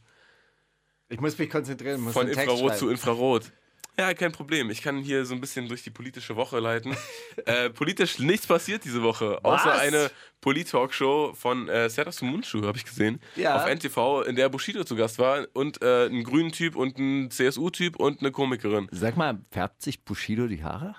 Ich 1.09 1.21
muss 1.21 1.37
mich 1.37 1.51
konzentrieren. 1.51 2.01
Muss 2.01 2.13
Von 2.13 2.29
Infrarot 2.29 2.77
zu. 2.77 2.89
Infrarot. 2.89 3.51
Ja, 3.97 4.13
kein 4.13 4.33
Problem. 4.33 4.71
Ich 4.71 4.83
kann 4.83 4.99
hier 4.99 5.25
so 5.25 5.35
ein 5.35 5.41
bisschen 5.41 5.69
durch 5.69 5.85
die 5.85 5.91
politische 5.91 6.35
Woche 6.35 6.59
leiten. 6.59 6.97
äh, 7.47 7.71
politisch 7.71 8.19
nichts 8.19 8.47
passiert 8.47 8.85
diese 8.85 9.03
Woche, 9.03 9.39
außer 9.45 9.67
Was? 9.67 9.79
eine 9.79 10.11
Polit-Talkshow 10.41 11.33
von 11.35 11.69
äh, 11.69 11.89
Serdas 11.89 12.21
Mundschuh, 12.21 12.67
habe 12.67 12.77
ich 12.77 12.85
gesehen. 12.85 13.21
Ja. 13.37 13.57
Auf 13.57 13.67
NTV, 13.67 14.23
in 14.27 14.35
der 14.35 14.49
Bushido 14.49 14.83
zu 14.83 14.97
Gast 14.97 15.19
war. 15.19 15.47
Und 15.53 15.81
äh, 15.83 16.07
ein 16.07 16.25
grünen 16.25 16.51
Typ 16.51 16.75
und 16.75 16.99
ein 16.99 17.31
CSU-Typ 17.31 17.97
und 17.97 18.21
eine 18.21 18.33
Komikerin. 18.33 18.89
Sag 18.91 19.17
mal, 19.17 19.39
färbt 19.53 19.83
sich 19.83 20.05
Bushido 20.05 20.49
die 20.49 20.65
Haare? 20.65 20.97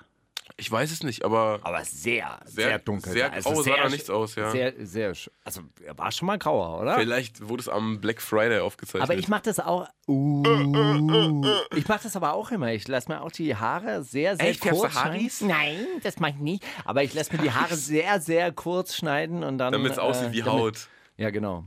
Ich 0.58 0.72
weiß 0.72 0.90
es 0.90 1.02
nicht, 1.02 1.22
aber 1.22 1.60
Aber 1.64 1.84
sehr, 1.84 2.40
Sehr- 2.46 2.68
sehr, 2.68 2.78
dunkel. 2.78 3.12
sehr 3.12 3.30
Also 3.30 3.50
grau 3.50 3.56
sah 3.56 3.62
sehr 3.64 3.76
da 3.76 3.82
sch- 3.84 3.90
nichts 3.90 4.08
aus, 4.10 4.34
ja. 4.36 4.50
Sehr, 4.50 4.72
sehr, 4.86 5.12
also 5.44 5.60
er 5.84 5.98
war 5.98 6.10
schon 6.12 6.24
mal 6.26 6.38
grauer, 6.38 6.80
oder? 6.80 6.96
vielleicht 6.98 7.46
wurde 7.46 7.60
es 7.60 7.68
am 7.68 8.00
Black 8.00 8.22
Friday 8.22 8.60
aufgezeichnet. 8.60 9.02
Aber 9.02 9.18
ich 9.18 9.28
mache 9.28 9.42
das 9.42 9.60
auch. 9.60 9.86
Uh, 10.08 10.42
ich 11.76 11.86
mache 11.88 12.04
das 12.04 12.16
aber 12.16 12.32
auch 12.32 12.50
immer. 12.52 12.72
Ich 12.72 12.88
lasse 12.88 13.10
mir 13.10 13.20
auch 13.20 13.30
die 13.32 13.54
Haare 13.54 14.02
sehr, 14.02 14.36
sehr 14.36 14.48
Echt? 14.48 14.60
Kurz 14.62 14.92
schneiden. 14.92 15.28
Nein, 15.40 15.86
das 16.02 16.18
mache 16.20 16.30
ich 16.32 16.38
nicht. 16.38 16.64
Aber 16.86 17.02
ich 17.02 17.12
lasse 17.12 17.36
mir 17.36 17.42
die 17.42 17.50
Haare 17.52 17.76
sehr, 17.76 18.20
sehr 18.20 18.50
kurz 18.52 18.94
schneiden 18.96 19.44
und 19.44 19.58
dann. 19.58 19.72
Damit 19.72 19.92
es 19.92 19.98
aussieht 19.98 20.32
wie 20.32 20.40
damit- 20.40 20.52
Haut. 20.60 20.88
Ja, 21.18 21.30
genau. 21.30 21.64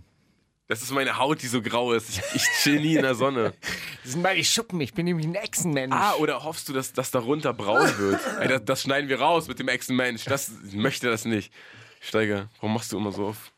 Das 0.69 0.83
ist 0.83 0.91
meine 0.91 1.17
Haut, 1.17 1.41
die 1.41 1.47
so 1.47 1.63
grau 1.63 1.93
ist. 1.93 2.09
Ich, 2.09 2.21
ich 2.35 2.43
chill 2.61 2.79
nie 2.79 2.95
in 2.95 3.01
der 3.01 3.15
Sonne. 3.15 3.53
Das 4.03 4.13
sind 4.13 4.21
meine 4.21 4.43
Schuppen. 4.43 4.79
Ich 4.81 4.93
bin 4.93 5.05
nämlich 5.05 5.27
ein 5.27 5.35
Echsenmensch. 5.35 5.93
Ah, 5.93 6.15
oder 6.15 6.43
hoffst 6.43 6.69
du, 6.69 6.73
dass 6.73 6.93
das 6.93 7.11
darunter 7.11 7.53
braun 7.53 7.85
wird? 7.97 8.19
Ey, 8.39 8.47
das, 8.47 8.63
das 8.65 8.81
schneiden 8.83 9.09
wir 9.09 9.19
raus 9.19 9.47
mit 9.47 9.59
dem 9.59 9.67
Echsenmensch. 9.67 10.23
Das 10.25 10.51
ich 10.67 10.75
möchte 10.75 11.09
das 11.09 11.25
nicht. 11.25 11.51
Steiger, 11.99 12.49
warum 12.55 12.73
machst 12.75 12.91
du 12.91 12.97
immer 12.97 13.11
so 13.11 13.27
auf, 13.27 13.51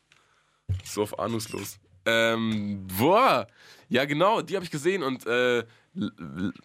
so 0.84 1.02
auf 1.02 1.18
anuslos? 1.18 1.78
Ähm, 2.04 2.86
boah. 2.98 3.46
Ja, 3.88 4.04
genau, 4.04 4.42
die 4.42 4.56
habe 4.56 4.64
ich 4.64 4.70
gesehen 4.70 5.02
und 5.02 5.26
äh, 5.26 5.64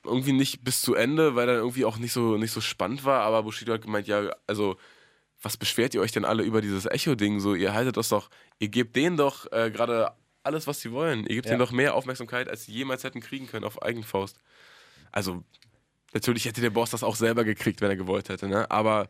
irgendwie 0.04 0.34
nicht 0.34 0.64
bis 0.64 0.82
zu 0.82 0.96
Ende, 0.96 1.36
weil 1.36 1.48
dann 1.48 1.58
irgendwie 1.58 1.86
auch 1.86 1.98
nicht 1.98 2.14
so, 2.14 2.38
nicht 2.38 2.52
so 2.52 2.62
spannend 2.62 3.06
war. 3.06 3.22
Aber 3.22 3.44
Bushido 3.44 3.74
hat 3.74 3.84
gemeint, 3.84 4.08
ja, 4.08 4.32
also, 4.48 4.78
was 5.42 5.56
beschwert 5.56 5.94
ihr 5.94 6.02
euch 6.02 6.12
denn 6.12 6.26
alle 6.26 6.44
über 6.44 6.62
dieses 6.62 6.86
Echo-Ding? 6.86 7.40
So, 7.40 7.54
ihr 7.54 7.74
haltet 7.74 7.96
das 7.96 8.10
doch, 8.10 8.30
ihr 8.60 8.70
gebt 8.70 8.96
denen 8.96 9.18
doch 9.18 9.50
äh, 9.52 9.70
gerade 9.72 10.14
alles, 10.48 10.66
was 10.66 10.82
sie 10.82 10.92
wollen. 10.92 11.22
Ihr 11.28 11.36
gebt 11.36 11.46
Ja. 11.46 11.52
denen 11.52 11.60
doch 11.60 11.72
mehr 11.72 11.94
Aufmerksamkeit, 11.94 12.50
als 12.50 12.64
sie 12.66 12.72
jemals 12.72 13.04
hätten 13.04 13.22
kriegen 13.22 13.46
können 13.48 13.64
auf 13.66 13.82
Eigenfaust. 13.84 14.40
Also, 15.12 15.44
natürlich 16.14 16.46
hätte 16.46 16.62
der 16.62 16.72
Boss 16.72 16.90
das 16.90 17.04
auch 17.04 17.16
selber 17.16 17.44
gekriegt, 17.44 17.82
wenn 17.82 17.90
er 17.92 17.96
gewollt 17.98 18.30
hätte, 18.30 18.48
ne? 18.48 18.70
Aber, 18.72 19.08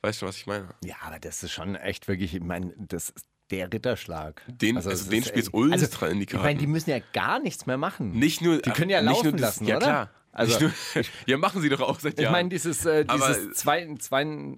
weißt 0.00 0.18
schon, 0.18 0.28
was 0.28 0.36
ich 0.36 0.46
meine? 0.46 0.68
Ja, 0.84 0.96
aber 1.02 1.18
das 1.20 1.42
ist 1.44 1.52
schon 1.52 1.76
echt 1.76 2.08
wirklich, 2.08 2.34
ich 2.34 2.42
meine, 2.42 2.74
das 2.76 3.10
ist 3.10 3.26
der 3.50 3.72
Ritterschlag. 3.72 4.42
Den- 4.48 4.76
also 4.76 4.90
es 4.90 5.08
den 5.08 5.22
spielt's 5.22 5.48
echt- 5.48 5.54
ultra 5.54 6.06
in 6.08 6.18
die 6.18 6.24
Ich 6.24 6.32
meine, 6.32 6.42
Karten. 6.44 6.58
die 6.58 6.66
müssen 6.66 6.90
ja 6.90 6.98
gar 7.12 7.38
nichts 7.38 7.66
mehr 7.66 7.76
machen. 7.76 8.12
Nicht 8.18 8.40
nur. 8.40 8.60
Die 8.62 8.70
können 8.70 8.90
ja 8.90 9.00
nicht 9.02 9.10
laufen 9.10 9.22
nur 9.24 9.32
das- 9.32 9.40
lassen, 9.42 9.66
ja, 9.66 9.76
oder? 9.76 9.86
Klar. 9.86 10.10
Also- 10.32 10.58
nur, 10.60 10.72
ja, 11.26 11.36
machen 11.36 11.60
sie 11.60 11.68
doch 11.68 11.80
auch 11.82 12.00
seit 12.00 12.14
Ich 12.14 12.20
Jahren. 12.20 12.32
meine, 12.32 12.48
dieses, 12.48 12.86
äh, 12.86 13.04
dieses 13.04 13.52
zwei, 13.52 13.94
zwei, 13.98 14.56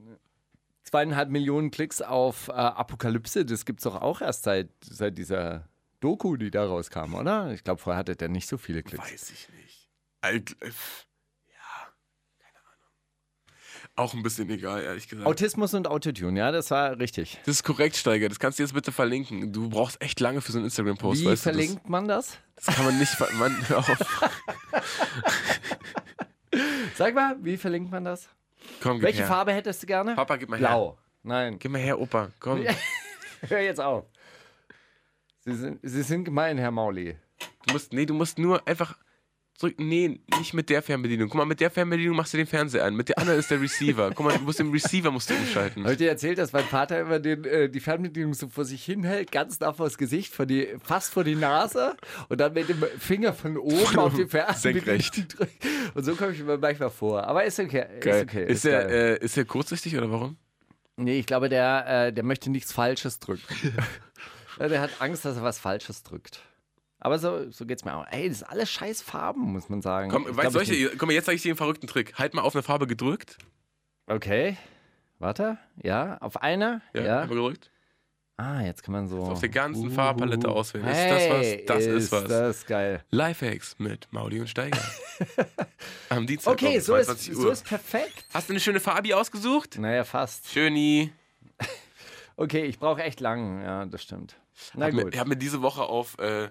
zweieinhalb 0.85 1.31
Millionen 1.31 1.71
Klicks 1.73 2.03
auf 2.03 2.49
äh, 2.49 2.53
Apokalypse, 2.53 3.45
das 3.45 3.65
gibt 3.65 3.81
es 3.81 3.85
doch 3.85 4.01
auch 4.01 4.21
erst 4.21 4.45
seit, 4.45 4.69
seit 4.85 5.19
dieser 5.19 5.67
Doku, 6.05 6.37
die 6.37 6.51
da 6.51 6.67
rauskam, 6.67 7.15
oder? 7.15 7.51
Ich 7.53 7.65
glaube, 7.65 7.81
vorher 7.81 7.99
hatte 7.99 8.15
der 8.15 8.29
nicht 8.29 8.47
so 8.47 8.59
viele 8.59 8.83
Klicks. 8.83 9.03
Weiß 9.11 9.31
ich 9.31 9.49
nicht. 9.59 9.89
Alt, 10.21 10.55
äh, 10.61 10.67
ja, 10.67 10.73
keine 12.39 12.59
Ahnung. 12.59 13.97
Auch 13.97 14.13
ein 14.13 14.23
bisschen 14.23 14.51
egal, 14.51 14.83
ehrlich 14.83 15.09
gesagt. 15.09 15.27
Autismus 15.27 15.73
und 15.73 15.89
Autotune, 15.89 16.39
ja, 16.39 16.53
das 16.53 16.71
war 16.71 16.99
richtig. 16.99 17.39
das 17.47 17.57
ist 17.57 17.63
korrekt, 17.65 17.97
Steiger. 17.97 18.29
Das 18.29 18.39
kannst 18.39 18.59
du 18.59 18.63
jetzt 18.65 18.75
bitte 18.75 18.93
verlinken. 18.93 19.51
Du 19.51 19.71
brauchst 19.71 19.99
echt 20.03 20.21
lange 20.21 20.43
für 20.43 20.53
so 20.53 20.59
einen 20.59 20.67
Instagram-Post. 20.67 21.23
Wie 21.25 21.37
verlinkt 21.39 21.89
man 21.89 22.07
das? 22.07 22.33
Du 22.33 22.37
das? 22.57 22.65
das 22.67 22.75
kann 22.77 22.85
man 22.85 22.99
nicht. 22.99 23.21
Man, 23.39 23.69
hör 23.69 23.79
auf. 23.79 24.31
Sag 26.97 27.15
mal, 27.15 27.37
wie 27.43 27.57
verlinkt 27.57 27.91
man 27.91 28.05
das? 28.05 28.29
Komm, 28.83 29.01
Welche 29.01 29.21
her. 29.21 29.27
Farbe 29.27 29.53
hättest 29.53 29.83
du 29.83 29.87
gerne? 29.87 30.15
Papa, 30.15 30.37
gib 30.37 30.51
mal 30.51 30.59
her. 30.59 30.69
Blau. 30.69 30.99
Nein, 31.23 31.59
Gib 31.59 31.73
mal 31.73 31.81
her, 31.81 31.99
Opa. 31.99 32.31
Komm. 32.41 32.63
hör 33.49 33.61
jetzt 33.61 33.81
auf. 33.81 34.05
Sie 35.45 35.55
sind, 35.55 35.79
Sie 35.83 36.03
sind 36.03 36.25
gemein, 36.25 36.59
Herr 36.59 36.71
Mauli. 36.71 37.17
Du 37.67 37.73
musst, 37.75 37.93
nee, 37.93 38.07
du 38.07 38.15
musst 38.15 38.39
nur 38.39 38.67
einfach 38.67 38.97
zurück. 39.55 39.75
Nee, 39.79 40.21
nicht 40.39 40.55
mit 40.55 40.71
der 40.71 40.81
Fernbedienung. 40.83 41.29
Guck 41.29 41.37
mal, 41.37 41.45
mit 41.45 41.61
der 41.61 41.71
Fernbedienung 41.71 42.17
machst 42.17 42.33
du 42.33 42.39
den 42.39 42.47
Fernseher 42.47 42.85
an. 42.85 42.97
Mit 42.97 43.11
der 43.11 43.19
anderen 43.19 43.39
ist 43.39 43.51
der 43.51 43.61
Receiver. 43.61 44.11
Guck 44.15 44.25
mal, 44.25 44.39
du 44.39 44.45
musst 44.45 44.59
den 44.59 44.71
Receiver 44.71 45.11
musst 45.11 45.29
du 45.29 45.35
umschalten. 45.35 45.83
Habe 45.83 45.93
ich 45.93 45.99
dir 45.99 46.09
erzählt, 46.09 46.39
dass 46.39 46.53
mein 46.53 46.65
Vater 46.65 46.99
immer 47.01 47.19
den, 47.19 47.45
äh, 47.45 47.69
die 47.69 47.81
Fernbedienung 47.81 48.33
so 48.33 48.49
vor 48.49 48.65
sich 48.65 48.83
hinhält, 48.85 49.33
ganz 49.33 49.61
nah 49.61 49.73
vor 49.75 49.87
das 49.87 49.99
Gesicht, 49.99 50.35
vor 50.35 50.47
die, 50.47 50.69
fast 50.83 51.13
vor 51.13 51.25
die 51.25 51.35
Nase 51.35 51.95
und 52.31 52.41
dann 52.41 52.55
mit 52.55 52.69
dem 52.71 52.83
Finger 52.99 53.35
von 53.35 53.59
oben 53.59 53.99
auf 53.99 54.15
die 54.15 54.25
Fernbedienung 54.29 54.55
Senkrecht. 54.57 55.39
drückt. 55.39 55.53
Und 55.95 56.05
so 56.05 56.15
komme 56.17 56.33
ich 56.33 56.43
mir 56.43 56.57
manchmal 56.57 56.91
vor. 56.91 57.27
Aber 57.27 57.45
ist 57.45 57.61
okay. 57.61 57.85
Geil. 58.01 58.15
Ist 58.17 58.23
okay. 58.23 58.47
Ist, 58.47 58.65
geil. 58.65 59.19
äh, 59.21 59.25
ist 59.25 59.37
der 59.37 59.45
kurzsichtig 59.45 59.97
oder 59.97 60.11
warum? 60.11 60.37
nee, 60.97 61.19
ich 61.19 61.27
glaube, 61.27 61.49
der, 61.49 62.07
äh, 62.07 62.13
der 62.13 62.25
möchte 62.25 62.51
nichts 62.51 62.73
Falsches 62.73 63.19
drücken. 63.19 63.43
Ja, 64.59 64.69
der 64.69 64.81
hat 64.81 64.91
Angst, 65.01 65.25
dass 65.25 65.37
er 65.37 65.43
was 65.43 65.59
Falsches 65.59 66.03
drückt. 66.03 66.41
Aber 67.01 67.19
so, 67.19 67.51
so 67.51 67.67
geht's 67.67 67.85
mir 67.85 67.95
auch. 67.97 68.07
Ey, 68.11 68.29
das 68.29 68.39
ist 68.39 68.43
alles 68.45 68.71
scheiß 68.71 69.03
Farben, 69.03 69.53
muss 69.53 69.69
man 69.69 69.83
sagen. 69.83 70.11
Komm, 70.11 70.27
Ich 70.31 70.37
weißt 70.37 70.53
solche- 70.53 70.97
komm 70.97 71.11
jetzt 71.11 71.27
zeige 71.27 71.37
ich 71.37 71.43
dir 71.43 71.51
einen 71.51 71.57
verrückten 71.59 71.87
Trick. 71.87 72.15
Halt 72.19 72.33
mal 72.35 72.43
auf 72.43 72.55
eine 72.55 72.63
Farbe 72.63 72.87
gedrückt. 72.87 73.37
Okay. 74.07 74.57
Warte. 75.19 75.59
Ja, 75.83 76.19
auf 76.19 76.43
einer. 76.43 76.81
Ja, 76.95 77.03
Ja. 77.03 77.13
einmal 77.21 77.29
gedrückt. 77.37 77.71
Ah, 78.37 78.63
jetzt 78.63 78.83
kann 78.83 78.93
man 78.93 79.07
so. 79.07 79.19
Auf 79.21 79.39
der 79.41 79.49
ganzen 79.49 79.87
Uhuhu. 79.87 79.95
Farbpalette 79.95 80.49
auswählen. 80.49 80.87
Ist 80.89 80.97
das 81.09 81.23
Hey, 81.23 81.59
was? 81.61 81.67
Das 81.67 81.87
ist 81.87 82.05
ist 82.05 82.13
was. 82.13 82.25
Das 82.25 82.67
geil. 82.67 83.05
Lifehacks 83.11 83.77
mit 83.79 84.09
Mauli 84.11 84.41
und 84.41 84.49
Steiger. 84.49 84.81
Am 86.09 86.27
Dienstag 86.27 86.55
Okay, 86.55 86.81
so 86.81 86.97
ist, 86.97 87.07
22 87.07 87.35
so 87.37 87.51
ist 87.51 87.65
perfekt. 87.65 88.25
Hast 88.35 88.49
du 88.49 88.55
eine 88.55 88.61
schöne 88.61 88.81
Fabi 88.81 89.15
ausgesucht? 89.15 89.79
Naja, 89.79 90.05
fast. 90.05 90.49
Schöni. 90.51 91.13
Okay, 92.37 92.65
ich 92.65 92.81
brauche 92.81 93.01
echt 93.01 93.21
lang. 93.21 93.63
Ja, 93.63 93.87
das 93.87 94.03
stimmt. 94.03 94.35
Na 94.75 94.87
Hab 94.87 94.93
mir- 94.95 95.05
gut. 95.05 95.15
Ich 95.15 95.21
habe 95.21 95.29
mir 95.31 95.37
diese 95.37 95.63
Woche 95.63 95.83
auf, 95.83 96.19
äh, 96.19 96.51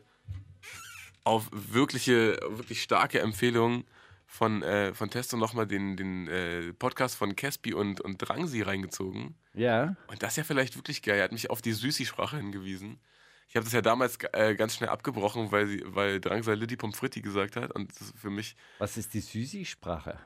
auf 1.23 1.49
wirkliche, 1.51 2.37
wirklich 2.49 2.81
starke 2.83 3.19
Empfehlungen 3.19 3.85
von, 4.25 4.61
äh, 4.63 4.93
von 4.93 5.09
Testo 5.09 5.37
nochmal 5.37 5.67
den, 5.67 5.95
den 5.95 6.27
äh, 6.27 6.73
Podcast 6.73 7.15
von 7.15 7.35
Caspi 7.35 7.73
und, 7.73 8.01
und 8.01 8.17
Drangsi 8.17 8.61
reingezogen. 8.61 9.35
Ja. 9.53 9.95
Und 10.07 10.23
das 10.23 10.31
ist 10.33 10.37
ja 10.37 10.43
vielleicht 10.43 10.75
wirklich 10.75 11.01
geil. 11.01 11.17
Er 11.17 11.23
hat 11.25 11.31
mich 11.31 11.49
auf 11.49 11.61
die 11.61 11.73
Süßi-Sprache 11.73 12.37
hingewiesen. 12.37 12.99
Ich 13.47 13.55
habe 13.55 13.63
das 13.65 13.73
ja 13.73 13.81
damals 13.81 14.17
äh, 14.33 14.55
ganz 14.55 14.75
schnell 14.75 14.89
abgebrochen, 14.89 15.51
weil, 15.51 15.67
sie, 15.67 15.83
weil 15.85 16.19
Drangsal 16.19 16.55
Liddy 16.55 16.75
Pommes 16.75 16.97
frites 16.97 17.21
gesagt 17.21 17.55
hat. 17.55 17.71
Und 17.73 17.91
das 17.91 18.01
ist 18.01 18.17
für 18.17 18.31
mich, 18.31 18.55
Was 18.79 18.97
ist 18.97 19.13
die 19.13 19.19
Süßi-Sprache? 19.21 20.17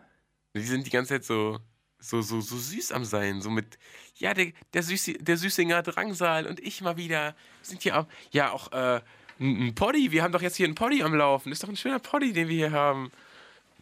die 0.56 0.62
sind 0.64 0.88
die 0.88 0.92
ganze 0.92 1.10
Zeit 1.16 1.24
so, 1.26 1.60
so, 2.00 2.22
so, 2.22 2.42
so 2.42 2.58
süß 2.58 2.92
am 2.92 3.06
Sein. 3.06 3.42
So 3.42 3.50
mit, 3.50 3.78
ja, 4.16 4.34
der, 4.34 4.52
der, 4.74 4.84
Süßi, 4.84 5.18
der 5.20 5.38
Süßinger 5.38 5.82
Drangsal 5.84 6.46
und 6.46 6.60
ich 6.60 6.82
mal 6.82 6.98
wieder 6.98 7.36
sind 7.62 7.84
hier 7.84 8.00
auch, 8.00 8.06
ja, 8.32 8.52
auch 8.52 8.72
äh, 8.72 9.02
ein, 9.40 9.68
ein 9.68 9.76
Poddy. 9.76 10.12
Wir 10.12 10.24
haben 10.24 10.32
doch 10.32 10.42
jetzt 10.42 10.56
hier 10.56 10.66
einen 10.66 10.76
Poddy 10.76 11.04
am 11.04 11.14
Laufen. 11.14 11.52
Ist 11.52 11.64
doch 11.64 11.70
ein 11.70 11.78
schöner 11.78 12.00
Poddy, 12.00 12.34
den 12.34 12.48
wir 12.48 12.56
hier 12.56 12.72
haben. 12.72 13.12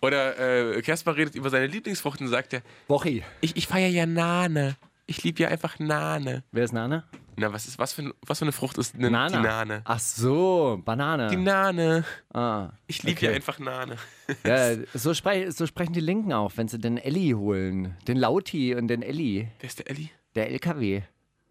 Oder 0.01 0.75
äh, 0.75 0.81
Caspar 0.81 1.15
redet 1.15 1.35
über 1.35 1.49
seine 1.49 1.67
Lieblingsfrucht 1.67 2.21
und 2.21 2.27
sagt 2.27 2.53
er, 2.53 2.61
Wochi. 2.87 3.23
ich, 3.41 3.55
ich 3.55 3.67
feiere 3.67 3.89
ja 3.89 4.05
Nane. 4.05 4.77
Ich 5.07 5.23
liebe 5.23 5.43
ja 5.43 5.49
einfach 5.49 5.79
Nane. 5.79 6.43
Wer 6.51 6.65
ist 6.65 6.73
Nane? 6.73 7.03
Na, 7.37 7.51
was, 7.51 7.67
ist, 7.67 7.77
was, 7.79 7.93
für, 7.93 8.13
was 8.25 8.39
für 8.39 8.45
eine 8.45 8.51
Frucht 8.51 8.77
ist 8.77 8.95
eine, 8.95 9.09
Nana. 9.11 9.37
die 9.37 9.43
Nane? 9.43 9.81
Ach 9.85 9.99
so, 9.99 10.81
Banane. 10.85 11.27
Die 11.27 11.35
Nane. 11.37 12.05
ah. 12.33 12.69
Ich 12.87 13.03
liebe 13.03 13.17
Okay. 13.17 13.25
ja 13.27 13.31
einfach 13.33 13.59
Nane. 13.59 13.97
Ja, 14.45 14.75
so, 14.93 15.13
sprech, 15.13 15.53
so 15.53 15.65
sprechen 15.65 15.93
die 15.93 15.99
Linken 15.99 16.31
auch, 16.33 16.51
wenn 16.55 16.67
sie 16.67 16.79
den 16.79 16.97
Elli 16.97 17.31
holen. 17.31 17.95
Den 18.07 18.17
Lauti 18.17 18.73
und 18.75 18.87
den 18.87 19.01
Elli. 19.01 19.47
Wer 19.59 19.67
ist 19.67 19.79
der 19.79 19.89
Elli? 19.89 20.09
Der 20.35 20.49
LKW. 20.51 21.01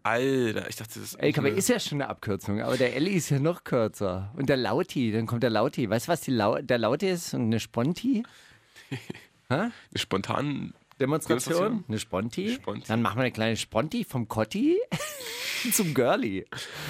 Alter, 0.03 0.69
ich 0.69 0.75
dachte, 0.75 0.99
das 0.99 1.13
ist. 1.13 1.15
LKW 1.15 1.49
ist 1.49 1.67
ja 1.69 1.79
schon 1.79 1.99
eine 2.01 2.09
Abkürzung, 2.09 2.61
aber 2.61 2.77
der 2.77 2.95
Elli 2.95 3.11
ist 3.11 3.29
ja 3.31 3.39
noch 3.39 3.63
kürzer. 3.63 4.31
Und 4.35 4.49
der 4.49 4.57
Lauti, 4.57 5.11
dann 5.11 5.25
kommt 5.25 5.41
der 5.41 5.49
Lauti. 5.49 5.89
Weißt 5.89 6.07
du, 6.07 6.11
was 6.11 6.27
Lau 6.27 6.61
der 6.61 6.77
Lauti 6.77 7.09
ist? 7.09 7.33
Und 7.33 7.45
eine 7.45 7.59
Sponti? 7.59 8.23
eine 9.49 9.71
spontan. 9.95 10.73
Demonstration? 10.99 11.83
Eine 11.87 11.99
Sponti? 11.99 12.53
Sponti. 12.55 12.87
Dann 12.87 13.01
machen 13.01 13.17
wir 13.17 13.23
eine 13.23 13.31
kleine 13.31 13.57
Sponti 13.57 14.03
vom 14.05 14.27
Cotti 14.27 14.77
zum 15.73 15.93
Girlie. 15.93 16.45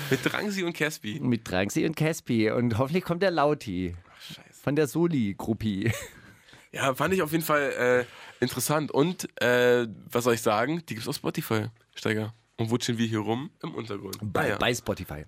Mit 0.09 0.19
Drangsi 0.23 0.63
und 0.63 0.73
Caspi. 0.73 1.19
Mit 1.21 1.49
Drangsi 1.49 1.85
und 1.85 1.95
Caspi. 1.95 2.51
Und 2.51 2.77
hoffentlich 2.77 3.03
kommt 3.03 3.23
der 3.23 3.31
Lauti. 3.31 3.95
Scheiße. 4.19 4.61
Von 4.63 4.75
der 4.75 4.87
Soli-Gruppie. 4.87 5.91
Ja, 6.71 6.93
fand 6.93 7.13
ich 7.13 7.21
auf 7.21 7.31
jeden 7.31 7.43
Fall 7.43 8.05
äh, 8.39 8.43
interessant. 8.43 8.91
Und 8.91 9.29
äh, 9.41 9.87
was 10.11 10.23
soll 10.25 10.33
ich 10.35 10.41
sagen? 10.41 10.83
Die 10.87 10.95
gibt's 10.95 11.07
auf 11.07 11.15
Spotify, 11.15 11.67
Steiger. 11.95 12.33
Und 12.57 12.69
wutschen 12.69 12.97
wir 12.97 13.05
hier 13.07 13.19
rum 13.19 13.49
im 13.63 13.73
Untergrund. 13.75 14.17
Bei, 14.21 14.41
Ah, 14.41 14.47
ja. 14.49 14.57
bei 14.57 14.73
Spotify. 14.73 15.25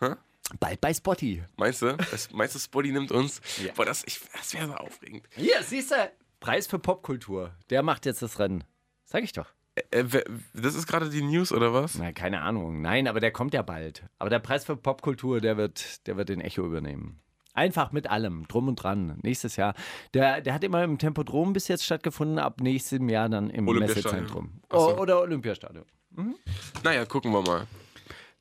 Hä? 0.00 0.14
Bald 0.60 0.80
bei 0.80 0.94
Spotty. 0.94 1.42
Meinst 1.56 1.82
du? 1.82 1.96
Das, 2.10 2.30
meinst 2.32 2.54
du, 2.54 2.58
Spotty 2.60 2.92
nimmt 2.92 3.10
uns? 3.10 3.40
Ja. 3.64 3.72
Boah, 3.74 3.84
das, 3.84 4.04
ich- 4.06 4.20
das 4.32 4.54
wäre 4.54 4.68
so 4.68 4.74
aufregend. 4.74 5.24
Hier, 5.34 5.60
siehst 5.62 5.90
du? 5.90 5.96
Preis 6.40 6.66
für 6.66 6.78
Popkultur. 6.78 7.52
Der 7.70 7.82
macht 7.82 8.06
jetzt 8.06 8.22
das 8.22 8.38
Rennen. 8.38 8.64
Sag 9.04 9.22
ich 9.22 9.32
doch. 9.32 9.46
Äh, 9.90 10.04
wer- 10.06 10.24
das 10.54 10.74
ist 10.74 10.86
gerade 10.86 11.10
die 11.10 11.22
News, 11.22 11.52
oder 11.52 11.72
was? 11.74 11.96
Na, 11.98 12.12
keine 12.12 12.40
Ahnung. 12.42 12.80
Nein, 12.80 13.08
aber 13.08 13.20
der 13.20 13.30
kommt 13.30 13.52
ja 13.54 13.62
bald. 13.62 14.04
Aber 14.18 14.30
der 14.30 14.38
Preis 14.38 14.64
für 14.64 14.76
Popkultur, 14.76 15.40
der 15.40 15.56
wird, 15.56 16.06
der 16.06 16.16
wird 16.16 16.28
den 16.28 16.40
Echo 16.40 16.64
übernehmen. 16.64 17.20
Einfach 17.52 17.90
mit 17.92 18.08
allem, 18.10 18.46
drum 18.48 18.68
und 18.68 18.76
dran. 18.76 19.18
Nächstes 19.22 19.56
Jahr. 19.56 19.74
Der, 20.12 20.42
der 20.42 20.52
hat 20.54 20.62
immer 20.64 20.84
im 20.84 20.98
Tempodrom 20.98 21.54
bis 21.54 21.68
jetzt 21.68 21.84
stattgefunden, 21.84 22.38
ab 22.38 22.60
nächstem 22.60 23.08
Jahr 23.08 23.28
dann 23.30 23.48
im. 23.48 23.64
Messezentrum. 23.64 24.60
So. 24.70 24.98
Oder 24.98 25.20
Olympiastadion. 25.22 25.84
Naja, 26.84 27.04
gucken 27.06 27.32
wir 27.32 27.42
mal. 27.42 27.66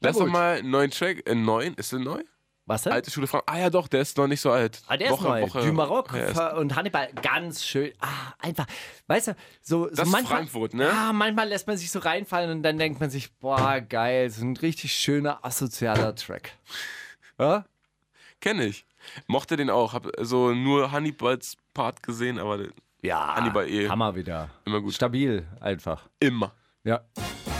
Lass 0.02 0.18
doch 0.18 0.28
mal 0.28 0.58
einen 0.60 0.70
neuen 0.70 0.92
Track. 0.92 1.28
Äh, 1.30 1.36
neuen? 1.36 1.74
Ist 1.76 1.92
der 1.94 2.00
neu? 2.00 2.22
Was 2.68 2.82
denn? 2.82 2.94
Alte 2.94 3.12
Schule 3.12 3.28
fragen. 3.28 3.44
Ah 3.48 3.60
ja, 3.60 3.70
doch, 3.70 3.88
der 3.88 4.02
ist 4.02 4.18
noch 4.18 4.26
nicht 4.26 4.42
so 4.42 4.50
alt. 4.52 4.82
Ah, 4.88 4.98
der 4.98 5.12
ist 5.14 5.22
neu. 5.22 5.46
du 5.48 5.72
Maroc 5.72 6.12
Ja, 6.14 6.56
und 6.56 6.76
Hannibal, 6.76 7.10
ganz 7.22 7.64
schön. 7.64 7.94
Ah, 8.00 8.34
einfach. 8.40 8.66
Weißt 9.06 9.28
du, 9.28 9.36
so, 9.62 9.84
so 9.84 9.90
Das 9.90 10.08
ist 10.08 10.12
manchmal, 10.12 10.38
Frankfurt, 10.40 10.74
ne? 10.74 10.86
Ja, 10.86 11.14
manchmal 11.14 11.48
lässt 11.48 11.68
man 11.68 11.78
sich 11.78 11.92
so 11.92 12.00
reinfallen 12.00 12.50
und 12.50 12.64
dann 12.64 12.80
denkt 12.80 13.00
man 13.00 13.12
sich, 13.12 13.32
boah, 13.36 13.82
geil, 13.82 14.32
so 14.32 14.44
ein 14.44 14.58
richtig 14.58 14.94
schöner 14.94 15.46
asozialer 15.46 16.16
Track. 16.16 16.54
Ja? 17.38 17.66
Kenn 18.42 18.60
ich. 18.60 18.86
Mochte 19.28 19.58
den 19.58 19.70
auch. 19.70 19.94
Hab 19.94 20.08
so 20.22 20.52
nur 20.52 20.92
Hannibals 20.92 21.58
Part 21.76 22.02
gesehen, 22.02 22.40
aber 22.40 22.60
Ja, 23.02 23.36
Hannibal 23.36 23.70
eh. 23.70 23.88
Hammer 23.90 24.16
wieder. 24.16 24.50
Immer 24.66 24.82
gut. 24.82 24.94
Stabil, 24.96 25.46
einfach. 25.62 26.02
immer. 26.20 26.52
Ja. 26.84 27.02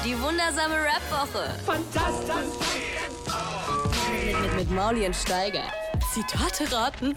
Die 0.04 0.20
wundersame 0.20 0.76
Rap-Woche. 0.76 1.50
Fantastisch. 1.66 3.55
Mit, 4.66 4.70
mit, 4.70 4.70
mit 4.70 4.72
Mauli 4.72 5.06
und 5.06 5.16
Steiger. 5.16 5.64
Zitate 6.14 6.72
raten. 6.72 7.16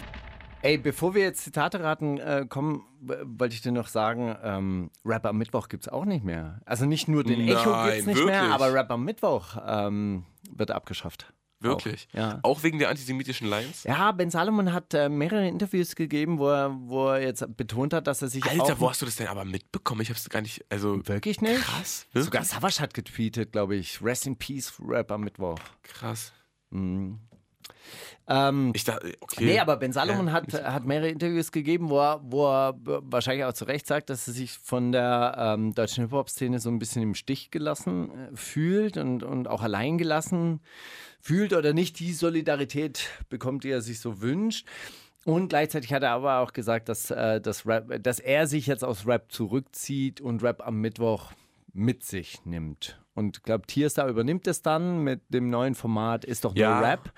Ey, 0.63 0.77
bevor 0.77 1.15
wir 1.15 1.23
jetzt 1.23 1.45
Zitate 1.45 1.83
raten 1.83 2.19
äh, 2.19 2.47
kommen, 2.49 2.85
wollte 3.01 3.55
ich 3.55 3.63
dir 3.63 3.73
noch 3.73 3.87
sagen, 3.87 4.37
ähm, 4.43 4.91
Rap 5.05 5.25
am 5.25 5.39
Mittwoch 5.39 5.69
gibt 5.69 5.85
es 5.85 5.89
auch 5.93 6.05
nicht 6.05 6.25
mehr. 6.25 6.61
Also 6.67 6.85
nicht 6.85 7.09
nur 7.09 7.25
den 7.25 7.49
Echo 7.49 7.71
Nein, 7.71 7.87
gibt 7.87 8.01
es 8.01 8.07
nicht 8.07 8.25
mehr, 8.25 8.43
wirklich? 8.43 8.53
aber 8.53 8.75
Rap 8.75 8.91
am 8.91 9.05
Mittwoch 9.05 9.57
ähm, 9.67 10.25
wird 10.51 10.71
abgeschafft. 10.73 11.33
Wirklich. 11.61 12.09
Auch, 12.13 12.19
ja. 12.19 12.39
Auch 12.43 12.63
wegen 12.63 12.79
der 12.79 12.89
antisemitischen 12.91 13.49
Lines? 13.49 13.85
Ja, 13.85 14.13
Ben 14.13 14.31
Salomon 14.31 14.73
hat 14.73 14.93
äh, 14.95 15.09
mehrere 15.09 15.47
Interviews 15.49 15.97
gegeben, 15.97 16.39
wo 16.39 16.49
er, 16.49 16.77
wo 16.83 17.09
er 17.09 17.23
jetzt 17.23 17.45
betont 17.57 17.93
hat, 17.95 18.07
dass 18.07 18.23
er 18.23 18.29
sich 18.29 18.45
Alter, 18.45 18.75
auch 18.75 18.81
wo 18.81 18.91
hast 18.91 19.03
du 19.03 19.07
das 19.07 19.17
denn 19.17 19.27
aber 19.27 19.45
mitbekommen? 19.45 20.03
Ich 20.03 20.11
hab's 20.11 20.29
gar 20.29 20.41
nicht. 20.43 20.65
Also, 20.71 21.07
wirklich 21.07 21.41
nicht. 21.41 21.61
krass. 21.63 22.07
Wirklich? 22.13 22.25
Sogar 22.27 22.45
Savage 22.45 22.81
hat 22.81 22.95
getweetet, 22.95 23.53
glaube 23.53 23.75
ich. 23.77 24.03
Rest 24.03 24.27
in 24.27 24.37
Peace, 24.37 24.75
Rap 24.81 25.11
am 25.11 25.23
Mittwoch. 25.23 25.59
krass. 25.83 26.33
Ähm, 28.29 28.73
Ich 28.75 28.85
dachte, 28.85 29.13
okay. 29.21 29.45
Nee, 29.45 29.59
aber 29.59 29.77
Ben 29.77 29.93
Salomon 29.93 30.27
Ja, 30.27 30.33
hat, 30.33 30.53
hat 30.53 30.85
mehrere 30.85 31.09
Interviews 31.09 31.51
gegeben, 31.51 31.89
wo 31.89 31.99
er, 32.01 32.21
wo 32.23 32.47
er 32.47 32.75
wahrscheinlich 32.85 33.45
auch 33.45 33.55
zu 33.55 33.65
Recht 33.65 33.87
sagt, 33.87 34.11
dass 34.11 34.29
er 34.29 34.35
sich 34.35 34.53
von 34.53 34.93
der 34.93 35.35
ähm, 35.39 35.75
deutschen 35.75 36.05
Hip-Hop-Szene 36.05 36.59
so 36.59 36.71
ein 36.71 36.79
bisschen 36.79 37.03
im 37.03 37.15
Stich 37.15 37.51
gelassen 37.51 38.11
äh, 38.11 38.37
fühlt 38.37 38.99
und, 38.99 39.23
und 39.23 39.49
auch 39.49 39.63
allein 39.63 39.97
gelassen 39.97 40.61
fühlt 41.21 41.53
oder 41.53 41.73
nicht 41.73 41.99
die 42.01 42.13
Solidarität 42.13 43.09
bekommt, 43.29 43.65
die 43.65 43.71
er 43.71 43.81
sich 43.81 44.01
so 44.01 44.21
wünscht. 44.21 44.67
Und 45.25 45.49
gleichzeitig 45.49 45.93
hat 45.93 46.03
er 46.03 46.13
aber 46.13 46.39
auch 46.39 46.53
gesagt, 46.53 46.89
dass, 46.89 47.11
äh, 47.11 47.41
dass, 47.41 47.67
Rap, 47.67 48.03
dass 48.03 48.19
er 48.21 48.47
sich 48.47 48.67
jetzt 48.67 48.85
aus 48.85 49.07
Rap 49.07 49.31
zurückzieht 49.33 50.21
und 50.21 50.43
Rap 50.43 50.67
am 50.67 50.81
Mittwoch 50.81 51.33
mit 51.73 52.05
sich 52.05 52.45
nimmt. 52.45 52.99
Und 53.19 53.39
ich 53.39 53.43
glaube, 53.43 53.67
Tierstar 53.67 54.09
übernimmt 54.09 54.47
es 54.47 54.63
dann 54.63 55.03
mit 55.03 55.21
dem 55.29 55.51
neuen 55.51 55.75
Format 55.75 56.25
Ist 56.25 56.45
doch 56.45 56.55
nur 56.55 56.63
Ja. 56.63 56.79
Rap. 56.79 57.13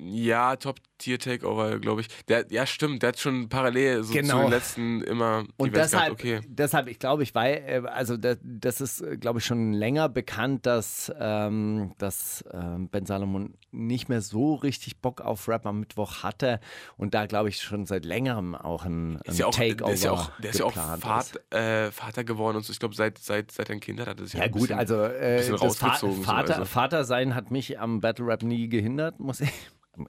Ja, 0.00 0.56
Top-Tier-Takeover, 0.98 1.78
glaube 1.78 2.02
ich. 2.02 2.08
Der, 2.26 2.46
ja, 2.50 2.66
stimmt, 2.66 3.02
der 3.02 3.08
hat 3.10 3.18
schon 3.18 3.48
parallel 3.48 4.02
so 4.02 4.12
Genau. 4.12 4.36
zu 4.36 4.40
den 4.42 4.50
letzten 4.50 5.02
immer 5.02 5.44
die 5.44 5.48
Und 5.56 5.76
deshalb. 5.76 6.12
Okay. 6.12 6.40
deshalb, 6.48 6.88
ich 6.88 6.98
glaube, 6.98 7.22
ich 7.22 7.34
weiß, 7.34 7.60
äh, 7.66 7.82
also 7.86 8.16
das, 8.16 8.38
das 8.42 8.80
ist, 8.80 9.04
glaube 9.20 9.38
ich, 9.38 9.44
schon 9.44 9.72
länger 9.72 10.08
bekannt, 10.08 10.66
dass, 10.66 11.12
ähm, 11.18 11.92
dass 11.98 12.44
ähm, 12.52 12.88
Ben 12.88 13.06
Salomon 13.06 13.54
nicht 13.70 14.08
mehr 14.08 14.20
so 14.20 14.54
richtig 14.54 15.00
Bock 15.00 15.20
auf 15.20 15.46
Rap 15.48 15.66
am 15.66 15.80
Mittwoch 15.80 16.22
hatte 16.22 16.58
und 16.96 17.14
da, 17.14 17.26
glaube 17.26 17.48
ich, 17.50 17.60
schon 17.60 17.86
seit 17.86 18.04
längerem 18.04 18.54
auch 18.54 18.84
ein, 18.84 19.16
ein 19.16 19.22
Ist 19.26 19.38
ja 19.38 19.46
auch, 19.46 19.54
Takeover 19.54 19.84
der 19.86 19.94
ist 19.94 20.04
ja 20.04 20.12
auch, 20.12 20.30
der 20.40 20.50
ist 20.50 20.58
ja 20.58 20.64
auch 20.64 20.72
Vater, 20.72 21.40
äh, 21.86 21.90
Vater 21.92 22.24
geworden 22.24 22.56
und 22.56 22.64
so. 22.64 22.72
Ich 22.72 22.80
glaube, 22.80 22.94
seit, 22.94 23.18
seit, 23.18 23.50
seit 23.52 23.70
ein 23.70 23.80
Kind 23.80 24.00
hat, 24.00 24.18
er 24.18 24.26
sich 24.26 24.34
Ja 24.34 24.44
ein 24.44 24.50
gut, 24.50 24.62
bisschen, 24.62 24.78
also 24.78 24.96
äh, 24.96 25.48
rausgezogen. 25.50 26.16
so, 26.16 26.22
Vater, 26.22 26.54
also. 26.54 26.64
Vater 26.64 27.04
sein 27.04 27.34
hat 27.34 27.50
mich 27.50 27.78
am 27.78 28.00
Battle 28.00 28.26
Rap 28.26 28.42
nie 28.42 28.68
gehindert, 28.68 29.20
muss 29.20 29.40
ich. 29.40 29.50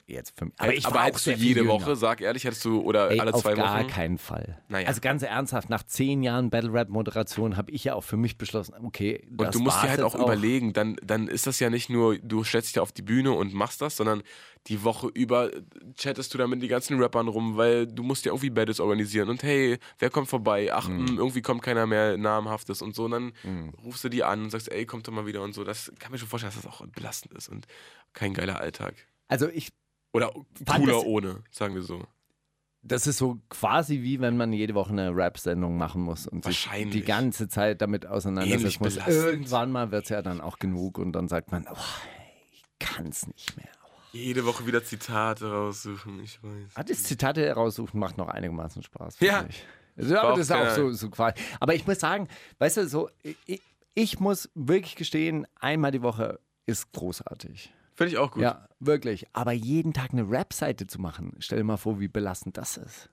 Jetzt 0.06 0.38
für 0.38 0.46
mich. 0.46 0.54
Aber 0.58 0.74
ich 0.74 0.86
auch 0.86 0.94
hättest 1.04 1.26
du 1.26 1.32
jede 1.32 1.60
jünger. 1.60 1.72
Woche, 1.72 1.96
sag 1.96 2.20
ehrlich, 2.20 2.44
hättest 2.44 2.64
du, 2.64 2.80
oder 2.80 3.10
Ey, 3.10 3.20
alle 3.20 3.32
zwei 3.32 3.52
auf 3.52 3.56
gar 3.56 3.78
Wochen. 3.80 3.86
keinen 3.88 4.18
Fall. 4.18 4.60
Naja. 4.68 4.88
Also 4.88 5.00
ganz 5.00 5.22
ernsthaft, 5.22 5.68
nach 5.70 5.82
zehn 5.82 6.22
Jahren 6.22 6.50
Battle 6.50 6.72
Rap 6.72 6.88
Moderation 6.88 7.56
habe 7.56 7.70
ich 7.70 7.84
ja 7.84 7.94
auch 7.94 8.04
für 8.04 8.16
mich 8.16 8.38
beschlossen, 8.38 8.74
okay, 8.84 9.26
das 9.30 9.46
Und 9.48 9.54
du 9.54 9.60
musst 9.60 9.82
dir 9.82 9.88
halt 9.90 10.00
auch 10.02 10.14
jetzt 10.14 10.22
überlegen, 10.22 10.72
dann, 10.72 10.96
dann 11.02 11.28
ist 11.28 11.46
das 11.46 11.58
ja 11.60 11.70
nicht 11.70 11.90
nur, 11.90 12.18
du 12.18 12.44
stellst 12.44 12.68
dich 12.68 12.74
da 12.74 12.82
auf 12.82 12.92
die 12.92 13.02
Bühne 13.02 13.32
und 13.32 13.52
machst 13.54 13.80
das, 13.82 13.96
sondern 13.96 14.22
die 14.66 14.84
Woche 14.84 15.08
über 15.14 15.50
chattest 15.96 16.34
du 16.34 16.38
da 16.38 16.46
mit 16.46 16.60
den 16.60 16.68
ganzen 16.68 17.00
Rappern 17.00 17.28
rum, 17.28 17.56
weil 17.56 17.86
du 17.86 18.02
musst 18.02 18.26
ja 18.26 18.30
irgendwie 18.32 18.50
Battles 18.50 18.78
organisieren 18.78 19.30
und 19.30 19.42
hey, 19.42 19.78
wer 19.98 20.10
kommt 20.10 20.28
vorbei? 20.28 20.70
Ach, 20.72 20.86
Mhm. 20.86 21.04
mh, 21.04 21.12
irgendwie 21.16 21.40
kommt 21.40 21.62
keiner 21.62 21.86
mehr 21.86 22.18
namhaftes 22.18 22.82
und 22.82 22.94
so. 22.94 23.04
Und 23.06 23.12
dann 23.12 23.32
rufst 23.82 24.04
du 24.04 24.10
die 24.10 24.22
an 24.22 24.42
und 24.44 24.50
sagst, 24.50 24.70
ey, 24.70 24.84
kommt 24.84 25.08
doch 25.08 25.12
mal 25.12 25.24
wieder 25.26 25.40
und 25.42 25.54
so. 25.54 25.64
Das 25.64 25.90
kann 25.98 26.12
mir 26.12 26.18
schon 26.18 26.28
vorstellen, 26.28 26.52
dass 26.54 26.62
das 26.62 26.70
auch 26.72 26.86
belastend 26.88 27.32
ist 27.34 27.48
und 27.48 27.66
kein 28.12 28.34
geiler 28.34 28.60
Alltag. 28.60 28.94
Also 29.30 29.48
ich, 29.48 29.68
Oder 30.12 30.30
cooler 30.66 30.94
das- 30.94 31.04
ohne, 31.04 31.42
sagen 31.50 31.74
wir 31.74 31.82
so. 31.82 32.02
das 32.82 33.06
ist 33.06 33.18
so 33.18 33.38
quasi 33.48 34.02
wie 34.02 34.20
wenn 34.20 34.36
man 34.36 34.52
jede 34.52 34.74
Woche 34.74 34.90
eine 34.90 35.14
Rap-Sendung 35.14 35.76
machen 35.76 36.02
muss 36.02 36.26
und 36.26 36.44
sich 36.44 36.68
die 36.92 37.02
ganze 37.02 37.48
Zeit 37.48 37.80
damit 37.80 38.06
auseinandersetzen 38.06 38.82
muss. 38.82 38.96
Irgendwann 38.96 39.70
mal 39.70 39.90
wird 39.92 40.04
es 40.04 40.08
ja 40.10 40.20
dann 40.22 40.40
auch 40.40 40.58
genug 40.58 40.98
und 40.98 41.12
dann 41.12 41.28
sagt 41.28 41.52
man, 41.52 41.66
oh, 41.70 41.76
ich 42.52 42.62
kann 42.78 43.06
es 43.06 43.26
nicht 43.26 43.56
mehr. 43.56 43.68
Jede 44.12 44.44
Woche 44.44 44.66
wieder 44.66 44.82
Zitate 44.82 45.48
raussuchen, 45.52 46.20
ich 46.24 46.42
weiß. 46.42 46.72
Ah, 46.74 46.82
das 46.82 47.04
Zitate 47.04 47.42
heraussuchen 47.46 48.00
macht 48.00 48.18
noch 48.18 48.28
einigermaßen 48.28 48.82
Spaß. 48.82 49.20
Ja. 49.20 49.46
Ich. 49.48 49.64
Also, 49.96 50.16
aber 50.18 50.30
das 50.30 50.40
ist 50.40 50.52
auch 50.52 50.70
so, 50.70 50.90
so 50.92 51.10
quasi. 51.10 51.40
Aber 51.60 51.74
ich 51.74 51.86
muss 51.86 52.00
sagen, 52.00 52.26
weißt 52.58 52.78
du, 52.78 52.88
so, 52.88 53.10
ich, 53.46 53.60
ich 53.94 54.18
muss 54.18 54.50
wirklich 54.54 54.96
gestehen, 54.96 55.46
einmal 55.60 55.92
die 55.92 56.02
Woche 56.02 56.40
ist 56.66 56.90
großartig. 56.92 57.72
Finde 58.00 58.12
ich 58.14 58.18
auch 58.18 58.30
gut. 58.30 58.40
Ja, 58.42 58.66
wirklich. 58.78 59.26
Aber 59.34 59.52
jeden 59.52 59.92
Tag 59.92 60.12
eine 60.14 60.22
Rap-Seite 60.30 60.86
zu 60.86 60.98
machen, 61.02 61.36
stell 61.40 61.58
dir 61.58 61.64
mal 61.64 61.76
vor, 61.76 62.00
wie 62.00 62.08
belastend 62.08 62.56
das 62.56 62.78
ist. 62.78 63.10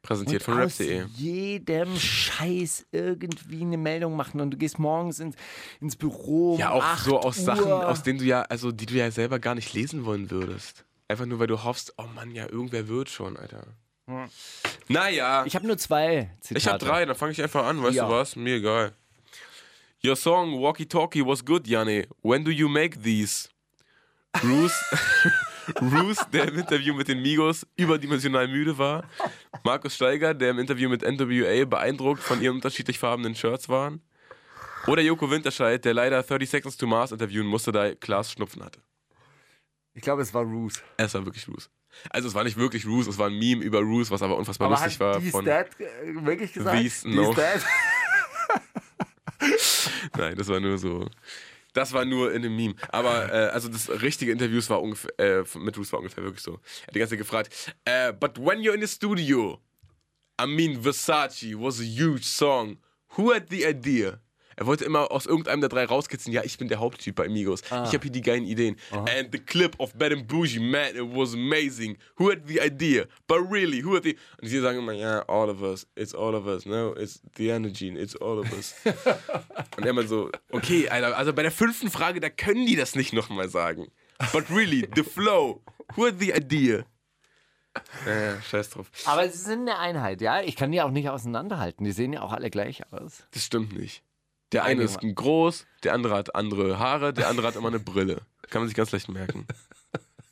Präsentiert 0.00 0.42
von 0.42 0.54
und 0.54 0.60
aus 0.62 0.80
rap.de. 0.80 1.04
jedem 1.16 1.94
Scheiß 1.94 2.86
irgendwie 2.90 3.60
eine 3.60 3.76
Meldung 3.76 4.16
machen 4.16 4.40
und 4.40 4.52
du 4.52 4.56
gehst 4.56 4.78
morgens 4.78 5.20
ins, 5.20 5.36
ins 5.82 5.94
Büro. 5.96 6.54
Um 6.54 6.58
Ja, 6.58 6.70
auch 6.70 6.82
8 6.82 7.04
so 7.04 7.18
aus 7.20 7.36
Uhr. 7.36 7.44
Sachen, 7.44 7.70
aus 7.70 8.02
denen 8.02 8.18
du 8.18 8.24
ja, 8.24 8.40
also 8.42 8.72
die 8.72 8.86
du 8.86 8.94
ja 8.94 9.10
selber 9.10 9.38
gar 9.40 9.54
nicht 9.54 9.74
lesen 9.74 10.06
wollen 10.06 10.30
würdest. 10.30 10.86
Einfach 11.08 11.26
nur, 11.26 11.38
weil 11.38 11.46
du 11.46 11.62
hoffst, 11.62 11.92
oh 11.98 12.04
Mann, 12.14 12.30
ja, 12.30 12.48
irgendwer 12.48 12.88
wird 12.88 13.10
schon, 13.10 13.36
Alter. 13.36 13.66
Naja, 14.88 15.44
Ich 15.44 15.54
habe 15.54 15.66
nur 15.66 15.76
zwei 15.76 16.30
Zitate. 16.40 16.58
ich 16.58 16.66
habe 16.66 16.78
drei, 16.78 17.04
dann 17.04 17.14
fange 17.14 17.32
ich 17.32 17.42
einfach 17.42 17.66
an, 17.66 17.82
weißt 17.82 17.94
Ja. 17.96 18.06
du 18.06 18.12
was? 18.12 18.36
Mir 18.36 18.56
egal. 18.56 18.94
Your 20.02 20.16
song 20.16 20.62
Walkie 20.62 20.86
Talkie 20.86 21.26
was 21.26 21.44
good, 21.44 21.66
Janne. 21.66 22.06
When 22.22 22.42
do 22.42 22.50
you 22.50 22.68
make 22.70 23.02
these? 23.02 23.50
Bruce, 24.40 24.84
Bruce, 25.74 26.26
der 26.32 26.48
im 26.48 26.58
Interview 26.58 26.94
mit 26.94 27.08
den 27.08 27.20
Migos 27.20 27.66
überdimensional 27.76 28.48
müde 28.48 28.78
war. 28.78 29.04
Markus 29.64 29.94
Steiger, 29.94 30.34
der 30.34 30.50
im 30.50 30.58
Interview 30.58 30.88
mit 30.88 31.02
NWA 31.02 31.64
beeindruckt 31.64 32.22
von 32.22 32.40
ihren 32.40 32.56
unterschiedlich 32.56 32.98
farbenen 32.98 33.34
Shirts 33.34 33.68
waren. 33.68 34.02
Oder 34.86 35.02
Joko 35.02 35.30
Winterscheid, 35.30 35.84
der 35.84 35.94
leider 35.94 36.22
30 36.22 36.48
Seconds 36.48 36.76
to 36.76 36.86
Mars 36.86 37.12
interviewen 37.12 37.46
musste, 37.46 37.72
da 37.72 37.94
Klaas 37.94 38.32
Schnupfen 38.32 38.64
hatte. 38.64 38.80
Ich 39.94 40.02
glaube, 40.02 40.22
es 40.22 40.32
war 40.32 40.44
Roos. 40.44 40.82
Es 40.96 41.14
war 41.14 41.24
wirklich 41.24 41.48
Roos. 41.48 41.68
Also 42.10 42.28
es 42.28 42.34
war 42.34 42.44
nicht 42.44 42.56
wirklich 42.56 42.86
Roos, 42.86 43.06
es 43.06 43.18
war 43.18 43.28
ein 43.28 43.38
Meme 43.38 43.62
über 43.62 43.80
Roos, 43.80 44.10
was 44.10 44.22
aber 44.22 44.36
unfassbar 44.36 44.66
Aber 44.70 44.76
lustig 44.76 45.00
war. 45.00 45.20
Von, 45.20 45.42
Stat 45.42 45.68
äh, 45.80 46.24
wirklich 46.24 46.52
gesagt? 46.52 46.78
These, 46.78 47.08
no. 47.08 47.32
Stat? 47.32 47.64
Nein, 50.16 50.36
das 50.36 50.48
war 50.48 50.60
nur 50.60 50.78
so. 50.78 51.08
Das 51.72 51.92
war 51.92 52.04
nur 52.04 52.32
in 52.32 52.42
dem 52.42 52.56
Meme. 52.56 52.74
Aber 52.88 53.32
äh, 53.32 53.48
also 53.48 53.68
das 53.68 53.88
richtige 54.02 54.32
Interview 54.32 54.60
war 54.68 54.82
ungefähr, 54.82 55.18
äh, 55.18 55.44
mit 55.58 55.76
Roos 55.76 55.92
war 55.92 56.00
ungefähr 56.00 56.24
wirklich 56.24 56.42
so. 56.42 56.52
Er 56.52 56.86
hat 56.86 56.94
die 56.94 56.98
ganze 56.98 57.10
Zeit 57.12 57.18
gefragt, 57.18 57.74
äh, 57.84 58.12
but 58.12 58.38
when 58.38 58.60
you're 58.60 58.74
in 58.74 58.80
the 58.80 58.88
studio, 58.88 59.60
I 60.40 60.46
mean 60.46 60.82
Versace 60.82 61.54
was 61.54 61.80
a 61.80 61.84
huge 61.84 62.24
song. 62.24 62.78
Who 63.16 63.32
had 63.32 63.48
the 63.50 63.64
idea? 63.66 64.20
Er 64.58 64.66
wollte 64.66 64.84
immer 64.84 65.12
aus 65.12 65.26
irgendeinem 65.26 65.60
der 65.60 65.68
drei 65.68 65.84
rauskitzeln, 65.84 66.34
ja, 66.34 66.42
ich 66.42 66.58
bin 66.58 66.66
der 66.66 66.80
Haupttyp 66.80 67.14
bei 67.14 67.28
Migos. 67.28 67.60
Ich 67.60 67.70
habe 67.70 68.00
hier 68.02 68.10
die 68.10 68.22
geilen 68.22 68.44
Ideen. 68.44 68.74
And 68.90 69.28
the 69.30 69.38
clip 69.38 69.78
of 69.78 69.94
Bad 69.94 70.12
and 70.12 70.26
Bougie, 70.26 70.58
man, 70.58 70.96
it 70.96 71.14
was 71.14 71.32
amazing. 71.32 71.96
Who 72.16 72.28
had 72.28 72.40
the 72.48 72.60
idea? 72.60 73.04
But 73.28 73.48
really, 73.48 73.84
who 73.84 73.94
had 73.94 74.02
the... 74.02 74.16
Und 74.42 74.48
sie 74.48 74.58
sagen 74.58 74.78
immer, 74.80 74.94
ja, 74.94 75.20
all 75.28 75.48
of 75.48 75.62
us. 75.62 75.86
It's 75.94 76.12
all 76.12 76.34
of 76.34 76.46
us. 76.46 76.66
No, 76.66 76.92
it's 76.96 77.22
the 77.36 77.50
energy. 77.50 77.88
It's 77.90 78.16
all 78.16 78.40
of 78.40 78.52
us. 78.52 78.74
Und 79.76 79.84
er 79.84 79.90
immer 79.90 80.08
so, 80.08 80.28
okay, 80.50 80.88
Alter, 80.88 81.16
also 81.16 81.32
bei 81.32 81.42
der 81.42 81.52
fünften 81.52 81.88
Frage, 81.88 82.18
da 82.18 82.28
können 82.28 82.66
die 82.66 82.74
das 82.74 82.96
nicht 82.96 83.12
nochmal 83.12 83.48
sagen. 83.48 83.92
But 84.32 84.50
really, 84.50 84.88
the 84.96 85.04
flow. 85.04 85.62
Who 85.94 86.06
had 86.06 86.18
the 86.18 86.32
idea? 86.32 86.84
Naja, 88.04 88.42
scheiß 88.42 88.70
drauf. 88.70 88.90
Aber 89.04 89.28
sie 89.28 89.38
sind 89.38 89.68
eine 89.68 89.78
Einheit, 89.78 90.20
ja? 90.20 90.42
Ich 90.42 90.56
kann 90.56 90.72
die 90.72 90.82
auch 90.82 90.90
nicht 90.90 91.08
auseinanderhalten. 91.10 91.84
Die 91.84 91.92
sehen 91.92 92.12
ja 92.12 92.22
auch 92.22 92.32
alle 92.32 92.50
gleich 92.50 92.92
aus. 92.92 93.22
Das 93.30 93.44
stimmt 93.44 93.78
nicht. 93.78 94.02
Der 94.52 94.64
eine 94.64 94.82
ist 94.82 94.98
groß, 95.00 95.66
der 95.84 95.92
andere 95.92 96.14
hat 96.14 96.34
andere 96.34 96.78
Haare, 96.78 97.12
der 97.12 97.28
andere 97.28 97.46
hat 97.46 97.56
immer 97.56 97.68
eine 97.68 97.80
Brille. 97.80 98.22
Kann 98.48 98.62
man 98.62 98.68
sich 98.68 98.76
ganz 98.76 98.92
leicht 98.92 99.08
merken. 99.08 99.46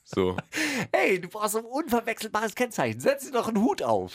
So. 0.04 0.36
Hey, 0.92 1.20
du 1.20 1.28
brauchst 1.28 1.56
ein 1.56 1.64
unverwechselbares 1.64 2.54
Kennzeichen. 2.54 3.00
Setz 3.00 3.26
dir 3.26 3.32
doch 3.32 3.48
einen 3.48 3.60
Hut 3.60 3.82
auf. 3.82 4.12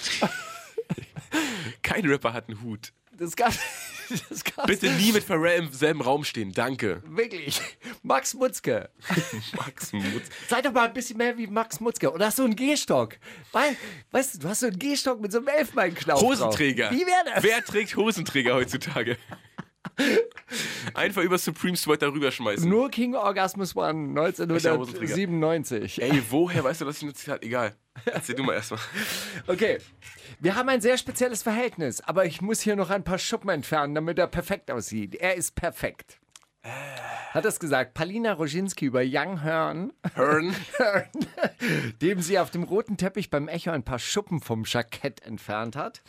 Kein 1.83 2.05
Rapper 2.07 2.33
hat 2.33 2.47
einen 2.47 2.61
Hut. 2.61 2.93
Das 3.17 3.35
gab 3.35 3.53
das 4.29 4.43
gab's 4.43 4.67
Bitte 4.67 4.89
nie 4.91 5.11
mit 5.11 5.23
Pharrell 5.23 5.59
im 5.59 5.71
selben 5.71 6.01
Raum 6.01 6.23
stehen. 6.23 6.53
Danke. 6.53 7.03
Wirklich. 7.05 7.61
Max 8.01 8.33
Mutzke. 8.33 8.89
Max 9.55 9.93
Mutz. 9.93 10.23
Sei 10.47 10.61
doch 10.61 10.71
mal 10.71 10.87
ein 10.87 10.93
bisschen 10.93 11.17
mehr 11.17 11.37
wie 11.37 11.47
Max 11.47 11.79
Mutzke. 11.79 12.11
Oder 12.11 12.27
hast 12.27 12.39
du 12.39 12.45
einen 12.45 12.55
Gehstock? 12.55 13.17
Weil, 13.51 13.75
weißt 14.11 14.35
du, 14.35 14.39
du 14.39 14.49
hast 14.49 14.61
so 14.61 14.67
einen 14.67 14.79
Gehstock 14.79 15.19
mit 15.21 15.31
so 15.31 15.39
einem 15.39 15.49
Elfmeinknauf 15.49 16.21
Hosenträger. 16.21 16.89
Drauf. 16.89 16.97
Wie 16.97 17.05
wäre 17.05 17.25
das? 17.35 17.43
Wer 17.43 17.63
trägt 17.63 17.95
Hosenträger 17.95 18.55
heutzutage? 18.55 19.17
Einfach 20.93 21.21
über 21.21 21.37
Supreme 21.37 21.75
Sweater 21.75 22.13
rüberschmeißen. 22.13 22.69
Nur 22.69 22.89
King 22.89 23.15
Orgasmus 23.15 23.75
One 23.75 24.15
Welcher 24.15 24.77
Hosenträger? 24.77 25.13
1997. 25.13 26.01
Ey, 26.01 26.21
woher 26.29 26.63
weißt 26.63 26.81
du, 26.81 26.85
dass 26.85 26.97
ich 26.97 27.03
ein 27.03 27.15
Zitat? 27.15 27.43
Egal. 27.43 27.75
Erzähl 28.05 28.35
du 28.35 28.43
mal 28.43 28.53
erstmal. 28.53 28.79
Okay. 29.47 29.79
Wir 30.39 30.55
haben 30.55 30.69
ein 30.69 30.81
sehr 30.81 30.97
spezielles 30.97 31.43
Verhältnis, 31.43 32.01
aber 32.01 32.25
ich 32.25 32.41
muss 32.41 32.61
hier 32.61 32.75
noch 32.75 32.89
ein 32.89 33.03
paar 33.03 33.17
Schuppen 33.17 33.49
entfernen, 33.49 33.95
damit 33.95 34.17
er 34.17 34.27
perfekt 34.27 34.71
aussieht. 34.71 35.15
Er 35.15 35.35
ist 35.35 35.55
perfekt. 35.55 36.19
Hat 37.31 37.43
das 37.43 37.59
gesagt? 37.59 37.93
Palina 37.95 38.33
Roginski 38.33 38.85
über 38.85 39.01
Young 39.03 39.41
Hearn, 39.41 39.93
Hearn. 40.15 40.55
dem 42.01 42.21
sie 42.21 42.37
auf 42.37 42.51
dem 42.51 42.63
roten 42.63 42.97
Teppich 42.97 43.29
beim 43.29 43.47
Echo 43.47 43.71
ein 43.71 43.83
paar 43.83 43.99
Schuppen 43.99 44.41
vom 44.41 44.63
Jackett 44.65 45.23
entfernt 45.23 45.75
hat. 45.75 46.01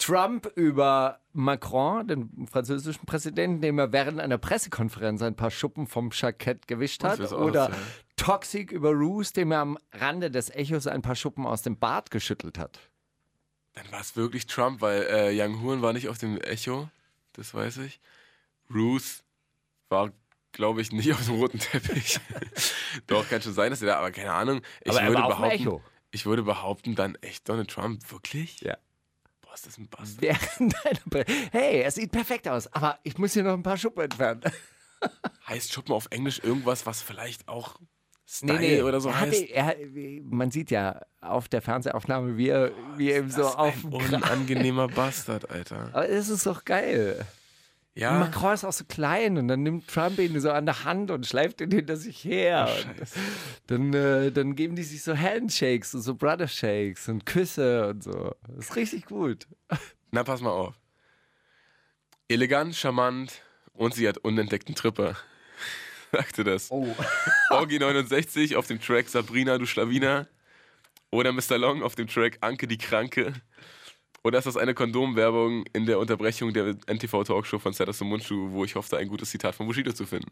Trump 0.00 0.50
über 0.56 1.20
Macron, 1.32 2.08
den 2.08 2.48
französischen 2.50 3.04
Präsidenten, 3.04 3.60
dem 3.60 3.78
er 3.78 3.92
während 3.92 4.18
einer 4.18 4.38
Pressekonferenz 4.38 5.20
ein 5.22 5.36
paar 5.36 5.50
Schuppen 5.50 5.86
vom 5.86 6.10
Jackett 6.12 6.66
gewischt 6.66 7.04
hat. 7.04 7.20
Oder 7.32 7.66
aussah. 7.66 7.76
Toxic 8.16 8.72
über 8.72 8.92
Roos, 8.92 9.32
dem 9.32 9.52
er 9.52 9.60
am 9.60 9.78
Rande 9.92 10.30
des 10.30 10.50
Echos 10.50 10.86
ein 10.86 11.02
paar 11.02 11.14
Schuppen 11.14 11.46
aus 11.46 11.62
dem 11.62 11.78
Bart 11.78 12.10
geschüttelt 12.10 12.58
hat. 12.58 12.80
Dann 13.74 13.92
war 13.92 14.00
es 14.00 14.16
wirklich 14.16 14.46
Trump, 14.46 14.80
weil 14.80 15.02
äh, 15.02 15.30
Young 15.38 15.62
Horn 15.62 15.82
war 15.82 15.92
nicht 15.92 16.08
auf 16.08 16.18
dem 16.18 16.40
Echo. 16.40 16.88
Das 17.34 17.52
weiß 17.54 17.78
ich. 17.78 18.00
Ruth 18.74 19.22
war, 19.90 20.12
glaube 20.52 20.80
ich, 20.80 20.92
nicht 20.92 21.12
auf 21.12 21.24
dem 21.26 21.36
roten 21.36 21.58
Teppich. 21.58 22.18
Doch, 23.06 23.28
kann 23.28 23.42
schon 23.42 23.52
sein, 23.52 23.70
dass 23.70 23.82
er 23.82 23.88
da, 23.88 23.98
aber 23.98 24.10
keine 24.12 24.32
Ahnung. 24.32 24.62
Ich 24.82 24.90
Aber 24.90 25.02
er 25.02 25.08
würde 25.08 25.22
behaupten, 25.28 25.50
Echo. 25.50 25.82
Ich 26.10 26.26
würde 26.26 26.42
behaupten, 26.42 26.94
dann 26.94 27.16
echt 27.16 27.48
Donald 27.48 27.70
Trump, 27.70 28.10
wirklich? 28.10 28.60
Ja. 28.62 28.78
Boah, 29.50 29.54
ist 29.54 29.66
das 29.66 29.78
ein 29.78 29.88
Bastard. 29.88 30.22
Während 30.22 31.28
hey, 31.52 31.80
er 31.80 31.90
sieht 31.90 32.12
perfekt 32.12 32.46
aus, 32.46 32.72
aber 32.72 33.00
ich 33.02 33.18
muss 33.18 33.32
hier 33.32 33.42
noch 33.42 33.54
ein 33.54 33.64
paar 33.64 33.76
Schuppen 33.76 34.04
entfernen. 34.04 34.42
Heißt 35.48 35.72
Schuppen 35.72 35.92
auf 35.92 36.06
Englisch 36.10 36.38
irgendwas, 36.44 36.86
was 36.86 37.02
vielleicht 37.02 37.48
auch 37.48 37.80
Style 38.24 38.84
oder 38.84 39.00
so 39.00 39.08
er 39.08 39.20
heißt? 39.20 39.42
er, 39.50 39.64
hat- 39.66 39.76
man 40.22 40.52
sieht 40.52 40.70
ja 40.70 41.00
auf 41.20 41.48
der 41.48 41.62
Fernsehaufnahme, 41.62 42.36
wie 42.36 42.48
er, 42.48 42.70
wie 42.96 43.10
er 43.10 43.18
ihm 43.22 43.30
so 43.30 43.42
auf 43.44 43.74
Ein 43.84 43.92
unangenehmer 43.92 44.86
Bastard, 44.86 45.50
Alter. 45.50 45.90
Aber 45.94 46.08
es 46.08 46.28
ist 46.28 46.46
doch 46.46 46.64
geil. 46.64 47.26
Ja. 47.94 48.18
Macron 48.18 48.54
ist 48.54 48.64
auch 48.64 48.72
so 48.72 48.84
klein 48.84 49.36
und 49.36 49.48
dann 49.48 49.62
nimmt 49.62 49.88
Trump 49.88 50.18
ihn 50.18 50.38
so 50.40 50.52
an 50.52 50.64
der 50.64 50.84
Hand 50.84 51.10
und 51.10 51.26
schleift 51.26 51.60
ihn 51.60 51.70
hinter 51.70 51.96
sich 51.96 52.24
her. 52.24 52.68
und 52.86 53.12
dann, 53.66 53.94
äh, 53.94 54.30
dann 54.30 54.54
geben 54.54 54.76
die 54.76 54.84
sich 54.84 55.02
so 55.02 55.16
Handshakes 55.16 55.94
und 55.94 56.02
so 56.02 56.14
Brother 56.14 56.46
Shakes 56.48 57.08
und 57.08 57.26
Küsse 57.26 57.88
und 57.88 58.04
so. 58.04 58.34
Das 58.48 58.66
ist 58.66 58.76
richtig 58.76 59.06
gut. 59.06 59.46
Na, 60.12 60.22
pass 60.22 60.40
mal 60.40 60.50
auf. 60.50 60.80
Elegant, 62.28 62.76
charmant 62.76 63.42
und 63.72 63.94
sie 63.94 64.06
hat 64.06 64.18
unentdeckten 64.18 64.74
Tripper. 64.76 65.16
Sagte 66.12 66.44
das. 66.44 66.70
Oh. 66.70 66.94
Orgi 67.50 67.78
69 67.80 68.54
auf 68.56 68.68
dem 68.68 68.80
Track 68.80 69.08
Sabrina, 69.08 69.58
du 69.58 69.66
Schlawiner. 69.66 70.28
Oder 71.10 71.32
Mr. 71.32 71.58
Long 71.58 71.82
auf 71.82 71.96
dem 71.96 72.06
Track 72.06 72.38
Anke, 72.40 72.68
die 72.68 72.78
Kranke. 72.78 73.32
Oder 74.22 74.38
ist 74.38 74.46
das 74.46 74.56
eine 74.56 74.74
Kondomwerbung 74.74 75.64
in 75.72 75.86
der 75.86 75.98
Unterbrechung 75.98 76.52
der 76.52 76.76
NTV-Talkshow 76.86 77.58
von 77.58 77.72
Sedas 77.72 78.00
Mundschuh, 78.00 78.50
wo 78.52 78.64
ich 78.64 78.74
hoffte, 78.74 78.98
ein 78.98 79.08
gutes 79.08 79.30
Zitat 79.30 79.54
von 79.54 79.66
Bushido 79.66 79.92
zu 79.92 80.04
finden? 80.06 80.30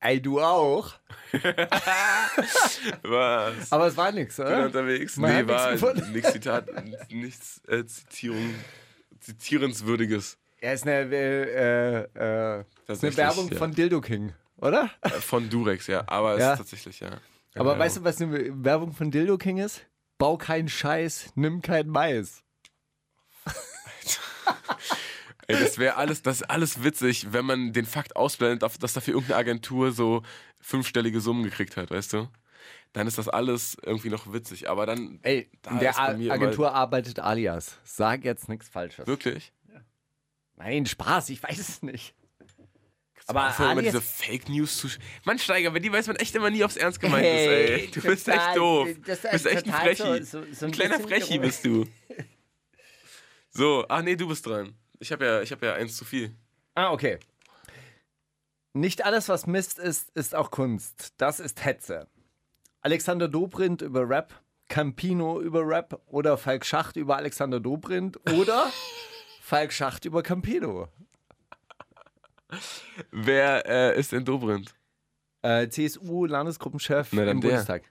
Ey, 0.00 0.20
du 0.20 0.40
auch. 0.40 0.94
Was? 3.02 3.70
Aber 3.70 3.86
es 3.86 3.96
war 3.96 4.10
nichts, 4.12 4.36
Bin 4.36 4.46
oder? 4.46 4.64
unterwegs? 4.66 5.16
Man 5.16 5.46
nee, 5.46 5.52
war 5.52 5.74
nichts 6.10 6.32
Zitat, 6.32 6.68
nichts 7.10 7.60
äh, 7.68 7.84
Zitierung, 7.86 8.54
Zitierenswürdiges. 9.20 10.38
Er 10.60 10.74
ist 10.74 10.86
eine, 10.86 11.04
äh, 11.14 12.02
äh, 12.14 12.64
ist 12.88 13.04
eine 13.04 13.16
Werbung 13.16 13.48
ja. 13.50 13.58
von 13.58 13.72
Dildo 13.72 14.00
King, 14.00 14.32
oder? 14.56 14.90
Äh, 15.02 15.10
Von 15.10 15.48
Durex, 15.48 15.86
ja. 15.86 16.02
Aber 16.06 16.34
es 16.34 16.40
Ja. 16.40 16.52
ist 16.52 16.58
tatsächlich, 16.58 17.00
ja. 17.00 17.10
Aber 17.54 17.74
Ja. 17.74 17.78
weißt 17.78 17.98
du, 17.98 18.04
was 18.04 18.20
eine 18.20 18.64
Werbung 18.64 18.92
von 18.92 19.10
Dildo 19.10 19.38
King 19.38 19.58
ist? 19.58 19.84
Bau 20.22 20.36
keinen 20.36 20.68
Scheiß, 20.68 21.32
nimm 21.34 21.62
kein 21.62 21.88
Mais. 21.88 22.44
Ey, 25.48 25.58
das 25.58 25.78
wäre 25.78 25.96
alles, 25.96 26.22
das 26.22 26.42
ist 26.42 26.48
alles 26.48 26.84
witzig, 26.84 27.32
wenn 27.32 27.44
man 27.44 27.72
den 27.72 27.84
Fakt 27.86 28.14
ausblendet, 28.14 28.62
dass 28.62 28.92
dafür 28.92 29.14
irgendeine 29.14 29.40
Agentur 29.40 29.90
so 29.90 30.22
fünfstellige 30.60 31.20
Summen 31.20 31.42
gekriegt 31.42 31.76
hat, 31.76 31.90
weißt 31.90 32.12
du? 32.12 32.28
Dann 32.92 33.08
ist 33.08 33.18
das 33.18 33.28
alles 33.28 33.76
irgendwie 33.82 34.10
noch 34.10 34.32
witzig. 34.32 34.70
Aber 34.70 34.86
dann. 34.86 35.18
Ey, 35.22 35.50
da 35.62 35.74
der 35.80 35.98
A- 35.98 36.10
Agentur 36.10 36.72
arbeitet 36.72 37.18
alias. 37.18 37.78
Sag 37.82 38.24
jetzt 38.24 38.48
nichts 38.48 38.68
Falsches. 38.68 39.08
Wirklich? 39.08 39.52
Nein, 40.54 40.86
Spaß, 40.86 41.30
ich 41.30 41.42
weiß 41.42 41.58
es 41.58 41.82
nicht. 41.82 42.14
Aber 43.26 43.42
Aber 43.42 43.72
immer 43.72 43.82
diese 43.82 44.00
Fake 44.00 44.48
News 44.48 44.76
zu. 44.78 44.88
Mann, 45.24 45.38
Steiger, 45.38 45.72
wenn 45.74 45.82
die 45.82 45.92
weiß 45.92 46.06
man 46.08 46.16
echt 46.16 46.34
immer 46.34 46.50
nie, 46.50 46.64
aufs 46.64 46.76
Ernst 46.76 47.00
gemeint 47.00 47.24
Hey, 47.24 47.64
ist, 47.64 47.70
ey. 47.70 47.90
Du 47.92 48.08
bist 48.08 48.26
total- 48.26 48.48
echt 48.48 48.56
doof. 48.56 48.88
das 49.06 49.20
Du 49.22 49.28
bist 49.30 49.46
echt 49.46 49.66
ein 49.66 49.72
Frechi. 49.72 50.24
so- 50.24 50.24
so- 50.24 50.38
ein 50.38 50.54
ein 50.66 50.70
kleiner 50.72 51.00
Frechi 51.00 51.38
bist 51.38 51.64
du. 51.64 51.84
So, 53.54 53.84
ach 53.88 54.02
nee, 54.02 54.16
du 54.16 54.26
bist 54.28 54.46
dran. 54.46 54.74
Ich 54.98 55.12
habe 55.12 55.26
ja, 55.26 55.42
ich 55.42 55.52
hab 55.52 55.62
ja 55.62 55.74
eins 55.74 55.96
zu 55.96 56.04
viel. 56.06 56.34
Ah, 56.74 56.90
okay. 56.90 57.18
Nicht 58.72 59.04
alles, 59.04 59.28
was 59.28 59.46
Mist 59.46 59.78
ist, 59.78 60.08
ist 60.16 60.34
auch 60.34 60.50
Kunst. 60.50 61.12
Das 61.18 61.38
ist 61.38 61.62
Hetze. 61.64 62.08
Alexander 62.80 63.28
Dobrindt 63.28 63.82
über 63.82 64.08
Rap. 64.08 64.32
Campino 64.68 65.38
über 65.42 65.66
Rap 65.68 66.00
oder 66.06 66.38
Falk 66.38 66.64
Schacht 66.64 66.96
über 66.96 67.16
Alexander 67.18 67.60
Dobrindt 67.60 68.18
oder 68.32 68.72
Falk 69.42 69.70
Schacht 69.72 70.06
über 70.06 70.22
Campino. 70.22 70.88
Wer 73.10 73.66
äh, 73.66 73.98
ist 73.98 74.12
in 74.12 74.24
Dobrindt? 74.24 74.74
Äh, 75.42 75.68
CSU-Landesgruppenchef 75.68 77.12
im 77.12 77.18
der. 77.18 77.34
Bundestag. 77.34 77.82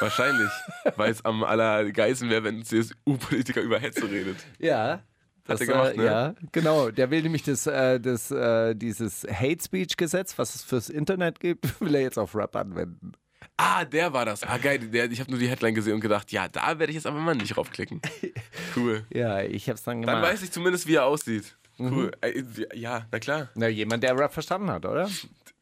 Wahrscheinlich, 0.00 0.50
weil 0.96 1.10
es 1.10 1.24
am 1.24 1.44
allergeilsten 1.44 2.28
wäre, 2.30 2.44
wenn 2.44 2.58
ein 2.58 2.64
CSU-Politiker 2.64 3.60
über 3.60 3.78
Hetze 3.78 4.10
redet. 4.10 4.36
Ja. 4.58 5.02
Das, 5.44 5.60
gemacht, 5.60 5.94
äh, 5.94 5.96
ne? 5.96 6.04
Ja, 6.04 6.34
genau. 6.52 6.90
Der 6.90 7.10
will 7.10 7.22
nämlich 7.22 7.42
das, 7.42 7.66
äh, 7.66 7.98
das, 7.98 8.30
äh, 8.30 8.74
dieses 8.74 9.24
Hate 9.24 9.62
Speech 9.64 9.96
Gesetz, 9.96 10.36
was 10.36 10.54
es 10.54 10.62
fürs 10.62 10.90
Internet 10.90 11.40
gibt, 11.40 11.80
will 11.80 11.94
er 11.94 12.02
jetzt 12.02 12.18
auf 12.18 12.34
Rap 12.34 12.54
anwenden. 12.54 13.12
Ah, 13.56 13.84
der 13.84 14.12
war 14.12 14.26
das. 14.26 14.42
Ah, 14.42 14.58
geil. 14.58 14.78
Der, 14.78 15.10
ich 15.10 15.20
habe 15.20 15.30
nur 15.30 15.40
die 15.40 15.48
Headline 15.48 15.74
gesehen 15.74 15.94
und 15.94 16.00
gedacht, 16.00 16.30
ja, 16.32 16.48
da 16.48 16.78
werde 16.78 16.90
ich 16.90 16.96
jetzt 16.96 17.06
aber 17.06 17.18
mal 17.18 17.34
nicht 17.34 17.56
raufklicken. 17.56 18.00
Cool. 18.76 19.04
Ja, 19.12 19.40
ich 19.40 19.68
hab's 19.68 19.82
dann 19.82 20.02
gemacht. 20.02 20.16
Dann 20.16 20.22
weiß 20.22 20.42
ich 20.42 20.52
zumindest, 20.52 20.86
wie 20.86 20.96
er 20.96 21.06
aussieht. 21.06 21.56
Cool. 21.78 22.10
Äh, 22.20 22.42
Ja, 22.74 23.06
na 23.10 23.18
klar. 23.18 23.48
Na, 23.54 23.68
jemand, 23.68 24.02
der 24.02 24.16
Rap 24.18 24.32
verstanden 24.32 24.70
hat, 24.70 24.84
oder? 24.84 25.06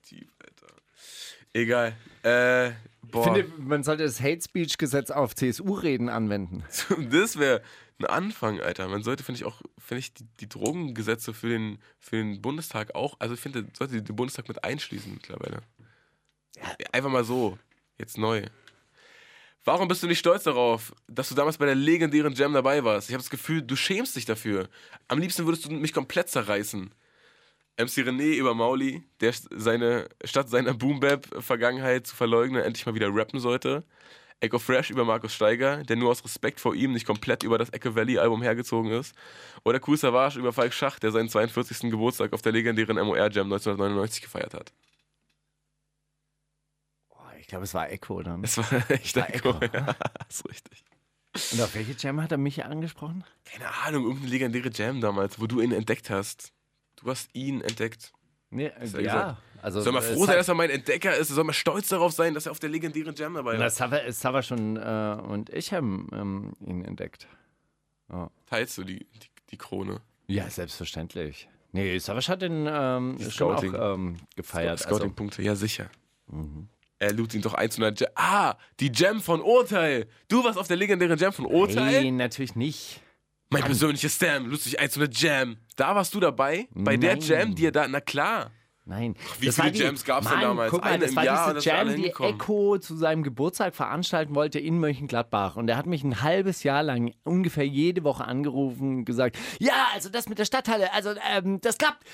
Tief, 0.02 0.28
Alter. 0.42 0.74
Egal. 1.52 1.96
Äh, 2.24 2.68
Ich 2.70 2.74
boah. 3.12 3.24
finde, 3.24 3.50
man 3.58 3.82
sollte 3.82 4.02
das 4.04 4.20
Hate 4.20 4.40
Speech 4.40 4.78
Gesetz 4.78 5.10
auf 5.10 5.34
CSU-Reden 5.34 6.08
anwenden. 6.08 6.64
das 7.10 7.38
wäre 7.38 7.62
ein 7.98 8.06
Anfang, 8.06 8.60
Alter. 8.60 8.88
Man 8.88 9.02
sollte, 9.02 9.22
finde 9.24 9.40
ich, 9.40 9.44
auch, 9.46 9.62
finde 9.78 10.00
ich, 10.00 10.12
die, 10.14 10.24
die 10.40 10.48
Drogengesetze 10.48 11.32
für 11.34 11.48
den, 11.48 11.78
für 11.98 12.16
den 12.16 12.42
Bundestag 12.42 12.94
auch, 12.94 13.16
also 13.20 13.34
ich 13.34 13.40
finde, 13.40 13.66
sollte 13.76 14.02
den 14.02 14.16
Bundestag 14.16 14.48
mit 14.48 14.64
einschließen 14.64 15.12
mittlerweile. 15.14 15.62
Einfach 16.92 17.10
mal 17.10 17.24
so. 17.24 17.58
Jetzt 17.98 18.18
neu. 18.18 18.42
Warum 19.66 19.88
bist 19.88 20.00
du 20.00 20.06
nicht 20.06 20.20
stolz 20.20 20.44
darauf, 20.44 20.94
dass 21.08 21.28
du 21.28 21.34
damals 21.34 21.58
bei 21.58 21.66
der 21.66 21.74
legendären 21.74 22.32
Jam 22.34 22.52
dabei 22.52 22.84
warst? 22.84 23.08
Ich 23.08 23.14
habe 23.14 23.22
das 23.22 23.30
Gefühl, 23.30 23.62
du 23.62 23.74
schämst 23.74 24.14
dich 24.14 24.24
dafür. 24.24 24.68
Am 25.08 25.18
liebsten 25.18 25.44
würdest 25.44 25.64
du 25.64 25.72
mich 25.72 25.92
komplett 25.92 26.28
zerreißen. 26.28 26.94
MC 27.76 27.90
René 28.06 28.36
über 28.36 28.54
Mauli, 28.54 29.02
der 29.20 29.34
seine, 29.50 30.08
statt 30.22 30.48
seiner 30.48 30.72
Boom-Bap-Vergangenheit 30.72 32.06
zu 32.06 32.14
verleugnen, 32.14 32.62
endlich 32.62 32.86
mal 32.86 32.94
wieder 32.94 33.12
rappen 33.12 33.40
sollte. 33.40 33.82
Echo 34.38 34.60
Fresh 34.60 34.90
über 34.90 35.04
Markus 35.04 35.34
Steiger, 35.34 35.82
der 35.82 35.96
nur 35.96 36.12
aus 36.12 36.24
Respekt 36.24 36.60
vor 36.60 36.76
ihm 36.76 36.92
nicht 36.92 37.04
komplett 37.04 37.42
über 37.42 37.58
das 37.58 37.72
Echo 37.72 37.96
Valley-Album 37.96 38.42
hergezogen 38.42 38.92
ist. 38.92 39.16
Oder 39.64 39.80
Cool 39.84 39.96
Savage 39.96 40.38
über 40.38 40.52
Falk 40.52 40.74
Schach, 40.74 41.00
der 41.00 41.10
seinen 41.10 41.28
42. 41.28 41.90
Geburtstag 41.90 42.32
auf 42.34 42.42
der 42.42 42.52
legendären 42.52 43.04
MOR-Jam 43.04 43.52
1999 43.52 44.22
gefeiert 44.22 44.54
hat. 44.54 44.72
Ich 47.46 47.50
glaube, 47.50 47.62
es 47.62 47.74
war 47.74 47.88
Echo 47.92 48.20
dann. 48.24 48.42
Das 48.42 48.58
war 48.58 48.90
echt 48.90 49.14
war 49.14 49.32
Echo. 49.32 49.50
Echo. 49.60 49.72
Ja, 49.72 49.94
ist 50.28 50.48
richtig. 50.48 50.84
Und 51.52 51.60
auf 51.60 51.76
welche 51.76 51.92
Jam 51.96 52.20
hat 52.20 52.32
er 52.32 52.38
mich 52.38 52.64
angesprochen? 52.64 53.22
Keine 53.44 53.72
Ahnung, 53.84 54.02
irgendeine 54.02 54.32
legendäre 54.32 54.70
Jam 54.74 55.00
damals, 55.00 55.40
wo 55.40 55.46
du 55.46 55.60
ihn 55.60 55.70
entdeckt 55.70 56.10
hast. 56.10 56.52
Du 56.96 57.08
hast 57.08 57.30
ihn 57.34 57.60
entdeckt. 57.60 58.12
Nee, 58.50 58.64
ja 58.64 58.72
ja, 58.80 58.98
gesagt. 58.98 59.42
also 59.62 59.80
Soll 59.80 59.96
äh, 59.96 60.02
froh 60.02 60.26
sein, 60.26 60.38
dass 60.38 60.48
er 60.48 60.54
mein 60.54 60.70
Entdecker 60.70 61.16
ist. 61.16 61.28
Soll 61.28 61.44
mal 61.44 61.52
stolz 61.52 61.86
darauf 61.86 62.12
sein, 62.12 62.34
dass 62.34 62.46
er 62.46 62.50
auf 62.52 62.58
der 62.58 62.68
legendären 62.68 63.14
Jam 63.14 63.34
dabei 63.34 63.56
Na, 63.56 63.66
ist. 63.66 63.76
Sava, 63.76 64.10
Sava 64.10 64.42
schon 64.42 64.76
äh, 64.76 65.16
und 65.28 65.50
ich 65.50 65.72
haben 65.72 66.08
ähm, 66.12 66.52
ihn 66.66 66.84
entdeckt. 66.84 67.28
Teilst 68.46 68.76
du 68.76 68.82
die, 68.82 68.98
die, 68.98 69.30
die 69.50 69.56
Krone? 69.56 70.00
Ja, 70.26 70.50
selbstverständlich. 70.50 71.48
Nee, 71.70 71.96
Savage 72.00 72.26
hat 72.26 72.42
den 72.42 72.66
ähm, 72.68 73.18
schon 73.30 73.54
auch 73.54 73.58
Scouting. 73.58 73.74
ähm, 73.80 74.16
gefeiert. 74.34 74.70
Also, 74.72 74.84
Scouting-Punkte, 74.84 75.42
ja 75.42 75.54
sicher. 75.54 75.88
Er 76.98 77.12
lud 77.12 77.34
ihn 77.34 77.42
doch 77.42 77.54
ein 77.54 77.70
zu 77.70 77.82
einer 77.84 77.94
Jam. 77.94 78.10
Ah, 78.14 78.54
die 78.80 78.90
Jam 78.94 79.20
von 79.20 79.40
Urteil. 79.42 80.06
Du 80.28 80.42
warst 80.44 80.58
auf 80.58 80.66
der 80.68 80.76
legendären 80.76 81.18
Jam 81.18 81.32
von 81.32 81.44
Urteil? 81.46 82.02
nee, 82.02 82.10
natürlich 82.10 82.56
nicht. 82.56 83.00
Mein 83.50 83.62
persönliches 83.62 84.14
Stam, 84.16 84.46
lud 84.46 84.64
dich 84.64 84.80
ein 84.80 84.90
zu 84.90 85.00
einer 85.00 85.10
Jam. 85.12 85.58
Da 85.76 85.94
warst 85.94 86.14
du 86.14 86.20
dabei? 86.20 86.68
Bei 86.74 86.96
der 86.96 87.16
Nein. 87.16 87.20
Jam, 87.24 87.54
die 87.54 87.66
er 87.66 87.72
da, 87.72 87.86
na 87.86 88.00
klar. 88.00 88.50
Nein. 88.88 89.14
wie 89.40 89.46
Das 89.46 89.56
viele 89.56 89.72
die- 89.72 89.78
Jams 89.80 90.04
gab's 90.04 90.26
denn 90.26 90.34
Mann, 90.36 90.42
damals? 90.42 90.70
Guck 90.70 90.82
mal, 90.84 90.90
Eine 90.92 91.00
das 91.02 91.10
im 91.10 91.16
war 91.16 91.24
Jahr, 91.24 91.54
diese 91.54 91.68
Jam, 91.68 91.94
die. 91.96 92.06
Echo 92.06 92.78
zu 92.78 92.96
seinem 92.96 93.24
Geburtstag 93.24 93.74
veranstalten 93.74 94.34
wollte 94.36 94.58
in 94.60 94.78
Mönchengladbach. 94.78 95.56
Und 95.56 95.68
er 95.68 95.76
hat 95.76 95.86
mich 95.86 96.02
ein 96.04 96.22
halbes 96.22 96.62
Jahr 96.62 96.82
lang 96.84 97.12
ungefähr 97.24 97.66
jede 97.66 98.04
Woche 98.04 98.24
angerufen 98.24 98.98
und 98.98 99.04
gesagt, 99.04 99.36
ja, 99.58 99.88
also 99.92 100.08
das 100.08 100.28
mit 100.28 100.38
der 100.38 100.44
Stadthalle, 100.44 100.92
also 100.94 101.10
ähm, 101.32 101.60
das 101.60 101.78
klappt. 101.78 102.04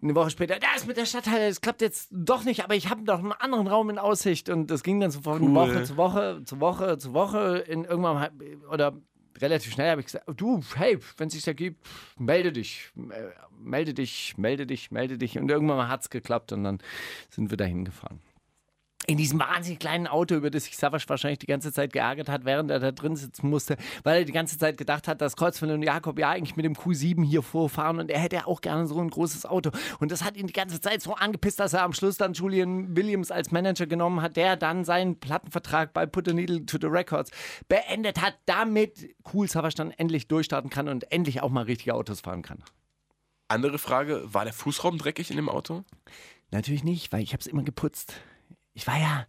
Eine 0.00 0.14
Woche 0.14 0.30
später, 0.30 0.58
das 0.60 0.86
mit 0.86 0.96
der 0.96 1.06
Stadthalle, 1.06 1.48
das 1.48 1.60
klappt 1.60 1.80
jetzt 1.80 2.08
doch 2.12 2.44
nicht, 2.44 2.62
aber 2.62 2.76
ich 2.76 2.88
habe 2.88 3.02
noch 3.02 3.18
einen 3.18 3.32
anderen 3.32 3.66
Raum 3.66 3.90
in 3.90 3.98
Aussicht. 3.98 4.48
Und 4.48 4.68
das 4.70 4.84
ging 4.84 5.00
dann 5.00 5.10
so 5.10 5.20
von 5.20 5.42
Cool. 5.42 5.54
Woche 5.54 5.82
zu 5.84 5.96
Woche, 5.96 6.42
zu 6.44 6.60
Woche, 6.60 6.98
zu 6.98 7.14
Woche. 7.14 7.64
In 7.66 7.84
irgendwann 7.84 8.30
oder 8.70 8.96
relativ 9.40 9.72
schnell 9.72 9.90
habe 9.90 10.00
ich 10.00 10.06
gesagt, 10.06 10.26
du, 10.36 10.62
hey, 10.76 10.98
wenn 11.16 11.28
es 11.28 11.34
sich 11.34 11.42
da 11.42 11.52
gibt, 11.52 11.84
melde 12.16 12.52
dich, 12.52 12.92
äh, 12.96 13.30
melde 13.60 13.92
dich, 13.92 14.38
melde 14.38 14.66
dich, 14.66 14.92
melde 14.92 15.18
dich. 15.18 15.36
Und 15.36 15.50
irgendwann 15.50 15.88
hat 15.88 16.02
es 16.02 16.10
geklappt 16.10 16.52
und 16.52 16.62
dann 16.62 16.78
sind 17.30 17.50
wir 17.50 17.56
da 17.56 17.64
hingefahren. 17.64 18.20
In 19.10 19.16
diesem 19.16 19.40
wahnsinnig 19.40 19.78
kleinen 19.78 20.06
Auto, 20.06 20.34
über 20.34 20.50
das 20.50 20.64
sich 20.64 20.76
Savas 20.76 21.08
wahrscheinlich 21.08 21.38
die 21.38 21.46
ganze 21.46 21.72
Zeit 21.72 21.94
geärgert 21.94 22.28
hat, 22.28 22.44
während 22.44 22.70
er 22.70 22.78
da 22.78 22.92
drin 22.92 23.16
sitzen 23.16 23.48
musste, 23.48 23.78
weil 24.02 24.18
er 24.18 24.24
die 24.26 24.32
ganze 24.32 24.58
Zeit 24.58 24.76
gedacht 24.76 25.08
hat, 25.08 25.22
dass 25.22 25.34
Kreuzfeld 25.34 25.72
und 25.72 25.82
Jakob 25.82 26.18
ja 26.18 26.28
eigentlich 26.28 26.56
mit 26.56 26.66
dem 26.66 26.74
Q7 26.74 27.24
hier 27.24 27.40
vorfahren 27.40 28.00
und 28.00 28.10
er 28.10 28.20
hätte 28.20 28.46
auch 28.46 28.60
gerne 28.60 28.86
so 28.86 29.00
ein 29.00 29.08
großes 29.08 29.46
Auto. 29.46 29.70
Und 29.98 30.12
das 30.12 30.22
hat 30.24 30.36
ihn 30.36 30.46
die 30.46 30.52
ganze 30.52 30.78
Zeit 30.82 31.00
so 31.00 31.14
angepisst, 31.14 31.58
dass 31.58 31.72
er 31.72 31.84
am 31.84 31.94
Schluss 31.94 32.18
dann 32.18 32.34
Julian 32.34 32.94
Williams 32.94 33.30
als 33.30 33.50
Manager 33.50 33.86
genommen 33.86 34.20
hat, 34.20 34.36
der 34.36 34.56
dann 34.56 34.84
seinen 34.84 35.18
Plattenvertrag 35.18 35.94
bei 35.94 36.04
Put 36.04 36.28
a 36.28 36.34
Needle 36.34 36.66
to 36.66 36.76
the 36.78 36.88
Records 36.88 37.30
beendet 37.66 38.20
hat, 38.20 38.34
damit 38.44 39.08
Cool 39.32 39.48
Savas 39.48 39.74
dann 39.74 39.90
endlich 39.90 40.28
durchstarten 40.28 40.68
kann 40.68 40.86
und 40.86 41.10
endlich 41.10 41.40
auch 41.40 41.48
mal 41.48 41.64
richtige 41.64 41.94
Autos 41.94 42.20
fahren 42.20 42.42
kann. 42.42 42.62
Andere 43.48 43.78
Frage, 43.78 44.22
war 44.26 44.44
der 44.44 44.52
Fußraum 44.52 44.98
dreckig 44.98 45.30
in 45.30 45.36
dem 45.36 45.48
Auto? 45.48 45.84
Natürlich 46.50 46.84
nicht, 46.84 47.10
weil 47.10 47.22
ich 47.22 47.32
habe 47.32 47.40
es 47.40 47.46
immer 47.46 47.62
geputzt. 47.62 48.20
Ich 48.78 48.86
war 48.86 48.96
ja, 48.96 49.26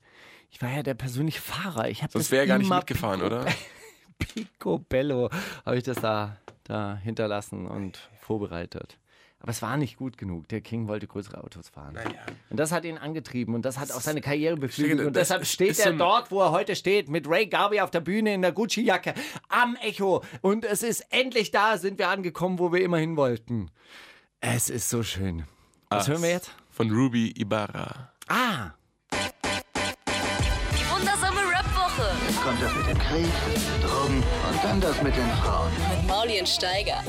ich 0.52 0.62
war 0.62 0.70
ja 0.70 0.84
der 0.84 0.94
persönliche 0.94 1.42
Fahrer. 1.42 1.90
Ich 1.90 2.04
habe 2.04 2.12
Sonst 2.12 2.26
das 2.28 2.32
wäre 2.32 2.44
er 2.44 2.48
gar 2.48 2.60
nicht 2.60 2.68
immer 2.68 2.78
mitgefahren, 2.78 3.24
oder? 3.24 3.48
Picobello 4.20 5.32
habe 5.66 5.76
ich 5.76 5.84
das 5.84 6.00
da, 6.00 6.38
da 6.66 7.00
hinterlassen 7.04 7.66
und 7.66 8.12
vorbereitet. 8.22 9.00
Aber 9.40 9.50
es 9.50 9.64
war 9.64 9.76
nicht 9.78 9.98
gut 9.98 10.20
genug. 10.20 10.48
Der 10.50 10.62
King 10.62 10.88
wollte 10.88 11.08
größere 11.08 11.44
Autos 11.44 11.70
fahren. 11.70 11.98
Und 12.52 12.60
das 12.60 12.72
hat 12.72 12.86
ihn 12.86 13.00
angetrieben 13.00 13.56
und 13.56 13.64
das 13.66 13.80
hat 13.80 13.92
auch 13.92 14.02
seine 14.02 14.22
Karriere 14.22 14.56
beflügelt. 14.56 15.08
Und 15.08 15.16
deshalb 15.16 15.48
steht 15.48 15.80
er 15.80 15.94
dort, 15.94 16.30
wo 16.30 16.42
er 16.42 16.52
heute 16.52 16.76
steht, 16.76 17.10
mit 17.10 17.28
Ray 17.28 17.48
Garvey 17.48 17.80
auf 17.80 17.90
der 17.90 18.02
Bühne 18.02 18.36
in 18.36 18.44
der 18.44 18.52
Gucci-Jacke 18.52 19.16
am 19.48 19.76
Echo. 19.78 20.24
Und 20.42 20.64
es 20.64 20.84
ist 20.84 21.08
endlich 21.10 21.50
da, 21.50 21.80
sind 21.80 21.98
wir 21.98 22.10
angekommen, 22.10 22.60
wo 22.60 22.72
wir 22.72 22.84
immer 22.84 22.98
hin 23.00 23.18
wollten. 23.18 23.72
Es 24.42 24.70
ist 24.70 24.92
so 24.92 25.02
schön. 25.02 25.46
Was 25.90 26.08
hören 26.08 26.22
wir 26.22 26.30
jetzt? 26.30 26.52
Von 26.70 26.92
Ruby 26.92 27.32
Ibarra. 27.32 28.14
Ah, 28.28 28.74
Jetzt 32.40 32.48
kommt 32.48 32.62
das 32.62 32.74
mit 32.74 32.88
dem 32.88 32.98
Krieg, 33.00 33.28
Drogen 33.84 34.24
und 34.24 34.64
dann 34.64 34.80
das 34.80 35.04
mit 35.04 35.14
den 35.14 35.30
Frauen. 35.44 35.70
mit 35.74 36.08
Mauli 36.08 36.40
und 36.40 36.48
Steiger. 36.48 37.04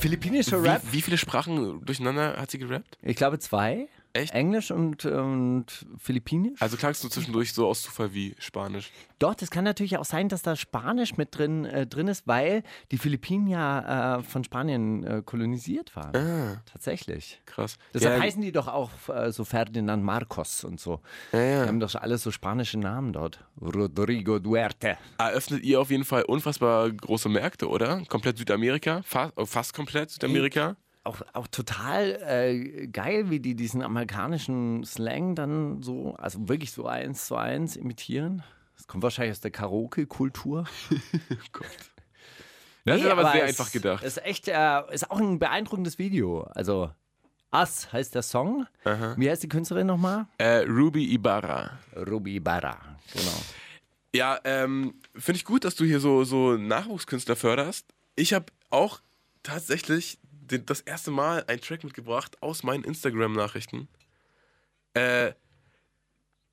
philippinischer 0.00 0.62
Rap. 0.62 0.80
Wie, 0.84 0.96
wie 0.96 1.02
viele 1.02 1.18
Sprachen 1.18 1.84
durcheinander 1.84 2.36
hat 2.38 2.50
sie 2.50 2.56
gerappt? 2.56 2.96
Ich 3.02 3.16
glaube 3.16 3.38
zwei. 3.38 3.88
Echt? 4.16 4.32
Englisch 4.32 4.70
und, 4.70 5.04
und 5.06 5.66
Philippinisch. 5.98 6.62
Also 6.62 6.76
klangst 6.76 7.02
du 7.02 7.08
zwischendurch 7.08 7.52
so 7.52 7.66
aus 7.66 7.82
Zufall 7.82 8.14
wie 8.14 8.36
Spanisch. 8.38 8.92
Doch, 9.18 9.34
das 9.34 9.50
kann 9.50 9.64
natürlich 9.64 9.98
auch 9.98 10.04
sein, 10.04 10.28
dass 10.28 10.42
da 10.42 10.54
Spanisch 10.54 11.16
mit 11.16 11.36
drin, 11.36 11.64
äh, 11.64 11.84
drin 11.84 12.06
ist, 12.06 12.26
weil 12.28 12.62
die 12.92 12.98
Philippinen 12.98 13.48
ja 13.48 14.18
äh, 14.18 14.22
von 14.22 14.44
Spanien 14.44 15.02
äh, 15.02 15.22
kolonisiert 15.24 15.96
waren. 15.96 16.14
Ah, 16.16 16.62
Tatsächlich. 16.64 17.42
krass. 17.44 17.76
Deshalb 17.92 18.18
ja, 18.18 18.22
heißen 18.22 18.40
die 18.40 18.52
doch 18.52 18.68
auch 18.68 18.90
äh, 19.08 19.32
so 19.32 19.44
Ferdinand 19.44 20.04
Marcos 20.04 20.62
und 20.62 20.78
so. 20.78 21.00
ja, 21.32 21.38
Die 21.40 21.46
ja. 21.62 21.66
haben 21.66 21.80
doch 21.80 21.92
alles 21.96 22.22
so 22.22 22.30
spanische 22.30 22.78
Namen 22.78 23.12
dort. 23.12 23.44
Rodrigo 23.60 24.38
Duerte. 24.38 24.96
Eröffnet 25.18 25.64
ihr 25.64 25.80
auf 25.80 25.90
jeden 25.90 26.04
Fall 26.04 26.22
unfassbar 26.22 26.88
große 26.88 27.28
Märkte, 27.28 27.68
oder? 27.68 28.00
Komplett 28.08 28.38
Südamerika? 28.38 29.02
Fast, 29.04 29.32
fast 29.46 29.74
komplett 29.74 30.10
Südamerika? 30.10 30.76
Auch, 31.04 31.20
auch 31.34 31.46
total 31.46 32.18
äh, 32.26 32.86
geil, 32.86 33.28
wie 33.30 33.38
die 33.38 33.54
diesen 33.54 33.82
amerikanischen 33.82 34.84
Slang 34.84 35.34
dann 35.34 35.82
so, 35.82 36.14
also 36.16 36.48
wirklich 36.48 36.72
so 36.72 36.86
eins 36.86 37.26
zu 37.26 37.36
eins 37.36 37.76
imitieren. 37.76 38.42
Das 38.76 38.86
kommt 38.86 39.02
wahrscheinlich 39.02 39.32
aus 39.32 39.40
der 39.40 39.50
Karaoke-Kultur. 39.50 40.64
Das 42.86 42.98
Nee, 43.00 43.06
ist 43.06 43.10
aber 43.10 43.32
sehr 43.32 43.44
es 43.44 43.58
einfach 43.58 43.72
gedacht. 43.72 44.04
Ist 44.04 44.22
echt, 44.26 44.46
äh, 44.46 44.82
ist 44.92 45.10
auch 45.10 45.18
ein 45.18 45.38
beeindruckendes 45.38 45.98
Video. 45.98 46.42
Also, 46.54 46.90
Us 47.50 47.90
heißt 47.92 48.14
der 48.14 48.20
Song. 48.22 48.66
Wie 49.16 49.30
heißt 49.30 49.42
die 49.42 49.48
Künstlerin 49.48 49.86
nochmal? 49.86 50.26
Äh, 50.36 50.64
Ruby 50.68 51.04
Ibarra. 51.14 51.78
Ruby 51.96 52.40
Barra. 52.40 52.76
Genau. 53.12 53.42
Ja, 54.14 54.38
ähm, 54.44 54.94
finde 55.14 55.36
ich 55.38 55.44
gut, 55.46 55.64
dass 55.64 55.76
du 55.76 55.84
hier 55.84 55.98
so, 55.98 56.24
so 56.24 56.58
Nachwuchskünstler 56.58 57.36
förderst. 57.36 57.86
Ich 58.16 58.34
habe 58.34 58.46
auch 58.68 59.00
tatsächlich 59.42 60.18
den, 60.46 60.66
das 60.66 60.80
erste 60.80 61.10
Mal 61.10 61.44
einen 61.46 61.60
Track 61.60 61.84
mitgebracht 61.84 62.42
aus 62.42 62.62
meinen 62.62 62.84
Instagram-Nachrichten. 62.84 63.88
Äh, 64.94 65.32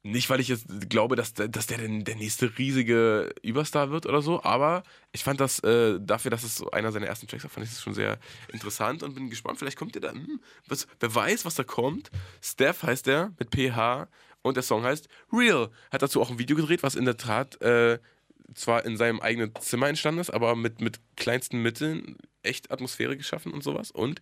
Nicht, 0.03 0.31
weil 0.31 0.39
ich 0.39 0.47
jetzt 0.47 0.65
glaube, 0.89 1.15
dass, 1.15 1.35
der- 1.35 1.47
dass 1.47 1.68
der 1.68 1.77
denn 1.77 2.03
der 2.03 2.15
nächste 2.15 2.57
riesige 2.57 3.35
Überstar 3.43 3.91
wird 3.91 4.07
oder 4.07 4.23
so, 4.23 4.41
aber 4.43 4.81
ich 5.11 5.23
fand 5.23 5.39
das 5.39 5.59
äh, 5.59 5.99
dafür, 6.01 6.31
dass 6.31 6.41
es 6.43 6.55
so 6.55 6.72
einer 6.72 6.91
seiner 6.91 7.05
ersten 7.05 7.27
Tracks 7.27 7.43
war, 7.43 7.51
fand 7.51 7.68
ich 7.68 7.72
das 7.73 7.84
schon 7.84 7.93
sehr 7.93 8.18
interessant 8.51 9.03
und 9.03 9.13
bin 9.13 9.30
gespannt. 9.30 9.59
Vielleicht 9.59 9.77
kommt 9.77 9.93
der 9.93 10.01
da, 10.01 10.11
hm, 10.11 10.41
was, 10.68 10.88
wer 10.99 11.13
weiß, 11.13 11.45
was 11.45 11.53
da 11.53 11.63
kommt. 11.63 12.09
Steph 12.41 12.81
heißt 12.81 13.05
der 13.05 13.31
mit 13.38 13.51
PH 13.55 14.07
und 14.41 14.55
der 14.55 14.63
Song 14.63 14.81
heißt 14.84 15.07
Real. 15.31 15.69
Hat 15.91 16.01
dazu 16.01 16.19
auch 16.19 16.31
ein 16.31 16.39
Video 16.39 16.55
gedreht, 16.55 16.81
was 16.81 16.95
in 16.95 17.05
der 17.05 17.18
Tat 17.18 17.61
äh, 17.61 17.99
zwar 18.55 18.84
in 18.85 18.97
seinem 18.97 19.19
eigenen 19.19 19.53
Zimmer 19.61 19.88
entstanden 19.88 20.19
ist, 20.22 20.31
aber 20.31 20.55
mit, 20.55 20.81
mit 20.81 20.99
kleinsten 21.15 21.61
Mitteln 21.61 22.18
echt 22.43 22.72
Atmosphäre 22.72 23.18
geschaffen 23.18 23.53
und 23.53 23.63
sowas. 23.63 23.91
Und 23.91 24.22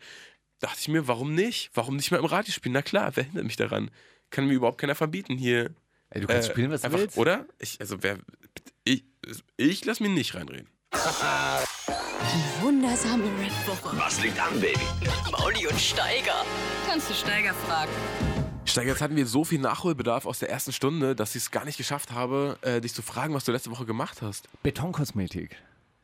dachte 0.59 0.79
ich 0.79 0.87
mir, 0.87 1.07
warum 1.07 1.33
nicht? 1.33 1.71
Warum 1.73 1.95
nicht 1.95 2.11
mal 2.11 2.17
im 2.17 2.25
Radio 2.25 2.53
spielen? 2.53 2.73
Na 2.73 2.81
klar, 2.81 3.11
wer 3.15 3.23
hindert 3.23 3.45
mich 3.45 3.55
daran? 3.55 3.91
Kann 4.29 4.47
mir 4.47 4.53
überhaupt 4.53 4.79
keiner 4.79 4.95
verbieten 4.95 5.37
hier. 5.37 5.73
Ey, 6.11 6.21
du 6.21 6.27
kannst 6.27 6.49
äh, 6.49 6.51
spielen, 6.51 6.71
was 6.71 6.81
du 6.81 6.87
einfach, 6.87 6.99
willst. 6.99 7.17
Oder? 7.17 7.45
Ich, 7.59 7.79
also 7.79 8.01
wer. 8.01 8.17
Ich, 8.83 9.03
ich 9.57 9.85
lass 9.85 9.99
mich 9.99 10.09
nicht 10.09 10.35
reinreden. 10.35 10.67
Die 10.91 12.63
wundersame 12.63 13.25
Red 13.39 13.53
Booker. 13.65 13.97
Was 13.97 14.21
liegt 14.21 14.39
an, 14.39 14.59
Baby? 14.59 14.79
Mauli 15.31 15.67
und 15.67 15.79
Steiger. 15.79 16.45
Kannst 16.87 17.09
du 17.09 17.13
Steiger 17.13 17.53
fragen? 17.53 17.91
Steiger, 18.65 18.89
jetzt 18.89 19.01
hatten 19.01 19.15
wir 19.15 19.25
so 19.25 19.43
viel 19.43 19.59
Nachholbedarf 19.59 20.25
aus 20.25 20.39
der 20.39 20.49
ersten 20.49 20.73
Stunde, 20.73 21.15
dass 21.15 21.35
ich 21.35 21.43
es 21.43 21.51
gar 21.51 21.65
nicht 21.65 21.77
geschafft 21.77 22.11
habe, 22.11 22.57
äh, 22.61 22.81
dich 22.81 22.93
zu 22.93 23.01
fragen, 23.01 23.33
was 23.33 23.43
du 23.45 23.51
letzte 23.51 23.71
Woche 23.71 23.85
gemacht 23.85 24.21
hast. 24.21 24.47
Betonkosmetik. 24.61 25.57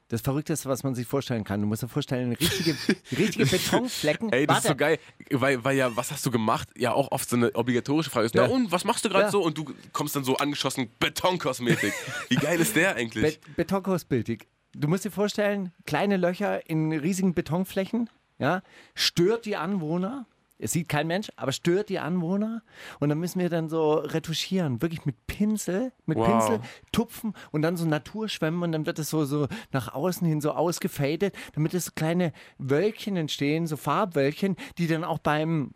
Das 0.10 0.22
Verrückteste, 0.22 0.70
was 0.70 0.84
man 0.84 0.94
sich 0.94 1.08
vorstellen 1.08 1.44
kann. 1.44 1.62
Du 1.62 1.66
musst 1.68 1.82
dir 1.82 1.88
vorstellen, 1.88 2.34
richtige, 2.34 2.78
richtige 3.18 3.46
Betonflecken. 3.52 4.32
Ey, 4.32 4.46
das 4.46 4.58
ist 4.58 4.64
so 4.64 4.70
Warte, 4.70 4.78
geil, 4.78 5.00
weil, 5.32 5.64
weil 5.64 5.76
ja, 5.78 5.96
was 5.96 6.12
hast 6.12 6.24
du 6.26 6.30
gemacht? 6.30 6.70
Ja, 6.78 6.94
auch 6.94 7.12
oft 7.12 7.28
so 7.28 7.36
eine 7.36 7.52
obligatorische 7.56 8.12
Frage 8.12 8.28
ist. 8.28 8.36
Ja. 8.36 8.48
Na 8.48 8.54
und, 8.54 8.72
was 8.72 8.84
machst 8.84 9.04
du 9.04 9.10
gerade 9.10 9.26
Ja. 9.26 9.32
so? 9.32 9.42
Und 9.42 9.58
du 9.58 9.66
kommst 9.94 10.16
dann 10.16 10.24
so 10.24 10.38
angeschossen, 10.38 10.90
Betonkosmetik. 11.00 11.92
Wie 12.30 12.36
geil 12.36 12.60
ist 12.60 12.76
der 12.76 12.96
eigentlich? 12.96 13.40
Be 13.42 13.52
Betonkosmetik. 13.56 14.48
Du 14.76 14.88
musst 14.88 15.06
dir 15.06 15.12
vorstellen, 15.12 15.72
kleine 15.88 16.18
Löcher 16.18 16.70
in 16.70 16.92
riesigen 16.92 17.34
Betonflächen, 17.34 18.10
ja, 18.38 18.62
stört 18.94 19.46
die 19.46 19.56
Anwohner. 19.56 20.28
Es 20.58 20.72
sieht 20.72 20.88
kein 20.88 21.08
Mensch, 21.08 21.30
aber 21.36 21.52
stört 21.52 21.90
die 21.90 22.00
Anwohner. 22.00 22.64
Und 23.00 23.10
dann 23.10 23.20
müssen 23.20 23.40
wir 23.40 23.50
dann 23.50 23.68
so 23.70 23.94
retuschieren, 23.94 24.82
wirklich 24.82 25.06
mit 25.06 25.28
Pinsel, 25.28 25.92
mit 26.06 26.18
Wow. 26.18 26.28
Pinsel 26.28 26.60
tupfen 26.92 27.34
und 27.52 27.62
dann 27.62 27.76
so 27.78 27.86
Naturschwämmen 27.86 28.64
und 28.64 28.72
dann 28.72 28.86
wird 28.86 29.00
es 29.00 29.10
so, 29.10 29.26
so 29.26 29.48
nach 29.72 29.94
außen 29.94 30.26
hin 30.26 30.40
so 30.42 30.52
ausgefadet, 30.52 31.36
damit 31.54 31.74
es 31.74 31.86
so 31.86 31.92
kleine 31.96 32.32
Wölkchen 32.58 33.18
entstehen, 33.18 33.68
so 33.68 33.76
Farbwölkchen, 33.78 34.56
die 34.78 34.88
dann 34.88 35.04
auch 35.04 35.20
beim 35.20 35.72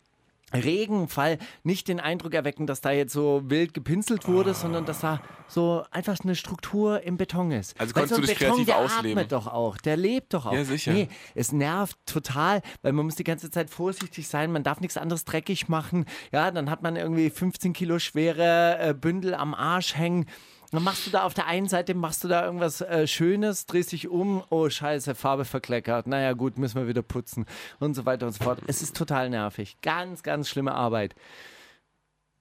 Regenfall 0.54 1.38
nicht 1.64 1.88
den 1.88 2.00
Eindruck 2.00 2.34
erwecken, 2.34 2.68
dass 2.68 2.82
da 2.82 2.92
jetzt 2.92 3.14
so 3.14 3.42
wild 3.46 3.74
gepinselt 3.74 4.28
wurde, 4.28 4.54
sondern 4.54 4.86
dass 4.86 5.02
da 5.02 5.22
so 5.48 5.84
einfach 5.92 6.18
eine 6.24 6.36
Struktur 6.36 7.02
im 7.04 7.18
Beton 7.18 7.52
ist. 7.52 7.80
Also 7.80 7.96
Weil 7.96 8.04
konntest 8.04 8.16
so 8.16 8.22
du 8.22 8.28
dich 8.28 8.38
Beton, 8.40 8.52
kreativ 8.56 8.66
der 8.68 8.78
ausleben. 8.78 9.18
atmet 9.18 9.32
doch 9.32 9.48
auch, 9.48 9.78
der 9.78 9.98
lebt 9.98 10.34
doch 10.34 10.46
auch. 10.46 10.54
Ja, 10.54 10.64
sicher. 10.64 10.94
Nee, 10.94 11.08
es 11.36 11.52
nervt 11.52 11.98
total, 12.06 12.62
weil 12.82 12.94
man 12.94 13.06
muss 13.06 13.16
die 13.16 13.24
ganze 13.24 13.50
Zeit 13.52 13.70
vorsichtig 13.70 14.28
sein, 14.28 14.52
man 14.52 14.64
darf 14.64 14.80
nichts 14.80 14.98
anderes 14.98 15.26
dreckig 15.26 15.70
machen. 15.70 16.06
Ja, 16.32 16.52
dann 16.52 16.70
hat 16.70 16.82
man 16.84 16.96
irgendwie 16.96 17.30
15 17.30 17.74
Kilo 17.74 18.00
schwere 18.00 18.78
äh, 18.80 18.94
Bündel 18.94 19.34
am 19.34 19.54
Arsch 19.54 19.96
hängen. 19.96 20.26
Dann 20.72 20.84
machst 20.84 21.08
du 21.08 21.12
da 21.12 21.24
auf 21.24 21.34
der 21.34 21.48
einen 21.48 21.68
Seite, 21.68 21.96
machst 21.96 22.24
du 22.24 22.28
da 22.28 22.46
irgendwas 22.46 22.82
äh, 22.82 23.08
Schönes, 23.08 23.66
drehst 23.66 23.92
dich 23.92 24.08
um, 24.08 24.44
oh 24.50 24.70
scheiße, 24.70 25.16
Farbe 25.16 25.46
verkleckert, 25.46 26.06
naja 26.06 26.34
gut, 26.34 26.58
müssen 26.58 26.80
wir 26.80 26.88
wieder 26.88 27.02
putzen 27.02 27.46
und 27.80 27.96
so 27.96 28.06
weiter 28.06 28.28
und 28.28 28.34
so 28.34 28.44
fort. 28.44 28.60
Es 28.68 28.82
ist 28.82 28.96
total 28.96 29.30
nervig. 29.30 29.78
Ganz, 29.82 30.22
ganz 30.22 30.48
schlimme 30.48 30.74
Arbeit. 30.74 31.16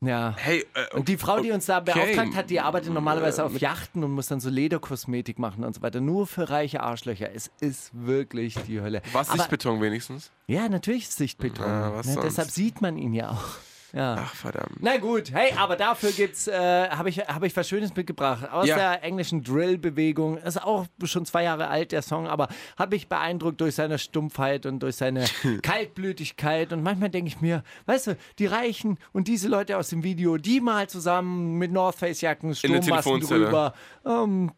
Ja. 0.00 0.34
Hey, 0.36 0.64
äh, 0.74 0.96
Und 0.96 1.08
die 1.08 1.16
Frau, 1.16 1.40
die 1.40 1.50
uns 1.50 1.66
da 1.66 1.78
okay. 1.78 1.92
beauftragt 1.92 2.36
hat, 2.36 2.50
die 2.50 2.60
arbeitet 2.60 2.92
normalerweise 2.92 3.44
auf 3.44 3.58
Yachten 3.60 4.04
und 4.04 4.12
muss 4.12 4.28
dann 4.28 4.38
so 4.38 4.48
Lederkosmetik 4.48 5.38
machen 5.38 5.64
und 5.64 5.74
so 5.74 5.82
weiter. 5.82 6.00
Nur 6.00 6.26
für 6.26 6.50
reiche 6.50 6.82
Arschlöcher. 6.82 7.34
Es 7.34 7.50
ist 7.60 7.90
wirklich 7.92 8.54
die 8.66 8.80
Hölle. 8.80 9.02
was 9.12 9.30
Aber, 9.30 9.42
ist 9.42 9.50
Beton 9.50 9.80
wenigstens? 9.80 10.30
Ja, 10.46 10.68
natürlich 10.68 11.04
ist 11.04 11.16
Sichtbeton. 11.16 11.64
Ah, 11.64 11.92
was 11.94 12.06
ne, 12.06 12.20
deshalb 12.22 12.50
sieht 12.50 12.80
man 12.80 12.96
ihn 12.96 13.12
ja 13.12 13.30
auch. 13.30 13.56
Ja. 13.92 14.16
Ach, 14.20 14.34
verdammt. 14.34 14.76
Na 14.80 14.98
gut, 14.98 15.32
hey, 15.32 15.52
aber 15.56 15.76
dafür 15.76 16.10
gibt's, 16.12 16.46
äh, 16.46 16.88
habe 16.90 17.08
ich, 17.08 17.18
hab 17.20 17.42
ich 17.42 17.56
was 17.56 17.68
Schönes 17.68 17.94
mitgebracht. 17.96 18.48
Aus 18.52 18.66
Ja. 18.66 18.76
der 18.76 19.02
englischen 19.02 19.42
Drill-Bewegung. 19.42 20.36
Ist 20.38 20.62
auch 20.62 20.86
schon 21.04 21.24
zwei 21.24 21.44
Jahre 21.44 21.68
alt, 21.68 21.92
der 21.92 22.02
Song, 22.02 22.26
aber 22.26 22.48
hat 22.76 22.90
mich 22.90 23.08
beeindruckt 23.08 23.60
durch 23.60 23.74
seine 23.76 23.98
Stumpfheit 23.98 24.66
und 24.66 24.80
durch 24.80 24.96
seine 24.96 25.24
Kaltblütigkeit. 25.62 26.72
Und 26.72 26.82
manchmal 26.82 27.08
denke 27.10 27.28
ich 27.28 27.40
mir, 27.40 27.62
weißt 27.86 28.08
du, 28.08 28.16
die 28.38 28.46
Reichen 28.46 28.98
und 29.12 29.28
diese 29.28 29.48
Leute 29.48 29.78
aus 29.78 29.88
dem 29.88 30.02
Video, 30.02 30.36
die 30.36 30.60
mal 30.60 30.88
zusammen 30.88 31.56
mit 31.58 31.72
North 31.72 31.96
Face-Jacken, 31.96 32.52
Telefonzelle. 32.52 33.44
drüber, 33.46 33.74
ähm, 34.04 34.52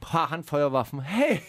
paar 0.00 0.30
Handfeuerwaffen. 0.30 1.00
Hey! 1.00 1.40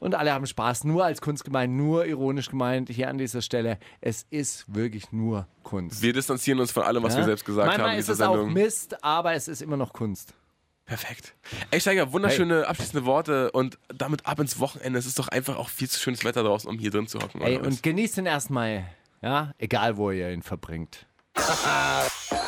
Und 0.00 0.14
alle 0.14 0.32
haben 0.32 0.46
Spaß, 0.46 0.84
nur 0.84 1.04
als 1.04 1.20
Kunst 1.20 1.44
gemeint, 1.44 1.74
nur 1.74 2.06
ironisch 2.06 2.48
gemeint 2.50 2.88
hier 2.88 3.08
an 3.08 3.18
dieser 3.18 3.42
Stelle. 3.42 3.78
Es 4.00 4.26
ist 4.30 4.72
wirklich 4.72 5.12
nur 5.12 5.46
Kunst. 5.62 6.02
Wir 6.02 6.12
distanzieren 6.12 6.60
uns 6.60 6.70
von 6.70 6.84
allem, 6.84 7.02
was 7.02 7.16
wir 7.16 7.24
selbst 7.24 7.44
gesagt 7.44 7.66
Manchmal 7.66 7.88
haben 7.88 7.94
in 7.94 8.00
ist 8.00 8.08
dieser 8.08 8.24
es 8.24 8.28
auch 8.28 8.34
Sendung. 8.36 8.52
Mist, 8.52 9.04
aber 9.04 9.32
es 9.34 9.48
ist 9.48 9.60
immer 9.62 9.76
noch 9.76 9.92
Kunst. 9.92 10.34
Perfekt. 10.84 11.34
Ey, 11.70 11.80
Steiger, 11.80 12.12
wunderschöne 12.12 12.66
abschließende 12.66 13.04
Worte 13.04 13.50
und 13.50 13.78
damit 13.94 14.24
ab 14.24 14.40
ins 14.40 14.58
Wochenende. 14.58 14.98
Es 14.98 15.04
ist 15.04 15.18
doch 15.18 15.28
einfach 15.28 15.56
auch 15.56 15.68
viel 15.68 15.88
zu 15.88 16.00
schönes 16.00 16.24
Wetter 16.24 16.42
draußen, 16.42 16.70
um 16.70 16.78
hier 16.78 16.90
drin 16.90 17.06
zu 17.06 17.18
hocken. 17.18 17.42
Ey, 17.42 17.58
und 17.58 17.82
genießt 17.82 18.16
den 18.16 18.26
1. 18.26 18.48
Mai. 18.48 18.86
Ja, 19.20 19.52
egal 19.58 19.96
wo 19.98 20.10
ihr 20.10 20.30
ihn 20.30 20.42
verbringt. 20.42 21.06